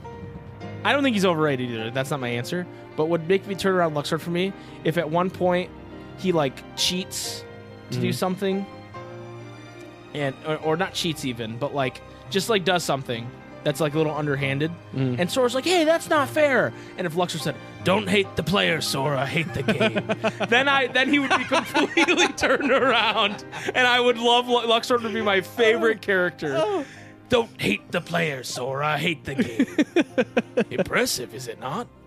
I 0.84 0.92
don't 0.92 1.04
think 1.04 1.16
he's 1.16 1.26
overrated 1.26 1.70
either. 1.70 1.92
That's 1.92 2.12
not 2.12 2.20
my 2.20 2.30
answer. 2.30 2.68
But 2.96 3.06
would 3.06 3.28
make 3.28 3.48
me 3.48 3.56
turn 3.56 3.74
around 3.74 3.96
Luxord 3.96 4.22
for 4.22 4.30
me 4.30 4.54
if 4.84 4.98
at 4.98 5.10
one 5.10 5.30
point 5.30 5.72
he 6.18 6.32
like 6.32 6.62
cheats 6.76 7.44
to 7.92 8.00
do 8.00 8.10
mm-hmm. 8.10 8.14
something, 8.14 8.66
and 10.14 10.36
or, 10.46 10.58
or 10.58 10.78
not 10.78 10.94
cheats 10.94 11.26
even, 11.26 11.58
but 11.58 11.74
like 11.74 12.02
just 12.30 12.50
like 12.50 12.64
does 12.64 12.84
something 12.84 13.30
that's 13.64 13.80
like 13.80 13.94
a 13.94 13.98
little 13.98 14.16
underhanded, 14.16 14.72
mm. 14.94 15.18
and 15.20 15.32
Sora's 15.32 15.56
like, 15.56 15.64
"Hey, 15.64 15.86
that's 15.86 16.10
not 16.10 16.30
fair." 16.30 16.74
And 16.98 17.08
if 17.08 17.14
Luxord 17.14 17.42
said, 17.42 17.56
"Don't 17.84 18.08
hate 18.08 18.36
the 18.36 18.44
player, 18.44 18.82
Sora, 18.82 19.26
hate 19.26 19.52
the 19.54 19.64
game," 19.64 20.48
then 20.50 20.68
I 20.68 20.88
then 20.88 21.10
he 21.10 21.20
would 21.20 21.36
be 21.36 21.46
completely 21.46 22.28
turned 22.38 22.72
around, 22.72 23.44
and 23.74 23.88
I 23.88 24.00
would 24.00 24.18
love 24.18 24.46
Luxord 24.46 25.02
to 25.02 25.10
be 25.10 25.22
my 25.22 25.42
favorite 25.42 26.02
character. 26.02 26.56
Oh. 26.58 26.86
Don't 27.34 27.60
hate 27.60 27.92
the 27.92 28.00
player, 28.00 28.44
Sora. 28.44 28.90
I 28.90 28.98
hate 29.00 29.24
the 29.24 29.34
game. 29.34 30.66
Impressive, 30.70 31.34
is 31.34 31.48
it 31.48 31.60
not? 31.60 31.88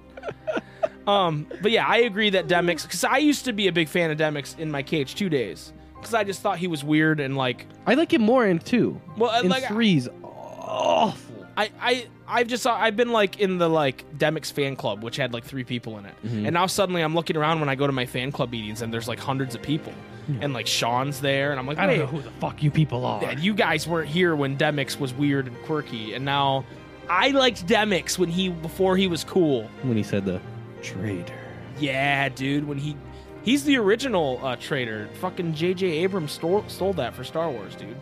Um, 1.09 1.47
but 1.63 1.71
yeah, 1.71 1.87
I 1.87 1.99
agree 1.99 2.31
that 2.31 2.49
Demyx 2.49 2.83
because 2.83 3.05
I 3.05 3.19
used 3.19 3.45
to 3.45 3.53
be 3.53 3.69
a 3.69 3.73
big 3.73 3.89
fan 3.89 4.11
of 4.11 4.19
Demyx 4.19 4.59
in 4.59 4.73
my 4.73 4.83
KH2 4.83 5.31
days 5.31 5.73
because 5.95 6.15
I 6.15 6.25
just 6.25 6.43
thought 6.43 6.59
he 6.59 6.67
was 6.67 6.83
weird 6.83 7.21
and 7.21 7.37
like 7.37 7.65
I 7.87 7.95
like 7.95 8.13
him 8.13 8.23
more 8.23 8.45
in 8.45 8.59
two. 8.59 9.01
Well, 9.17 9.31
uh, 9.31 9.43
in 9.43 9.49
like, 9.49 9.69
three's 9.69 10.09
awful. 10.25 11.47
I 11.57 11.71
I 11.81 12.09
I've 12.29 12.49
just 12.49 12.67
I've 12.67 12.97
been 12.97 13.13
like 13.13 13.39
in 13.41 13.59
the 13.59 13.69
like 13.69 14.05
Demyx 14.19 14.53
fan 14.53 14.77
club 14.77 15.03
which 15.03 15.17
had 15.17 15.33
like 15.33 15.45
three 15.45 15.65
people 15.65 15.99
in 15.99 16.07
it, 16.07 16.15
and 16.23 16.53
now 16.53 16.67
suddenly 16.67 17.03
I'm 17.03 17.15
looking 17.15 17.37
around 17.37 17.61
when 17.61 17.69
I 17.69 17.75
go 17.75 17.87
to 17.87 17.93
my 17.93 18.07
fan 18.07 18.33
club 18.33 18.51
meetings 18.51 18.83
and 18.83 18.93
there's 18.93 19.09
like 19.09 19.19
hundreds 19.19 19.55
of 19.55 19.63
people, 19.63 19.93
and 20.41 20.53
like 20.53 20.67
Sean's 20.67 21.21
there, 21.21 21.51
and 21.51 21.61
I'm 21.61 21.67
like, 21.67 21.79
I 21.79 21.87
don't 21.87 21.99
know 21.99 22.07
who 22.07 22.23
the 22.23 22.31
fuck 22.33 22.63
you 22.63 22.71
people 22.71 23.05
are. 23.07 23.21
Dad, 23.21 23.41
you 23.41 23.55
guys 23.55 23.87
weren't 23.87 24.09
here 24.09 24.35
when 24.35 24.57
Demyx 24.57 24.99
was 24.99 25.15
weird 25.15 25.47
and 25.47 25.57
quirky, 25.63 26.15
and 26.15 26.25
now 26.25 26.65
I 27.09 27.29
liked 27.31 27.67
Demyx 27.67 28.19
when 28.19 28.29
he 28.29 28.49
before 28.49 28.97
he 28.97 29.07
was 29.07 29.23
cool. 29.23 29.69
When 29.83 29.97
he 29.97 30.03
said 30.03 30.25
the 30.25 30.41
traitor. 30.83 31.35
Yeah, 31.79 32.29
dude, 32.29 32.67
when 32.67 32.79
he 32.79 32.97
he's 33.43 33.65
the 33.65 33.77
original 33.77 34.41
uh, 34.43 34.57
traitor. 34.57 35.09
Fucking 35.21 35.55
J.J. 35.55 35.87
Abrams 35.87 36.33
stole, 36.33 36.65
stole 36.69 36.93
that 36.95 37.15
for 37.15 37.23
Star 37.23 37.51
Wars, 37.51 37.75
dude. 37.77 37.97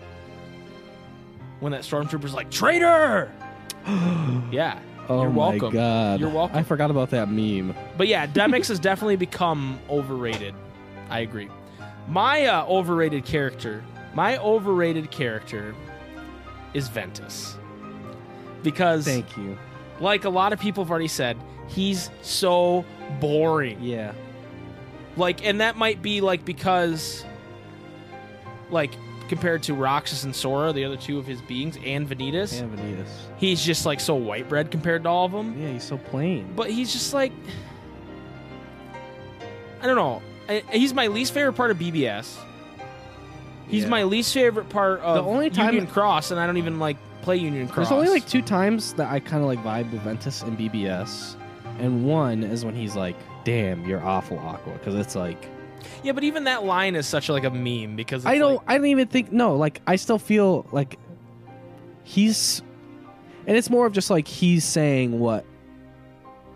When 1.60 1.72
that 1.72 1.82
stormtrooper's 1.82 2.34
like 2.34 2.50
traitor. 2.50 3.30
yeah. 4.50 4.80
Oh 5.08 5.22
You're 5.22 5.30
my 5.30 5.36
welcome. 5.50 5.72
god. 5.72 6.20
You're 6.20 6.30
welcome. 6.30 6.56
I 6.56 6.62
forgot 6.62 6.90
about 6.90 7.10
that 7.10 7.30
meme. 7.30 7.74
But 7.96 8.08
yeah, 8.08 8.26
Demyx 8.26 8.68
has 8.68 8.78
definitely 8.78 9.16
become 9.16 9.78
overrated. 9.90 10.54
I 11.10 11.20
agree. 11.20 11.50
My 12.08 12.46
uh, 12.46 12.66
overrated 12.66 13.24
character, 13.24 13.84
my 14.14 14.38
overrated 14.38 15.10
character 15.10 15.74
is 16.72 16.88
Ventus. 16.88 17.56
Because 18.62 19.04
Thank 19.04 19.36
you. 19.36 19.58
like 20.00 20.24
a 20.24 20.30
lot 20.30 20.52
of 20.54 20.60
people 20.60 20.84
have 20.84 20.90
already 20.90 21.08
said, 21.08 21.36
he's 21.68 22.10
so 22.22 22.84
boring. 23.20 23.82
Yeah. 23.82 24.12
Like, 25.16 25.44
and 25.46 25.60
that 25.60 25.76
might 25.76 26.02
be 26.02 26.20
like 26.20 26.44
because, 26.44 27.24
like, 28.70 28.92
compared 29.28 29.62
to 29.64 29.74
Roxas 29.74 30.24
and 30.24 30.34
Sora, 30.34 30.72
the 30.72 30.84
other 30.84 30.96
two 30.96 31.18
of 31.18 31.26
his 31.26 31.40
beings, 31.42 31.78
and 31.84 32.08
Vanitas, 32.08 32.60
And 32.60 32.78
Vanitas. 32.78 33.06
he's 33.38 33.64
just 33.64 33.86
like 33.86 34.00
so 34.00 34.14
white 34.14 34.48
bread 34.48 34.70
compared 34.70 35.04
to 35.04 35.08
all 35.08 35.24
of 35.26 35.32
them. 35.32 35.60
Yeah, 35.60 35.68
he's 35.72 35.84
so 35.84 35.96
plain. 35.98 36.52
But 36.54 36.70
he's 36.70 36.92
just 36.92 37.14
like, 37.14 37.32
I 39.80 39.86
don't 39.86 39.96
know. 39.96 40.22
I, 40.48 40.62
he's 40.72 40.94
my 40.94 41.06
least 41.08 41.32
favorite 41.32 41.54
part 41.54 41.70
of 41.70 41.78
BBS. 41.78 42.36
He's 43.68 43.84
Yeah. 43.84 43.88
my 43.90 44.02
least 44.04 44.32
favorite 44.34 44.68
part 44.68 45.00
of 45.00 45.16
The 45.16 45.30
only 45.30 45.50
time- 45.50 45.74
Union 45.74 45.86
Cross, 45.86 46.30
and 46.30 46.38
I 46.40 46.46
don't 46.46 46.58
even 46.58 46.78
like 46.78 46.96
play 47.22 47.36
Union 47.36 47.66
Cross. 47.68 47.88
There's 47.88 47.98
only 47.98 48.10
like 48.10 48.26
two 48.26 48.42
times 48.42 48.92
that 48.94 49.10
I 49.10 49.20
kind 49.20 49.42
of 49.42 49.48
like 49.48 49.62
vibe 49.64 49.90
with 49.90 50.02
Ventus 50.02 50.42
in 50.42 50.56
BBS, 50.56 51.36
and 51.78 52.04
one 52.06 52.42
is 52.42 52.64
when 52.64 52.74
he's 52.74 52.94
like, 52.94 53.16
"Damn, 53.44 53.86
you're 53.86 54.04
awful, 54.04 54.38
Aqua," 54.38 54.74
because 54.74 54.94
it's 54.94 55.14
like 55.16 55.48
yeah, 56.02 56.12
but 56.12 56.24
even 56.24 56.44
that 56.44 56.64
line 56.64 56.94
is 56.94 57.06
such 57.06 57.28
like 57.28 57.44
a 57.44 57.50
meme 57.50 57.96
because 57.96 58.22
it's 58.22 58.26
I 58.26 58.38
don't, 58.38 58.56
like- 58.56 58.64
I 58.66 58.76
don't 58.76 58.86
even 58.86 59.08
think 59.08 59.32
no, 59.32 59.56
like 59.56 59.80
I 59.86 59.96
still 59.96 60.18
feel 60.18 60.66
like 60.72 60.98
he's, 62.02 62.62
and 63.46 63.56
it's 63.56 63.70
more 63.70 63.86
of 63.86 63.92
just 63.92 64.10
like 64.10 64.28
he's 64.28 64.64
saying 64.64 65.18
what 65.18 65.44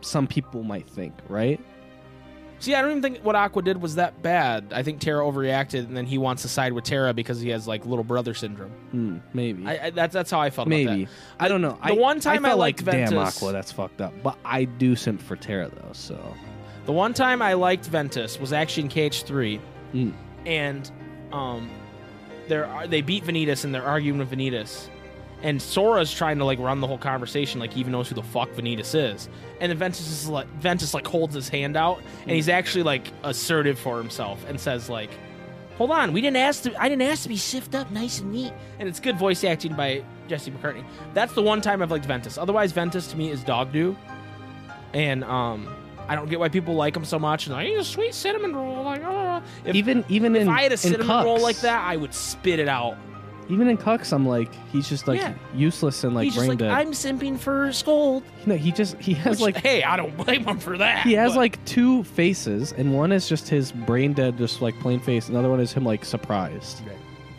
some 0.01 0.27
people 0.27 0.63
might 0.63 0.89
think, 0.89 1.15
right? 1.29 1.61
See, 2.61 2.75
I 2.75 2.83
don't 2.83 2.91
even 2.91 3.03
think 3.03 3.25
what 3.25 3.37
Aqua 3.37 3.63
did 3.63 3.81
was 3.81 3.95
that 3.95 4.21
bad. 4.21 4.73
I 4.73 4.83
think 4.83 5.01
Terra 5.01 5.25
overreacted, 5.25 5.81
and 5.81 5.97
then 5.97 6.07
he 6.07 6.19
wants 6.19 6.43
to 6.43 6.49
side 6.49 6.73
with 6.73 6.83
Terra 6.83 7.15
because 7.15 7.41
he 7.41 7.51
has 7.51 7.69
like 7.69 7.87
little 7.87 8.03
brother 8.03 8.35
syndrome. 8.35 8.73
Hmm, 8.91 9.19
maybe, 9.33 9.65
I, 9.65 9.87
I, 9.87 9.91
that's 9.91 10.13
that's 10.13 10.31
how 10.31 10.41
I 10.41 10.51
felt. 10.51 10.67
about 10.67 10.77
maybe. 10.77 11.05
that. 11.05 11.11
I 11.39 11.47
don't 11.47 11.63
know. 11.63 11.79
The 11.85 11.91
I, 11.91 11.93
one 11.93 12.19
time 12.19 12.45
I 12.45 12.55
liked 12.55 12.85
like, 12.85 13.09
damn 13.09 13.17
Aqua, 13.17 13.53
that's 13.53 13.71
fucked 13.71 14.01
up. 14.01 14.13
But 14.25 14.39
I 14.45 14.65
do 14.65 14.97
simp 14.97 15.23
for 15.23 15.37
Terra 15.37 15.71
though, 15.73 15.93
so 15.93 16.19
The 16.89 16.93
one 16.95 17.13
time 17.13 17.43
I 17.43 17.53
liked 17.53 17.85
Ventus 17.85 18.41
was 18.41 18.55
actually 18.55 18.85
in 18.85 18.89
KH3, 18.89 19.61
Mm. 19.93 20.15
and 20.47 20.91
um, 21.33 21.69
they're 22.49 22.87
they 22.89 23.03
beat 23.03 23.25
Vanitas 23.25 23.65
and 23.67 23.75
they're 23.75 23.85
arguing 23.85 24.19
with 24.19 24.31
Vanitas, 24.31 24.89
and 25.43 25.61
Sora's 25.61 26.11
trying 26.11 26.39
to 26.39 26.47
like 26.47 26.59
run 26.59 26.81
the 26.81 26.87
whole 26.87 26.97
conversation 26.97 27.61
like 27.61 27.75
he 27.75 27.81
even 27.81 27.93
knows 27.93 28.09
who 28.09 28.15
the 28.15 28.23
fuck 28.23 28.49
Vanitas 28.53 28.95
is, 28.95 29.29
and 29.61 29.69
then 29.71 29.77
Ventus 29.77 30.11
is 30.11 30.31
like 30.31 30.47
Ventus 30.61 30.95
like 30.95 31.07
holds 31.07 31.35
his 31.35 31.51
hand 31.51 31.77
out 31.77 32.01
and 32.23 32.31
he's 32.31 32.49
actually 32.49 32.85
like 32.85 33.13
assertive 33.23 33.79
for 33.79 33.99
himself 33.99 34.43
and 34.49 34.59
says 34.59 34.89
like. 34.89 35.11
Hold 35.77 35.91
on, 35.93 36.13
we 36.13 36.21
didn't 36.23 36.39
ask 36.39 36.63
to. 36.65 36.75
I 36.83 36.89
didn't 36.89 37.03
ask 37.03 37.23
to 37.23 37.29
be 37.29 37.37
sift 37.37 37.75
up 37.77 37.89
nice 37.93 38.19
and 38.19 38.33
neat, 38.33 38.53
and 38.81 38.89
it's 38.89 38.99
good 38.99 39.17
voice 39.17 39.45
acting 39.45 39.75
by 39.75 40.03
Jesse 40.27 40.51
McCartney. 40.51 40.83
That's 41.15 41.35
the 41.35 41.43
one 41.43 41.61
time 41.61 41.83
I've 41.83 41.91
liked 41.93 42.05
Ventus. 42.07 42.37
Otherwise, 42.37 42.73
Ventus 42.73 43.07
to 43.13 43.17
me 43.17 43.31
is 43.31 43.45
dog 43.45 43.73
do, 43.73 43.95
and 44.93 45.23
um, 45.23 45.69
I 46.09 46.15
don't 46.15 46.29
get 46.31 46.41
why 46.41 46.49
people 46.49 46.75
like 46.75 46.97
him 46.97 47.05
so 47.05 47.19
much. 47.19 47.47
And 47.47 47.55
like, 47.55 47.67
he's 47.69 47.79
a 47.79 47.85
sweet 47.85 48.15
cinnamon 48.15 48.57
roll. 48.57 48.83
Like, 48.83 49.03
oh. 49.05 49.43
if, 49.65 49.75
even 49.75 50.05
even 50.09 50.35
if 50.35 50.43
in 50.43 50.49
I 50.49 50.63
had 50.63 50.71
a 50.73 50.75
in 50.75 50.79
cinnamon 50.79 51.25
roll 51.25 51.41
like 51.41 51.59
that, 51.61 51.87
I 51.87 51.97
would 51.97 52.15
spit 52.15 52.59
it 52.59 52.69
out. 52.69 52.97
even 53.51 53.69
in 53.69 53.77
Cucks, 53.77 54.13
I'm 54.13 54.27
like 54.27 54.51
he's 54.73 54.89
just 54.89 55.07
like 55.07 55.21
Yeah. 55.21 55.35
useless 55.55 56.05
and 56.05 56.15
like 56.15 56.25
he's 56.25 56.35
just 56.35 56.41
brain 56.41 56.49
like, 56.51 56.59
dead. 56.59 56.71
I'm 56.71 56.93
simping 56.93 57.39
for 57.39 57.69
Skuld. 57.69 58.23
No, 58.47 58.57
he 58.57 58.73
just 58.73 58.97
he 58.99 59.15
has 59.15 59.41
Which, 59.41 59.55
like 59.55 59.63
hey, 59.63 59.83
I 59.83 59.97
don't 59.97 60.17
blame 60.17 60.45
him 60.45 60.59
for 60.59 60.79
that. 60.79 61.07
he 61.07 61.13
has 61.15 61.33
but- 61.33 61.39
like 61.39 61.65
two 61.67 62.05
faces, 62.05 62.73
and 62.73 62.95
one 62.95 63.13
is 63.13 63.29
just 63.29 63.49
his 63.49 63.71
brain 63.73 64.13
dead, 64.15 64.39
just 64.39 64.63
like 64.63 64.79
plain 64.81 65.01
face. 65.01 65.29
Another 65.29 65.51
one 65.51 65.61
is 65.61 65.73
him 65.73 65.85
like 65.85 66.05
surprised 66.05 66.83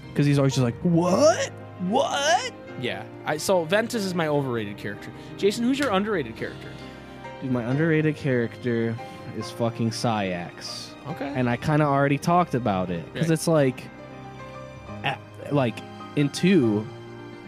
because 0.10 0.26
he's 0.26 0.38
always 0.38 0.54
just 0.54 0.64
like 0.64 0.76
what 0.84 1.52
what. 1.88 2.52
yeah. 2.82 3.04
I, 3.26 3.38
so 3.38 3.64
Ventus 3.64 4.04
is 4.04 4.14
my 4.14 4.28
overrated 4.28 4.78
character. 4.78 5.12
Jason, 5.38 5.64
who's 5.64 5.80
your 5.80 5.92
underrated 5.92 6.36
character? 6.36 6.68
Dude, 7.42 7.52
my 7.52 7.64
underrated 7.64 8.16
character 8.16 8.96
is 9.38 9.50
fucking 9.52 9.92
Saïx. 9.92 10.88
Okay. 11.10 11.32
and 11.36 11.50
I 11.50 11.56
kind 11.56 11.82
of 11.82 11.88
already 11.88 12.20
talked 12.20 12.54
about 12.54 12.92
it 12.92 13.04
because 13.14 13.30
Right. 13.30 13.34
it's 13.34 13.48
like, 13.48 13.84
at, 15.04 15.20
like 15.52 15.76
in 16.16 16.30
two, 16.30 16.86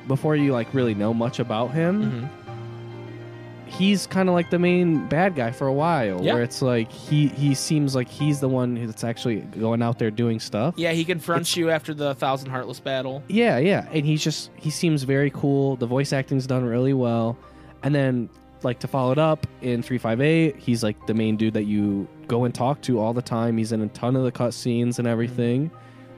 before 0.08 0.36
you 0.36 0.52
like 0.52 0.74
really 0.74 0.96
know 0.96 1.14
much 1.14 1.38
about 1.40 1.70
him, 1.70 2.30
Mhm. 2.32 3.72
he's 3.72 4.08
kind 4.08 4.30
of 4.30 4.36
like 4.36 4.50
the 4.50 4.58
main 4.58 5.08
bad 5.08 5.36
guy 5.36 5.52
for 5.52 5.68
a 5.68 5.74
while. 5.74 6.24
Yeah. 6.24 6.34
Where 6.34 6.44
it's 6.44 6.62
like 6.62 6.92
he 6.92 7.28
he 7.28 7.54
seems 7.54 7.94
like 7.96 8.10
he's 8.10 8.40
the 8.40 8.50
one 8.50 8.76
that's 8.86 9.04
actually 9.04 9.38
going 9.60 9.82
out 9.84 10.00
there 10.00 10.12
doing 10.12 10.40
stuff. 10.40 10.74
Yeah, 10.78 10.92
he 10.92 11.06
confronts 11.06 11.56
you 11.56 11.70
after 11.70 11.94
the 11.94 12.16
Thousand 12.16 12.50
Heartless 12.50 12.80
battle. 12.80 13.22
Yeah, 13.28 13.60
yeah, 13.60 13.86
and 13.94 14.06
he's 14.06 14.24
just 14.24 14.50
he 14.56 14.70
seems 14.72 15.04
very 15.04 15.30
cool. 15.30 15.76
The 15.76 15.86
voice 15.88 16.14
acting's 16.14 16.48
done 16.48 16.66
really 16.66 16.94
well, 16.94 17.38
and 17.84 17.94
then 17.94 18.30
like 18.64 18.80
to 18.80 18.88
follow 18.88 19.12
it 19.12 19.18
up 19.18 19.48
in 19.62 19.82
three 19.82 19.98
five 19.98 20.22
eight, 20.22 20.56
he's 20.58 20.84
like 20.84 21.08
the 21.08 21.14
main 21.14 21.38
dude 21.38 21.54
that 21.56 21.64
you 21.66 22.08
go 22.28 22.44
and 22.46 22.54
talk 22.54 22.82
to 22.82 23.00
all 23.00 23.14
the 23.14 23.22
time. 23.22 23.58
He's 23.58 23.72
in 23.72 23.82
a 23.82 23.88
ton 23.90 24.16
of 24.16 24.24
the 24.24 24.32
cutscenes 24.32 25.00
and 25.00 25.08
everything, 25.08 25.72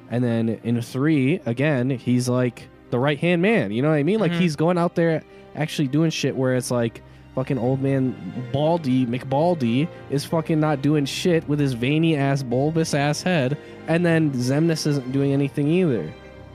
and 0.10 0.24
then 0.24 0.50
in 0.64 0.82
three 0.82 1.39
again, 1.46 1.89
he's 1.89 2.28
like 2.30 2.68
the 2.89 3.00
right 3.00 3.18
hand 3.20 3.41
man. 3.41 3.72
You 3.72 3.82
know 3.82 3.89
what 3.89 3.96
I 3.96 4.04
mean? 4.04 4.20
Like 4.20 4.32
Mhm. 4.34 4.39
he's 4.39 4.56
going 4.56 4.78
out 4.78 4.96
there 4.96 5.24
actually 5.56 5.88
doing 5.88 6.10
shit 6.10 6.36
where 6.36 6.56
it's 6.56 6.72
like. 6.72 7.02
Fucking 7.36 7.58
old 7.58 7.82
man 7.82 8.16
Baldy 8.52 9.08
McBaldy 9.08 9.88
is 10.12 10.24
fucking 10.24 10.60
not 10.60 10.84
doing 10.84 11.04
shit 11.06 11.50
with 11.50 11.60
his 11.60 11.74
veiny 11.74 12.16
ass 12.16 12.44
bulbous 12.44 12.94
ass 12.94 13.24
head, 13.24 13.58
and 13.88 14.06
then 14.06 14.30
Xemnas 14.34 14.86
isn't 14.86 15.11
doing 15.11 15.34
anything 15.34 15.68
either. 15.68 16.14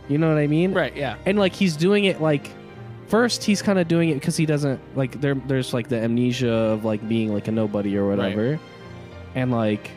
You 0.08 0.18
know 0.18 0.28
what 0.28 0.38
I 0.38 0.46
mean? 0.46 0.72
Right. 0.72 0.96
Yeah. 0.96 1.16
And 1.26 1.36
like 1.36 1.52
he's 1.52 1.74
doing 1.74 2.04
it 2.04 2.20
like 2.22 2.52
first 3.08 3.42
he's 3.44 3.62
kind 3.62 3.78
of 3.78 3.88
doing 3.88 4.10
it 4.10 4.14
because 4.14 4.36
he 4.36 4.46
doesn't 4.46 4.80
like 4.96 5.20
there. 5.20 5.34
There's 5.34 5.72
like 5.74 5.88
the 5.88 5.96
amnesia 6.02 6.50
of 6.50 6.84
like 6.84 7.06
being 7.08 7.32
like 7.32 7.48
a 7.48 7.52
nobody 7.52 7.96
or 7.96 8.08
whatever, 8.08 8.58
and 9.34 9.50
like 9.50 9.90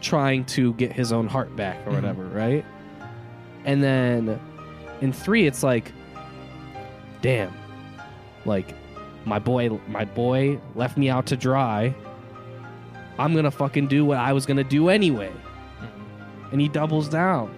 trying 0.00 0.44
to 0.46 0.74
get 0.74 0.92
his 0.92 1.12
own 1.12 1.26
heart 1.28 1.54
back 1.56 1.78
or 1.86 1.90
Mhm. 1.90 1.94
whatever, 1.94 2.24
right? 2.24 2.64
And 3.64 3.82
then 3.82 4.38
in 5.00 5.12
three, 5.12 5.46
it's 5.46 5.62
like, 5.62 5.92
damn, 7.20 7.52
like 8.44 8.74
my 9.24 9.38
boy, 9.38 9.78
my 9.88 10.04
boy 10.04 10.58
left 10.74 10.96
me 10.96 11.08
out 11.08 11.26
to 11.26 11.36
dry. 11.36 11.94
I'm 13.18 13.34
gonna 13.34 13.50
fucking 13.52 13.86
do 13.86 14.04
what 14.04 14.18
I 14.18 14.32
was 14.32 14.46
gonna 14.46 14.64
do 14.64 14.88
anyway 14.88 15.30
and 16.50 16.60
he 16.60 16.68
doubles 16.68 17.08
down. 17.08 17.54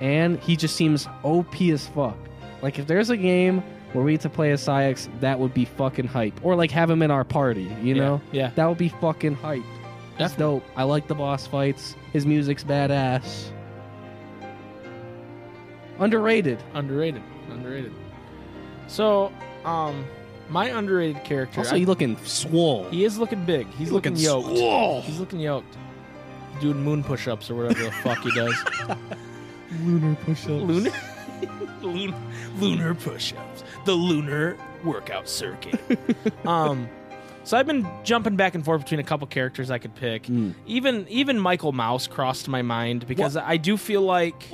And 0.00 0.38
he 0.38 0.56
just 0.56 0.74
seems 0.76 1.06
OP 1.24 1.70
as 1.70 1.86
fuck. 1.88 2.16
Like 2.62 2.78
if 2.78 2.86
there's 2.86 3.10
a 3.10 3.16
game 3.16 3.62
where 3.92 4.04
we 4.04 4.12
get 4.12 4.20
to 4.22 4.28
play 4.30 4.50
as 4.52 4.64
Saïx, 4.66 5.08
that 5.20 5.38
would 5.38 5.52
be 5.54 5.64
fucking 5.64 6.06
hype. 6.06 6.38
Or 6.44 6.54
like 6.54 6.70
have 6.70 6.88
him 6.90 7.02
in 7.02 7.10
our 7.10 7.24
party, 7.24 7.64
you 7.82 7.94
Yeah, 7.94 8.02
know? 8.02 8.20
yeah. 8.32 8.50
That 8.54 8.66
would 8.68 8.78
be 8.78 8.88
fucking 8.88 9.34
hype. 9.36 9.62
That's 10.18 10.34
dope. 10.34 10.64
I 10.76 10.82
like 10.84 11.08
the 11.08 11.14
boss 11.14 11.46
fights. 11.46 11.96
His 12.12 12.26
music's 12.26 12.62
badass. 12.62 13.50
Underrated. 15.98 16.62
Underrated. 16.74 17.22
Underrated. 17.50 17.92
So, 18.86 19.32
um, 19.64 20.04
my 20.48 20.66
underrated 20.68 21.22
character. 21.24 21.60
Also, 21.60 21.74
I- 21.74 21.78
you 21.78 21.86
looking 21.86 22.16
swole. 22.24 22.88
he 22.90 23.04
is 23.04 23.18
looking 23.18 23.44
big. 23.44 23.66
He's 23.74 23.90
looking, 23.92 24.12
looking 24.14 24.24
yoked. 24.24 24.56
swole. 24.56 25.02
He's 25.02 25.20
looking 25.20 25.40
yoked. 25.40 25.76
Doing 26.60 26.82
moon 26.82 27.02
push-ups 27.04 27.50
or 27.50 27.54
whatever 27.54 27.84
the 27.84 27.92
fuck 27.92 28.18
he 28.18 28.30
does. 28.32 28.54
Lunar 29.84 30.14
push-ups. 30.16 30.48
Lunar, 30.48 30.90
lunar, 31.82 32.16
lunar 32.58 32.94
push-ups. 32.94 33.64
The 33.84 33.92
lunar 33.92 34.56
workout 34.84 35.28
circuit. 35.28 35.78
um, 36.46 36.88
So 37.44 37.56
I've 37.56 37.66
been 37.66 37.86
jumping 38.04 38.36
back 38.36 38.54
and 38.54 38.64
forth 38.64 38.82
between 38.82 39.00
a 39.00 39.04
couple 39.04 39.26
characters 39.26 39.70
I 39.70 39.78
could 39.78 39.94
pick. 39.94 40.24
Mm. 40.24 40.54
Even 40.66 41.06
even 41.08 41.38
Michael 41.38 41.72
Mouse 41.72 42.06
crossed 42.06 42.48
my 42.48 42.62
mind 42.62 43.06
because 43.06 43.36
I 43.36 43.56
do 43.56 43.76
feel 43.76 44.02
like 44.02 44.44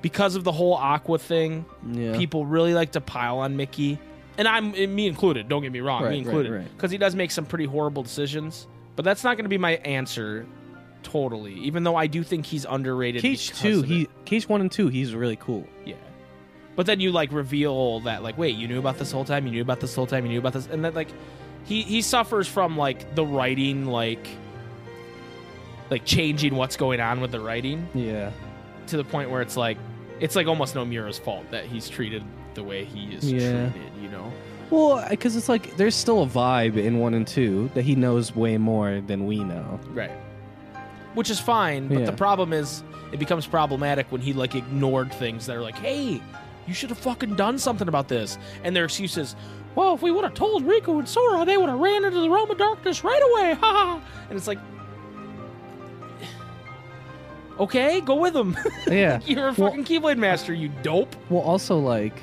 because 0.00 0.34
of 0.34 0.42
the 0.44 0.52
whole 0.52 0.74
Aqua 0.74 1.18
thing, 1.18 1.64
Yeah. 1.92 2.16
people 2.16 2.44
really 2.44 2.74
like 2.74 2.92
to 2.92 3.00
pile 3.00 3.38
on 3.38 3.56
Mickey, 3.56 3.98
and 4.36 4.48
I'm 4.48 4.74
and 4.74 4.94
me 4.94 5.06
included. 5.06 5.48
Don't 5.48 5.62
get 5.62 5.70
me 5.72 5.80
wrong, 5.80 6.02
Right, 6.02 6.10
me 6.10 6.16
right, 6.18 6.24
included, 6.26 6.52
right. 6.52 6.76
because 6.76 6.90
he 6.90 6.98
does 6.98 7.14
make 7.14 7.30
some 7.30 7.46
pretty 7.46 7.66
horrible 7.66 8.02
decisions. 8.02 8.66
But 8.96 9.04
that's 9.04 9.24
not 9.24 9.36
going 9.36 9.44
to 9.44 9.48
be 9.48 9.58
my 9.58 9.72
answer. 9.76 10.44
Totally, 11.02 11.54
even 11.54 11.84
though 11.84 11.96
I 11.96 12.06
do 12.06 12.22
think 12.22 12.46
he's 12.46 12.64
underrated. 12.64 13.22
Cage 13.22 13.48
because 13.48 13.60
two, 13.60 13.82
he 13.82 14.02
it. 14.02 14.10
Cage 14.24 14.48
one 14.48 14.60
and 14.60 14.70
two, 14.70 14.88
he's 14.88 15.14
really 15.14 15.36
cool. 15.36 15.66
Yeah. 15.84 15.96
But 16.74 16.86
then 16.86 17.00
you 17.00 17.12
like 17.12 17.32
reveal 17.32 18.00
that 18.00 18.22
like, 18.22 18.38
wait, 18.38 18.56
you 18.56 18.66
knew 18.68 18.78
about 18.78 18.98
this 18.98 19.12
whole 19.12 19.24
time, 19.24 19.44
you 19.46 19.52
knew 19.52 19.62
about 19.62 19.80
this 19.80 19.94
whole 19.94 20.06
time, 20.06 20.24
you 20.24 20.32
knew 20.32 20.38
about 20.38 20.54
this 20.54 20.66
and 20.68 20.84
then 20.84 20.94
like 20.94 21.08
he 21.64 21.82
he 21.82 22.02
suffers 22.02 22.48
from 22.48 22.76
like 22.76 23.14
the 23.14 23.24
writing 23.26 23.86
like 23.86 24.26
like 25.90 26.04
changing 26.04 26.54
what's 26.56 26.76
going 26.76 27.00
on 27.00 27.20
with 27.20 27.30
the 27.32 27.40
writing 27.40 27.86
Yeah. 27.94 28.30
to 28.88 28.96
the 28.96 29.04
point 29.04 29.30
where 29.30 29.42
it's 29.42 29.56
like 29.56 29.76
it's 30.20 30.36
like 30.36 30.46
almost 30.46 30.74
no 30.74 30.84
Nomura's 30.84 31.18
fault 31.18 31.50
that 31.50 31.66
he's 31.66 31.88
treated 31.88 32.22
the 32.54 32.62
way 32.62 32.84
he 32.84 33.14
is 33.14 33.30
Yeah. 33.30 33.70
treated, 33.70 33.92
you 34.00 34.08
know. 34.08 34.32
Well, 34.70 35.06
because 35.10 35.36
it's 35.36 35.48
like 35.50 35.76
there's 35.76 35.94
still 35.94 36.22
a 36.22 36.26
vibe 36.26 36.76
in 36.78 36.98
one 36.98 37.12
and 37.12 37.26
two 37.26 37.70
that 37.74 37.82
he 37.82 37.94
knows 37.94 38.34
way 38.34 38.56
more 38.56 39.02
than 39.06 39.26
we 39.26 39.44
know. 39.44 39.78
Right. 39.90 40.12
Which 41.14 41.30
is 41.30 41.38
fine, 41.40 41.88
but 41.88 41.98
Yeah. 42.00 42.06
the 42.06 42.12
problem 42.12 42.52
is 42.52 42.82
it 43.12 43.18
becomes 43.18 43.46
problematic 43.46 44.06
when 44.10 44.20
he 44.22 44.32
like 44.32 44.54
ignored 44.54 45.12
things 45.12 45.46
that 45.46 45.56
are 45.56 45.60
like, 45.62 45.76
"Hey, 45.78 46.22
you 46.66 46.74
should 46.74 46.88
have 46.90 46.98
fucking 46.98 47.36
done 47.36 47.58
something 47.58 47.88
about 47.88 48.08
this." 48.08 48.38
And 48.64 48.74
their 48.74 48.84
excuse 48.84 49.16
is, 49.18 49.36
"Well, 49.74 49.94
if 49.94 50.02
we 50.02 50.10
would 50.10 50.24
have 50.24 50.34
told 50.34 50.64
Riku 50.64 50.98
and 50.98 51.08
Sora, 51.08 51.44
they 51.44 51.56
would 51.58 51.68
have 51.68 51.78
ran 51.78 52.04
into 52.04 52.20
the 52.20 52.30
realm 52.30 52.50
of 52.50 52.56
darkness 52.58 53.04
right 53.04 53.22
away." 53.32 53.54
Ha 53.60 53.72
ha. 53.72 54.00
And 54.30 54.38
it's 54.38 54.48
like 54.48 54.58
Okay, 57.60 58.00
go 58.00 58.14
with 58.16 58.32
them. 58.32 58.56
Yeah. 58.86 59.20
You're 59.26 59.48
a 59.48 59.52
Well- 59.52 59.70
fucking 59.70 59.84
Keyblade 59.84 60.16
master, 60.18 60.54
you 60.54 60.70
dope. 60.82 61.14
Well, 61.28 61.42
also 61.42 61.78
like, 61.78 62.14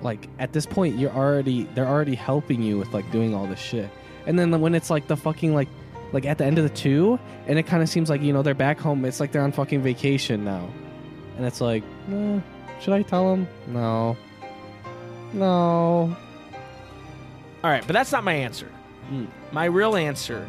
like 0.00 0.28
at 0.38 0.52
this 0.52 0.66
point, 0.66 0.98
you're 0.98 1.12
already 1.12 1.64
they're 1.74 1.86
already 1.86 2.14
helping 2.14 2.62
you 2.62 2.78
with 2.78 2.92
like 2.94 3.10
doing 3.12 3.34
all 3.34 3.46
this 3.46 3.60
shit, 3.60 3.90
and 4.26 4.38
then 4.38 4.58
when 4.60 4.74
it's 4.74 4.90
like 4.90 5.06
the 5.06 5.16
fucking 5.16 5.54
like, 5.54 5.68
like 6.12 6.26
at 6.26 6.38
the 6.38 6.44
end 6.44 6.58
of 6.58 6.64
the 6.64 6.70
two, 6.70 7.18
and 7.46 7.58
it 7.58 7.64
kind 7.64 7.82
of 7.82 7.88
seems 7.88 8.10
like 8.10 8.22
you 8.22 8.32
know 8.32 8.42
they're 8.42 8.54
back 8.54 8.78
home. 8.78 9.04
It's 9.04 9.20
like 9.20 9.32
they're 9.32 9.42
on 9.42 9.52
fucking 9.52 9.82
vacation 9.82 10.44
now, 10.44 10.68
and 11.36 11.46
it's 11.46 11.60
like, 11.60 11.82
eh, 12.10 12.40
should 12.80 12.92
I 12.92 13.02
tell 13.02 13.30
them? 13.30 13.48
No. 13.68 14.16
No. 15.32 16.16
All 17.64 17.70
right, 17.70 17.86
but 17.86 17.92
that's 17.92 18.12
not 18.12 18.24
my 18.24 18.34
answer. 18.34 18.68
Mm. 19.10 19.28
My 19.52 19.64
real 19.66 19.96
answer 19.96 20.48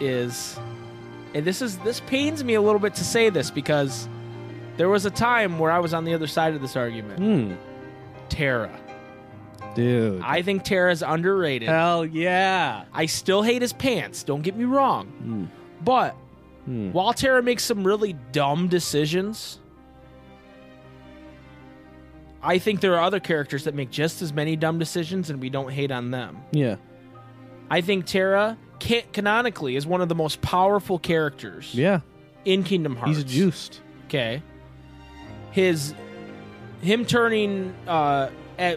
is, 0.00 0.58
and 1.34 1.44
this 1.44 1.62
is 1.62 1.78
this 1.78 2.00
pains 2.00 2.44
me 2.44 2.54
a 2.54 2.62
little 2.62 2.80
bit 2.80 2.94
to 2.96 3.04
say 3.04 3.30
this 3.30 3.50
because 3.50 4.08
there 4.76 4.88
was 4.88 5.04
a 5.04 5.10
time 5.10 5.58
where 5.58 5.70
I 5.70 5.78
was 5.78 5.94
on 5.94 6.04
the 6.04 6.14
other 6.14 6.26
side 6.26 6.54
of 6.54 6.60
this 6.60 6.76
argument. 6.76 7.18
Hmm. 7.18 7.54
Terra. 8.28 8.78
Dude. 9.74 10.20
I 10.22 10.42
think 10.42 10.64
Terra's 10.64 11.02
underrated. 11.02 11.68
Hell 11.68 12.04
yeah. 12.04 12.84
I 12.92 13.06
still 13.06 13.42
hate 13.42 13.62
his 13.62 13.72
pants. 13.72 14.22
Don't 14.22 14.42
get 14.42 14.56
me 14.56 14.64
wrong, 14.64 15.06
Hmm. 15.06 15.44
but 15.84 16.14
Hmm. 16.66 16.92
while 16.92 17.12
Terra 17.12 17.42
makes 17.42 17.64
some 17.64 17.84
really 17.84 18.12
dumb 18.32 18.68
decisions. 18.68 19.58
I 22.42 22.58
think 22.58 22.80
there 22.80 22.94
are 22.94 23.02
other 23.02 23.20
characters 23.20 23.64
that 23.64 23.74
make 23.74 23.90
just 23.90 24.20
as 24.20 24.32
many 24.32 24.56
dumb 24.56 24.78
decisions 24.78 25.30
and 25.30 25.40
we 25.40 25.48
don't 25.48 25.70
hate 25.70 25.92
on 25.92 26.10
them. 26.10 26.38
Yeah. 26.50 26.76
I 27.70 27.80
think 27.80 28.04
Terra 28.06 28.58
can- 28.80 29.04
canonically 29.12 29.76
is 29.76 29.86
one 29.86 30.00
of 30.00 30.08
the 30.08 30.14
most 30.16 30.42
powerful 30.42 30.98
characters 30.98 31.72
Yeah. 31.74 32.00
in 32.44 32.64
Kingdom 32.64 32.96
Hearts. 32.96 33.16
He's 33.18 33.24
juiced. 33.24 33.80
Okay. 34.06 34.42
His 35.52 35.94
him 36.80 37.04
turning 37.04 37.72
uh 37.86 38.28
at, 38.30 38.32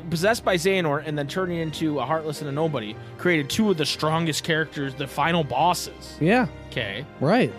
possessed 0.09 0.43
by 0.43 0.55
Xehanort 0.55 1.03
and 1.05 1.17
then 1.17 1.27
turning 1.27 1.59
into 1.59 1.99
a 1.99 2.05
heartless 2.05 2.41
and 2.41 2.49
a 2.49 2.51
nobody 2.51 2.95
created 3.17 3.49
two 3.49 3.69
of 3.69 3.77
the 3.77 3.85
strongest 3.85 4.43
characters, 4.43 4.95
the 4.95 5.07
final 5.07 5.43
bosses. 5.43 6.17
Yeah. 6.19 6.47
Okay. 6.69 7.05
Right. 7.19 7.53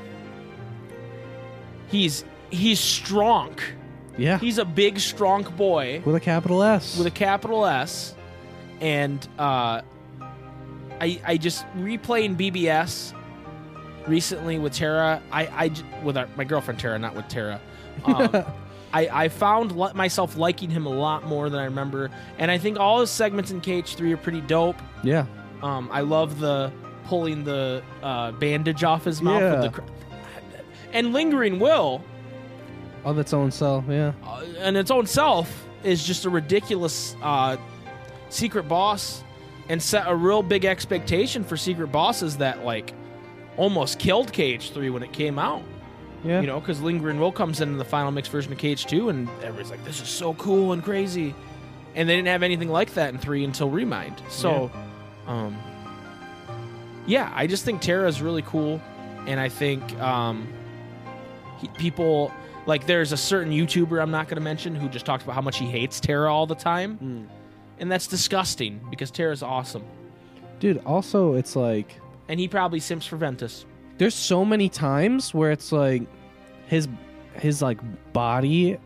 He's 1.89 2.25
he's 2.51 2.81
strong. 2.81 3.59
Yeah. 4.19 4.39
He's 4.39 4.59
a 4.59 4.65
big 4.65 4.99
strong 4.99 5.43
boy 5.43 6.03
with 6.05 6.17
a 6.17 6.21
capital 6.21 6.63
S. 6.63 6.97
with 6.99 7.07
a 7.07 7.11
capital 7.11 7.67
S 7.67 8.15
and 8.81 9.27
uh 9.39 9.83
I 11.01 11.21
I 11.25 11.37
just 11.37 11.67
replaying 11.77 12.37
BBS 12.37 13.13
recently 14.07 14.59
with 14.59 14.73
Tara. 14.73 15.23
I 15.31 15.47
I 15.47 15.71
with 16.03 16.17
our, 16.17 16.29
my 16.37 16.45
girlfriend 16.45 16.81
Tara, 16.81 16.99
not 16.99 17.15
with 17.15 17.29
Tara. 17.29 17.61
Um, 18.05 18.45
I 18.97 19.25
I 19.25 19.29
found 19.29 19.75
myself 19.95 20.37
liking 20.37 20.71
him 20.71 20.87
a 20.87 20.91
lot 21.07 21.25
more 21.25 21.51
than 21.51 21.61
I 21.61 21.65
remember, 21.65 22.11
and 22.39 22.51
I 22.51 22.59
think 22.59 22.79
all 22.79 23.01
his 23.01 23.11
segments 23.11 23.51
in 23.51 23.61
KH3 23.61 24.13
are 24.13 24.17
pretty 24.17 24.41
dope. 24.41 24.81
yeah. 25.03 25.27
Um, 25.63 25.89
I 25.91 26.01
love 26.01 26.39
the 26.39 26.71
pulling 27.07 27.45
the 27.45 27.83
uh, 28.03 28.33
bandage 28.33 28.85
off 28.85 29.05
his 29.05 29.23
mouth 29.23 29.43
with 29.43 29.63
the 29.63 29.81
cr- 29.81 29.89
and 30.93 31.13
lingering 31.15 31.59
will 31.59 32.03
Of 33.05 33.19
its 33.19 33.33
own 33.33 33.51
self. 33.51 33.85
Yeah. 33.89 34.13
uh, 34.25 34.43
in 34.63 34.77
its 34.77 34.91
own 34.91 35.07
self 35.07 35.67
is 35.83 36.05
just 36.05 36.25
a 36.27 36.31
ridiculous 36.31 37.17
uh, 37.23 37.57
secret 38.29 38.65
boss 38.69 39.23
and 39.69 39.83
set 39.83 40.05
a 40.07 40.15
real 40.15 40.43
big 40.43 40.65
expectation 40.65 41.43
for 41.43 41.57
secret 41.57 41.89
bosses 41.93 42.37
that 42.39 42.65
like 42.65 42.93
almost 43.57 43.99
killed 43.99 44.33
KH3 44.33 44.93
when 44.93 45.03
it 45.03 45.13
came 45.13 45.39
out. 45.39 45.63
Yeah. 46.27 46.41
You 46.41 46.47
know, 46.47 46.61
because 46.61 46.81
Lingering 46.81 47.19
Will 47.21 47.33
comes 47.33 47.61
in 47.61 47.77
the 47.79 47.85
final 47.85 48.11
mixed 48.11 48.31
version 48.33 48.53
of 48.53 48.59
KH2 48.59 49.11
and 49.11 49.29
everybody's 49.43 49.71
like, 49.71 49.85
this 49.85 50.01
is 50.03 50.09
so 50.09 50.35
cool 50.35 50.73
and 50.73 50.83
crazy. 50.83 51.35
And 51.95 52.09
they 52.09 52.17
didn't 52.17 52.29
have 52.29 52.43
anything 52.43 52.69
like 52.69 52.95
that 52.95 53.13
in 53.15 53.19
3 53.19 53.45
until 53.45 53.71
Re 53.71 53.85
Mind. 53.85 54.21
So, 54.29 54.71
um, 55.27 55.57
yeah, 57.07 57.31
I 57.35 57.47
just 57.47 57.65
think 57.65 57.81
Terra 57.81 58.09
is 58.09 58.21
really 58.21 58.43
cool. 58.43 58.81
And 59.27 59.41
I 59.41 59.49
think 59.49 59.83
um, 60.01 60.47
he, 61.59 61.69
people 61.69 62.33
like 62.67 62.87
there's 62.87 63.13
a 63.13 63.17
certain 63.17 63.53
YouTuber 63.53 64.01
I'm 64.03 64.11
not 64.11 64.27
going 64.29 64.37
to 64.37 64.43
mention 64.43 64.75
who 64.75 64.89
just 64.89 65.07
talks 65.07 65.23
about 65.25 65.35
how 65.35 65.41
much 65.41 65.59
he 65.59 65.67
hates 65.67 66.01
Terra 66.01 66.33
all 66.33 66.47
the 66.47 66.55
time, 66.57 66.99
Mm. 66.99 67.27
and 67.79 67.91
that's 67.93 68.07
disgusting 68.09 68.81
because 68.91 69.11
Terra's 69.13 69.43
awesome, 69.43 69.85
Dude, 70.59 70.83
also 70.85 71.35
it's 71.35 71.55
like 71.57 72.01
and 72.29 72.41
he 72.41 72.49
probably 72.49 72.81
simps 72.81 73.07
for 73.07 73.17
Ventus. 73.17 73.65
There's 73.99 74.15
so 74.15 74.45
many 74.45 74.69
times 74.69 75.33
where 75.35 75.51
it's 75.51 75.73
like 75.73 76.03
his 76.67 76.89
his 77.35 77.63
like 77.63 77.79
body 78.13 78.79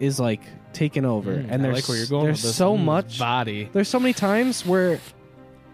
is 0.00 0.20
like 0.20 0.42
taken 0.72 1.04
over 1.06 1.36
Mm, 1.36 1.46
and 1.50 1.64
there's 1.64 2.08
there's 2.10 2.54
so 2.54 2.76
much 2.76 3.18
body. 3.18 3.68
there's 3.72 3.88
so 3.88 3.98
many 3.98 4.12
times 4.12 4.64
where 4.66 5.00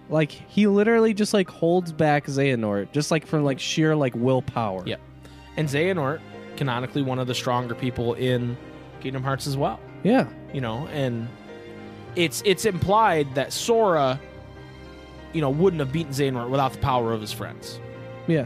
like 0.09 0.31
he 0.31 0.67
literally 0.69 1.13
just 1.13 1.35
like 1.35 1.51
holds 1.51 1.91
back 1.93 2.27
Xehanort 2.27 2.93
just 2.93 3.11
like 3.11 3.27
from 3.27 3.45
like 3.45 3.59
sheer 3.59 3.97
like 3.97 4.15
willpower. 4.15 4.83
Yep. 4.87 5.01
And 5.57 5.69
Xehanort, 5.69 6.21
canonically 6.57 7.03
one 7.03 7.19
of 7.19 7.27
the 7.27 7.35
stronger 7.35 7.75
people 7.75 8.15
in 8.15 8.57
Kingdom 9.01 9.23
Hearts 9.25 9.47
as 9.47 9.57
well. 9.57 9.81
Yeah. 10.05 10.29
You 10.53 10.61
know, 10.61 10.87
and 10.89 11.29
it's 12.15 12.43
it's 12.45 12.65
implied 12.65 13.35
that 13.35 13.53
Sora, 13.53 14.21
you 15.33 15.41
know, 15.41 15.51
wouldn't 15.51 15.81
have 15.81 15.93
beaten 15.93 16.13
Xehanort 16.13 16.49
without 16.51 16.73
the 16.75 16.79
power 16.79 17.13
of 17.13 17.21
his 17.21 17.33
friends. 17.33 17.81
Yeah. 18.27 18.45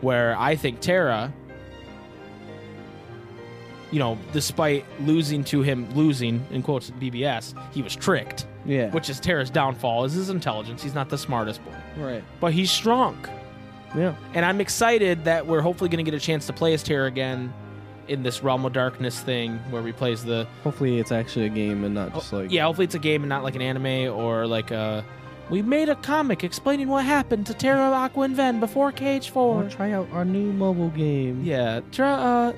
where 0.00 0.36
I 0.38 0.56
think 0.56 0.80
Terra, 0.80 1.32
you 3.90 3.98
know, 3.98 4.18
despite 4.32 4.84
losing 5.00 5.44
to 5.44 5.62
him, 5.62 5.88
losing 5.94 6.44
in 6.50 6.62
quotes 6.62 6.90
BBS, 6.90 7.54
he 7.72 7.82
was 7.82 7.94
tricked, 7.94 8.46
Yeah. 8.64 8.90
which 8.90 9.08
is 9.08 9.20
Terra's 9.20 9.48
downfall. 9.50 10.04
Is 10.04 10.12
his 10.14 10.28
intelligence? 10.30 10.82
He's 10.82 10.94
not 10.94 11.08
the 11.08 11.18
smartest 11.18 11.64
boy, 11.64 11.72
right. 11.96 12.24
but 12.40 12.52
he's 12.52 12.70
strong, 12.70 13.16
Yeah. 13.96 14.14
and 14.34 14.44
I'm 14.44 14.60
excited 14.60 15.24
that 15.24 15.46
we're 15.46 15.60
hopefully 15.62 15.88
going 15.88 16.04
to 16.04 16.10
get 16.10 16.16
a 16.16 16.24
chance 16.24 16.46
to 16.46 16.52
play 16.52 16.74
as 16.74 16.82
Terra 16.82 17.06
again 17.06 17.52
in 18.08 18.22
this 18.22 18.42
Realm 18.42 18.64
of 18.64 18.72
Darkness 18.72 19.20
thing 19.20 19.58
where 19.70 19.82
we 19.82 19.92
plays 19.92 20.24
the 20.24 20.46
Hopefully 20.62 20.98
it's 20.98 21.10
actually 21.12 21.46
a 21.46 21.50
game 21.50 21.82
and 21.84 21.94
not 21.94 22.14
just 22.14 22.32
oh, 22.32 22.38
like 22.38 22.52
yeah. 22.52 22.64
Hopefully 22.64 22.84
it's 22.84 22.94
a 22.94 23.00
game 23.00 23.22
and 23.22 23.28
not 23.28 23.42
like 23.42 23.54
an 23.56 23.62
anime 23.62 24.14
or 24.16 24.46
like 24.46 24.70
a. 24.70 25.04
We 25.48 25.62
made 25.62 25.88
a 25.88 25.94
comic 25.94 26.42
explaining 26.42 26.88
what 26.88 27.04
happened 27.04 27.46
to 27.46 27.54
Terra, 27.54 27.90
Aqua, 27.90 28.24
and 28.24 28.34
Ven 28.34 28.58
before 28.58 28.90
KH4. 28.90 29.36
Or 29.36 29.68
try 29.68 29.92
out 29.92 30.08
our 30.12 30.24
new 30.24 30.52
mobile 30.52 30.90
game. 30.90 31.44
Yeah, 31.44 31.80
try, 31.92 32.12
uh, 32.12 32.52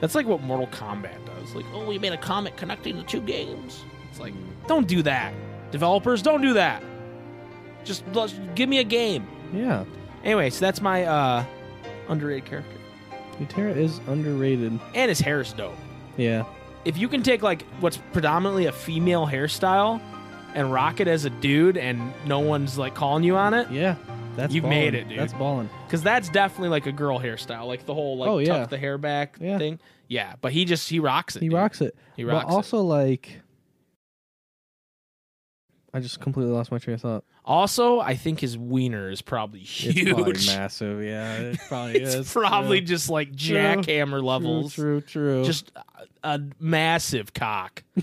that's 0.00 0.14
like 0.14 0.26
what 0.26 0.42
Mortal 0.42 0.68
Kombat 0.68 1.26
does. 1.26 1.54
Like, 1.54 1.64
oh, 1.72 1.84
we 1.84 1.98
made 1.98 2.12
a 2.12 2.18
comic 2.18 2.56
connecting 2.56 2.96
the 2.96 3.02
two 3.02 3.20
games. 3.20 3.84
It's 4.10 4.20
like, 4.20 4.34
don't 4.68 4.86
do 4.86 5.02
that. 5.02 5.34
Developers, 5.72 6.22
don't 6.22 6.40
do 6.40 6.52
that. 6.54 6.82
Just 7.84 8.04
give 8.54 8.68
me 8.68 8.78
a 8.78 8.84
game. 8.84 9.26
Yeah. 9.52 9.84
Anyway, 10.22 10.50
so 10.50 10.60
that's 10.60 10.80
my 10.80 11.04
uh, 11.04 11.44
underrated 12.08 12.44
character. 12.44 12.78
Terra 13.48 13.72
is 13.72 14.00
underrated. 14.08 14.78
And 14.94 15.08
his 15.08 15.20
hair 15.20 15.40
is 15.40 15.52
dope. 15.52 15.76
Yeah. 16.16 16.44
If 16.84 16.98
you 16.98 17.08
can 17.08 17.22
take 17.22 17.42
like 17.42 17.62
what's 17.80 17.96
predominantly 18.12 18.66
a 18.66 18.72
female 18.72 19.26
hairstyle 19.26 20.00
and 20.54 20.72
rock 20.72 21.00
it 21.00 21.08
as 21.08 21.24
a 21.24 21.30
dude, 21.30 21.76
and 21.76 22.12
no 22.26 22.40
one's 22.40 22.78
like 22.78 22.94
calling 22.94 23.24
you 23.24 23.36
on 23.36 23.54
it. 23.54 23.70
Yeah, 23.70 23.96
that's 24.36 24.52
ballin'. 24.54 24.68
made 24.70 24.94
it, 24.94 25.08
dude. 25.08 25.18
That's 25.18 25.32
balling. 25.32 25.68
Because 25.86 26.02
that's 26.02 26.28
definitely 26.28 26.68
like 26.70 26.86
a 26.86 26.92
girl 26.92 27.18
hairstyle, 27.18 27.66
like 27.66 27.86
the 27.86 27.94
whole 27.94 28.16
like 28.18 28.28
Oh, 28.28 28.38
yeah. 28.38 28.58
tuck 28.58 28.70
the 28.70 28.78
hair 28.78 28.98
back 28.98 29.36
Yeah. 29.40 29.58
thing. 29.58 29.78
Yeah, 30.08 30.34
but 30.40 30.52
he 30.52 30.64
just 30.64 30.88
he 30.88 31.00
rocks 31.00 31.36
it. 31.36 31.42
He 31.42 31.48
dude. 31.48 31.56
rocks 31.56 31.80
it. 31.80 31.94
He 32.16 32.24
rocks 32.24 32.44
But 32.46 32.50
it. 32.52 32.54
also, 32.54 32.80
like, 32.82 33.40
I 35.92 36.00
just 36.00 36.20
completely 36.20 36.52
lost 36.52 36.70
my 36.70 36.78
train 36.78 36.94
of 36.94 37.00
thought. 37.00 37.24
Also, 37.44 37.98
I 38.00 38.14
think 38.14 38.40
his 38.40 38.58
wiener 38.58 39.10
is 39.10 39.22
probably 39.22 39.60
huge. 39.60 39.96
It's 39.98 40.12
probably 40.12 40.32
massive. 40.46 41.02
Yeah, 41.02 41.34
it 41.38 41.58
probably 41.66 42.00
It's 42.00 42.14
is. 42.14 42.32
probably 42.32 42.80
True. 42.80 42.86
just 42.86 43.08
like 43.10 43.36
True. 43.36 43.56
jackhammer 43.56 44.22
levels. 44.22 44.74
True, 44.74 45.00
true, 45.00 45.42
true. 45.42 45.44
Just 45.44 45.72
a, 46.22 46.34
a 46.34 46.40
massive 46.60 47.32
cock. 47.32 47.82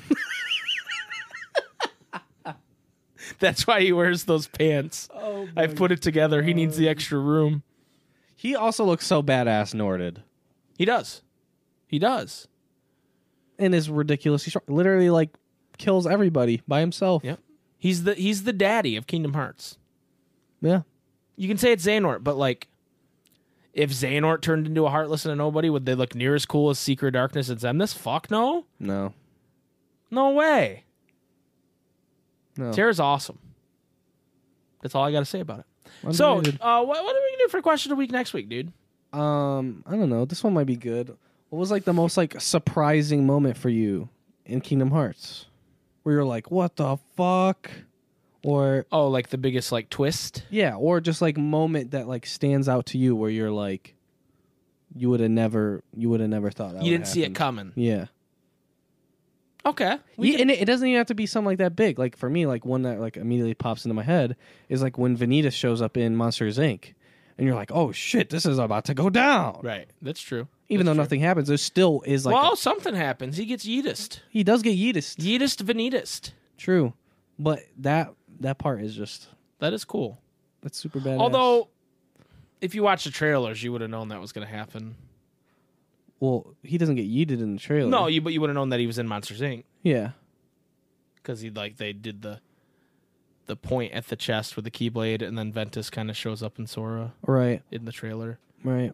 That's 3.39 3.65
why 3.67 3.81
he 3.81 3.91
wears 3.91 4.23
those 4.25 4.47
pants. 4.47 5.09
oh, 5.13 5.47
I've 5.55 5.75
put 5.75 5.91
it 5.91 6.01
together. 6.01 6.41
He 6.43 6.53
needs 6.53 6.77
the 6.77 6.87
extra 6.89 7.17
room. 7.19 7.63
he 8.35 8.55
also 8.55 8.83
looks 8.85 9.05
so 9.07 9.21
badass, 9.23 9.73
Norded, 9.73 10.23
He 10.77 10.85
does. 10.85 11.21
He 11.87 11.99
does. 11.99 12.47
and 13.59 13.73
is 13.75 13.89
ridiculously 13.89 14.49
strong. 14.49 14.63
Literally, 14.67 15.09
like, 15.09 15.29
kills 15.77 16.05
everybody 16.07 16.61
by 16.67 16.79
himself. 16.79 17.23
Yep. 17.23 17.39
He's 17.77 18.03
the 18.03 18.13
he's 18.15 18.43
the 18.43 18.53
daddy 18.53 18.95
of 18.95 19.05
Kingdom 19.07 19.33
Hearts. 19.33 19.77
Yeah. 20.61 20.81
You 21.35 21.47
can 21.47 21.57
say 21.57 21.71
it's 21.73 21.85
Xehanort, 21.85 22.23
but 22.23 22.37
like 22.37 22.67
if 23.73 23.91
Xehanort 23.91 24.41
turned 24.41 24.65
into 24.67 24.85
a 24.85 24.89
heartless 24.89 25.25
and 25.25 25.33
a 25.33 25.35
nobody, 25.35 25.69
would 25.69 25.85
they 25.85 25.93
look 25.95 26.15
near 26.15 26.33
as 26.33 26.45
cool 26.45 26.69
as 26.69 26.79
Secret 26.79 27.11
Darkness 27.11 27.49
and 27.49 27.59
Xemnas? 27.59 27.93
Fuck 27.95 28.31
no. 28.31 28.65
No. 28.79 29.13
No 30.09 30.29
way. 30.31 30.84
No. 32.57 32.71
Terra's 32.71 32.99
awesome. 32.99 33.37
That's 34.81 34.95
all 34.95 35.03
I 35.03 35.11
got 35.11 35.19
to 35.19 35.25
say 35.25 35.39
about 35.39 35.59
it. 35.59 35.65
So, 36.13 36.37
uh, 36.37 36.39
what, 36.41 36.87
what 36.87 37.15
are 37.15 37.19
we 37.21 37.31
gonna 37.31 37.37
do 37.39 37.47
for 37.49 37.61
question 37.61 37.91
of 37.91 37.97
the 37.97 37.99
week 37.99 38.11
next 38.11 38.33
week, 38.33 38.49
dude? 38.49 38.71
um, 39.13 39.83
I 39.87 39.91
don't 39.91 40.09
know. 40.09 40.25
This 40.25 40.43
one 40.43 40.53
might 40.53 40.65
be 40.67 40.75
good. 40.75 41.15
What 41.49 41.59
was 41.59 41.71
like 41.71 41.83
the 41.85 41.93
most 41.93 42.17
like 42.17 42.39
surprising 42.41 43.25
moment 43.25 43.55
for 43.57 43.69
you 43.69 44.09
in 44.45 44.61
Kingdom 44.61 44.91
Hearts, 44.91 45.45
where 46.03 46.15
you're 46.15 46.25
like, 46.25 46.51
"What 46.51 46.75
the 46.75 46.97
fuck," 47.15 47.71
or 48.43 48.85
Oh, 48.91 49.07
like 49.07 49.29
the 49.29 49.37
biggest 49.37 49.71
like 49.71 49.89
twist. 49.89 50.43
yeah, 50.49 50.75
or 50.75 50.99
just 50.99 51.21
like 51.21 51.37
moment 51.37 51.91
that 51.91 52.07
like 52.07 52.25
stands 52.25 52.67
out 52.67 52.87
to 52.87 52.97
you 52.97 53.15
where 53.15 53.29
you're 53.29 53.51
like, 53.51 53.95
you 54.93 55.09
would 55.09 55.19
have 55.21 55.31
never, 55.31 55.81
you 55.95 56.09
would 56.09 56.19
have 56.19 56.29
never 56.29 56.51
thought 56.51 56.73
that 56.73 56.83
you 56.83 56.91
would 56.91 56.97
didn't 56.99 57.07
see 57.07 57.21
it 57.21 57.25
happen. 57.25 57.33
coming. 57.35 57.71
Yeah. 57.75 58.05
Okay. 59.65 59.97
Yeah, 60.17 60.39
and 60.41 60.51
it, 60.51 60.61
it 60.61 60.65
doesn't 60.65 60.87
even 60.87 60.97
have 60.97 61.07
to 61.07 61.15
be 61.15 61.25
something 61.25 61.47
like 61.47 61.57
that 61.57 61.75
big. 61.75 61.97
Like 61.97 62.15
for 62.15 62.29
me, 62.29 62.45
like 62.45 62.65
one 62.65 62.83
that 62.83 62.99
like 62.99 63.17
immediately 63.17 63.53
pops 63.55 63.83
into 63.85 63.93
my 63.95 64.03
head 64.03 64.35
is 64.69 64.81
like 64.81 64.97
when 64.97 65.17
Vanitas 65.17 65.53
shows 65.53 65.81
up 65.81 65.97
in 65.97 66.15
Monsters 66.15 66.57
Inc. 66.57 66.93
And 67.37 67.45
you're 67.45 67.55
like, 67.55 67.71
oh 67.73 67.91
shit, 67.91 68.29
this 68.29 68.45
is 68.45 68.59
about 68.59 68.85
to 68.85 68.93
go 68.93 69.09
down. 69.09 69.59
Right. 69.63 69.89
That's 70.01 70.21
true. 70.21 70.47
Even 70.69 70.85
though 70.85 70.93
That's 70.93 71.05
nothing 71.05 71.19
happens, 71.19 71.47
there 71.47 71.57
still 71.57 72.01
is 72.05 72.25
like 72.25 72.33
well, 72.33 72.53
a- 72.53 72.57
something 72.57 72.95
happens. 72.95 73.37
He 73.37 73.45
gets 73.45 73.65
yeetist. 73.65 74.19
he 74.29 74.43
does 74.43 74.61
get 74.61 74.77
yeetist. 74.77 75.17
Yeetist 75.17 75.63
Vanitist. 75.63 76.31
True, 76.57 76.93
but 77.37 77.59
that 77.79 78.13
that 78.39 78.57
part 78.57 78.81
is 78.81 78.95
just 78.95 79.27
That 79.59 79.73
is 79.73 79.83
cool. 79.85 80.19
that's 80.61 80.77
super 80.77 80.99
bad. 80.99 81.19
Although, 81.19 81.67
if 82.61 82.73
you 82.73 82.81
watch 82.83 83.03
the 83.03 83.11
trailers, 83.11 83.61
you 83.61 83.71
would 83.73 83.81
have 83.81 83.89
known 83.89 84.07
that 84.09 84.19
was 84.21 84.31
going 84.31 84.47
to 84.47 84.51
happen. 84.53 84.95
Well, 86.19 86.55
he 86.63 86.77
doesn't 86.77 86.95
get 86.95 87.07
yeeted 87.09 87.41
in 87.41 87.53
the 87.55 87.59
trailer. 87.59 87.89
No, 87.89 88.07
you 88.07 88.21
but 88.21 88.33
you 88.33 88.41
would 88.41 88.49
have 88.49 88.55
known 88.55 88.69
that 88.69 88.79
he 88.79 88.87
was 88.87 88.97
in 88.97 89.07
Monsters 89.07 89.41
Inc. 89.41 89.63
yeah, 89.83 90.11
because 91.17 91.41
he 91.41 91.49
like 91.49 91.77
they 91.77 91.93
did 91.93 92.21
the 92.21 92.39
the 93.47 93.55
point 93.55 93.93
at 93.93 94.07
the 94.07 94.15
chest 94.15 94.55
with 94.55 94.65
the 94.65 94.71
keyblade, 94.71 95.21
and 95.21 95.37
then 95.37 95.51
Ventus 95.51 95.89
kind 95.89 96.09
of 96.09 96.17
shows 96.17 96.41
up 96.41 96.57
in 96.57 96.65
Sora 96.67 97.13
right, 97.27 97.61
in 97.71 97.85
the 97.85 97.91
trailer. 97.91 98.39
right. 98.63 98.91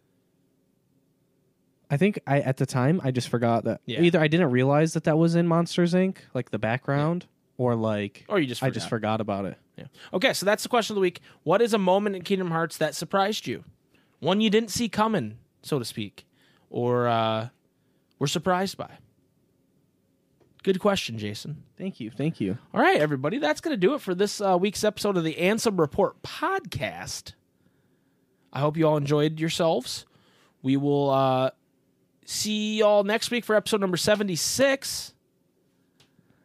I 1.90 1.96
think 1.98 2.18
I 2.26 2.40
at 2.40 2.56
the 2.56 2.66
time 2.66 3.00
I 3.04 3.10
just 3.10 3.28
forgot 3.28 3.64
that 3.64 3.80
Yeah. 3.86 4.00
either 4.00 4.18
I 4.18 4.26
didn't 4.28 4.50
realize 4.50 4.94
that 4.94 5.04
that 5.04 5.18
was 5.18 5.34
in 5.34 5.46
Monsters 5.46 5.92
Inc. 5.94 6.16
like 6.34 6.50
the 6.50 6.58
background, 6.58 7.26
or 7.58 7.74
like 7.74 8.24
Or 8.28 8.38
you 8.40 8.46
just 8.46 8.62
I 8.62 8.70
just 8.70 8.88
forgot 8.88 9.20
about 9.20 9.44
it. 9.44 9.58
Yeah. 9.76 9.84
Okay, 10.12 10.32
so 10.32 10.44
that's 10.46 10.62
the 10.62 10.68
question 10.68 10.94
of 10.94 10.96
the 10.96 11.00
week. 11.02 11.20
What 11.44 11.60
is 11.62 11.72
a 11.74 11.78
moment 11.78 12.16
in 12.16 12.22
Kingdom 12.22 12.50
Hearts 12.50 12.76
that 12.78 12.94
surprised 12.94 13.46
you? 13.46 13.64
One 14.20 14.40
you 14.40 14.48
didn't 14.50 14.70
see 14.70 14.88
coming, 14.88 15.38
so 15.62 15.78
to 15.78 15.84
speak, 15.84 16.24
or 16.72 17.06
uh, 17.06 17.48
were 18.18 18.26
surprised 18.26 18.76
by? 18.76 18.90
Good 20.64 20.80
question, 20.80 21.18
Jason. 21.18 21.62
Thank 21.76 22.00
you, 22.00 22.10
thank 22.10 22.40
you. 22.40 22.58
All 22.72 22.80
right, 22.80 23.00
everybody, 23.00 23.38
that's 23.38 23.60
going 23.60 23.74
to 23.74 23.80
do 23.80 23.94
it 23.94 24.00
for 24.00 24.14
this 24.14 24.40
uh, 24.40 24.56
week's 24.58 24.82
episode 24.82 25.16
of 25.16 25.24
the 25.24 25.34
Ansem 25.34 25.78
Report 25.78 26.20
podcast. 26.22 27.32
I 28.52 28.60
hope 28.60 28.76
you 28.76 28.86
all 28.86 28.96
enjoyed 28.96 29.38
yourselves. 29.38 30.06
We 30.62 30.76
will 30.76 31.10
uh, 31.10 31.50
see 32.24 32.78
y'all 32.78 33.02
next 33.04 33.30
week 33.30 33.44
for 33.44 33.56
episode 33.56 33.80
number 33.80 33.96
76. 33.96 35.14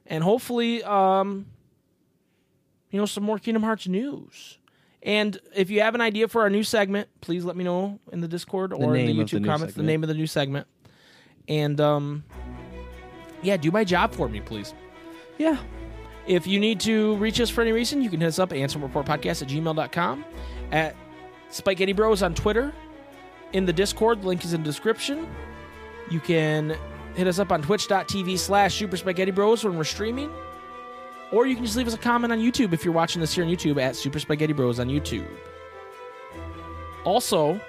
And 0.07 0.23
hopefully, 0.23 0.83
um, 0.83 1.45
you 2.89 2.99
know, 2.99 3.05
some 3.05 3.23
more 3.23 3.37
Kingdom 3.37 3.63
Hearts 3.63 3.87
news. 3.87 4.57
And 5.03 5.39
if 5.55 5.69
you 5.69 5.81
have 5.81 5.95
an 5.95 6.01
idea 6.01 6.27
for 6.27 6.41
our 6.41 6.49
new 6.49 6.63
segment, 6.63 7.07
please 7.21 7.45
let 7.45 7.55
me 7.55 7.63
know 7.63 7.99
in 8.11 8.21
the 8.21 8.27
Discord 8.27 8.73
or 8.73 8.95
in 8.95 9.05
the 9.05 9.21
of 9.21 9.29
the 9.29 9.37
YouTube 9.37 9.41
new 9.41 9.47
comments 9.47 9.73
the 9.75 9.83
name 9.83 10.03
of 10.03 10.09
the 10.09 10.15
new 10.15 10.27
segment. 10.27 10.67
And 11.47 11.79
um, 11.79 12.23
yeah, 13.41 13.57
do 13.57 13.71
my 13.71 13.83
job 13.83 14.13
for 14.13 14.27
me, 14.27 14.41
please. 14.41 14.73
Yeah, 15.37 15.57
If 16.25 16.47
you 16.47 16.59
need 16.59 16.79
to 16.81 17.15
reach 17.17 17.39
us 17.39 17.49
for 17.49 17.61
any 17.61 17.71
reason, 17.71 18.01
you 18.01 18.09
can 18.09 18.19
hit 18.19 18.27
us 18.27 18.39
up 18.39 18.51
at 18.51 18.57
ansemreportpodcast 18.57 19.43
at 19.43 19.47
gmail.com, 19.47 20.25
at 20.71 20.95
SpikeGhetti 21.51 21.95
Bros 21.95 22.23
on 22.23 22.33
Twitter, 22.33 22.73
in 23.53 23.65
the 23.65 23.73
Discord, 23.73 24.21
the 24.23 24.27
link 24.27 24.43
is 24.43 24.53
in 24.53 24.61
the 24.61 24.65
description. 24.65 25.27
You 26.09 26.19
can 26.19 26.75
hit 27.15 27.27
us 27.27 27.39
up 27.39 27.51
on 27.51 27.61
twitch.tv 27.61 28.37
slash 28.37 28.75
super 28.75 28.97
spikeghetti 28.97 29.31
bros 29.31 29.63
when 29.63 29.77
we're 29.77 29.83
streaming. 29.83 30.31
Or 31.31 31.45
you 31.45 31.55
can 31.55 31.65
just 31.65 31.75
leave 31.77 31.87
us 31.87 31.93
a 31.93 31.97
comment 31.97 32.31
on 32.31 32.39
YouTube 32.39 32.71
if 32.73 32.85
you're 32.85 32.93
watching 32.93 33.19
this 33.19 33.33
here 33.35 33.43
on 33.43 33.49
YouTube 33.51 33.81
at 33.81 33.95
Super 33.95 34.19
SpikeGhetti 34.19 34.55
Bros 34.55 34.79
on 34.79 34.87
YouTube. 34.87 35.27
Also, 37.03 37.59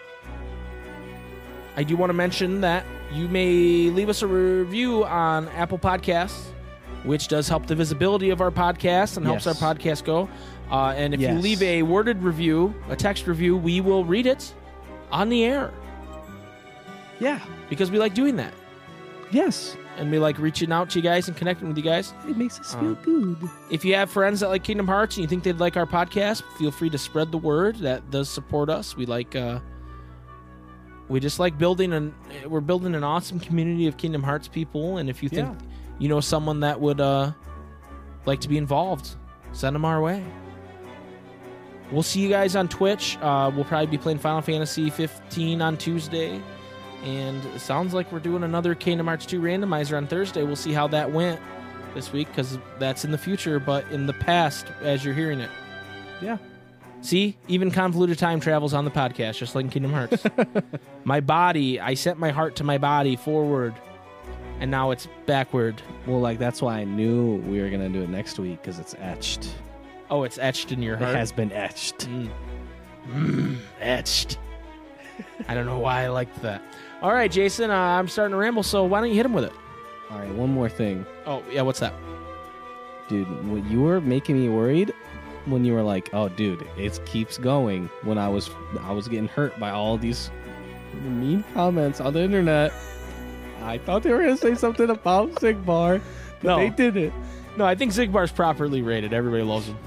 I 1.77 1.83
do 1.83 1.97
want 1.97 2.11
to 2.11 2.15
mention 2.15 2.61
that 2.61 2.85
you 3.13 3.29
may 3.29 3.91
leave 3.91 4.09
us 4.09 4.23
a 4.23 4.27
review 4.27 5.05
on 5.05 5.49
Apple 5.49 5.79
Podcasts, 5.79 6.47
which 7.05 7.29
does 7.29 7.49
help 7.49 7.67
the 7.67 7.75
visibility 7.75 8.31
of 8.31 8.41
our 8.41 8.51
podcast 8.51 9.17
and 9.17 9.25
helps 9.27 9.47
Yes. 9.47 9.61
our 9.63 9.75
podcast 9.75 10.05
go. 10.05 10.29
Uh, 10.71 10.93
and 10.97 11.15
if 11.15 11.21
you 11.21 11.29
leave 11.39 11.63
a 11.63 11.83
worded 11.83 12.23
review, 12.23 12.75
a 12.91 12.97
text 12.97 13.27
review, 13.27 13.57
we 13.57 13.81
will 13.81 14.05
read 14.05 14.27
it 14.27 14.53
on 15.11 15.29
the 15.31 15.45
air 15.45 15.73
yeah, 17.21 17.41
because 17.69 17.91
we 17.91 17.99
like 17.99 18.15
doing 18.15 18.37
that. 18.37 18.53
Yes. 19.31 19.77
And 19.97 20.11
we 20.13 20.19
like 20.21 20.39
reaching 20.39 20.71
out 20.71 20.91
to 20.91 20.99
you 20.99 21.03
guys 21.03 21.27
and 21.29 21.37
connecting 21.37 21.67
with 21.69 21.77
you 21.77 21.83
guys. 21.83 22.15
It 22.29 22.37
makes 22.37 22.61
us 22.61 22.75
feel 22.75 22.95
good. 22.95 23.37
If 23.71 23.85
you 23.85 23.95
have 23.97 24.11
friends 24.11 24.41
that 24.41 24.49
like 24.49 24.63
Kingdom 24.63 24.87
Hearts 24.87 25.17
and 25.17 25.23
you 25.23 25.29
think 25.29 25.43
they'd 25.43 25.59
like 25.59 25.77
our 25.77 25.87
podcast, 25.87 26.43
feel 26.57 26.71
free 26.71 26.89
to 26.91 26.99
spread 26.99 27.33
the 27.33 27.39
word. 27.39 27.77
That 27.79 28.11
does 28.11 28.29
support 28.29 28.71
us. 28.71 28.97
We 28.97 29.07
like 29.07 29.35
uh 29.35 29.59
we 31.09 31.19
just 31.21 31.39
like 31.41 31.59
building 31.59 31.93
an 31.93 32.15
we're 32.47 32.61
building 32.61 32.95
an 32.95 33.03
awesome 33.03 33.41
community 33.41 33.87
of 33.89 33.97
Kingdom 33.97 34.23
Hearts 34.23 34.47
people 34.47 34.99
and 34.99 35.09
if 35.11 35.23
you 35.23 35.29
think 35.29 35.49
Yeah. 35.49 35.67
you 35.99 36.09
know 36.09 36.21
someone 36.21 36.61
that 36.61 36.81
would 36.81 37.01
uh 37.01 37.33
like 38.27 38.41
to 38.43 38.49
be 38.49 38.57
involved, 38.59 39.17
send 39.53 39.75
them 39.75 39.85
our 39.85 40.01
way. 40.01 40.23
We'll 41.91 42.03
see 42.03 42.21
you 42.21 42.29
guys 42.29 42.55
on 42.55 42.69
Twitch. 42.69 43.17
Uh, 43.23 43.51
we'll 43.55 43.65
probably 43.65 43.87
be 43.87 43.97
playing 43.97 44.19
Final 44.19 44.43
Fantasy 44.43 44.91
15 44.91 45.63
on 45.63 45.77
Tuesday. 45.79 46.43
And 47.05 47.45
it 47.55 47.61
sounds 47.61 47.95
like 47.95 48.11
we're 48.11 48.19
doing 48.19 48.43
another 48.43 48.75
Kingdom 48.75 49.07
Hearts 49.07 49.25
2 49.27 49.41
randomizer 49.41 49.97
on 49.97 50.07
Thursday. 50.07 50.43
We'll 50.43 50.57
see 50.57 50.73
how 50.73 50.89
that 50.89 51.11
went 51.13 51.41
this 51.95 52.13
week 52.13 52.29
because 52.29 52.59
that's 52.79 53.05
in 53.05 53.13
the 53.13 53.19
future, 53.19 53.61
but 53.61 53.85
in 53.91 54.07
the 54.07 54.13
past 54.13 54.67
as 54.83 55.05
you're 55.05 55.15
hearing 55.15 55.41
it. 55.41 55.51
Yeah. 56.21 56.39
See, 57.01 57.37
even 57.47 57.71
convoluted 57.71 58.19
time 58.19 58.41
travels 58.41 58.75
on 58.75 58.85
the 58.85 58.91
podcast, 58.91 59.39
just 59.39 59.55
like 59.55 59.65
in 59.67 59.71
Kingdom 59.71 59.93
Hearts. 59.93 60.25
my 61.05 61.21
body, 61.21 61.79
I 61.79 61.95
sent 61.95 62.19
my 62.19 62.31
heart 62.31 62.57
to 62.57 62.65
my 62.65 62.77
body 62.79 63.15
forward, 63.15 63.73
and 64.59 64.69
now 64.69 64.91
it's 64.91 65.07
backward. 65.25 65.81
Well, 66.09 66.21
like 66.21 66.41
that's 66.41 66.61
why 66.61 66.79
I 66.81 66.85
knew 66.85 67.37
we 67.47 67.61
were 67.61 67.71
gonna 67.71 67.89
do 67.89 68.03
it 68.03 68.09
next 68.11 68.41
week 68.41 68.61
because 68.61 68.81
it's 68.81 68.97
etched. 68.99 69.49
Oh, 70.11 70.25
it's 70.25 70.39
etched 70.39 70.73
in 70.73 70.83
your 70.83 70.97
It 70.97 71.03
heart. 71.03 71.15
has 71.15 71.31
been 71.31 71.53
etched. 71.53 72.09
Mm. 72.09 72.31
Mm, 73.13 73.59
etched. 73.81 74.39
I 75.49 75.55
don't 75.55 75.67
know 75.67 75.79
why 75.79 76.03
I 76.03 76.09
liked 76.09 76.43
that. 76.43 76.63
All 77.03 77.13
right, 77.13 77.31
Jason, 77.31 77.71
uh, 77.71 77.75
I'm 77.75 78.09
starting 78.09 78.33
to 78.33 78.37
ramble, 78.39 78.63
so 78.63 78.85
why 78.85 79.01
don't 79.01 79.09
you 79.11 79.15
hit 79.15 79.25
him 79.27 79.33
with 79.33 79.45
it? 79.45 79.53
All 80.11 80.19
right, 80.19 80.31
one 80.33 80.51
more 80.51 80.69
thing, 80.69 81.07
Oh, 81.27 81.43
yeah, 81.51 81.63
what's 81.63 81.81
that? 81.81 81.95
dude. 83.09 83.27
What 83.49 83.65
you 83.71 83.81
were 83.83 84.01
making 84.03 84.39
me 84.39 84.49
worried 84.51 84.93
when 85.47 85.65
you 85.65 85.73
were 85.73 85.83
like, 85.83 86.11
"Oh, 86.13 86.29
dude, 86.29 86.67
it 86.77 87.01
keeps 87.07 87.39
going." 87.39 87.89
When 88.03 88.19
I 88.19 88.29
was, 88.29 88.51
I 88.83 88.93
was 88.93 89.09
getting 89.09 89.29
hurt 89.29 89.59
by 89.59 89.71
all 89.71 89.97
these 89.97 90.31
mean 91.03 91.43
comments 91.55 92.03
on 92.03 92.13
the 92.13 92.21
internet. 92.21 92.71
I 93.63 93.79
thought 93.79 94.03
they 94.03 94.11
were 94.13 94.19
gonna 94.19 94.37
say 94.37 94.55
something 94.55 94.91
about 94.91 95.31
Xigbar, 95.37 96.03
but 96.43 96.49
No. 96.49 96.59
they 96.59 96.69
didn't. 96.69 97.15
No, 97.57 97.65
I 97.65 97.75
think 97.75 97.93
Xigbar's 97.93 98.31
properly 98.31 98.83
rated. 98.83 99.15
Everybody 99.15 99.43
loves 99.43 99.69
him. 99.69 99.79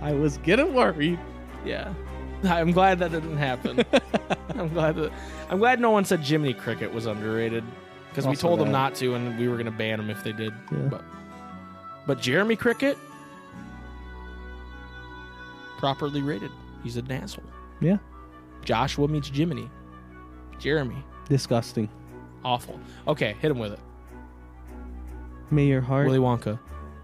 I 0.00 0.12
was 0.14 0.38
getting 0.38 0.72
worried. 0.72 1.18
Yeah. 1.66 1.92
I'm 2.44 2.72
glad 2.72 3.00
that 3.00 3.10
didn't 3.12 3.36
happen. 3.36 3.84
I'm 4.58 4.68
glad 4.70 4.96
that 4.96 5.12
I'm 5.52 5.58
glad 5.58 5.78
no 5.80 5.90
one 5.90 6.04
said 6.04 6.20
Jiminy 6.20 6.54
Cricket 6.54 6.92
was 6.92 7.06
underrated 7.06 7.62
because 8.08 8.24
we 8.24 8.30
Also 8.30 8.48
told 8.48 8.58
them 8.60 8.68
that. 8.68 8.72
not 8.72 8.94
to, 8.96 9.14
and 9.14 9.38
we 9.38 9.46
were 9.48 9.56
gonna 9.58 9.70
ban 9.70 9.98
them 9.98 10.08
if 10.10 10.24
they 10.24 10.32
did. 10.32 10.52
Yeah. 10.72 10.78
But 10.88 11.04
but 12.06 12.20
Jeremy 12.20 12.56
Cricket 12.56 12.96
properly 15.78 16.22
rated. 16.22 16.50
He's 16.82 16.96
an 16.96 17.10
asshole. 17.10 17.44
Yeah. 17.80 17.98
Joshua 18.64 19.08
meets 19.08 19.28
Jiminy. 19.28 19.68
Jeremy, 20.58 21.04
Disgusting. 21.28 21.88
awful. 22.44 22.78
Okay, 23.08 23.34
hit 23.40 23.50
him 23.50 23.58
with 23.58 23.72
it. 23.72 23.80
May 25.50 25.66
your 25.66 25.80
heart 25.80 26.06
Willy 26.06 26.18
Wonka. 26.18 26.58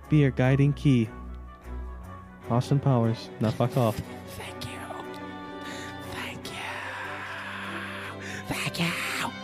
be 0.09 0.19
your 0.19 0.31
guiding 0.31 0.73
key. 0.73 1.09
Austin 2.51 2.79
Powers. 2.79 3.29
Now 3.41 3.51
fuck 3.51 3.77
off. 3.77 4.01
Thank 8.49 8.81
you. 8.81 9.38